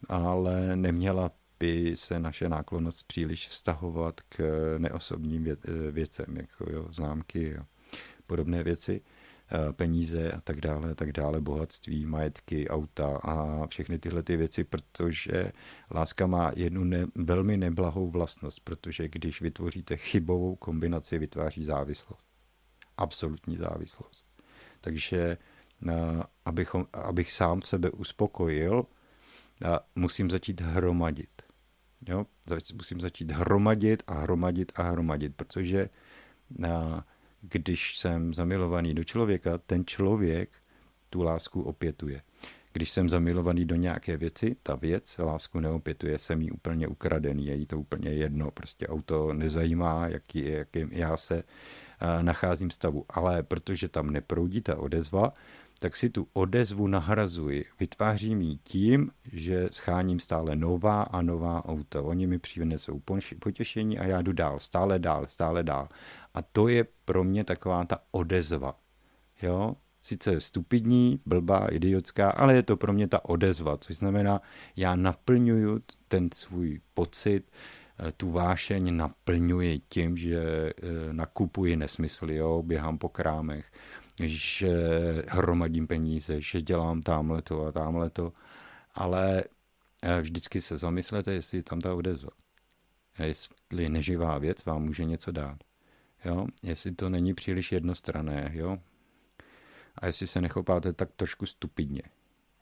ale 0.08 0.76
neměla 0.76 1.30
by 1.60 1.96
se 1.96 2.20
naše 2.20 2.48
náklonost 2.48 3.06
příliš 3.06 3.48
vztahovat 3.48 4.20
k 4.20 4.38
neosobním 4.78 5.48
věcem, 5.90 6.36
jako 6.36 6.72
jo, 6.72 6.88
známky 6.92 7.56
a 7.56 7.66
podobné 8.26 8.62
věci, 8.62 9.00
eh, 9.50 9.72
peníze 9.72 10.32
a 10.32 10.40
tak 10.40 10.60
dále, 10.60 10.90
a 10.90 10.94
tak 10.94 11.12
dále, 11.12 11.40
bohatství, 11.40 12.06
majetky, 12.06 12.68
auta 12.68 13.16
a 13.22 13.66
všechny 13.66 13.98
tyhle 13.98 14.22
ty 14.22 14.36
věci, 14.36 14.64
protože 14.64 15.52
láska 15.90 16.26
má 16.26 16.52
jednu 16.56 16.84
ne, 16.84 17.06
velmi 17.14 17.56
neblahou 17.56 18.10
vlastnost, 18.10 18.60
protože 18.60 19.08
když 19.08 19.40
vytvoříte 19.40 19.96
chybovou 19.96 20.56
kombinaci, 20.56 21.18
vytváří 21.18 21.64
závislost. 21.64 22.26
Absolutní 22.96 23.56
závislost. 23.56 24.28
Takže 24.80 25.36
eh, 25.88 25.92
abychom, 26.44 26.86
abych 26.92 27.32
sám 27.32 27.62
sebe 27.62 27.90
uspokojil, 27.90 28.86
a 29.64 29.80
musím 29.94 30.30
začít 30.30 30.60
hromadit. 30.60 31.42
Jo? 32.08 32.26
Musím 32.74 33.00
začít 33.00 33.30
hromadit 33.30 34.02
a 34.06 34.14
hromadit 34.14 34.72
a 34.76 34.82
hromadit, 34.82 35.36
protože 35.36 35.88
a, 36.64 37.04
když 37.40 37.98
jsem 37.98 38.34
zamilovaný 38.34 38.94
do 38.94 39.04
člověka, 39.04 39.58
ten 39.58 39.84
člověk 39.86 40.50
tu 41.10 41.22
lásku 41.22 41.62
opětuje. 41.62 42.22
Když 42.72 42.90
jsem 42.90 43.08
zamilovaný 43.08 43.64
do 43.64 43.74
nějaké 43.74 44.16
věci, 44.16 44.56
ta 44.62 44.74
věc 44.74 45.18
lásku 45.18 45.60
neopětuje, 45.60 46.18
jsem 46.18 46.42
jí 46.42 46.50
úplně 46.50 46.88
ukradený, 46.88 47.46
je 47.46 47.54
jí 47.54 47.66
to 47.66 47.80
úplně 47.80 48.10
jedno, 48.10 48.50
prostě 48.50 48.88
auto 48.88 49.32
nezajímá, 49.32 50.08
jaký, 50.08 50.50
jakým 50.50 50.88
já 50.92 51.16
se 51.16 51.42
nacházím 52.22 52.70
stavu. 52.70 53.04
Ale 53.08 53.42
protože 53.42 53.88
tam 53.88 54.10
neproudí 54.10 54.60
ta 54.60 54.78
odezva, 54.78 55.32
tak 55.78 55.96
si 55.96 56.10
tu 56.10 56.28
odezvu 56.32 56.86
nahrazuji. 56.86 57.64
Vytvářím 57.80 58.40
ji 58.40 58.56
tím, 58.56 59.10
že 59.32 59.68
scháním 59.70 60.20
stále 60.20 60.56
nová 60.56 61.02
a 61.02 61.22
nová 61.22 61.64
auta. 61.64 62.02
Oni 62.02 62.26
mi 62.26 62.38
přinesou 62.38 63.02
potěšení 63.38 63.98
a 63.98 64.04
já 64.04 64.22
jdu 64.22 64.32
dál, 64.32 64.60
stále 64.60 64.98
dál, 64.98 65.26
stále 65.28 65.62
dál. 65.62 65.88
A 66.34 66.42
to 66.42 66.68
je 66.68 66.86
pro 67.04 67.24
mě 67.24 67.44
taková 67.44 67.84
ta 67.84 67.98
odezva. 68.10 68.78
Jo? 69.42 69.76
Sice 70.02 70.40
stupidní, 70.40 71.20
blbá, 71.26 71.66
idiotská, 71.66 72.30
ale 72.30 72.54
je 72.54 72.62
to 72.62 72.76
pro 72.76 72.92
mě 72.92 73.08
ta 73.08 73.24
odezva, 73.24 73.76
což 73.76 73.96
znamená, 73.96 74.42
já 74.76 74.96
naplňuju 74.96 75.80
ten 76.08 76.28
svůj 76.34 76.80
pocit, 76.94 77.44
eh, 77.98 78.12
tu 78.12 78.30
vášeň 78.30 78.96
naplňuji 78.96 79.80
tím, 79.88 80.16
že 80.16 80.38
eh, 80.38 80.72
nakupuji 81.12 81.76
nesmysly, 81.76 82.36
jo? 82.36 82.62
běhám 82.62 82.98
po 82.98 83.08
krámech, 83.08 83.70
že 84.20 84.72
hromadím 85.28 85.86
peníze, 85.86 86.40
že 86.40 86.62
dělám 86.62 87.02
tamhle 87.02 87.42
to 87.42 87.66
a 87.66 87.72
tamhle 87.72 88.10
to, 88.10 88.32
ale 88.94 89.44
eh, 90.02 90.20
vždycky 90.20 90.60
se 90.60 90.78
zamyslete, 90.78 91.32
jestli 91.32 91.62
tam 91.62 91.80
ta 91.80 91.94
odezva. 91.94 92.30
Jestli 93.18 93.88
neživá 93.88 94.38
věc 94.38 94.64
vám 94.64 94.82
může 94.82 95.04
něco 95.04 95.32
dát. 95.32 95.58
Jo? 96.24 96.46
Jestli 96.62 96.94
to 96.94 97.08
není 97.08 97.34
příliš 97.34 97.72
jednostrané, 97.72 98.50
jo? 98.54 98.78
A 99.96 100.06
jestli 100.06 100.26
se 100.26 100.40
nechopáte 100.40 100.92
tak 100.92 101.08
trošku 101.16 101.46
stupidně, 101.46 102.02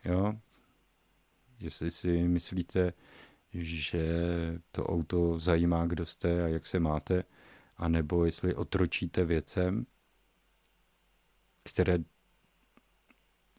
jo? 0.04 0.34
Jestli 1.60 1.90
si 1.90 2.28
myslíte, 2.28 2.92
že 3.52 4.04
to 4.70 4.86
auto 4.86 5.40
zajímá, 5.40 5.86
kdo 5.86 6.06
jste 6.06 6.44
a 6.44 6.48
jak 6.48 6.66
se 6.66 6.80
máte, 6.80 7.24
anebo 7.76 8.24
jestli 8.24 8.54
otročíte 8.54 9.24
věcem, 9.24 9.86
které 11.66 11.98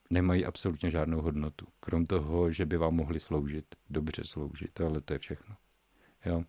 nemají 0.09 0.45
absolutně 0.45 0.91
žádnou 0.91 1.21
hodnotu. 1.21 1.67
Krom 1.79 2.05
toho, 2.05 2.51
že 2.51 2.65
by 2.65 2.77
vám 2.77 2.95
mohli 2.95 3.19
sloužit, 3.19 3.65
dobře 3.89 4.23
sloužit, 4.25 4.81
ale 4.81 5.01
to 5.01 5.13
je 5.13 5.19
všechno. 5.19 5.55
Jo. 6.25 6.43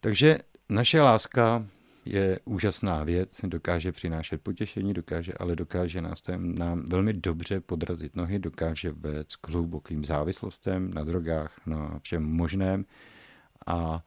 Takže 0.00 0.38
naše 0.68 1.02
láska 1.02 1.66
je 2.04 2.40
úžasná 2.44 3.04
věc, 3.04 3.40
dokáže 3.44 3.92
přinášet 3.92 4.42
potěšení, 4.42 4.94
dokáže, 4.94 5.32
ale 5.32 5.56
dokáže 5.56 6.00
nás 6.00 6.22
nám 6.36 6.84
velmi 6.88 7.12
dobře 7.12 7.60
podrazit 7.60 8.16
nohy, 8.16 8.38
dokáže 8.38 8.90
vést 8.90 9.36
k 9.36 9.48
hlubokým 9.48 10.04
závislostem 10.04 10.94
na 10.94 11.04
drogách, 11.04 11.66
na 11.66 11.98
všem 11.98 12.22
možném 12.22 12.84
a, 13.66 13.74
a 13.74 14.02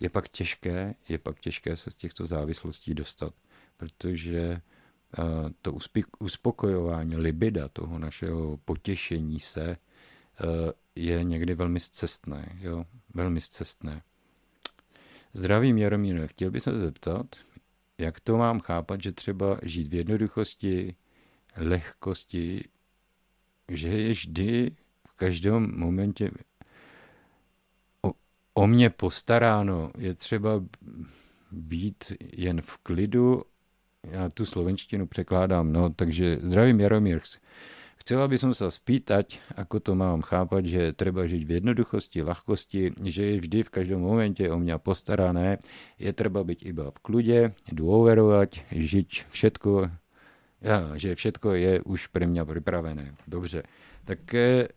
je 0.00 0.10
pak 0.10 0.28
těžké, 0.28 0.94
je 1.08 1.18
pak 1.18 1.40
těžké 1.40 1.76
se 1.76 1.90
z 1.90 1.96
těchto 1.96 2.26
závislostí 2.26 2.94
dostat 2.94 3.34
protože 3.78 4.38
eh, 4.38 5.22
to 5.62 5.78
uspokojování 6.18 7.16
libida, 7.16 7.68
toho 7.68 7.98
našeho 7.98 8.56
potěšení 8.56 9.40
se, 9.40 9.70
eh, 9.70 10.72
je 10.94 11.24
někdy 11.24 11.54
velmi 11.54 11.80
zcestné. 11.80 12.58
Jo? 12.60 12.84
Velmi 13.14 13.40
zcestné. 13.40 14.02
Zdravím 15.32 15.78
Jaromíre, 15.78 16.28
chtěl 16.28 16.50
bych 16.50 16.62
se 16.62 16.78
zeptat, 16.78 17.36
jak 17.98 18.20
to 18.20 18.36
mám 18.36 18.60
chápat, 18.60 19.02
že 19.02 19.12
třeba 19.12 19.58
žít 19.62 19.88
v 19.88 19.94
jednoduchosti, 19.94 20.96
lehkosti, 21.56 22.64
že 23.68 23.88
je 23.88 24.10
vždy 24.12 24.76
v 25.08 25.14
každém 25.14 25.78
momentě 25.78 26.30
o, 28.02 28.12
o 28.54 28.66
mě 28.66 28.90
postaráno, 28.90 29.90
je 29.98 30.14
třeba 30.14 30.64
být 31.52 32.12
jen 32.32 32.62
v 32.62 32.78
klidu 32.78 33.42
já 34.04 34.28
tu 34.28 34.46
slovenštinu 34.46 35.06
překládám, 35.06 35.72
no, 35.72 35.90
takže 35.90 36.38
zdravím 36.42 36.80
Jaromír. 36.80 37.20
Chcela 37.98 38.24
by 38.30 38.38
som 38.38 38.52
sa 38.56 38.70
spýtať, 38.72 39.42
ako 39.52 39.84
to 39.84 39.92
mám 39.92 40.24
chápať, 40.24 40.62
že 40.64 40.82
treba 40.96 41.28
žiť 41.28 41.42
v 41.44 41.54
jednoduchosti, 41.60 42.24
ľahkosti, 42.24 42.96
že 43.04 43.22
je 43.22 43.36
vždy 43.42 43.58
v 43.66 43.74
každom 43.74 44.00
momente 44.00 44.40
o 44.48 44.56
mňa 44.56 44.80
postarané, 44.80 45.60
je 46.00 46.08
treba 46.14 46.40
byť 46.40 46.58
iba 46.62 46.88
v 46.88 46.98
kľude, 47.04 47.40
dôverovať, 47.68 48.70
žiť 48.72 49.28
všetko, 49.28 49.92
ja, 50.64 50.78
že 50.96 51.18
všetko 51.20 51.48
je 51.52 51.72
už 51.84 52.08
pre 52.08 52.24
mňa 52.24 52.48
pripravené. 52.48 53.12
Dobře, 53.28 53.68
tak 54.08 54.24
eh, 54.32 54.72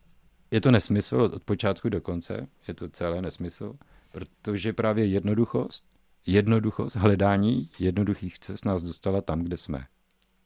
je 0.52 0.60
to 0.62 0.72
nesmysl 0.72 1.32
od 1.32 1.44
počátku 1.46 1.88
do 1.88 2.02
konce, 2.02 2.52
je 2.68 2.74
to 2.74 2.90
celé 2.90 3.22
nesmysl, 3.22 3.80
protože 4.12 4.74
právě 4.74 5.06
jednoduchost, 5.06 5.86
jednoduchost, 6.26 6.96
hledání 6.96 7.70
jednoduchých 7.80 8.40
cest 8.40 8.66
nás 8.66 8.84
dostala 8.84 9.22
tam, 9.22 9.44
kde 9.44 9.58
jsme. 9.58 9.86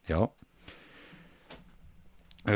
Jo? 0.08 0.28
E, 2.48 2.54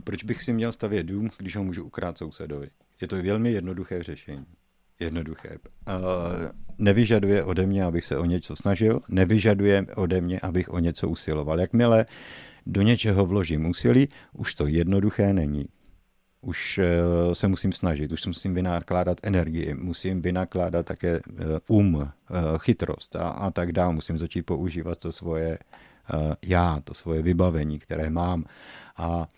proč 0.00 0.24
bych 0.24 0.42
si 0.42 0.52
měl 0.52 0.72
stavět 0.72 1.02
dům, 1.02 1.30
když 1.38 1.56
ho 1.56 1.64
můžu 1.64 1.84
ukrát 1.84 2.18
sousedovi? 2.18 2.70
Je 3.00 3.08
to 3.08 3.22
velmi 3.22 3.52
jednoduché 3.52 4.02
řešení. 4.02 4.46
Jednoduché. 5.00 5.48
E, 5.48 5.58
nevyžaduje 6.78 7.44
ode 7.44 7.66
mě, 7.66 7.84
abych 7.84 8.04
se 8.04 8.18
o 8.18 8.24
něco 8.24 8.56
snažil, 8.56 9.00
nevyžaduje 9.08 9.86
ode 9.96 10.20
mě, 10.20 10.40
abych 10.40 10.68
o 10.68 10.78
něco 10.78 11.08
usiloval. 11.08 11.60
Jakmile 11.60 12.06
do 12.66 12.82
něčeho 12.82 13.26
vložím 13.26 13.66
úsilí, 13.66 14.08
už 14.32 14.54
to 14.54 14.66
jednoduché 14.66 15.32
není. 15.32 15.64
Už 16.40 16.78
eh, 16.78 17.34
se 17.34 17.48
musím 17.48 17.72
snažit, 17.72 18.12
už 18.12 18.26
musím 18.26 18.54
vynakládat 18.54 19.18
energii, 19.22 19.74
musím 19.74 20.22
vynakládat 20.22 20.86
také 20.86 21.16
eh, 21.16 21.44
um, 21.68 22.02
eh, 22.02 22.34
chytrost 22.58 23.16
a, 23.16 23.28
a 23.28 23.50
tak 23.50 23.72
dále. 23.72 23.94
Musím 23.94 24.18
začít 24.18 24.42
používat 24.42 24.98
to 24.98 25.12
svoje 25.12 25.58
já, 26.42 26.80
to 26.84 26.94
svoje 26.94 27.22
vybavení, 27.22 27.78
které 27.78 28.10
mám. 28.10 28.44
A 28.96 29.28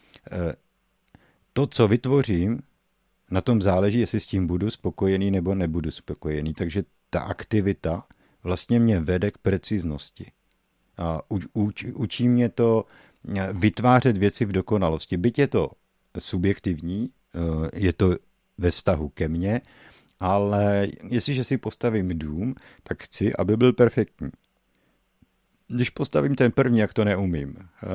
to, 1.52 1.66
co 1.66 1.88
vytvořím, 1.88 2.62
na 3.30 3.40
tom 3.40 3.62
záleží, 3.62 4.00
jestli 4.00 4.20
s 4.20 4.26
tím 4.26 4.46
budu 4.46 4.70
spokojený 4.70 5.30
nebo 5.30 5.54
nebudu 5.54 5.90
spokojený. 5.90 6.54
Takže 6.54 6.82
ta 7.10 7.20
aktivita 7.20 8.04
vlastně 8.42 8.80
mě 8.80 9.00
vede 9.00 9.30
k 9.30 9.38
preciznosti. 9.38 10.32
A 10.98 11.20
uč, 11.54 11.84
učí 11.84 12.28
mě 12.28 12.48
to 12.48 12.84
vytvářet 13.52 14.18
věci 14.18 14.44
v 14.44 14.52
dokonalosti. 14.52 15.16
Byť 15.16 15.38
je 15.38 15.46
to 15.46 15.70
subjektivní, 16.18 17.10
eh, 17.34 17.70
je 17.72 17.92
to 17.92 18.16
ve 18.58 18.70
vztahu 18.70 19.08
ke 19.08 19.28
mně, 19.28 19.60
ale 20.20 20.88
jestliže 21.08 21.44
si 21.44 21.58
postavím 21.58 22.18
dům, 22.18 22.54
tak 22.82 23.02
chci, 23.02 23.36
aby 23.36 23.56
byl 23.56 23.72
perfektní. 23.72 24.30
Když 25.68 25.90
postavím 25.90 26.34
ten 26.34 26.52
první, 26.52 26.78
jak 26.78 26.94
to 26.94 27.04
neumím, 27.04 27.56
eh, 27.58 27.86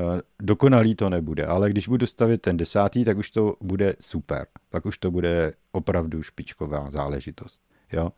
dokonalý 0.41 0.95
to 0.95 1.09
nebude, 1.09 1.45
ale 1.45 1.69
když 1.69 1.87
budu 1.87 2.07
stavět 2.07 2.41
ten 2.41 2.57
desátý, 2.57 3.05
tak 3.05 3.17
už 3.17 3.31
to 3.31 3.55
bude 3.61 3.95
super. 3.99 4.47
Pak 4.69 4.85
už 4.85 4.97
to 4.97 5.11
bude 5.11 5.53
opravdu 5.71 6.23
špičková 6.23 6.91
záležitost. 6.91 7.61
Jo? 7.93 8.11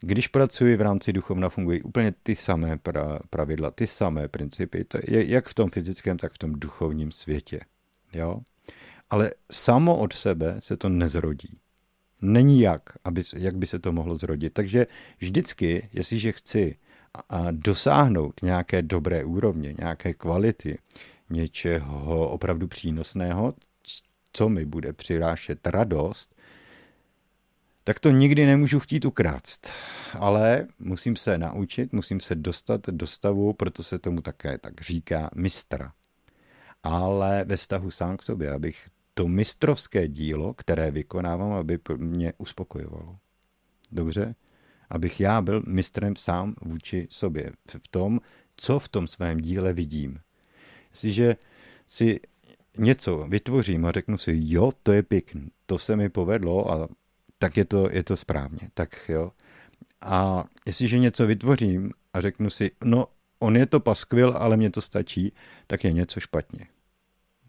Když 0.00 0.28
pracuji 0.28 0.76
v 0.76 0.80
rámci 0.80 1.12
duchovna, 1.12 1.48
fungují 1.48 1.82
úplně 1.82 2.12
ty 2.22 2.36
samé 2.36 2.78
pravidla, 3.30 3.70
ty 3.70 3.86
samé 3.86 4.28
principy, 4.28 4.84
to 4.84 4.98
je 5.06 5.26
jak 5.26 5.48
v 5.48 5.54
tom 5.54 5.70
fyzickém, 5.70 6.16
tak 6.16 6.32
v 6.32 6.38
tom 6.38 6.52
duchovním 6.52 7.12
světě. 7.12 7.60
Jo? 8.14 8.40
Ale 9.10 9.30
samo 9.50 9.96
od 9.96 10.12
sebe 10.12 10.56
se 10.58 10.76
to 10.76 10.88
nezrodí. 10.88 11.58
Není 12.22 12.60
jak, 12.60 12.82
aby, 13.04 13.22
jak 13.36 13.56
by 13.56 13.66
se 13.66 13.78
to 13.78 13.92
mohlo 13.92 14.16
zrodit. 14.16 14.52
Takže 14.52 14.86
vždycky, 15.18 15.88
jestliže 15.92 16.32
chci 16.32 16.76
a 17.28 17.46
dosáhnout 17.50 18.42
nějaké 18.42 18.82
dobré 18.82 19.24
úrovně, 19.24 19.74
nějaké 19.78 20.14
kvality, 20.14 20.78
něčeho 21.30 22.28
opravdu 22.28 22.68
přínosného, 22.68 23.54
co 24.32 24.48
mi 24.48 24.64
bude 24.64 24.92
přirášet 24.92 25.66
radost, 25.66 26.34
tak 27.84 28.00
to 28.00 28.10
nikdy 28.10 28.46
nemůžu 28.46 28.80
chtít 28.80 29.04
ukrást. 29.04 29.72
Ale 30.18 30.66
musím 30.78 31.16
se 31.16 31.38
naučit, 31.38 31.92
musím 31.92 32.20
se 32.20 32.34
dostat 32.34 32.80
do 32.86 33.06
stavu, 33.06 33.52
proto 33.52 33.82
se 33.82 33.98
tomu 33.98 34.20
také 34.20 34.58
tak 34.58 34.80
říká 34.80 35.30
mistra. 35.34 35.92
Ale 36.82 37.44
ve 37.44 37.56
vztahu 37.56 37.90
sám 37.90 38.16
k 38.16 38.22
sobě, 38.22 38.52
abych 38.52 38.86
to 39.20 39.28
mistrovské 39.28 40.08
dílo, 40.08 40.54
které 40.54 40.90
vykonávám, 40.90 41.52
aby 41.52 41.78
mě 41.96 42.32
uspokojovalo. 42.38 43.16
Dobře? 43.92 44.34
Abych 44.90 45.20
já 45.20 45.42
byl 45.42 45.62
mistrem 45.66 46.16
sám 46.16 46.54
vůči 46.62 47.06
sobě. 47.10 47.52
V 47.78 47.88
tom, 47.88 48.20
co 48.56 48.78
v 48.78 48.88
tom 48.88 49.06
svém 49.06 49.40
díle 49.40 49.72
vidím. 49.72 50.18
Jestliže 50.90 51.36
si 51.86 52.20
něco 52.78 53.26
vytvořím 53.28 53.86
a 53.86 53.92
řeknu 53.92 54.18
si, 54.18 54.32
jo, 54.34 54.72
to 54.82 54.92
je 54.92 55.02
pěkný, 55.02 55.48
to 55.66 55.78
se 55.78 55.96
mi 55.96 56.08
povedlo 56.08 56.72
a 56.72 56.88
tak 57.38 57.56
je 57.56 57.64
to, 57.64 57.90
je 57.90 58.02
to 58.02 58.16
správně. 58.16 58.70
Tak 58.74 59.08
jo. 59.08 59.32
A 60.00 60.44
jestliže 60.66 60.98
něco 60.98 61.26
vytvořím 61.26 61.92
a 62.12 62.20
řeknu 62.20 62.50
si, 62.50 62.70
no, 62.84 63.06
on 63.38 63.56
je 63.56 63.66
to 63.66 63.80
paskvil, 63.80 64.34
ale 64.36 64.56
mně 64.56 64.70
to 64.70 64.80
stačí, 64.80 65.32
tak 65.66 65.84
je 65.84 65.92
něco 65.92 66.20
špatně. 66.20 66.66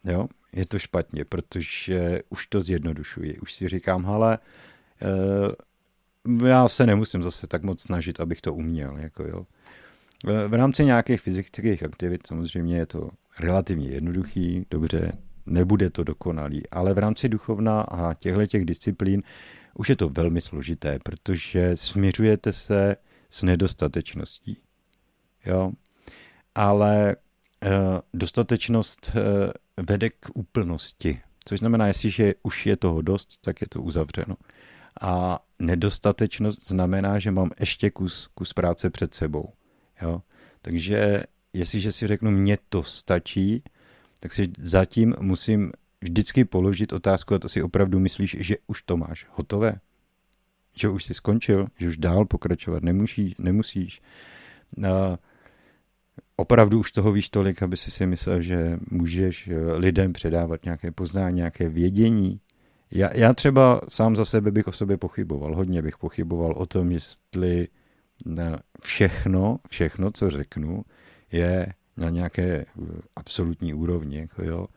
Jo, 0.06 0.28
je 0.54 0.66
to 0.66 0.80
špatně, 0.80 1.26
protože 1.26 2.20
už 2.30 2.48
to 2.48 2.62
zjednodušuji. 2.62 3.40
Už 3.40 3.54
si 3.54 3.68
říkám, 3.68 4.06
hele, 4.06 4.40
eh, 5.02 6.48
já 6.48 6.68
se 6.68 6.86
nemusím 6.86 7.24
zase 7.24 7.48
tak 7.48 7.64
moc 7.64 7.82
snažit, 7.82 8.20
abych 8.20 8.42
to 8.42 8.54
uměl. 8.54 8.98
Jako 8.98 9.24
jo. 9.24 9.46
V 10.48 10.54
rámci 10.54 10.86
nějakých 10.86 11.22
fyzických 11.22 11.84
aktivit 11.84 12.28
samozřejmě 12.28 12.78
je 12.78 12.86
to 12.86 13.10
relativně 13.40 13.90
jednoduchý, 13.90 14.66
dobře, 14.70 15.12
nebude 15.46 15.90
to 15.90 16.04
dokonalý, 16.04 16.70
ale 16.70 16.94
v 16.94 16.98
rámci 16.98 17.30
duchovna 17.30 17.82
a 17.82 18.14
těchto 18.14 18.46
těch 18.46 18.66
disciplín 18.66 19.24
už 19.74 19.90
je 19.90 19.96
to 19.96 20.10
velmi 20.10 20.42
složité, 20.42 21.00
protože 21.04 21.78
směřujete 21.78 22.54
se 22.54 22.96
s 23.30 23.44
nedostatečností. 23.44 24.58
Jo? 25.46 25.72
Ale 26.56 27.12
e, 27.12 27.16
dostatečnost 28.14 29.12
e, 29.16 29.22
vede 29.82 30.10
k 30.10 30.30
úplnosti, 30.34 31.22
což 31.46 31.60
znamená, 31.60 31.88
jestliže 31.88 32.34
už 32.44 32.66
je 32.66 32.78
toho 32.78 33.02
dost, 33.02 33.42
tak 33.42 33.62
je 33.62 33.68
to 33.68 33.82
uzavřeno. 33.82 34.36
A 35.02 35.40
nedostatečnost 35.60 36.68
znamená, 36.68 37.20
že 37.20 37.32
mám 37.32 37.52
ještě 37.60 37.90
kus, 37.90 38.30
kus 38.34 38.54
práce 38.54 38.90
před 38.90 39.14
sebou. 39.14 39.54
Jo? 40.02 40.22
Takže 40.62 41.24
jestliže 41.54 41.92
si 41.92 42.08
řeknu, 42.08 42.32
mně 42.32 42.58
to 42.70 42.84
stačí, 42.84 43.64
tak 44.20 44.34
si 44.34 44.52
zatím 44.58 45.16
musím 45.20 45.72
vždycky 46.02 46.46
položit 46.46 46.94
otázku, 46.94 47.36
a 47.36 47.40
to 47.40 47.50
si 47.50 47.64
opravdu 47.64 48.00
myslíš, 48.00 48.38
že 48.40 48.56
už 48.68 48.82
to 48.82 48.98
máš 48.98 49.28
hotové? 49.32 49.80
Že 50.74 50.90
už 50.90 51.04
jsi 51.04 51.14
skončil? 51.14 51.68
Že 51.80 51.88
už 51.88 51.98
dál 51.98 52.26
pokračovat 52.26 52.84
nemusíš? 52.84 53.34
nemusíš. 53.38 54.02
A 54.88 55.18
opravdu 56.42 56.80
už 56.80 56.92
toho 56.92 57.12
víš 57.12 57.30
tolik, 57.30 57.64
aby 57.64 57.78
si 57.78 57.92
si 57.92 58.06
myslel, 58.06 58.42
že 58.42 58.80
můžeš 58.92 59.48
eh, 59.48 59.74
lidem 59.74 60.14
předávat 60.14 60.66
nějaké 60.66 60.92
poznání, 60.92 61.36
nějaké 61.36 61.70
vědění. 61.70 62.40
Já, 62.92 63.18
já 63.18 63.34
třeba 63.34 63.82
sám 63.88 64.16
za 64.16 64.26
sebe 64.26 64.52
bych 64.52 64.68
o 64.68 64.72
sobě 64.72 64.98
pochyboval, 64.98 65.56
hodně 65.56 65.82
bych 65.82 65.98
pochyboval 65.98 66.52
o 66.52 66.66
tom, 66.66 66.92
jestli 66.92 67.68
všechno, 68.82 69.58
všechno, 69.70 70.12
co 70.12 70.30
řeknu, 70.30 70.84
je 71.32 71.74
na 71.98 72.10
nějaké 72.10 72.44
eh, 72.44 72.66
absolutní 73.16 73.74
úrovni. 73.74 74.18
Jako 74.18 74.44
jo. 74.44 74.68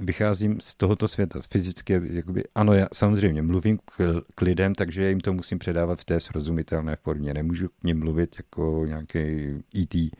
Vycházím 0.00 0.60
z 0.60 0.74
tohoto 0.74 1.08
světa, 1.08 1.42
z 1.42 1.46
fyzické, 1.46 2.00
jakoby, 2.04 2.42
ano, 2.54 2.72
já 2.72 2.88
samozřejmě 2.92 3.42
mluvím 3.42 3.78
k, 3.78 4.22
k 4.34 4.40
lidem, 4.40 4.74
takže 4.74 5.08
jim 5.08 5.20
to 5.20 5.32
musím 5.32 5.58
předávat 5.58 6.00
v 6.00 6.04
té 6.04 6.20
srozumitelné 6.20 6.96
formě. 6.96 7.34
Nemůžu 7.34 7.68
k 7.68 7.84
ním 7.84 7.98
mluvit 7.98 8.36
jako 8.38 8.84
nějaký 8.86 9.54
IT, 9.74 9.94
e 9.94 10.10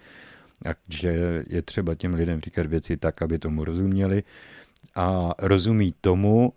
takže 0.62 1.44
je 1.48 1.62
třeba 1.62 1.94
těm 1.94 2.14
lidem 2.14 2.40
říkat 2.40 2.66
věci 2.66 2.96
tak, 2.96 3.22
aby 3.22 3.38
tomu 3.38 3.64
rozuměli 3.64 4.22
a 4.94 5.34
rozumí 5.38 5.94
tomu, 6.00 6.52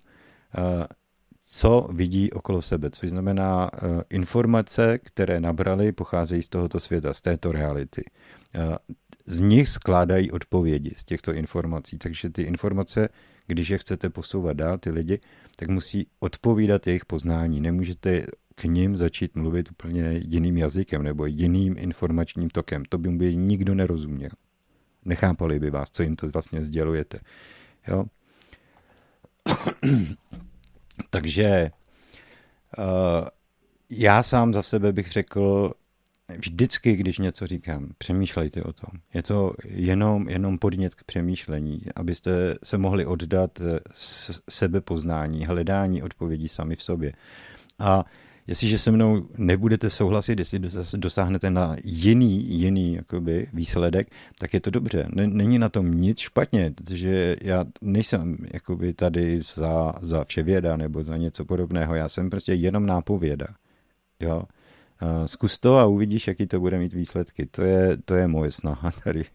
co 1.41 1.87
vidí 1.91 2.31
okolo 2.31 2.61
sebe, 2.61 2.89
což 2.89 3.09
znamená 3.09 3.69
informace, 4.09 4.97
které 4.97 5.39
nabrali, 5.39 5.91
pocházejí 5.91 6.41
z 6.41 6.47
tohoto 6.47 6.79
světa, 6.79 7.13
z 7.13 7.21
této 7.21 7.51
reality 7.51 8.03
z 9.25 9.39
nich 9.39 9.69
skládají 9.69 10.31
odpovědi 10.31 10.91
z 10.97 11.05
těchto 11.05 11.33
informací. 11.33 11.97
Takže 11.97 12.29
ty 12.29 12.41
informace, 12.41 13.09
když 13.47 13.69
je 13.69 13.77
chcete 13.77 14.09
posouvat 14.09 14.57
dál, 14.57 14.77
ty 14.77 14.91
lidi, 14.91 15.19
tak 15.57 15.69
musí 15.69 16.07
odpovídat 16.19 16.87
jejich 16.87 17.05
poznání. 17.05 17.61
Nemůžete 17.61 18.25
k 18.55 18.63
ním 18.63 18.97
začít 18.97 19.35
mluvit 19.35 19.71
úplně 19.71 20.21
jiným 20.27 20.57
jazykem 20.57 21.03
nebo 21.03 21.25
jiným 21.25 21.75
informačním 21.77 22.49
tokem. 22.49 22.85
To 22.85 22.97
by 22.97 23.09
by 23.09 23.35
nikdo 23.35 23.75
nerozuměl. 23.75 24.29
Nechápali 25.05 25.59
by 25.59 25.69
vás, 25.69 25.91
co 25.91 26.03
jim 26.03 26.15
to 26.15 26.29
vlastně 26.29 26.65
sdělujete. 26.65 27.19
Jo? 27.87 28.05
Takže 31.09 31.71
uh, 32.77 33.27
já 33.89 34.23
sám 34.23 34.53
za 34.53 34.61
sebe 34.61 34.93
bych 34.93 35.11
řekl, 35.11 35.73
vždycky, 36.37 36.95
když 36.95 37.17
něco 37.19 37.47
říkám, 37.47 37.89
přemýšlejte 37.97 38.63
o 38.63 38.73
tom. 38.73 38.99
Je 39.13 39.23
to 39.23 39.53
jenom, 39.65 40.29
jenom 40.29 40.57
podnět 40.57 40.95
k 40.95 41.03
přemýšlení, 41.03 41.81
abyste 41.95 42.55
se 42.63 42.77
mohli 42.77 43.05
oddat 43.05 43.59
sebepoznání, 44.49 45.45
hledání 45.45 46.03
odpovědí 46.03 46.47
sami 46.47 46.75
v 46.75 46.83
sobě. 46.83 47.13
A 47.79 48.05
jestliže 48.47 48.79
se 48.79 48.91
mnou 48.91 49.27
nebudete 49.37 49.89
souhlasit, 49.89 50.39
jestli 50.39 50.59
dosáhnete 50.97 51.51
na 51.51 51.75
jiný, 51.83 52.59
jiný 52.59 52.93
jakoby, 52.93 53.47
výsledek, 53.53 54.07
tak 54.39 54.53
je 54.53 54.59
to 54.59 54.69
dobře. 54.69 55.07
Není 55.13 55.59
na 55.59 55.69
tom 55.69 55.91
nic 55.91 56.19
špatně, 56.19 56.71
protože 56.71 57.35
já 57.41 57.65
nejsem 57.81 58.37
jakoby, 58.53 58.93
tady 58.93 59.41
za, 59.41 59.93
za 60.01 60.23
vševěda 60.23 60.77
nebo 60.77 61.03
za 61.03 61.17
něco 61.17 61.45
podobného, 61.45 61.95
já 61.95 62.09
jsem 62.09 62.29
prostě 62.29 62.53
jenom 62.53 62.85
nápověda. 62.85 63.47
Jo? 64.19 64.43
Zkus 65.25 65.59
to 65.59 65.77
a 65.77 65.85
uvidíš, 65.85 66.27
jaký 66.27 66.47
to 66.47 66.59
bude 66.59 66.77
mít 66.77 66.93
výsledky. 66.93 67.45
To 67.45 67.61
je, 67.61 67.97
to 68.05 68.15
je 68.15 68.27
moje 68.27 68.51
snaha 68.51 68.91
tady 69.03 69.25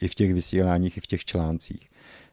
i 0.00 0.08
v 0.08 0.14
těch 0.14 0.34
vysíláních, 0.34 0.96
i 0.96 1.00
v 1.00 1.06
těch 1.06 1.24
článcích. 1.24 1.88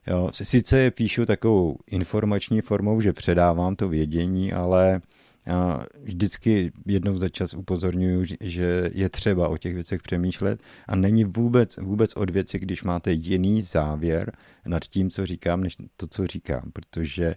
Jo, 0.08 0.30
sice 0.34 0.92
píšu 0.92 1.26
takovou 1.26 1.78
informační 1.88 2.62
formou, 2.62 3.02
že 3.02 3.14
předávám 3.14 3.76
to 3.76 3.90
vědění, 3.90 4.54
ale 4.54 5.02
já 5.46 5.86
vždycky 6.04 6.72
jednou 6.86 7.18
za 7.18 7.30
čas 7.30 7.54
upozorňuji, 7.54 8.26
že 8.42 8.90
je 8.94 9.10
třeba 9.10 9.48
o 9.48 9.58
těch 9.58 9.74
věcech 9.74 10.02
přemýšlet 10.02 10.62
a 10.88 10.96
není 10.96 11.26
vůbec, 11.26 11.78
vůbec 11.78 12.14
od 12.16 12.30
věci, 12.30 12.60
když 12.60 12.84
máte 12.84 13.12
jiný 13.12 13.62
závěr 13.62 14.32
nad 14.66 14.84
tím, 14.84 15.10
co 15.10 15.26
říkám, 15.26 15.62
než 15.62 15.78
to, 15.98 16.08
co 16.08 16.28
říkám, 16.28 16.72
protože 16.74 17.36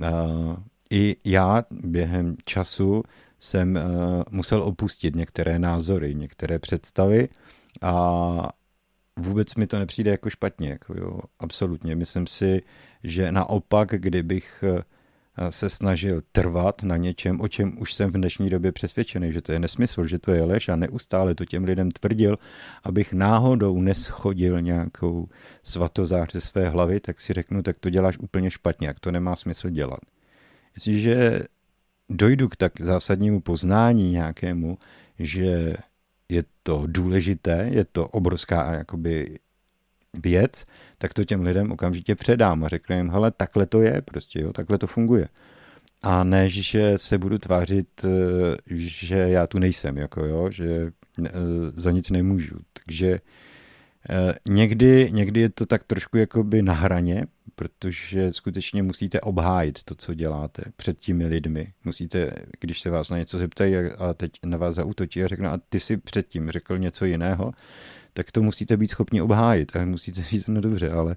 uh, 0.00 0.56
i 0.90 1.16
já 1.24 1.64
během 1.70 2.36
času 2.44 3.02
jsem 3.38 3.76
uh, 3.76 4.22
musel 4.30 4.62
opustit 4.62 5.16
některé 5.16 5.58
názory, 5.58 6.14
některé 6.14 6.58
představy 6.58 7.28
a 7.80 8.48
vůbec 9.16 9.54
mi 9.54 9.66
to 9.66 9.78
nepřijde 9.78 10.10
jako 10.10 10.30
špatně, 10.30 10.68
jako 10.68 10.94
jo, 11.00 11.20
absolutně. 11.38 11.96
Myslím 11.96 12.26
si, 12.26 12.62
že 13.04 13.32
naopak, 13.32 13.88
kdybych 13.88 14.64
uh, 14.66 14.80
se 15.50 15.70
snažil 15.70 16.22
trvat 16.32 16.82
na 16.82 16.96
něčem, 16.96 17.40
o 17.40 17.48
čem 17.48 17.80
už 17.80 17.94
jsem 17.94 18.10
v 18.10 18.14
dnešní 18.14 18.50
době 18.50 18.72
přesvědčený, 18.72 19.32
že 19.32 19.42
to 19.42 19.52
je 19.52 19.58
nesmysl, 19.58 20.06
že 20.06 20.18
to 20.18 20.32
je 20.32 20.44
lež 20.44 20.68
a 20.68 20.76
neustále 20.76 21.34
to 21.34 21.44
těm 21.44 21.64
lidem 21.64 21.90
tvrdil, 21.90 22.38
abych 22.84 23.12
náhodou 23.12 23.80
neschodil 23.80 24.60
nějakou 24.60 25.28
svatozář 25.62 26.32
ze 26.32 26.40
své 26.40 26.68
hlavy, 26.68 27.00
tak 27.00 27.20
si 27.20 27.32
řeknu, 27.32 27.62
tak 27.62 27.78
to 27.78 27.90
děláš 27.90 28.18
úplně 28.18 28.50
špatně, 28.50 28.88
jak 28.88 29.00
to 29.00 29.10
nemá 29.10 29.36
smysl 29.36 29.70
dělat. 29.70 30.00
Jestliže 30.74 31.40
dojdu 32.08 32.48
k 32.48 32.56
tak 32.56 32.80
zásadnímu 32.80 33.40
poznání 33.40 34.10
nějakému, 34.10 34.78
že 35.18 35.76
je 36.28 36.44
to 36.62 36.82
důležité, 36.86 37.68
je 37.72 37.84
to 37.84 38.08
obrovská 38.08 38.72
jakoby 38.72 39.38
věc, 40.22 40.64
tak 40.98 41.14
to 41.14 41.24
těm 41.24 41.42
lidem 41.42 41.72
okamžitě 41.72 42.14
předám 42.14 42.64
a 42.64 42.68
řeknu 42.68 42.96
jim, 42.96 43.10
hele, 43.10 43.30
takhle 43.30 43.66
to 43.66 43.82
je, 43.82 44.02
prostě, 44.02 44.40
jo, 44.40 44.52
takhle 44.52 44.78
to 44.78 44.86
funguje. 44.86 45.28
A 46.02 46.24
ne, 46.24 46.48
že 46.48 46.98
se 46.98 47.18
budu 47.18 47.38
tvářit, 47.38 48.04
že 48.74 49.16
já 49.16 49.46
tu 49.46 49.58
nejsem, 49.58 49.96
jako 49.96 50.24
jo, 50.24 50.50
že 50.50 50.92
eh, 51.26 51.30
za 51.74 51.90
nic 51.90 52.10
nemůžu. 52.10 52.58
Takže 52.84 53.20
eh, 54.10 54.34
někdy, 54.48 55.08
někdy 55.12 55.40
je 55.40 55.48
to 55.48 55.66
tak 55.66 55.84
trošku 55.84 56.16
jakoby 56.16 56.62
na 56.62 56.72
hraně, 56.72 57.26
protože 57.58 58.32
skutečně 58.32 58.82
musíte 58.82 59.20
obhájit 59.20 59.82
to, 59.82 59.94
co 59.94 60.14
děláte 60.14 60.62
před 60.76 61.00
těmi 61.00 61.26
lidmi. 61.26 61.72
Musíte, 61.84 62.30
když 62.60 62.80
se 62.80 62.90
vás 62.90 63.10
na 63.10 63.18
něco 63.18 63.38
zeptají 63.38 63.74
a 63.76 64.14
teď 64.14 64.30
na 64.46 64.58
vás 64.58 64.74
zautočí 64.74 65.24
a 65.24 65.28
řekne, 65.28 65.48
a 65.48 65.58
ty 65.68 65.80
si 65.80 65.96
předtím 65.96 66.50
řekl 66.50 66.78
něco 66.78 67.04
jiného, 67.04 67.52
tak 68.12 68.32
to 68.32 68.42
musíte 68.42 68.76
být 68.76 68.90
schopni 68.90 69.22
obhájit 69.22 69.76
a 69.76 69.84
musíte 69.84 70.22
říct, 70.30 70.46
no 70.46 70.60
dobře, 70.60 70.90
ale 70.90 71.16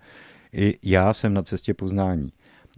i 0.54 0.80
já 0.84 1.14
jsem 1.14 1.34
na 1.34 1.44
cestě 1.44 1.74
poznání. 1.74 2.30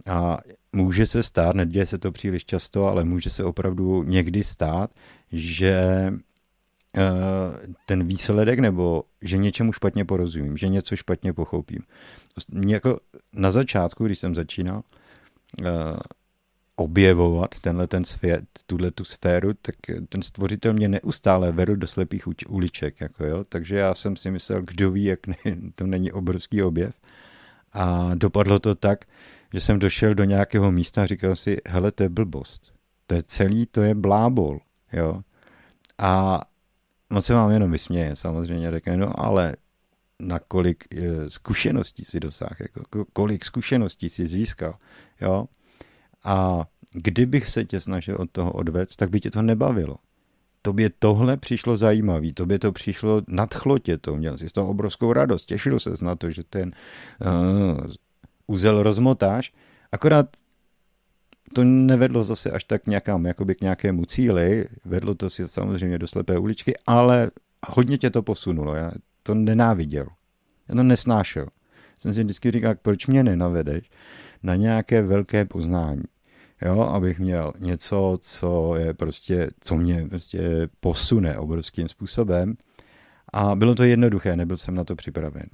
A 0.06 0.38
může 0.72 1.06
se 1.06 1.22
stát, 1.22 1.56
neděje 1.56 1.86
se 1.86 1.98
to 1.98 2.12
příliš 2.12 2.44
často, 2.44 2.86
ale 2.86 3.04
může 3.04 3.30
se 3.30 3.44
opravdu 3.44 4.02
někdy 4.02 4.44
stát, 4.44 4.90
že 5.32 6.12
eh, 6.96 7.02
ten 7.86 8.06
výsledek 8.06 8.58
nebo 8.58 9.04
že 9.22 9.36
něčemu 9.36 9.72
špatně 9.72 10.04
porozumím, 10.04 10.56
že 10.56 10.68
něco 10.68 10.96
špatně 10.96 11.32
pochopím. 11.32 11.80
Jako 12.66 13.00
na 13.32 13.50
začátku, 13.50 14.06
když 14.06 14.18
jsem 14.18 14.34
začínal, 14.34 14.82
eh, 15.64 15.96
objevovat 16.76 17.60
tenhle 17.60 17.86
ten 17.86 18.04
svět, 18.04 18.44
tuhle 18.66 18.90
tu 18.90 19.04
sféru, 19.04 19.54
tak 19.62 19.74
ten 20.08 20.22
stvořitel 20.22 20.72
mě 20.72 20.88
neustále 20.88 21.52
vedl 21.52 21.76
do 21.76 21.86
slepých 21.86 22.24
uliček, 22.48 23.00
jako 23.00 23.24
jo, 23.24 23.44
takže 23.48 23.76
já 23.76 23.94
jsem 23.94 24.16
si 24.16 24.30
myslel, 24.30 24.62
kdo 24.62 24.90
ví, 24.90 25.04
jak 25.04 25.26
ne, 25.26 25.36
to 25.74 25.86
není 25.86 26.12
obrovský 26.12 26.62
objev. 26.62 27.00
A 27.72 28.10
dopadlo 28.14 28.58
to 28.58 28.74
tak, 28.74 29.04
že 29.52 29.60
jsem 29.60 29.78
došel 29.78 30.14
do 30.14 30.24
nějakého 30.24 30.72
místa 30.72 31.02
a 31.02 31.06
říkal 31.06 31.36
si, 31.36 31.56
hele, 31.68 31.92
to 31.92 32.02
je 32.02 32.08
blbost, 32.08 32.72
to 33.06 33.14
je 33.14 33.22
celý, 33.22 33.66
to 33.66 33.82
je 33.82 33.94
blábol, 33.94 34.60
jo, 34.92 35.22
a 35.98 36.40
moc 37.10 37.24
se 37.24 37.34
vám 37.34 37.50
jenom 37.50 37.70
vysměje, 37.70 38.16
samozřejmě, 38.16 38.70
řekne, 38.70 38.96
no 38.96 39.20
ale 39.20 39.54
na 40.20 40.38
kolik 40.38 40.84
eh, 40.94 41.30
zkušeností 41.30 42.04
si 42.04 42.20
dosáhl, 42.20 42.56
jako, 42.60 43.04
kolik 43.12 43.44
zkušeností 43.44 44.08
si 44.08 44.26
získal, 44.26 44.74
jo, 45.20 45.48
a 46.24 46.64
kdybych 46.92 47.48
se 47.48 47.64
tě 47.64 47.80
snažil 47.80 48.16
od 48.20 48.30
toho 48.30 48.52
odvést, 48.52 48.96
tak 48.96 49.10
by 49.10 49.20
tě 49.20 49.30
to 49.30 49.42
nebavilo. 49.42 49.96
Tobě 50.62 50.90
tohle 50.98 51.36
přišlo 51.36 51.76
zajímavý, 51.76 52.32
tobě 52.32 52.58
to 52.58 52.72
přišlo 52.72 53.22
nadchlo 53.28 53.78
tě 53.78 53.98
to, 53.98 54.16
měl 54.16 54.38
jsi 54.38 54.48
z 54.48 54.52
toho 54.52 54.68
obrovskou 54.68 55.12
radost, 55.12 55.44
těšil 55.44 55.78
ses 55.78 56.00
na 56.00 56.16
to, 56.16 56.30
že 56.30 56.42
ten 56.44 56.72
uh, 57.20 57.86
úzel 58.46 58.82
rozmotáš, 58.82 59.52
akorát 59.92 60.26
to 61.52 61.64
nevedlo 61.64 62.24
zase 62.24 62.50
až 62.50 62.64
tak 62.64 62.86
nějakám, 62.86 63.26
jakoby 63.26 63.54
k 63.54 63.60
nějakému 63.60 64.04
cíli, 64.04 64.66
vedlo 64.84 65.14
to 65.14 65.30
si 65.30 65.48
samozřejmě 65.48 65.98
do 65.98 66.06
slepé 66.06 66.38
uličky, 66.38 66.74
ale 66.86 67.30
hodně 67.68 67.98
tě 67.98 68.10
to 68.10 68.22
posunulo, 68.22 68.74
já 68.74 68.92
to 69.24 69.34
nenáviděl, 69.34 70.06
já 70.68 70.74
to 70.74 70.82
nesnášel. 70.82 71.46
Jsem 71.98 72.14
si 72.14 72.24
vždycky 72.24 72.50
říkal, 72.50 72.74
proč 72.82 73.06
mě 73.06 73.22
nenavedeš 73.22 73.90
na 74.42 74.54
nějaké 74.54 75.02
velké 75.02 75.44
poznání 75.44 76.02
jo, 76.64 76.80
abych 76.80 77.18
měl 77.18 77.52
něco, 77.58 78.18
co 78.20 78.74
je 78.76 78.94
prostě, 78.94 79.50
co 79.60 79.76
mě 79.76 80.06
prostě 80.08 80.68
posune 80.80 81.38
obrovským 81.38 81.88
způsobem. 81.88 82.54
A 83.32 83.54
bylo 83.54 83.74
to 83.74 83.84
jednoduché, 83.84 84.36
nebyl 84.36 84.56
jsem 84.56 84.74
na 84.74 84.84
to 84.84 84.96
připravený. 84.96 85.50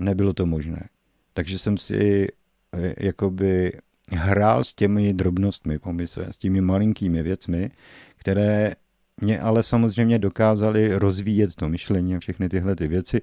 Nebylo 0.00 0.32
to 0.32 0.46
možné. 0.46 0.88
Takže 1.32 1.58
jsem 1.58 1.76
si 1.76 2.28
eh, 2.72 2.94
jakoby 2.98 3.72
hrál 4.10 4.64
s 4.64 4.74
těmi 4.74 5.14
drobnostmi 5.14 5.78
pomysle, 5.78 6.26
s 6.32 6.38
těmi 6.38 6.60
malinkými 6.60 7.22
věcmi, 7.22 7.70
které 8.16 8.72
mě 9.20 9.40
ale 9.40 9.62
samozřejmě 9.62 10.18
dokázali 10.18 10.94
rozvíjet 10.94 11.54
to 11.54 11.68
myšlení 11.68 12.16
a 12.16 12.18
všechny 12.18 12.48
tyhle 12.48 12.76
ty 12.76 12.88
věci. 12.88 13.20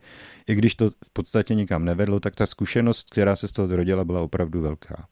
I 0.48 0.56
když 0.56 0.76
to 0.76 0.90
v 0.90 1.14
podstatě 1.14 1.56
nikam 1.56 1.86
nevedlo, 1.86 2.20
tak 2.20 2.36
ta 2.36 2.46
zkušenost, 2.46 3.10
která 3.10 3.36
se 3.36 3.48
z 3.48 3.52
toho 3.52 3.68
zrodila, 3.68 4.06
byla 4.06 4.22
opravdu 4.22 4.62
velká. 4.62 5.08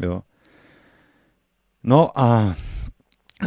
Jo? 0.00 0.22
No 1.82 2.18
a 2.18 2.54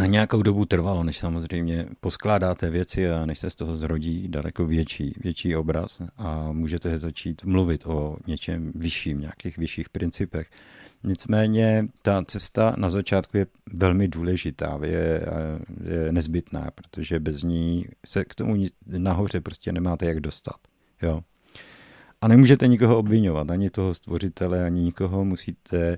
nějakou 0.05 0.41
dobu 0.41 0.65
trvalo, 0.65 1.03
než 1.03 1.17
samozřejmě 1.17 1.85
poskládáte 1.99 2.69
věci 2.69 3.11
a 3.11 3.25
než 3.25 3.39
se 3.39 3.49
z 3.49 3.55
toho 3.55 3.75
zrodí 3.75 4.27
daleko 4.27 4.65
větší, 4.65 5.15
větší 5.23 5.55
obraz 5.55 6.01
a 6.17 6.51
můžete 6.51 6.99
začít 6.99 7.43
mluvit 7.43 7.85
o 7.85 8.17
něčem 8.27 8.71
vyšším, 8.75 9.19
nějakých 9.19 9.57
vyšších 9.57 9.89
principech. 9.89 10.49
Nicméně 11.03 11.87
ta 12.01 12.23
cesta 12.27 12.75
na 12.77 12.89
začátku 12.89 13.37
je 13.37 13.47
velmi 13.73 14.07
důležitá, 14.07 14.79
je, 14.83 15.25
je 15.83 16.11
nezbytná, 16.11 16.71
protože 16.75 17.19
bez 17.19 17.43
ní 17.43 17.85
se 18.05 18.25
k 18.25 18.35
tomu 18.35 18.65
nahoře 18.85 19.41
prostě 19.41 19.71
nemáte 19.71 20.05
jak 20.05 20.19
dostat. 20.19 20.55
Jo? 21.01 21.21
A 22.21 22.27
nemůžete 22.27 22.67
nikoho 22.67 22.97
obvinovat, 22.97 23.51
ani 23.51 23.69
toho 23.69 23.93
stvořitele, 23.93 24.65
ani 24.65 24.81
nikoho 24.81 25.25
musíte 25.25 25.97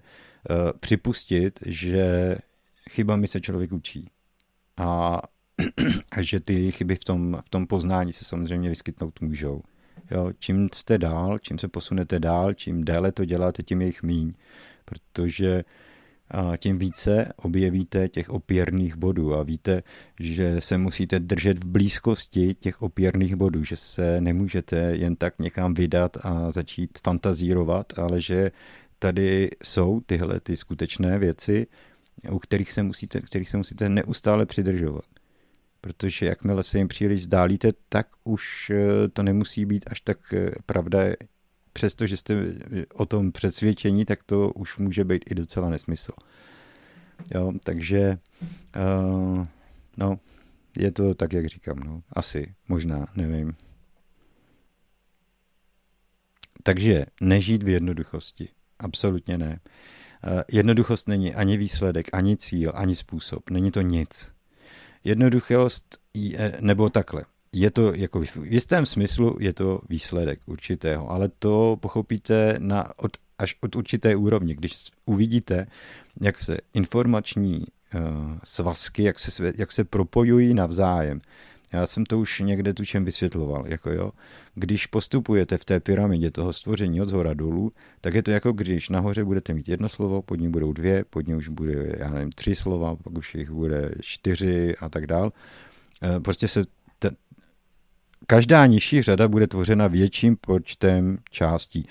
uh, 0.49 0.55
připustit, 0.79 1.59
že 1.65 2.35
chybami 2.89 3.27
se 3.27 3.41
člověk 3.41 3.71
učí. 3.71 4.09
A, 4.77 5.21
a 6.11 6.21
že 6.21 6.39
ty 6.39 6.71
chyby 6.71 6.95
v 6.95 7.03
tom, 7.03 7.41
v 7.45 7.49
tom 7.49 7.67
poznání 7.67 8.13
se 8.13 8.25
samozřejmě 8.25 8.69
vyskytnout 8.69 9.21
můžou. 9.21 9.61
Jo, 10.11 10.31
čím 10.39 10.69
jste 10.73 10.97
dál, 10.97 11.39
čím 11.39 11.57
se 11.57 11.67
posunete 11.67 12.19
dál, 12.19 12.53
čím 12.53 12.83
déle 12.83 13.11
to 13.11 13.25
děláte, 13.25 13.63
tím 13.63 13.81
je 13.81 13.87
jich 13.87 14.03
míň. 14.03 14.33
Protože 14.85 15.63
a 16.31 16.57
tím 16.57 16.77
více 16.77 17.33
objevíte 17.35 18.09
těch 18.09 18.29
opěrných 18.29 18.95
bodů 18.95 19.33
a 19.33 19.43
víte, 19.43 19.83
že 20.19 20.61
se 20.61 20.77
musíte 20.77 21.19
držet 21.19 21.63
v 21.63 21.67
blízkosti 21.67 22.53
těch 22.53 22.81
opěrných 22.81 23.35
bodů, 23.35 23.63
že 23.63 23.75
se 23.75 24.21
nemůžete 24.21 24.77
jen 24.77 25.15
tak 25.15 25.39
někam 25.39 25.73
vydat 25.73 26.17
a 26.21 26.51
začít 26.51 26.99
fantazírovat, 27.03 27.99
ale 27.99 28.21
že 28.21 28.51
tady 28.99 29.49
jsou 29.63 30.01
tyhle 30.05 30.39
ty 30.39 30.57
skutečné 30.57 31.19
věci, 31.19 31.67
u 32.31 32.39
kterých 32.39 32.71
se 32.71 32.83
musíte, 32.83 33.21
kterých 33.21 33.49
se 33.49 33.57
musíte 33.57 33.89
neustále 33.89 34.45
přidržovat. 34.45 35.05
Protože 35.81 36.25
jakmile 36.25 36.63
se 36.63 36.77
jim 36.77 36.87
příliš 36.87 37.23
zdálíte, 37.23 37.71
tak 37.89 38.07
už 38.23 38.69
eh, 38.69 39.07
to 39.13 39.23
nemusí 39.23 39.65
být 39.65 39.85
až 39.87 40.01
tak 40.01 40.33
eh, 40.33 40.51
pravda. 40.65 40.99
Přestože 41.75 42.17
jste 42.17 42.53
o 42.93 43.05
tom 43.05 43.31
přesvědčení, 43.31 44.05
tak 44.05 44.23
to 44.23 44.51
už 44.51 44.77
může 44.77 45.03
být 45.03 45.23
i 45.31 45.35
docela 45.35 45.69
nesmysl. 45.69 46.11
Jo, 47.35 47.53
takže 47.63 48.17
uh, 48.75 49.45
No, 49.97 50.19
je 50.77 50.91
to 50.91 51.13
tak, 51.13 51.33
jak 51.33 51.45
říkám, 51.45 51.79
no. 51.79 52.03
Asi, 52.13 52.55
možná, 52.67 53.05
nevím. 53.15 53.53
Takže 56.63 57.05
nežít 57.21 57.63
v 57.63 57.67
jednoduchosti. 57.69 58.49
Absolutně 58.79 59.37
ne. 59.37 59.59
Eh, 60.23 60.43
jednoduchost 60.51 61.07
není 61.07 61.35
ani 61.35 61.57
výsledek, 61.57 62.07
ani 62.13 62.37
cíl, 62.37 62.71
ani 62.75 62.95
způsob. 62.95 63.49
Není 63.49 63.71
to 63.71 63.81
nic. 63.81 64.33
Jednoduchost 65.03 65.97
je, 66.13 66.57
nebo 66.59 66.89
takhle. 66.89 67.25
Je 67.57 67.71
to 67.71 67.93
jako 67.93 68.21
v 68.21 68.37
jistém 68.43 68.85
smyslu 68.85 69.37
je 69.39 69.53
to 69.53 69.81
výsledek 69.89 70.39
určitého, 70.45 71.11
ale 71.11 71.29
to 71.39 71.77
pochopíte 71.79 72.55
na, 72.59 72.99
od, 72.99 73.17
až 73.37 73.55
od 73.61 73.75
určité 73.75 74.15
úrovně. 74.15 74.55
Když 74.55 74.73
uvidíte, 75.05 75.67
jak 76.21 76.37
se 76.37 76.57
informační 76.73 77.59
uh, 77.59 78.01
svazky, 78.43 79.03
jak 79.03 79.19
se, 79.19 79.53
jak 79.57 79.71
se 79.71 79.83
propojují 79.83 80.53
navzájem, 80.53 81.21
já 81.73 81.87
jsem 81.87 82.05
to 82.05 82.19
už 82.19 82.39
někde 82.39 82.73
tučem 82.73 83.05
vysvětloval. 83.05 83.63
Jako 83.67 83.91
jo, 83.91 84.11
když 84.55 84.87
postupujete 84.87 85.57
v 85.57 85.65
té 85.65 85.79
pyramidě 85.79 86.31
toho 86.31 86.53
stvoření 86.53 87.01
od 87.01 87.09
zhora 87.09 87.33
dolů, 87.33 87.71
tak 88.01 88.13
je 88.13 88.23
to 88.23 88.31
jako 88.31 88.51
když 88.51 88.89
nahoře 88.89 89.23
budete 89.23 89.53
mít 89.53 89.69
jedno 89.69 89.89
slovo, 89.89 90.21
pod 90.21 90.39
ním 90.39 90.51
budou 90.51 90.73
dvě, 90.73 91.05
pod 91.09 91.27
ním 91.27 91.37
už 91.37 91.47
bude, 91.47 91.95
já 91.97 92.09
nevím, 92.09 92.29
tři 92.29 92.55
slova, 92.55 92.95
pak 92.95 93.17
už 93.17 93.35
jich 93.35 93.51
bude 93.51 93.91
čtyři 94.01 94.75
a 94.75 94.89
tak 94.89 95.07
dál. 95.07 95.31
Eh, 96.03 96.19
prostě 96.19 96.47
se 96.47 96.65
každá 98.27 98.65
nižší 98.65 99.01
řada 99.01 99.27
bude 99.27 99.47
tvořena 99.47 99.87
větším 99.87 100.37
počtem 100.41 101.17
částí. 101.31 101.87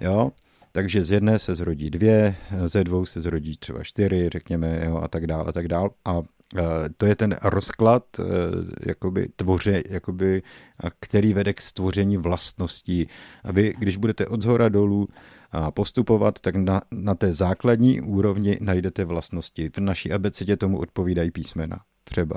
Jo? 0.00 0.32
Takže 0.72 1.04
z 1.04 1.10
jedné 1.10 1.38
se 1.38 1.54
zrodí 1.54 1.90
dvě, 1.90 2.36
ze 2.66 2.84
dvou 2.84 3.06
se 3.06 3.20
zrodí 3.20 3.56
třeba 3.56 3.82
čtyři, 3.82 4.28
řekněme, 4.32 4.82
jo, 4.84 4.96
a 4.96 5.08
tak 5.08 5.26
dále, 5.26 5.44
a 5.48 5.52
tak 5.52 5.68
dále. 5.68 5.90
A 6.04 6.22
Eh, 6.56 6.88
to 6.96 7.06
je 7.06 7.16
ten 7.16 7.36
rozklad 7.42 8.04
eh, 8.18 8.22
jakoby 8.86 9.28
tvoře, 9.36 9.82
jakoby, 9.88 10.42
který 11.00 11.34
vede 11.34 11.52
k 11.52 11.60
stvoření 11.60 12.16
vlastností. 12.16 13.08
A 13.44 13.52
vy, 13.52 13.74
když 13.78 13.96
budete 13.96 14.26
od 14.26 14.42
zhora 14.42 14.68
dolů 14.68 15.08
postupovat, 15.74 16.40
tak 16.40 16.56
na, 16.56 16.82
na 16.90 17.14
té 17.14 17.32
základní 17.32 18.00
úrovni 18.00 18.58
najdete 18.60 19.04
vlastnosti. 19.04 19.70
V 19.70 19.78
naší 19.78 20.12
abecedě 20.12 20.56
tomu 20.56 20.78
odpovídají 20.78 21.30
písmena 21.30 21.80
třeba. 22.04 22.36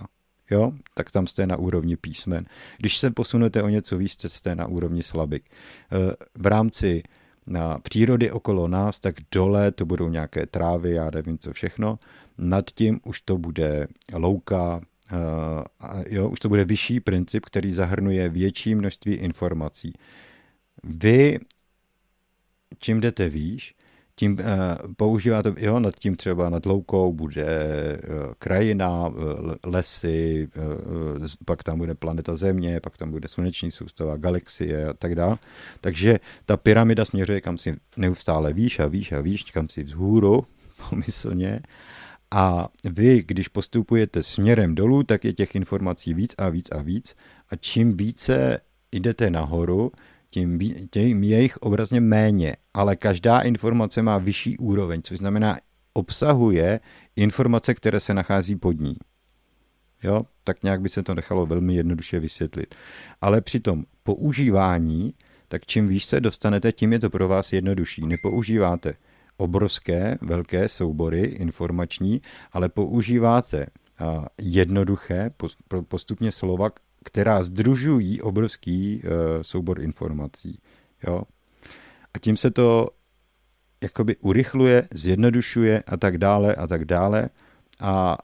Jo, 0.51 0.71
tak 0.93 1.11
tam 1.11 1.27
jste 1.27 1.47
na 1.47 1.57
úrovni 1.57 1.97
písmen. 1.97 2.45
Když 2.77 2.97
se 2.97 3.11
posunete 3.11 3.63
o 3.63 3.69
něco 3.69 3.97
víc, 3.97 4.25
jste 4.27 4.55
na 4.55 4.67
úrovni 4.67 5.03
slabik. 5.03 5.43
Eh, 5.49 6.15
v 6.35 6.45
rámci 6.45 7.03
na 7.47 7.79
přírody 7.79 8.31
okolo 8.31 8.67
nás, 8.67 8.99
tak 8.99 9.15
dole 9.31 9.71
to 9.71 9.85
budou 9.85 10.09
nějaké 10.09 10.45
trávy, 10.45 10.91
já 10.91 11.09
nevím 11.13 11.37
co 11.37 11.53
všechno, 11.53 11.99
nad 12.37 12.71
tím 12.71 12.99
už 13.03 13.21
to 13.21 13.37
bude 13.37 13.87
louka, 14.13 14.81
uh, 15.11 16.03
jo, 16.07 16.29
už 16.29 16.39
to 16.39 16.49
bude 16.49 16.65
vyšší 16.65 16.99
princip, 16.99 17.45
který 17.45 17.71
zahrnuje 17.71 18.29
větší 18.29 18.75
množství 18.75 19.13
informací. 19.13 19.93
Vy, 20.83 21.39
čím 22.79 23.01
jdete 23.01 23.29
výš, 23.29 23.75
tím 24.21 24.37
uh, 24.39 24.93
používáte, 24.97 25.53
jo, 25.57 25.79
nad 25.79 25.95
tím 25.95 26.15
třeba 26.15 26.49
nad 26.49 26.65
loukou 26.65 27.13
bude 27.13 27.45
uh, 28.03 28.33
krajina, 28.39 29.07
uh, 29.07 29.15
lesy, 29.65 30.47
pak 31.45 31.63
tam 31.63 31.77
bude 31.77 31.95
planeta 31.95 32.35
Země, 32.35 32.79
pak 32.79 32.97
tam 32.97 33.11
bude 33.11 33.27
sluneční 33.27 33.71
soustava, 33.71 34.17
galaxie 34.17 34.87
a 34.87 34.93
tak 34.93 35.15
dále. 35.15 35.37
Takže 35.81 36.19
ta 36.45 36.57
pyramida 36.57 37.05
směřuje 37.05 37.41
kam 37.41 37.57
si 37.57 37.75
neustále 37.97 38.53
výš 38.53 38.79
a 38.79 38.87
výš 38.87 39.11
a 39.11 39.21
výš, 39.21 39.43
kam 39.43 39.69
si 39.69 39.83
vzhůru, 39.83 40.45
pomyslně. 40.89 41.59
A 42.31 42.69
vy, 42.85 43.23
když 43.25 43.47
postupujete 43.47 44.23
směrem 44.23 44.75
dolů, 44.75 45.03
tak 45.03 45.25
je 45.25 45.33
těch 45.33 45.55
informací 45.55 46.13
víc 46.13 46.35
a 46.37 46.49
víc 46.49 46.69
a 46.71 46.81
víc. 46.81 47.15
A 47.49 47.55
čím 47.55 47.97
více 47.97 48.61
jdete 48.91 49.29
nahoru, 49.29 49.91
tím, 50.31 50.59
tím 50.89 51.23
je 51.23 51.41
jich 51.41 51.57
obrazně 51.57 52.01
méně. 52.01 52.55
Ale 52.73 52.95
každá 52.95 53.39
informace 53.39 54.01
má 54.01 54.17
vyšší 54.17 54.57
úroveň, 54.57 55.01
což 55.01 55.17
znamená, 55.17 55.57
obsahuje 55.93 56.79
informace, 57.15 57.73
které 57.73 57.99
se 57.99 58.13
nachází 58.13 58.55
pod 58.55 58.79
ní. 58.79 58.95
Jo, 60.03 60.23
tak 60.43 60.63
nějak 60.63 60.81
by 60.81 60.89
se 60.89 61.03
to 61.03 61.15
nechalo 61.15 61.45
velmi 61.45 61.75
jednoduše 61.75 62.19
vysvětlit. 62.19 62.75
Ale 63.21 63.41
při 63.41 63.59
tom 63.59 63.85
používání, 64.03 65.13
tak 65.47 65.65
čím 65.65 65.87
výš 65.87 66.05
se 66.05 66.21
dostanete, 66.21 66.71
tím 66.71 66.93
je 66.93 66.99
to 66.99 67.09
pro 67.09 67.27
vás 67.27 67.53
jednodušší. 67.53 68.07
Nepoužíváte 68.07 68.93
obrovské, 69.37 70.17
velké 70.21 70.69
soubory 70.69 71.21
informační, 71.21 72.21
ale 72.51 72.69
používáte 72.69 73.65
jednoduché 74.37 75.31
postupně 75.87 76.31
slova, 76.31 76.69
která 77.05 77.43
združují 77.43 78.21
obrovský 78.21 79.01
e, 79.03 79.43
soubor 79.43 79.81
informací. 79.81 80.59
Jo? 81.07 81.23
A 82.13 82.19
tím 82.19 82.37
se 82.37 82.51
to 82.51 82.89
jakoby 83.83 84.15
urychluje, 84.15 84.87
zjednodušuje 84.93 85.83
a 85.87 85.97
tak 85.97 86.17
dále 86.17 86.55
a 86.55 86.67
tak 86.67 86.85
dále 86.85 87.29
a 87.79 88.17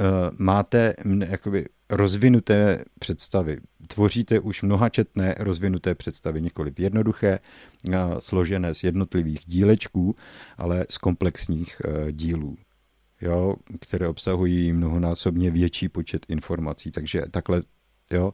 e, 0.00 0.04
máte 0.38 0.94
jakoby 1.28 1.68
rozvinuté 1.90 2.84
představy. 2.98 3.58
Tvoříte 3.86 4.40
už 4.40 4.62
mnohačetné 4.62 5.34
rozvinuté 5.38 5.94
představy, 5.94 6.42
nikoli 6.42 6.72
jednoduché, 6.78 7.38
složené 8.18 8.74
z 8.74 8.84
jednotlivých 8.84 9.40
dílečků, 9.46 10.16
ale 10.58 10.86
z 10.90 10.98
komplexních 10.98 11.82
e, 11.84 12.12
dílů, 12.12 12.56
jo, 13.20 13.56
které 13.80 14.08
obsahují 14.08 14.72
mnohonásobně 14.72 15.50
větší 15.50 15.88
počet 15.88 16.26
informací. 16.28 16.90
Takže 16.90 17.22
takhle, 17.30 17.62
jo, 18.12 18.32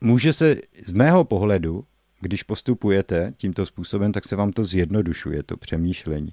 může 0.00 0.32
se 0.32 0.56
z 0.82 0.92
mého 0.92 1.24
pohledu 1.24 1.84
když 2.20 2.42
postupujete 2.42 3.34
tímto 3.36 3.66
způsobem, 3.66 4.12
tak 4.12 4.24
se 4.24 4.36
vám 4.36 4.52
to 4.52 4.64
zjednodušuje, 4.64 5.42
to 5.42 5.56
přemýšlení. 5.56 6.32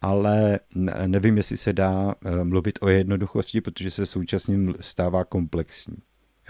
Ale 0.00 0.60
nevím, 1.06 1.36
jestli 1.36 1.56
se 1.56 1.72
dá 1.72 2.14
eh, 2.24 2.44
mluvit 2.44 2.78
o 2.82 2.88
jednoduchosti, 2.88 3.60
protože 3.60 3.90
se 3.90 4.06
současně 4.06 4.58
stává 4.80 5.24
komplexní. 5.24 5.96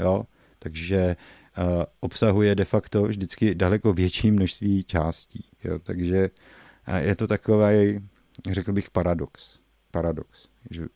Jo? 0.01 0.25
Takže 0.59 1.17
uh, 1.59 1.65
obsahuje 2.01 2.55
de 2.55 2.65
facto 2.65 3.03
vždycky 3.03 3.55
daleko 3.55 3.93
větší 3.93 4.31
množství 4.31 4.85
částí. 4.85 5.49
Jo? 5.65 5.79
Takže 5.79 6.31
uh, 6.89 6.97
je 6.97 7.17
to 7.17 7.27
takový, 7.27 8.01
řekl 8.51 8.73
bych, 8.73 8.91
paradox. 8.91 9.59
Paradox, 9.91 10.49
že 10.71 10.87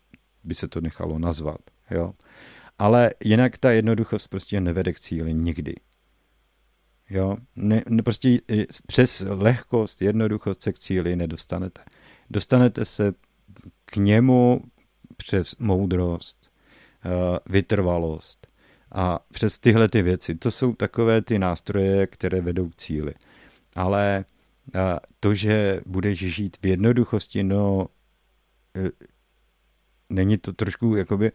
by 0.45 0.55
se 0.55 0.69
to 0.69 0.81
nechalo 0.81 1.19
nazvat. 1.19 1.61
Jo? 1.91 2.13
Ale 2.79 3.11
jinak 3.25 3.59
ta 3.59 3.71
jednoduchost 3.73 4.29
prostě 4.29 4.61
nevede 4.61 4.93
k 4.93 5.01
cíli 5.01 5.35
nikdy. 5.35 5.75
Jo? 7.11 7.37
Ne, 7.57 7.83
ne, 7.89 8.03
prostě 8.03 8.41
přes 8.87 9.25
lehkost, 9.29 10.03
jednoduchost 10.03 10.63
se 10.63 10.73
k 10.73 10.79
cíli 10.79 11.17
nedostanete. 11.17 11.81
Dostanete 12.31 12.85
se 12.85 13.13
k 13.85 13.97
němu 13.97 14.63
přes 15.17 15.57
moudrost, 15.57 16.51
eh, 17.05 17.39
vytrvalost 17.47 18.47
a 18.93 19.19
přes 19.33 19.59
tyhle 19.59 19.89
ty 19.89 20.03
věci. 20.03 20.35
To 20.35 20.51
jsou 20.51 20.75
takové 20.75 21.23
ty 21.23 21.39
nástroje, 21.39 22.07
které 22.07 22.41
vedou 22.41 22.69
k 22.69 22.77
cíli. 22.77 23.15
Ale 23.77 24.25
eh, 24.75 24.81
to, 25.21 25.35
že 25.35 25.81
budeš 25.87 26.19
žít 26.19 26.57
v 26.63 26.67
jednoduchosti, 26.67 27.43
no 27.43 27.87
eh, 28.77 28.91
není 30.11 30.39
to 30.39 30.53
trošku 30.53 30.97
jakoby 30.97 31.33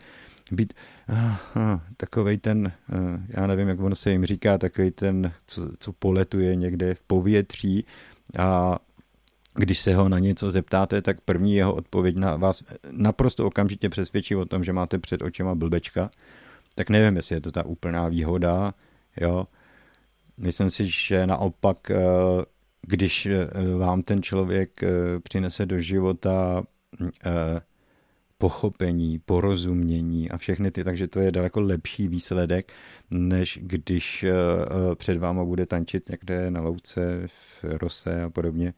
být 0.52 0.74
uh, 1.10 1.18
uh, 1.18 1.80
takovej 1.98 2.38
ten, 2.38 2.72
uh, 2.94 3.20
já 3.30 3.48
nevím, 3.48 3.68
jak 3.68 3.80
ono 3.80 3.96
se 3.96 4.12
jim 4.12 4.26
říká, 4.26 4.58
takový 4.58 4.92
ten, 4.92 5.34
co, 5.48 5.70
co 5.80 5.94
poletuje 5.94 6.56
někde 6.56 6.96
v 6.96 7.04
povětří 7.04 7.86
a 8.38 8.80
když 9.56 9.80
se 9.80 9.96
ho 9.96 10.10
na 10.10 10.20
něco 10.20 10.52
zeptáte, 10.52 11.02
tak 11.02 11.22
první 11.22 11.56
jeho 11.56 11.76
odpověď 11.76 12.16
na 12.16 12.36
vás 12.36 12.64
naprosto 12.92 13.48
okamžitě 13.48 13.90
přesvědčí 13.90 14.36
o 14.36 14.46
tom, 14.46 14.64
že 14.64 14.74
máte 14.74 15.00
před 15.00 15.22
očima 15.22 15.56
blbečka. 15.56 16.10
Tak 16.76 16.90
nevím, 16.90 17.16
jestli 17.16 17.36
je 17.36 17.42
to 17.42 17.52
ta 17.52 17.66
úplná 17.66 18.08
výhoda, 18.08 18.74
jo. 19.22 19.48
Myslím 20.38 20.70
si, 20.70 20.88
že 20.88 21.28
naopak, 21.28 21.92
když 22.82 23.28
vám 23.78 24.02
ten 24.02 24.24
člověk 24.24 24.82
přinese 25.24 25.66
do 25.66 25.80
života 25.80 26.64
pochopení, 28.38 29.20
porozumění 29.20 30.32
a 30.32 30.38
všechny 30.38 30.72
ty, 30.72 30.84
takže 30.84 31.08
to 31.08 31.20
je 31.20 31.32
daleko 31.32 31.62
lepší 31.62 32.08
výsledek, 32.08 32.72
než 33.12 33.60
když 33.62 34.24
eh, 34.24 34.30
eh, 34.32 34.96
před 34.96 35.18
váma 35.18 35.44
bude 35.44 35.66
tančit 35.66 36.10
někde 36.10 36.52
na 36.52 36.62
louce 36.62 37.28
v 37.28 37.64
rose 37.64 38.24
a 38.24 38.30
podobně. 38.30 38.74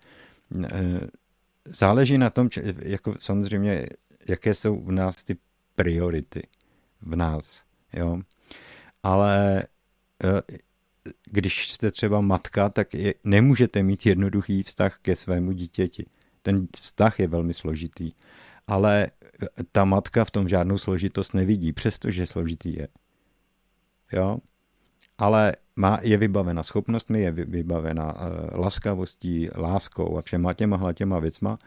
Eh, 0.65 0.99
záleží 1.65 2.17
na 2.17 2.29
tom, 2.29 2.49
jako 2.79 3.15
samozřejmě, 3.19 3.85
jaké 4.27 4.53
jsou 4.53 4.81
v 4.81 4.91
nás 4.91 5.23
ty 5.23 5.37
priority 5.75 6.47
v 7.01 7.15
nás, 7.15 7.63
jo. 7.93 8.19
Ale 9.03 9.63
když 11.31 11.69
jste 11.69 11.91
třeba 11.91 12.21
matka, 12.21 12.69
tak 12.69 12.93
je, 12.93 13.13
nemůžete 13.23 13.83
mít 13.83 14.05
jednoduchý 14.05 14.63
vztah 14.63 14.97
ke 15.01 15.15
svému 15.15 15.51
dítěti. 15.51 16.05
Ten 16.41 16.67
vztah 16.75 17.19
je 17.19 17.27
velmi 17.27 17.53
složitý 17.53 18.11
ale 18.67 19.07
ta 19.71 19.85
matka 19.85 20.25
v 20.25 20.31
tom 20.31 20.49
žádnou 20.49 20.77
složitost 20.77 21.33
nevidí, 21.33 21.73
přestože 21.73 22.27
složitý 22.27 22.75
je. 22.75 22.87
Jo? 24.13 24.37
Ale 25.17 25.53
má, 25.75 25.99
je 26.01 26.17
vybavena 26.17 26.63
schopnostmi, 26.63 27.21
je 27.21 27.31
vybavena 27.31 28.13
uh, 28.13 28.59
laskavostí, 28.59 29.49
láskou 29.55 30.17
a 30.17 30.21
všema 30.21 30.53
těma 30.53 30.93
těma 30.93 31.19
věcma 31.19 31.57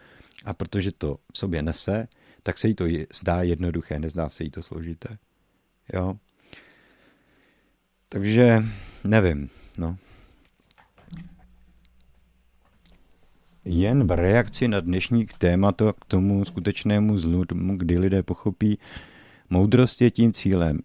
a 0.45 0.53
protože 0.53 0.91
to 0.91 1.17
v 1.33 1.37
sobě 1.37 1.61
nese, 1.61 2.07
tak 2.43 2.57
se 2.57 2.67
jí 2.67 2.75
to 2.75 2.85
zdá 3.13 3.41
jednoduché, 3.41 3.99
nezdá 3.99 4.29
se 4.29 4.43
jí 4.43 4.51
to 4.51 4.63
složité. 4.63 5.17
Jo? 5.93 6.15
Takže 8.09 8.63
nevím, 9.03 9.49
no. 9.77 9.97
Jen 13.71 14.07
v 14.07 14.11
reakci 14.11 14.67
na 14.67 14.79
dnešní 14.79 15.25
tématu 15.37 15.93
k 16.01 16.05
tomu 16.05 16.45
skutečnému 16.45 17.17
zlu, 17.17 17.43
kdy 17.75 17.99
lidé 17.99 18.23
pochopí, 18.23 18.79
moudrost 19.49 20.01
je 20.01 20.11
tím 20.11 20.33
cílem 20.33 20.79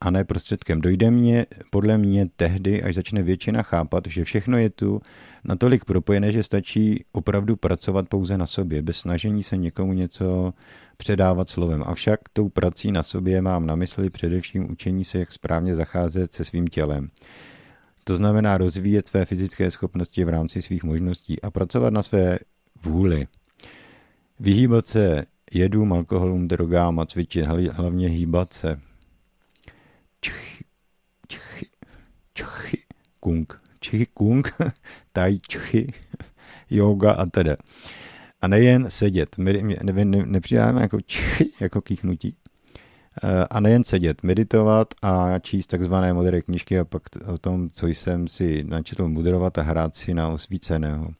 a 0.00 0.10
ne 0.10 0.24
prostředkem. 0.24 0.80
Dojde 0.80 1.10
mě, 1.10 1.46
podle 1.70 1.98
mě 1.98 2.28
tehdy, 2.36 2.82
až 2.82 2.94
začne 2.94 3.22
většina 3.22 3.62
chápat, 3.62 4.04
že 4.08 4.24
všechno 4.24 4.58
je 4.58 4.70
tu 4.70 5.00
natolik 5.44 5.84
propojené, 5.84 6.32
že 6.32 6.42
stačí 6.42 7.04
opravdu 7.12 7.56
pracovat 7.56 8.08
pouze 8.08 8.38
na 8.38 8.46
sobě, 8.46 8.82
bez 8.82 8.96
snažení 8.96 9.42
se 9.42 9.56
někomu 9.56 9.92
něco 9.92 10.54
předávat 10.96 11.48
slovem. 11.48 11.82
Avšak 11.86 12.20
tou 12.32 12.48
prací 12.48 12.92
na 12.92 13.02
sobě 13.02 13.42
mám 13.42 13.66
na 13.66 13.76
mysli 13.76 14.10
především 14.10 14.70
učení 14.70 15.04
se, 15.04 15.18
jak 15.18 15.32
správně 15.32 15.74
zacházet 15.74 16.32
se 16.32 16.44
svým 16.44 16.66
tělem. 16.66 17.08
To 18.04 18.16
znamená 18.16 18.58
rozvíjet 18.58 19.08
své 19.08 19.24
fyzické 19.24 19.70
schopnosti 19.70 20.24
v 20.24 20.28
rámci 20.28 20.62
svých 20.62 20.84
možností 20.84 21.42
a 21.42 21.50
pracovat 21.50 21.92
na 21.92 22.02
své 22.02 22.38
vůli. 22.82 23.26
Vyhýbat 24.40 24.86
se 24.86 25.24
jedům, 25.52 25.92
alkoholům, 25.92 26.48
drogám 26.48 27.00
a 27.00 27.06
cvičit, 27.06 27.46
hlavně 27.46 28.08
hýbat 28.08 28.52
se. 28.52 28.80
Čchy, 30.20 30.64
čchy, 31.28 31.66
čchy, 32.34 32.78
kung, 33.20 33.60
čchy, 33.80 34.06
kung, 34.06 34.54
tai 35.12 35.38
čchy, 35.48 35.92
yoga 36.70 37.12
a 37.12 37.26
tedy. 37.26 37.56
A 38.40 38.48
nejen 38.48 38.90
sedět. 38.90 39.38
My 39.38 39.62
ne, 39.82 40.04
ne, 40.04 40.40
jako 40.80 41.00
čchy, 41.00 41.52
jako 41.60 41.80
kýchnutí, 41.80 42.36
a 43.50 43.60
nejen 43.60 43.84
sedět, 43.84 44.22
meditovat 44.22 44.94
a 45.02 45.38
číst 45.38 45.66
takzvané 45.66 46.12
modré 46.12 46.42
knížky 46.42 46.78
a 46.78 46.84
pak 46.84 47.02
o 47.26 47.38
tom, 47.38 47.70
co 47.70 47.86
jsem 47.86 48.28
si 48.28 48.64
načetl 48.64 49.08
mudrovat 49.08 49.58
a 49.58 49.62
hrát 49.62 49.96
si 49.96 50.14
na 50.14 50.28
osvíceného. 50.28 51.10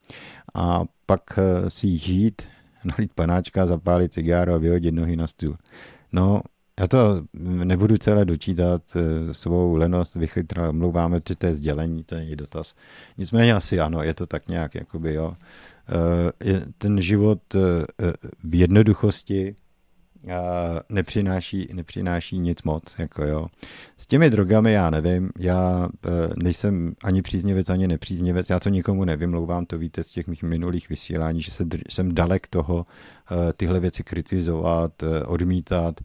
A 0.54 0.84
pak 1.06 1.38
eh, 1.38 1.70
si 1.70 1.86
jít, 1.86 2.42
nalít 2.84 3.12
panáčka, 3.14 3.66
zapálit 3.66 4.12
cigáro 4.12 4.54
a 4.54 4.58
vyhodit 4.58 4.94
nohy 4.94 5.16
na 5.16 5.26
stůl. 5.26 5.56
No, 6.12 6.42
já 6.80 6.86
to 6.86 7.22
nebudu 7.34 7.96
celé 7.96 8.24
dočítat, 8.24 8.82
eh, 8.96 9.34
svou 9.34 9.76
lenost 9.76 10.14
vychytral, 10.14 10.70
omlouváme, 10.70 11.20
že 11.28 11.36
to 11.36 11.46
je 11.46 11.54
sdělení, 11.54 12.04
to 12.04 12.14
není 12.14 12.36
dotaz. 12.36 12.74
Nicméně 13.18 13.54
asi 13.54 13.80
ano, 13.80 14.02
je 14.02 14.14
to 14.14 14.26
tak 14.26 14.48
nějak, 14.48 14.74
jakoby 14.74 15.14
jo. 15.14 15.36
Ten 16.78 17.00
život 17.00 17.54
v 18.44 18.54
jednoduchosti, 18.54 19.54
nepřináší, 20.88 21.68
nepřináší 21.72 22.38
nic 22.38 22.62
moc. 22.62 22.94
Jako 22.98 23.24
jo. 23.24 23.46
S 23.96 24.06
těmi 24.06 24.30
drogami 24.30 24.72
já 24.72 24.90
nevím, 24.90 25.30
já 25.38 25.88
e, 26.06 26.08
nejsem 26.36 26.94
ani 27.04 27.22
příznivec, 27.22 27.68
ani 27.68 27.88
nepříznivec, 27.88 28.50
já 28.50 28.60
to 28.60 28.68
nikomu 28.68 29.04
nevymlouvám, 29.04 29.66
to 29.66 29.78
víte 29.78 30.02
z 30.02 30.10
těch 30.10 30.26
mých 30.26 30.42
minulých 30.42 30.88
vysílání, 30.88 31.42
že 31.42 31.50
se, 31.50 31.64
jsem 31.88 32.14
dalek 32.14 32.46
toho 32.46 32.86
e, 32.86 33.52
tyhle 33.52 33.80
věci 33.80 34.04
kritizovat, 34.04 35.02
e, 35.02 35.24
odmítat, 35.24 36.00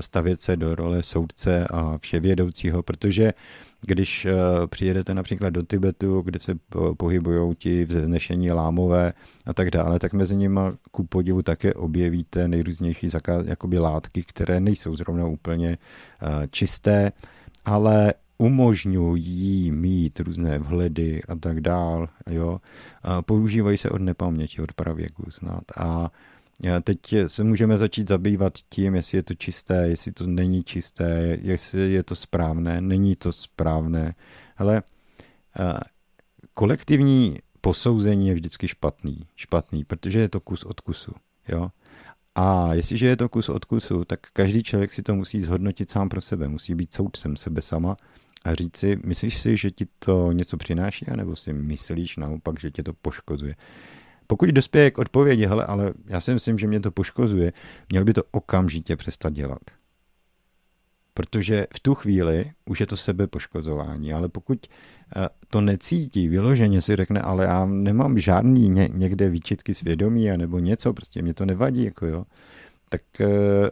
stavět 0.00 0.40
se 0.40 0.56
do 0.56 0.74
role 0.74 1.02
soudce 1.02 1.66
a 1.70 1.98
vševědoucího, 1.98 2.82
protože 2.82 3.32
když 3.86 4.24
eh, 4.24 4.32
přijedete 4.66 5.14
například 5.14 5.50
do 5.50 5.62
Tibetu, 5.62 6.20
kde 6.20 6.40
se 6.40 6.54
pohybují 6.96 7.54
ti 7.54 7.84
vznešení 7.84 8.52
lámové 8.52 9.12
a 9.46 9.54
tak 9.54 9.70
dále, 9.70 9.98
tak 9.98 10.12
mezi 10.12 10.36
nimi 10.36 10.60
ku 10.90 11.04
podivu 11.04 11.42
také 11.42 11.74
objevíte 11.74 12.48
nejrůznější 12.48 13.08
jakoby 13.44 13.78
látky, 13.78 14.22
které 14.22 14.60
nejsou 14.60 14.96
zrovna 14.96 15.26
úplně 15.26 15.78
eh, 16.22 16.48
čisté, 16.50 17.12
ale 17.64 18.14
umožňují 18.38 19.72
mít 19.72 20.20
různé 20.20 20.58
vhledy 20.58 21.22
a 21.28 21.34
tak 21.36 21.60
dál, 21.60 22.08
jo. 22.30 22.60
Používají 23.20 23.78
se 23.78 23.90
od 23.90 24.00
nepaměti, 24.00 24.62
od 24.62 24.72
pravěku 24.72 25.30
snad. 25.30 25.62
A 25.76 26.10
Teď 26.84 26.98
se 27.26 27.44
můžeme 27.44 27.78
začít 27.78 28.08
zabývat 28.08 28.52
tím, 28.68 28.94
jestli 28.94 29.18
je 29.18 29.22
to 29.22 29.34
čisté, 29.34 29.88
jestli 29.88 30.12
to 30.12 30.26
není 30.26 30.64
čisté, 30.64 31.38
jestli 31.42 31.92
je 31.92 32.02
to 32.02 32.14
správné, 32.14 32.80
není 32.80 33.16
to 33.16 33.32
správné. 33.32 34.14
Ale 34.56 34.82
kolektivní 36.52 37.38
posouzení 37.60 38.28
je 38.28 38.34
vždycky 38.34 38.68
špatný, 38.68 39.20
špatný, 39.36 39.84
protože 39.84 40.20
je 40.20 40.28
to 40.28 40.40
kus 40.40 40.64
od 40.64 40.80
kusu. 40.80 41.12
Jo? 41.48 41.68
A 42.34 42.74
jestliže 42.74 43.06
je 43.06 43.16
to 43.16 43.28
kus 43.28 43.48
od 43.48 43.64
kusu, 43.64 44.04
tak 44.04 44.20
každý 44.32 44.62
člověk 44.62 44.92
si 44.92 45.02
to 45.02 45.14
musí 45.14 45.40
zhodnotit 45.40 45.90
sám 45.90 46.08
pro 46.08 46.20
sebe, 46.20 46.48
musí 46.48 46.74
být 46.74 46.94
soudcem 46.94 47.36
sebe 47.36 47.62
sama 47.62 47.96
a 48.44 48.54
říct 48.54 48.76
si, 48.76 48.98
myslíš 49.04 49.38
si, 49.38 49.56
že 49.56 49.70
ti 49.70 49.86
to 49.98 50.32
něco 50.32 50.56
přináší, 50.56 51.06
anebo 51.06 51.36
si 51.36 51.52
myslíš 51.52 52.16
naopak, 52.16 52.60
že 52.60 52.70
tě 52.70 52.82
to 52.82 52.92
poškozuje. 52.92 53.54
Pokud 54.26 54.48
dospěje 54.48 54.90
k 54.90 54.98
odpovědi, 54.98 55.46
hele, 55.46 55.64
ale 55.64 55.92
já 56.06 56.20
si 56.20 56.32
myslím, 56.32 56.58
že 56.58 56.66
mě 56.66 56.80
to 56.80 56.90
poškozuje, 56.90 57.52
měl 57.88 58.04
by 58.04 58.12
to 58.12 58.22
okamžitě 58.30 58.96
přestat 58.96 59.32
dělat. 59.32 59.58
Protože 61.14 61.66
v 61.74 61.80
tu 61.80 61.94
chvíli 61.94 62.52
už 62.64 62.80
je 62.80 62.86
to 62.86 62.96
sebepoškozování, 62.96 64.12
ale 64.12 64.28
pokud 64.28 64.66
eh, 65.16 65.28
to 65.48 65.60
necítí, 65.60 66.28
vyloženě 66.28 66.82
si 66.82 66.96
řekne, 66.96 67.20
ale 67.20 67.44
já 67.44 67.66
nemám 67.66 68.18
žádný 68.18 68.68
ně, 68.68 68.88
někde 68.92 69.28
výčitky 69.28 69.74
svědomí 69.74 70.28
nebo 70.36 70.58
něco, 70.58 70.92
prostě 70.92 71.22
mě 71.22 71.34
to 71.34 71.46
nevadí, 71.46 71.84
jako 71.84 72.06
jo, 72.06 72.24
tak 72.88 73.02
eh, 73.20 73.70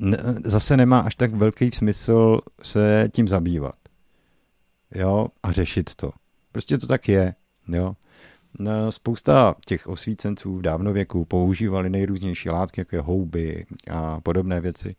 ne, 0.00 0.18
zase 0.44 0.76
nemá 0.76 1.00
až 1.00 1.14
tak 1.14 1.34
velký 1.34 1.70
smysl 1.70 2.38
se 2.62 3.08
tím 3.12 3.28
zabývat. 3.28 3.74
Jo, 4.94 5.26
a 5.42 5.52
řešit 5.52 5.94
to. 5.94 6.10
Prostě 6.52 6.78
to 6.78 6.86
tak 6.86 7.08
je, 7.08 7.34
jo. 7.68 7.94
Spousta 8.90 9.54
těch 9.66 9.86
osvícenců 9.86 10.56
v 10.56 10.62
dávnověku 10.62 11.24
používali 11.24 11.90
nejrůznější 11.90 12.50
látky, 12.50 12.80
jako 12.80 12.96
je 12.96 13.02
houby 13.02 13.66
a 13.90 14.20
podobné 14.20 14.60
věci. 14.60 14.96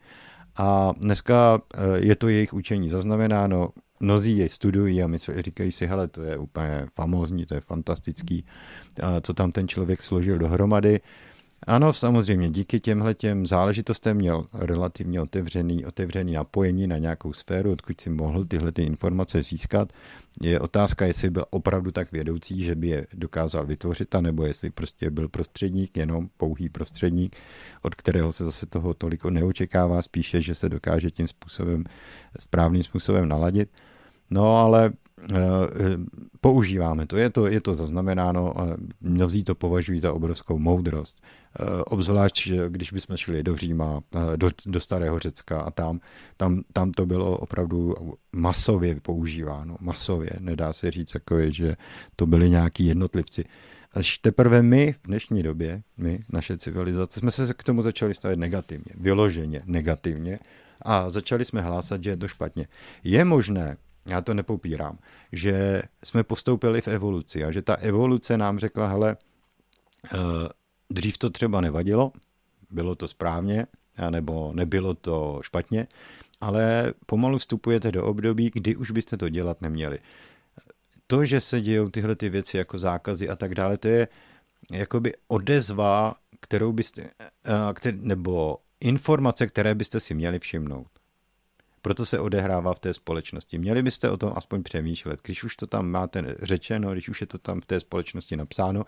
A 0.58 0.94
dneska 0.98 1.62
eh, 1.74 1.80
je 2.06 2.16
to 2.16 2.30
jejich 2.30 2.54
učení 2.54 2.90
zaznamenáno, 2.90 3.70
mnozí 4.00 4.38
jej 4.38 4.50
studují 4.50 5.04
a 5.04 5.08
my 5.08 5.18
říkají 5.40 5.72
si, 5.72 5.88
hele, 5.88 6.08
to 6.08 6.22
je 6.22 6.38
úplně 6.38 6.86
famózní, 6.96 7.46
to 7.46 7.56
je 7.56 7.62
fantastický, 7.62 8.46
co 9.22 9.34
tam 9.34 9.52
ten 9.52 9.68
člověk 9.68 10.02
složil 10.02 10.38
dohromady. 10.38 11.00
Ano, 11.68 11.94
samozřejmě, 11.94 12.49
díky 12.49 12.80
těmhle 12.80 13.14
těm 13.14 13.45
záležitostem 13.45 14.18
měl 14.18 14.48
relativně 14.53 15.22
otevřený, 15.22 15.86
otevřený 15.86 16.34
napojení 16.34 16.88
na 16.88 16.98
nějakou 16.98 17.34
sféru, 17.34 17.72
odkud 17.72 18.02
si 18.02 18.10
mohl 18.10 18.45
tyhle 18.45 18.72
ty 18.72 18.84
informace 18.84 19.44
získat. 19.44 19.94
Je 20.41 20.60
otázka, 20.60 21.06
jestli 21.06 21.30
byl 21.30 21.45
opravdu 21.49 21.91
tak 21.91 22.11
vědoucí, 22.11 22.64
že 22.64 22.76
by 22.76 22.88
je 22.88 23.07
dokázal 23.14 23.65
vytvořit, 23.65 24.15
nebo 24.22 24.45
jestli 24.45 24.69
prostě 24.69 25.10
byl 25.10 25.30
prostředník, 25.30 25.98
jenom 25.98 26.30
pouhý 26.38 26.69
prostředník, 26.69 27.36
od 27.81 27.95
kterého 27.95 28.34
se 28.34 28.45
zase 28.45 28.65
toho 28.65 28.94
toliko 28.94 29.30
neočekává, 29.30 30.02
spíše, 30.02 30.41
že 30.41 30.56
se 30.56 30.69
dokáže 30.69 31.11
tím 31.11 31.27
způsobem, 31.27 31.84
správným 32.40 32.84
způsobem 32.84 33.27
naladit. 33.27 33.69
No 34.30 34.57
ale 34.57 34.91
Eh, 35.23 35.38
používáme 36.41 37.06
to, 37.06 37.18
je 37.18 37.30
to, 37.30 37.48
je 37.48 37.61
to 37.61 37.76
zaznamenáno, 37.76 38.53
mnozí 39.02 39.44
to 39.44 39.56
považují 39.56 39.99
za 39.99 40.14
obrovskou 40.14 40.60
moudrost. 40.60 41.22
Eh, 41.56 41.84
obzvlášť, 41.84 42.52
když 42.70 42.92
bychom 42.92 43.18
šli 43.18 43.44
do 43.44 43.56
Říma, 43.56 44.02
eh, 44.16 44.38
do, 44.38 44.50
do 44.66 44.80
Starého 44.80 45.20
Řecka 45.20 45.62
a 45.62 45.72
tam, 45.72 46.00
tam, 46.38 46.64
tam 46.74 46.92
to 46.92 47.06
bylo 47.06 47.38
opravdu 47.38 47.96
masově 48.32 49.02
používáno, 49.02 49.78
masově, 49.80 50.30
nedá 50.40 50.74
se 50.74 50.92
říct, 50.92 51.14
je, 51.38 51.52
že 51.52 51.76
to 52.16 52.26
byli 52.26 52.50
nějaký 52.50 52.86
jednotlivci. 52.86 53.46
Až 53.94 54.18
teprve 54.18 54.62
my 54.62 54.94
v 55.04 55.08
dnešní 55.08 55.44
době, 55.44 55.82
my, 55.98 56.20
naše 56.30 56.58
civilizace, 56.58 57.20
jsme 57.20 57.32
se 57.32 57.54
k 57.54 57.64
tomu 57.64 57.82
začali 57.82 58.14
stavit 58.14 58.40
negativně, 58.40 58.94
vyloženě 58.96 59.62
negativně 59.66 60.40
a 60.82 61.10
začali 61.10 61.46
jsme 61.46 61.62
hlásat, 61.62 62.04
že 62.04 62.10
je 62.10 62.18
to 62.18 62.28
špatně. 62.28 62.68
Je 63.04 63.26
možné, 63.26 63.78
já 64.06 64.22
to 64.22 64.34
nepopírám, 64.34 64.98
že 65.32 65.82
jsme 66.04 66.24
postoupili 66.24 66.82
v 66.82 66.88
evoluci 66.88 67.44
a 67.44 67.52
že 67.52 67.62
ta 67.62 67.76
evoluce 67.76 68.38
nám 68.38 68.60
řekla, 68.60 68.88
hele, 68.88 69.18
eh, 70.14 70.18
dřív 70.90 71.18
to 71.18 71.30
třeba 71.30 71.61
nevadilo, 71.61 72.11
bylo 72.70 72.95
to 72.95 73.07
správně, 73.07 73.66
nebo 74.10 74.52
nebylo 74.53 74.94
to 74.94 75.40
špatně, 75.44 75.88
ale 76.41 76.94
pomalu 77.06 77.38
vstupujete 77.38 77.91
do 77.91 78.06
období, 78.06 78.52
kdy 78.53 78.76
už 78.76 78.91
byste 78.91 79.18
to 79.18 79.30
dělat 79.30 79.61
neměli. 79.61 79.99
To, 81.07 81.26
že 81.26 81.41
se 81.41 81.61
dějou 81.61 81.90
tyhle 81.90 82.16
ty 82.16 82.30
věci 82.30 82.57
jako 82.57 82.80
zákazy 82.80 83.30
a 83.30 83.36
tak 83.36 83.56
dále, 83.56 83.78
to 83.78 83.88
je 83.88 84.07
jakoby 84.72 85.14
odezva 85.28 86.16
kterou 86.41 86.72
byste, 86.72 87.10
který, 87.74 87.98
nebo 88.02 88.57
informace, 88.80 89.48
které 89.48 89.76
byste 89.76 89.99
si 89.99 90.14
měli 90.14 90.40
všimnout. 90.40 90.88
Proto 91.82 92.06
se 92.06 92.20
odehrává 92.20 92.74
v 92.74 92.80
té 92.80 92.94
společnosti. 92.94 93.57
Měli 93.57 93.84
byste 93.84 94.10
o 94.10 94.18
tom 94.18 94.34
aspoň 94.36 94.64
přemýšlet. 94.64 95.22
Když 95.24 95.44
už 95.44 95.56
to 95.56 95.68
tam 95.68 95.88
máte 95.88 96.36
řečeno, 96.41 96.91
když 96.91 97.10
už 97.10 97.22
je 97.22 97.28
to 97.28 97.38
tam 97.38 97.61
v 97.61 97.66
té 97.66 97.80
společnosti 97.80 98.38
napsáno, 98.38 98.86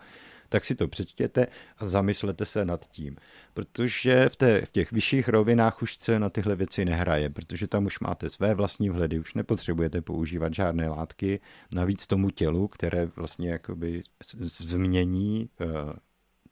tak 0.52 0.64
si 0.64 0.74
to 0.74 0.88
přečtěte 0.88 1.46
a 1.78 1.86
zamyslete 1.86 2.46
se 2.46 2.64
nad 2.64 2.86
tím. 2.86 3.16
Protože 3.54 4.28
v, 4.28 4.36
té, 4.36 4.66
v 4.66 4.70
těch 4.70 4.92
vyšších 4.92 5.28
rovinách 5.28 5.82
už 5.82 5.96
se 5.96 6.18
na 6.18 6.30
tyhle 6.30 6.56
věci 6.56 6.84
nehraje, 6.84 7.30
protože 7.30 7.66
tam 7.66 7.86
už 7.86 8.00
máte 8.00 8.30
své 8.30 8.54
vlastní 8.54 8.90
vhledy, 8.90 9.18
už 9.18 9.34
nepotřebujete 9.34 10.00
používat 10.00 10.54
žádné 10.54 10.88
látky, 10.88 11.40
navíc 11.74 12.06
tomu 12.06 12.30
tělu, 12.30 12.68
které 12.68 13.06
vlastně 13.06 13.50
jakoby 13.50 14.02
změní 14.40 15.48
uh, 15.60 15.92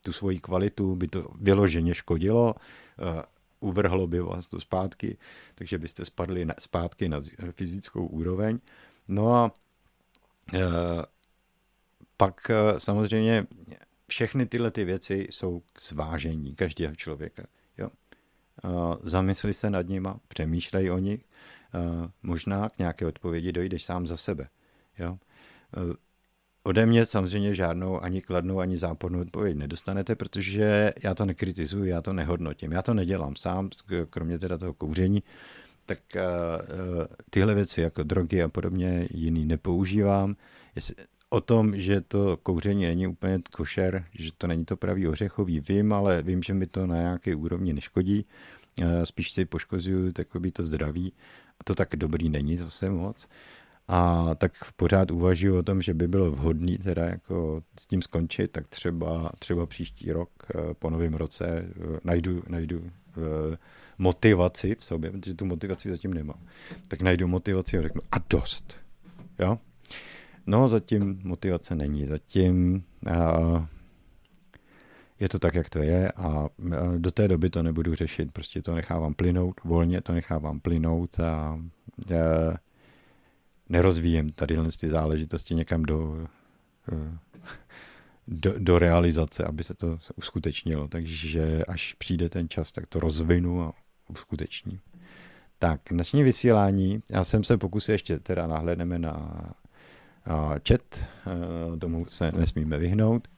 tu 0.00 0.12
svoji 0.12 0.40
kvalitu, 0.40 0.96
by 0.96 1.08
to 1.08 1.28
vyloženě 1.40 1.94
škodilo, 1.94 2.54
uh, 2.54 3.22
uvrhlo 3.60 4.06
by 4.06 4.20
vás 4.20 4.46
to 4.46 4.60
zpátky, 4.60 5.18
takže 5.54 5.78
byste 5.78 6.04
spadli 6.04 6.44
na, 6.44 6.54
zpátky 6.58 7.08
na 7.08 7.20
fyzickou 7.50 8.06
úroveň. 8.06 8.58
No 9.08 9.34
a 9.34 9.52
uh, 10.54 10.60
pak 12.16 12.50
samozřejmě 12.78 13.46
všechny 14.10 14.46
tyhle 14.46 14.70
ty 14.70 14.84
věci 14.84 15.26
jsou 15.30 15.62
k 15.72 15.82
zvážení 15.82 16.54
každého 16.54 16.96
člověka. 16.96 17.42
Jo? 17.78 17.90
Zamysli 19.02 19.54
se 19.54 19.70
nad 19.70 19.88
nima, 19.88 20.20
přemýšlej 20.28 20.90
o 20.90 20.98
nich, 20.98 21.24
možná 22.22 22.68
k 22.68 22.78
nějaké 22.78 23.06
odpovědi 23.06 23.52
dojdeš 23.52 23.84
sám 23.84 24.06
za 24.06 24.16
sebe. 24.16 24.48
Jo? 24.98 25.18
Ode 26.62 26.86
mě 26.86 27.06
samozřejmě 27.06 27.54
žádnou 27.54 28.02
ani 28.02 28.20
kladnou, 28.20 28.60
ani 28.60 28.76
zápornou 28.76 29.20
odpověď 29.20 29.56
nedostanete, 29.56 30.14
protože 30.14 30.92
já 31.02 31.14
to 31.14 31.24
nekritizuji, 31.24 31.90
já 31.90 32.02
to 32.02 32.12
nehodnotím. 32.12 32.72
Já 32.72 32.82
to 32.82 32.94
nedělám 32.94 33.36
sám, 33.36 33.70
kromě 34.10 34.38
teda 34.38 34.58
toho 34.58 34.74
kouření, 34.74 35.22
tak 35.86 35.98
tyhle 37.30 37.54
věci 37.54 37.80
jako 37.80 38.02
drogy 38.02 38.42
a 38.42 38.48
podobně 38.48 39.08
jiný 39.10 39.46
nepoužívám. 39.46 40.36
O 41.30 41.40
tom, 41.40 41.80
že 41.80 42.00
to 42.00 42.36
kouření 42.36 42.86
není 42.86 43.06
úplně 43.06 43.40
košer, 43.52 44.04
že 44.14 44.30
to 44.38 44.46
není 44.46 44.64
to 44.64 44.76
pravý 44.76 45.08
ořechový, 45.08 45.60
vím, 45.60 45.92
ale 45.92 46.22
vím, 46.22 46.42
že 46.42 46.54
mi 46.54 46.66
to 46.66 46.86
na 46.86 46.96
nějaké 46.96 47.36
úrovni 47.36 47.72
neškodí. 47.72 48.26
Spíš 49.04 49.32
si 49.32 49.44
poškozuju 49.44 50.12
takový 50.12 50.52
to 50.52 50.66
zdraví. 50.66 51.12
A 51.60 51.64
to 51.64 51.74
tak 51.74 51.88
dobrý 51.96 52.28
není 52.28 52.56
zase 52.56 52.90
moc. 52.90 53.28
A 53.92 54.30
tak 54.34 54.52
pořád 54.76 55.10
uvažuji 55.10 55.58
o 55.58 55.62
tom, 55.62 55.82
že 55.82 55.94
by 55.94 56.08
bylo 56.08 56.30
vhodné 56.30 56.78
teda 56.78 57.04
jako 57.04 57.62
s 57.80 57.86
tím 57.86 58.02
skončit, 58.02 58.50
tak 58.50 58.66
třeba, 58.66 59.32
třeba 59.38 59.66
příští 59.66 60.12
rok 60.12 60.30
eh, 60.54 60.74
po 60.74 60.90
novém 60.90 61.14
roce 61.14 61.46
eh, 61.46 62.00
najdu, 62.04 62.42
najdu 62.48 62.82
eh, 62.84 63.56
motivaci 63.98 64.74
v 64.74 64.84
sobě, 64.84 65.10
protože 65.10 65.34
tu 65.34 65.44
motivaci 65.44 65.90
zatím 65.90 66.14
nemám. 66.14 66.38
Tak 66.88 67.02
najdu 67.02 67.28
motivaci 67.28 67.78
a 67.78 67.82
řeknu 67.82 68.00
a 68.12 68.16
dost. 68.30 68.74
Jo? 69.38 69.58
No, 70.50 70.68
zatím 70.68 71.20
motivace 71.24 71.74
není. 71.74 72.06
Zatím 72.06 72.84
uh, 73.06 73.64
je 75.20 75.28
to 75.28 75.38
tak, 75.38 75.54
jak 75.54 75.70
to 75.70 75.78
je 75.78 76.12
a 76.12 76.48
do 76.96 77.10
té 77.10 77.28
doby 77.28 77.50
to 77.50 77.62
nebudu 77.62 77.94
řešit. 77.94 78.32
Prostě 78.32 78.62
to 78.62 78.74
nechávám 78.74 79.14
plynout, 79.14 79.60
volně 79.64 80.00
to 80.00 80.12
nechávám 80.12 80.60
plynout 80.60 81.20
a 81.20 81.54
uh, 82.10 82.16
nerozvíjem 83.68 84.30
tady 84.30 84.56
ty 84.80 84.88
záležitosti 84.88 85.54
někam 85.54 85.82
do, 85.82 85.98
uh, 86.92 87.16
do, 88.28 88.54
do 88.58 88.78
realizace, 88.78 89.44
aby 89.44 89.64
se 89.64 89.74
to 89.74 89.98
uskutečnilo. 90.16 90.88
Takže 90.88 91.64
až 91.68 91.94
přijde 91.94 92.28
ten 92.28 92.48
čas, 92.48 92.72
tak 92.72 92.86
to 92.86 93.00
rozvinu 93.00 93.62
a 93.62 93.72
uskutečním. 94.08 94.80
Tak, 95.58 95.90
noční 95.90 96.22
vysílání. 96.22 97.02
Já 97.12 97.24
jsem 97.24 97.44
se 97.44 97.58
pokusil 97.58 97.92
ještě 97.92 98.18
teda 98.18 98.46
nahlédneme 98.46 98.98
na 98.98 99.42
chat, 100.68 101.04
tomu 101.80 102.06
se 102.06 102.32
nesmíme 102.32 102.78
vyhnout. 102.78 103.28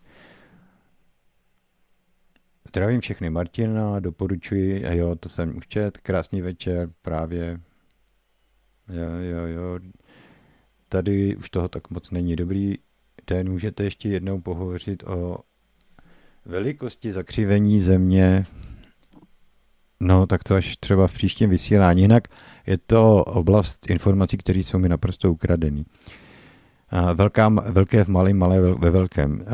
Zdravím 2.68 3.00
všechny 3.00 3.30
Martina, 3.30 4.00
doporučuji, 4.00 4.84
jo, 4.96 5.16
to 5.16 5.28
jsem 5.28 5.56
už 5.56 5.66
čet, 5.66 5.98
krásný 5.98 6.42
večer, 6.42 6.90
právě, 7.02 7.60
jo, 8.88 9.10
jo, 9.30 9.46
jo, 9.46 9.78
tady 10.88 11.36
už 11.36 11.50
toho 11.50 11.68
tak 11.68 11.90
moc 11.90 12.10
není 12.10 12.36
dobrý, 12.36 12.74
ten 13.24 13.50
můžete 13.50 13.84
ještě 13.84 14.09
jednou 14.09 14.40
pohovořit 14.40 15.02
o 15.02 15.38
velikosti 16.44 17.12
zakřivení 17.12 17.80
země, 17.80 18.44
no 20.00 20.26
tak 20.26 20.44
to 20.44 20.54
až 20.54 20.76
třeba 20.76 21.06
v 21.06 21.12
příštím 21.12 21.50
vysílání, 21.50 22.02
jinak 22.02 22.28
je 22.66 22.78
to 22.78 23.24
oblast 23.24 23.90
informací, 23.90 24.36
které 24.36 24.59
jsou 24.59 24.78
mi 24.78 24.88
naprosto 24.88 25.32
ukradený. 25.32 25.84
Velká, 27.14 27.48
velké 27.48 28.05
v 28.05 28.09
malém, 28.09 28.39
malé 28.39 28.60
ve 28.60 28.90
velkém. 28.90 29.44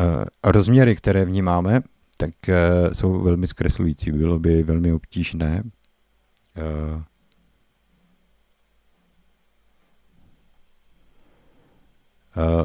Rozměry, 0.44 0.96
které 0.96 1.24
vnímáme, 1.24 1.80
tak 2.16 2.48
e, 2.48 2.54
jsou 2.94 3.22
velmi 3.22 3.46
zkreslující. 3.46 4.12
Bylo 4.12 4.38
by 4.38 4.62
velmi 4.62 4.92
obtížné 4.92 5.62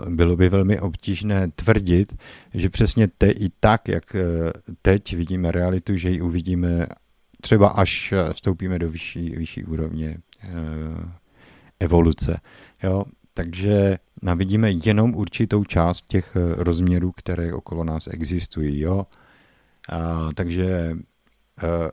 bylo 0.10 0.36
by 0.36 0.50
velmi 0.50 0.80
obtížné 0.80 1.52
tvrdit, 1.56 2.16
že 2.54 2.70
přesně 2.70 3.08
te, 3.08 3.32
i 3.32 3.50
tak, 3.60 3.88
jak 3.88 4.04
teď 4.82 5.16
vidíme 5.16 5.52
realitu, 5.52 5.95
že 5.95 6.10
ji 6.10 6.22
uvidíme 6.22 6.88
třeba 7.41 7.68
až 7.68 8.14
vstoupíme 8.34 8.80
do 8.80 8.90
vyšší, 8.90 9.30
vyšší 9.30 9.64
úrovně 9.66 10.18
evoluce. 11.80 12.40
Jo? 12.84 13.06
Takže 13.34 13.98
vidíme 14.34 14.72
jenom 14.72 15.16
určitou 15.16 15.64
část 15.64 16.06
těch 16.08 16.36
eh, 16.36 16.64
rozměrů, 16.64 17.12
které 17.12 17.54
okolo 17.54 17.84
nás 17.84 18.08
existují. 18.08 18.80
Jo? 18.80 19.08
A, 19.90 20.30
takže 20.36 20.98
eh, 21.64 21.90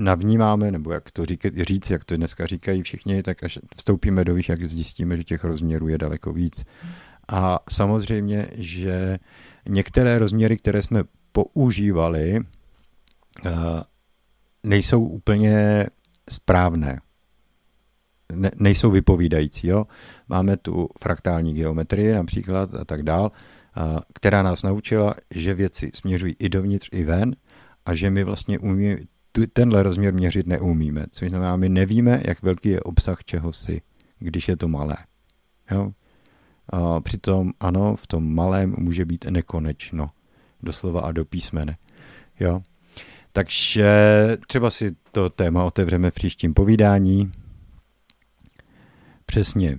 navnímáme, 0.00 0.70
nebo 0.70 0.92
jak 0.92 1.10
to 1.10 1.26
říkat, 1.26 1.52
říct, 1.56 1.90
jak 1.90 2.04
to 2.04 2.16
dneska 2.16 2.46
říkají 2.46 2.82
všichni, 2.82 3.22
tak 3.22 3.44
až 3.44 3.58
vstoupíme 3.76 4.24
do 4.24 4.34
výš, 4.34 4.48
jak 4.48 4.64
zjistíme, 4.64 5.16
že 5.16 5.24
těch 5.24 5.44
rozměrů 5.44 5.88
je 5.88 5.98
daleko 5.98 6.32
víc. 6.32 6.64
A 7.28 7.58
samozřejmě, 7.70 8.48
že 8.54 9.18
některé 9.68 10.18
rozměry, 10.18 10.56
které 10.56 10.82
jsme 10.82 11.02
používali, 11.32 12.40
eh, 13.46 13.50
nejsou 14.62 15.04
úplně 15.04 15.86
správné 16.28 17.00
ne, 18.32 18.50
nejsou 18.56 18.90
vypovídající. 18.90 19.68
Jo? 19.68 19.86
Máme 20.28 20.56
tu 20.56 20.88
fraktální 21.00 21.54
geometrii 21.54 22.12
například 22.12 22.74
a 22.74 22.84
tak 22.84 23.02
dál, 23.02 23.30
a, 23.74 24.00
která 24.14 24.42
nás 24.42 24.62
naučila, 24.62 25.14
že 25.30 25.54
věci 25.54 25.90
směřují 25.94 26.36
i 26.38 26.48
dovnitř, 26.48 26.88
i 26.92 27.04
ven 27.04 27.36
a 27.86 27.94
že 27.94 28.10
my 28.10 28.24
vlastně 28.24 28.58
umí, 28.58 28.96
tu, 29.32 29.46
tenhle 29.52 29.82
rozměr 29.82 30.14
měřit 30.14 30.46
neumíme. 30.46 31.06
Což 31.10 31.28
znamená, 31.28 31.56
my 31.56 31.68
nevíme, 31.68 32.22
jak 32.26 32.42
velký 32.42 32.68
je 32.68 32.80
obsah 32.80 33.24
čehosi, 33.24 33.80
když 34.18 34.48
je 34.48 34.56
to 34.56 34.68
malé. 34.68 34.96
Jo? 35.70 35.92
A 36.68 37.00
přitom 37.00 37.52
ano, 37.60 37.96
v 37.96 38.06
tom 38.06 38.34
malém 38.34 38.74
může 38.78 39.04
být 39.04 39.24
nekonečno. 39.24 40.10
Doslova 40.62 41.00
a 41.00 41.12
do 41.12 41.24
písmene. 41.24 41.76
Jo? 42.40 42.60
Takže 43.32 43.88
třeba 44.46 44.70
si 44.70 44.96
to 45.12 45.30
téma 45.30 45.64
otevřeme 45.64 46.10
v 46.10 46.14
příštím 46.14 46.54
povídání. 46.54 47.30
Přesně. 49.30 49.78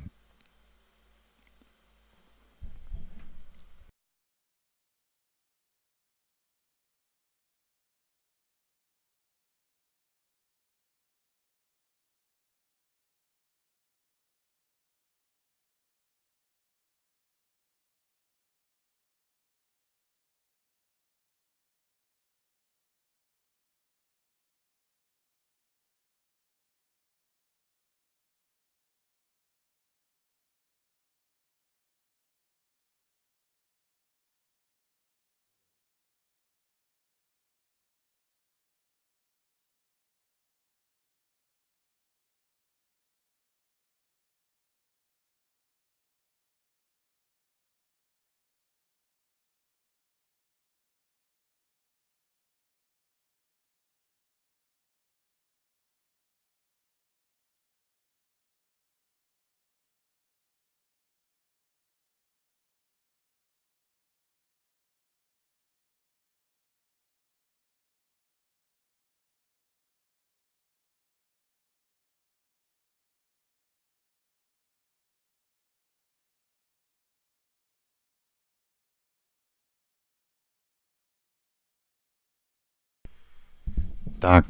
Tak, 84.19 84.45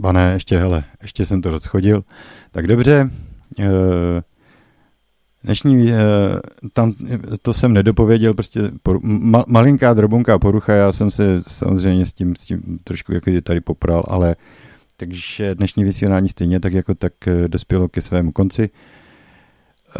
pane, 0.00 0.32
ještě, 0.32 0.58
hele, 0.58 0.84
ještě 1.02 1.26
jsem 1.26 1.42
to 1.42 1.50
rozchodil. 1.50 2.04
Tak 2.50 2.66
dobře, 2.66 3.10
Dnešní, 5.44 5.92
tam 6.72 6.94
to 7.42 7.52
jsem 7.52 7.72
nedopověděl, 7.72 8.34
prostě 8.34 8.70
ma, 9.02 9.44
malinká 9.46 9.94
drobunká 9.94 10.38
porucha, 10.38 10.72
já 10.72 10.92
jsem 10.92 11.10
se 11.10 11.42
samozřejmě 11.48 12.06
s 12.06 12.12
tím, 12.12 12.36
s 12.36 12.44
tím 12.44 12.78
trošku 12.84 13.14
jako 13.14 13.30
tady 13.42 13.60
popral, 13.60 14.04
ale 14.08 14.36
takže 14.96 15.54
dnešní 15.54 15.84
vysílání 15.84 16.28
stejně 16.28 16.60
tak 16.60 16.72
jako 16.72 16.94
tak 16.94 17.12
dospělo 17.46 17.88
ke 17.88 18.00
svému 18.00 18.32
konci. 18.32 18.70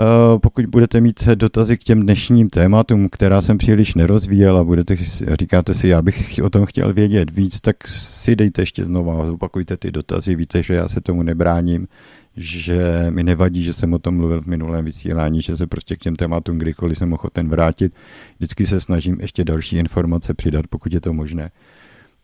Eh, 0.00 0.38
pokud 0.38 0.66
budete 0.66 1.00
mít 1.00 1.28
dotazy 1.34 1.78
k 1.78 1.84
těm 1.84 2.02
dnešním 2.02 2.50
tématům, 2.50 3.08
která 3.08 3.42
jsem 3.42 3.58
příliš 3.58 3.94
nerozvíjel 3.94 4.56
a 4.56 4.64
budete, 4.64 4.96
říkáte 5.40 5.74
si, 5.74 5.88
já 5.88 6.02
bych 6.02 6.40
o 6.42 6.50
tom 6.50 6.66
chtěl 6.66 6.92
vědět 6.92 7.30
víc, 7.30 7.60
tak 7.60 7.88
si 7.88 8.36
dejte 8.36 8.62
ještě 8.62 8.84
znova, 8.84 9.26
zopakujte 9.26 9.76
ty 9.76 9.90
dotazy, 9.90 10.34
víte, 10.34 10.62
že 10.62 10.74
já 10.74 10.88
se 10.88 11.00
tomu 11.00 11.22
nebráním, 11.22 11.88
že 12.36 13.06
mi 13.10 13.22
nevadí, 13.22 13.62
že 13.62 13.72
jsem 13.72 13.92
o 13.92 13.98
tom 13.98 14.16
mluvil 14.16 14.42
v 14.42 14.46
minulém 14.46 14.84
vysílání, 14.84 15.42
že 15.42 15.56
se 15.56 15.66
prostě 15.66 15.96
k 15.96 15.98
těm 15.98 16.16
tématům 16.16 16.58
kdykoliv 16.58 16.98
jsem 16.98 17.12
ochoten 17.12 17.48
vrátit. 17.48 17.94
Vždycky 18.36 18.66
se 18.66 18.80
snažím 18.80 19.20
ještě 19.20 19.44
další 19.44 19.76
informace 19.76 20.34
přidat, 20.34 20.66
pokud 20.66 20.92
je 20.92 21.00
to 21.00 21.12
možné. 21.12 21.50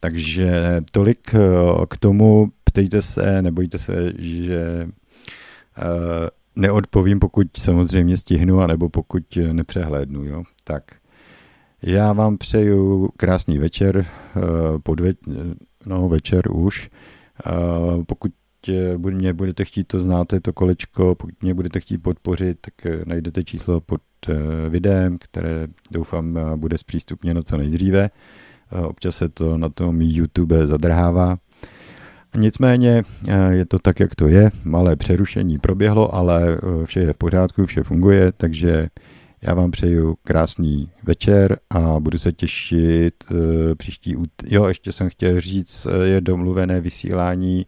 Takže 0.01 0.81
tolik 0.93 1.35
eh, 1.35 1.39
k 1.89 1.97
tomu, 1.97 2.53
ptejte 2.65 3.03
se, 3.03 3.43
nebojte 3.43 3.79
se, 3.79 4.13
že 4.19 4.89
uh, 5.79 6.29
neodpovím, 6.57 7.21
pokud 7.21 7.47
samozřejmě 7.57 8.17
stihnu, 8.17 8.61
anebo 8.61 8.89
pokud 8.89 9.23
nepřehlédnu. 9.53 10.25
Jo? 10.25 10.43
Tak 10.65 10.83
já 11.83 12.13
vám 12.13 12.39
přeju 12.39 13.09
krásný 13.17 13.59
večer, 13.59 14.07
eh, 14.07 14.41
podve, 14.83 15.13
no 15.87 16.09
večer 16.09 16.53
už. 16.53 16.91
Eh, 17.47 17.51
pokud 18.07 18.33
mě 19.11 19.33
budete 19.33 19.65
chtít, 19.65 19.85
to 19.85 19.99
znáte, 19.99 20.41
to 20.41 20.53
kolečko, 20.53 21.15
pokud 21.15 21.43
mě 21.43 21.55
budete 21.55 21.81
chtít 21.81 21.99
podpořit, 21.99 22.59
tak 22.61 22.87
eh, 22.87 23.03
najdete 23.07 23.45
číslo 23.45 23.81
pod 23.81 24.01
videem, 24.69 25.19
které 25.19 25.67
doufám 25.91 26.39
bude 26.57 26.79
zpřístupněno 26.79 27.43
co 27.43 27.57
nejdříve. 27.57 28.11
Občas 28.87 29.17
se 29.17 29.29
to 29.29 29.59
na 29.59 29.69
tom 29.69 30.01
YouTube 30.01 30.67
zadrhává. 30.67 31.39
Nicméně 32.37 33.03
eh, 33.29 33.55
je 33.55 33.67
to 33.67 33.79
tak, 33.79 34.01
jak 34.01 34.15
to 34.15 34.29
je. 34.29 34.51
Malé 34.65 34.97
přerušení 34.97 35.59
proběhlo, 35.59 36.15
ale 36.15 36.59
eh, 36.59 36.87
vše 36.87 37.01
je 37.01 37.13
v 37.13 37.17
pořádku, 37.17 37.67
vše 37.67 37.83
funguje, 37.83 38.33
takže 38.33 38.89
já 39.43 39.55
vám 39.55 39.71
přeju 39.71 40.17
krásný 40.25 40.91
večer 41.03 41.59
a 41.71 42.01
budu 42.01 42.19
se 42.19 42.33
těšit 42.33 43.15
eh, 43.31 43.75
příští 43.75 44.17
út... 44.17 44.31
Jo, 44.47 44.69
ještě 44.69 44.93
jsem 44.93 45.09
chtěl 45.09 45.41
říct, 45.41 45.87
je 46.05 46.21
domluvené 46.21 46.81
vysílání 46.81 47.67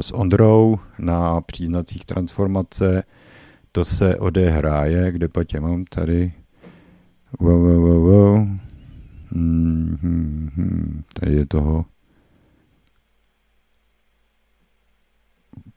s 0.00 0.14
Ondrou 0.14 0.78
na 0.98 1.40
příznacích 1.40 2.04
transformace. 2.04 3.02
To 3.72 3.84
se 3.84 4.16
odehráje, 4.16 5.12
kde 5.12 5.28
patě 5.28 5.60
mám 5.60 5.84
tady. 5.84 6.32
Wow, 7.40 7.62
wow, 7.62 7.82
wow, 7.82 8.02
wow. 8.02 8.46
Hmm, 9.32 9.98
hmm, 10.02 10.50
hmm. 10.54 11.00
Tady 11.20 11.34
je 11.34 11.46
toho 11.46 11.84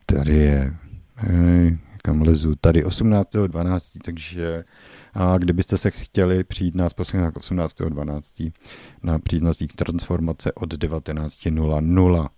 Tady 0.06 0.38
je, 0.38 0.76
hej, 1.16 1.78
kam 1.98 2.22
lezu, 2.22 2.56
tady 2.56 2.86
18.12., 2.86 4.00
takže 4.06 4.64
a 5.14 5.38
kdybyste 5.38 5.78
se 5.78 5.92
chtěli 5.92 6.44
přijít 6.44 6.76
nás 6.76 6.94
posledně 6.94 7.30
18.12. 7.30 8.52
na 9.04 9.20
příznacích 9.20 9.74
transformace 9.74 10.52
od 10.54 10.74
19.00. 10.74 12.30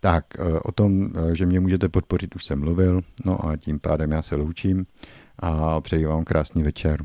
Tak 0.00 0.24
e, 0.38 0.60
o 0.60 0.72
tom, 0.72 1.10
e, 1.16 1.36
že 1.36 1.46
mě 1.46 1.60
můžete 1.60 1.88
podpořit, 1.88 2.36
už 2.36 2.44
jsem 2.44 2.60
mluvil, 2.60 3.00
no 3.26 3.46
a 3.46 3.56
tím 3.56 3.80
pádem 3.80 4.10
já 4.10 4.22
se 4.22 4.36
loučím 4.36 4.86
a 5.38 5.80
přeji 5.80 6.06
vám 6.06 6.24
krásný 6.24 6.62
večer. 6.62 7.02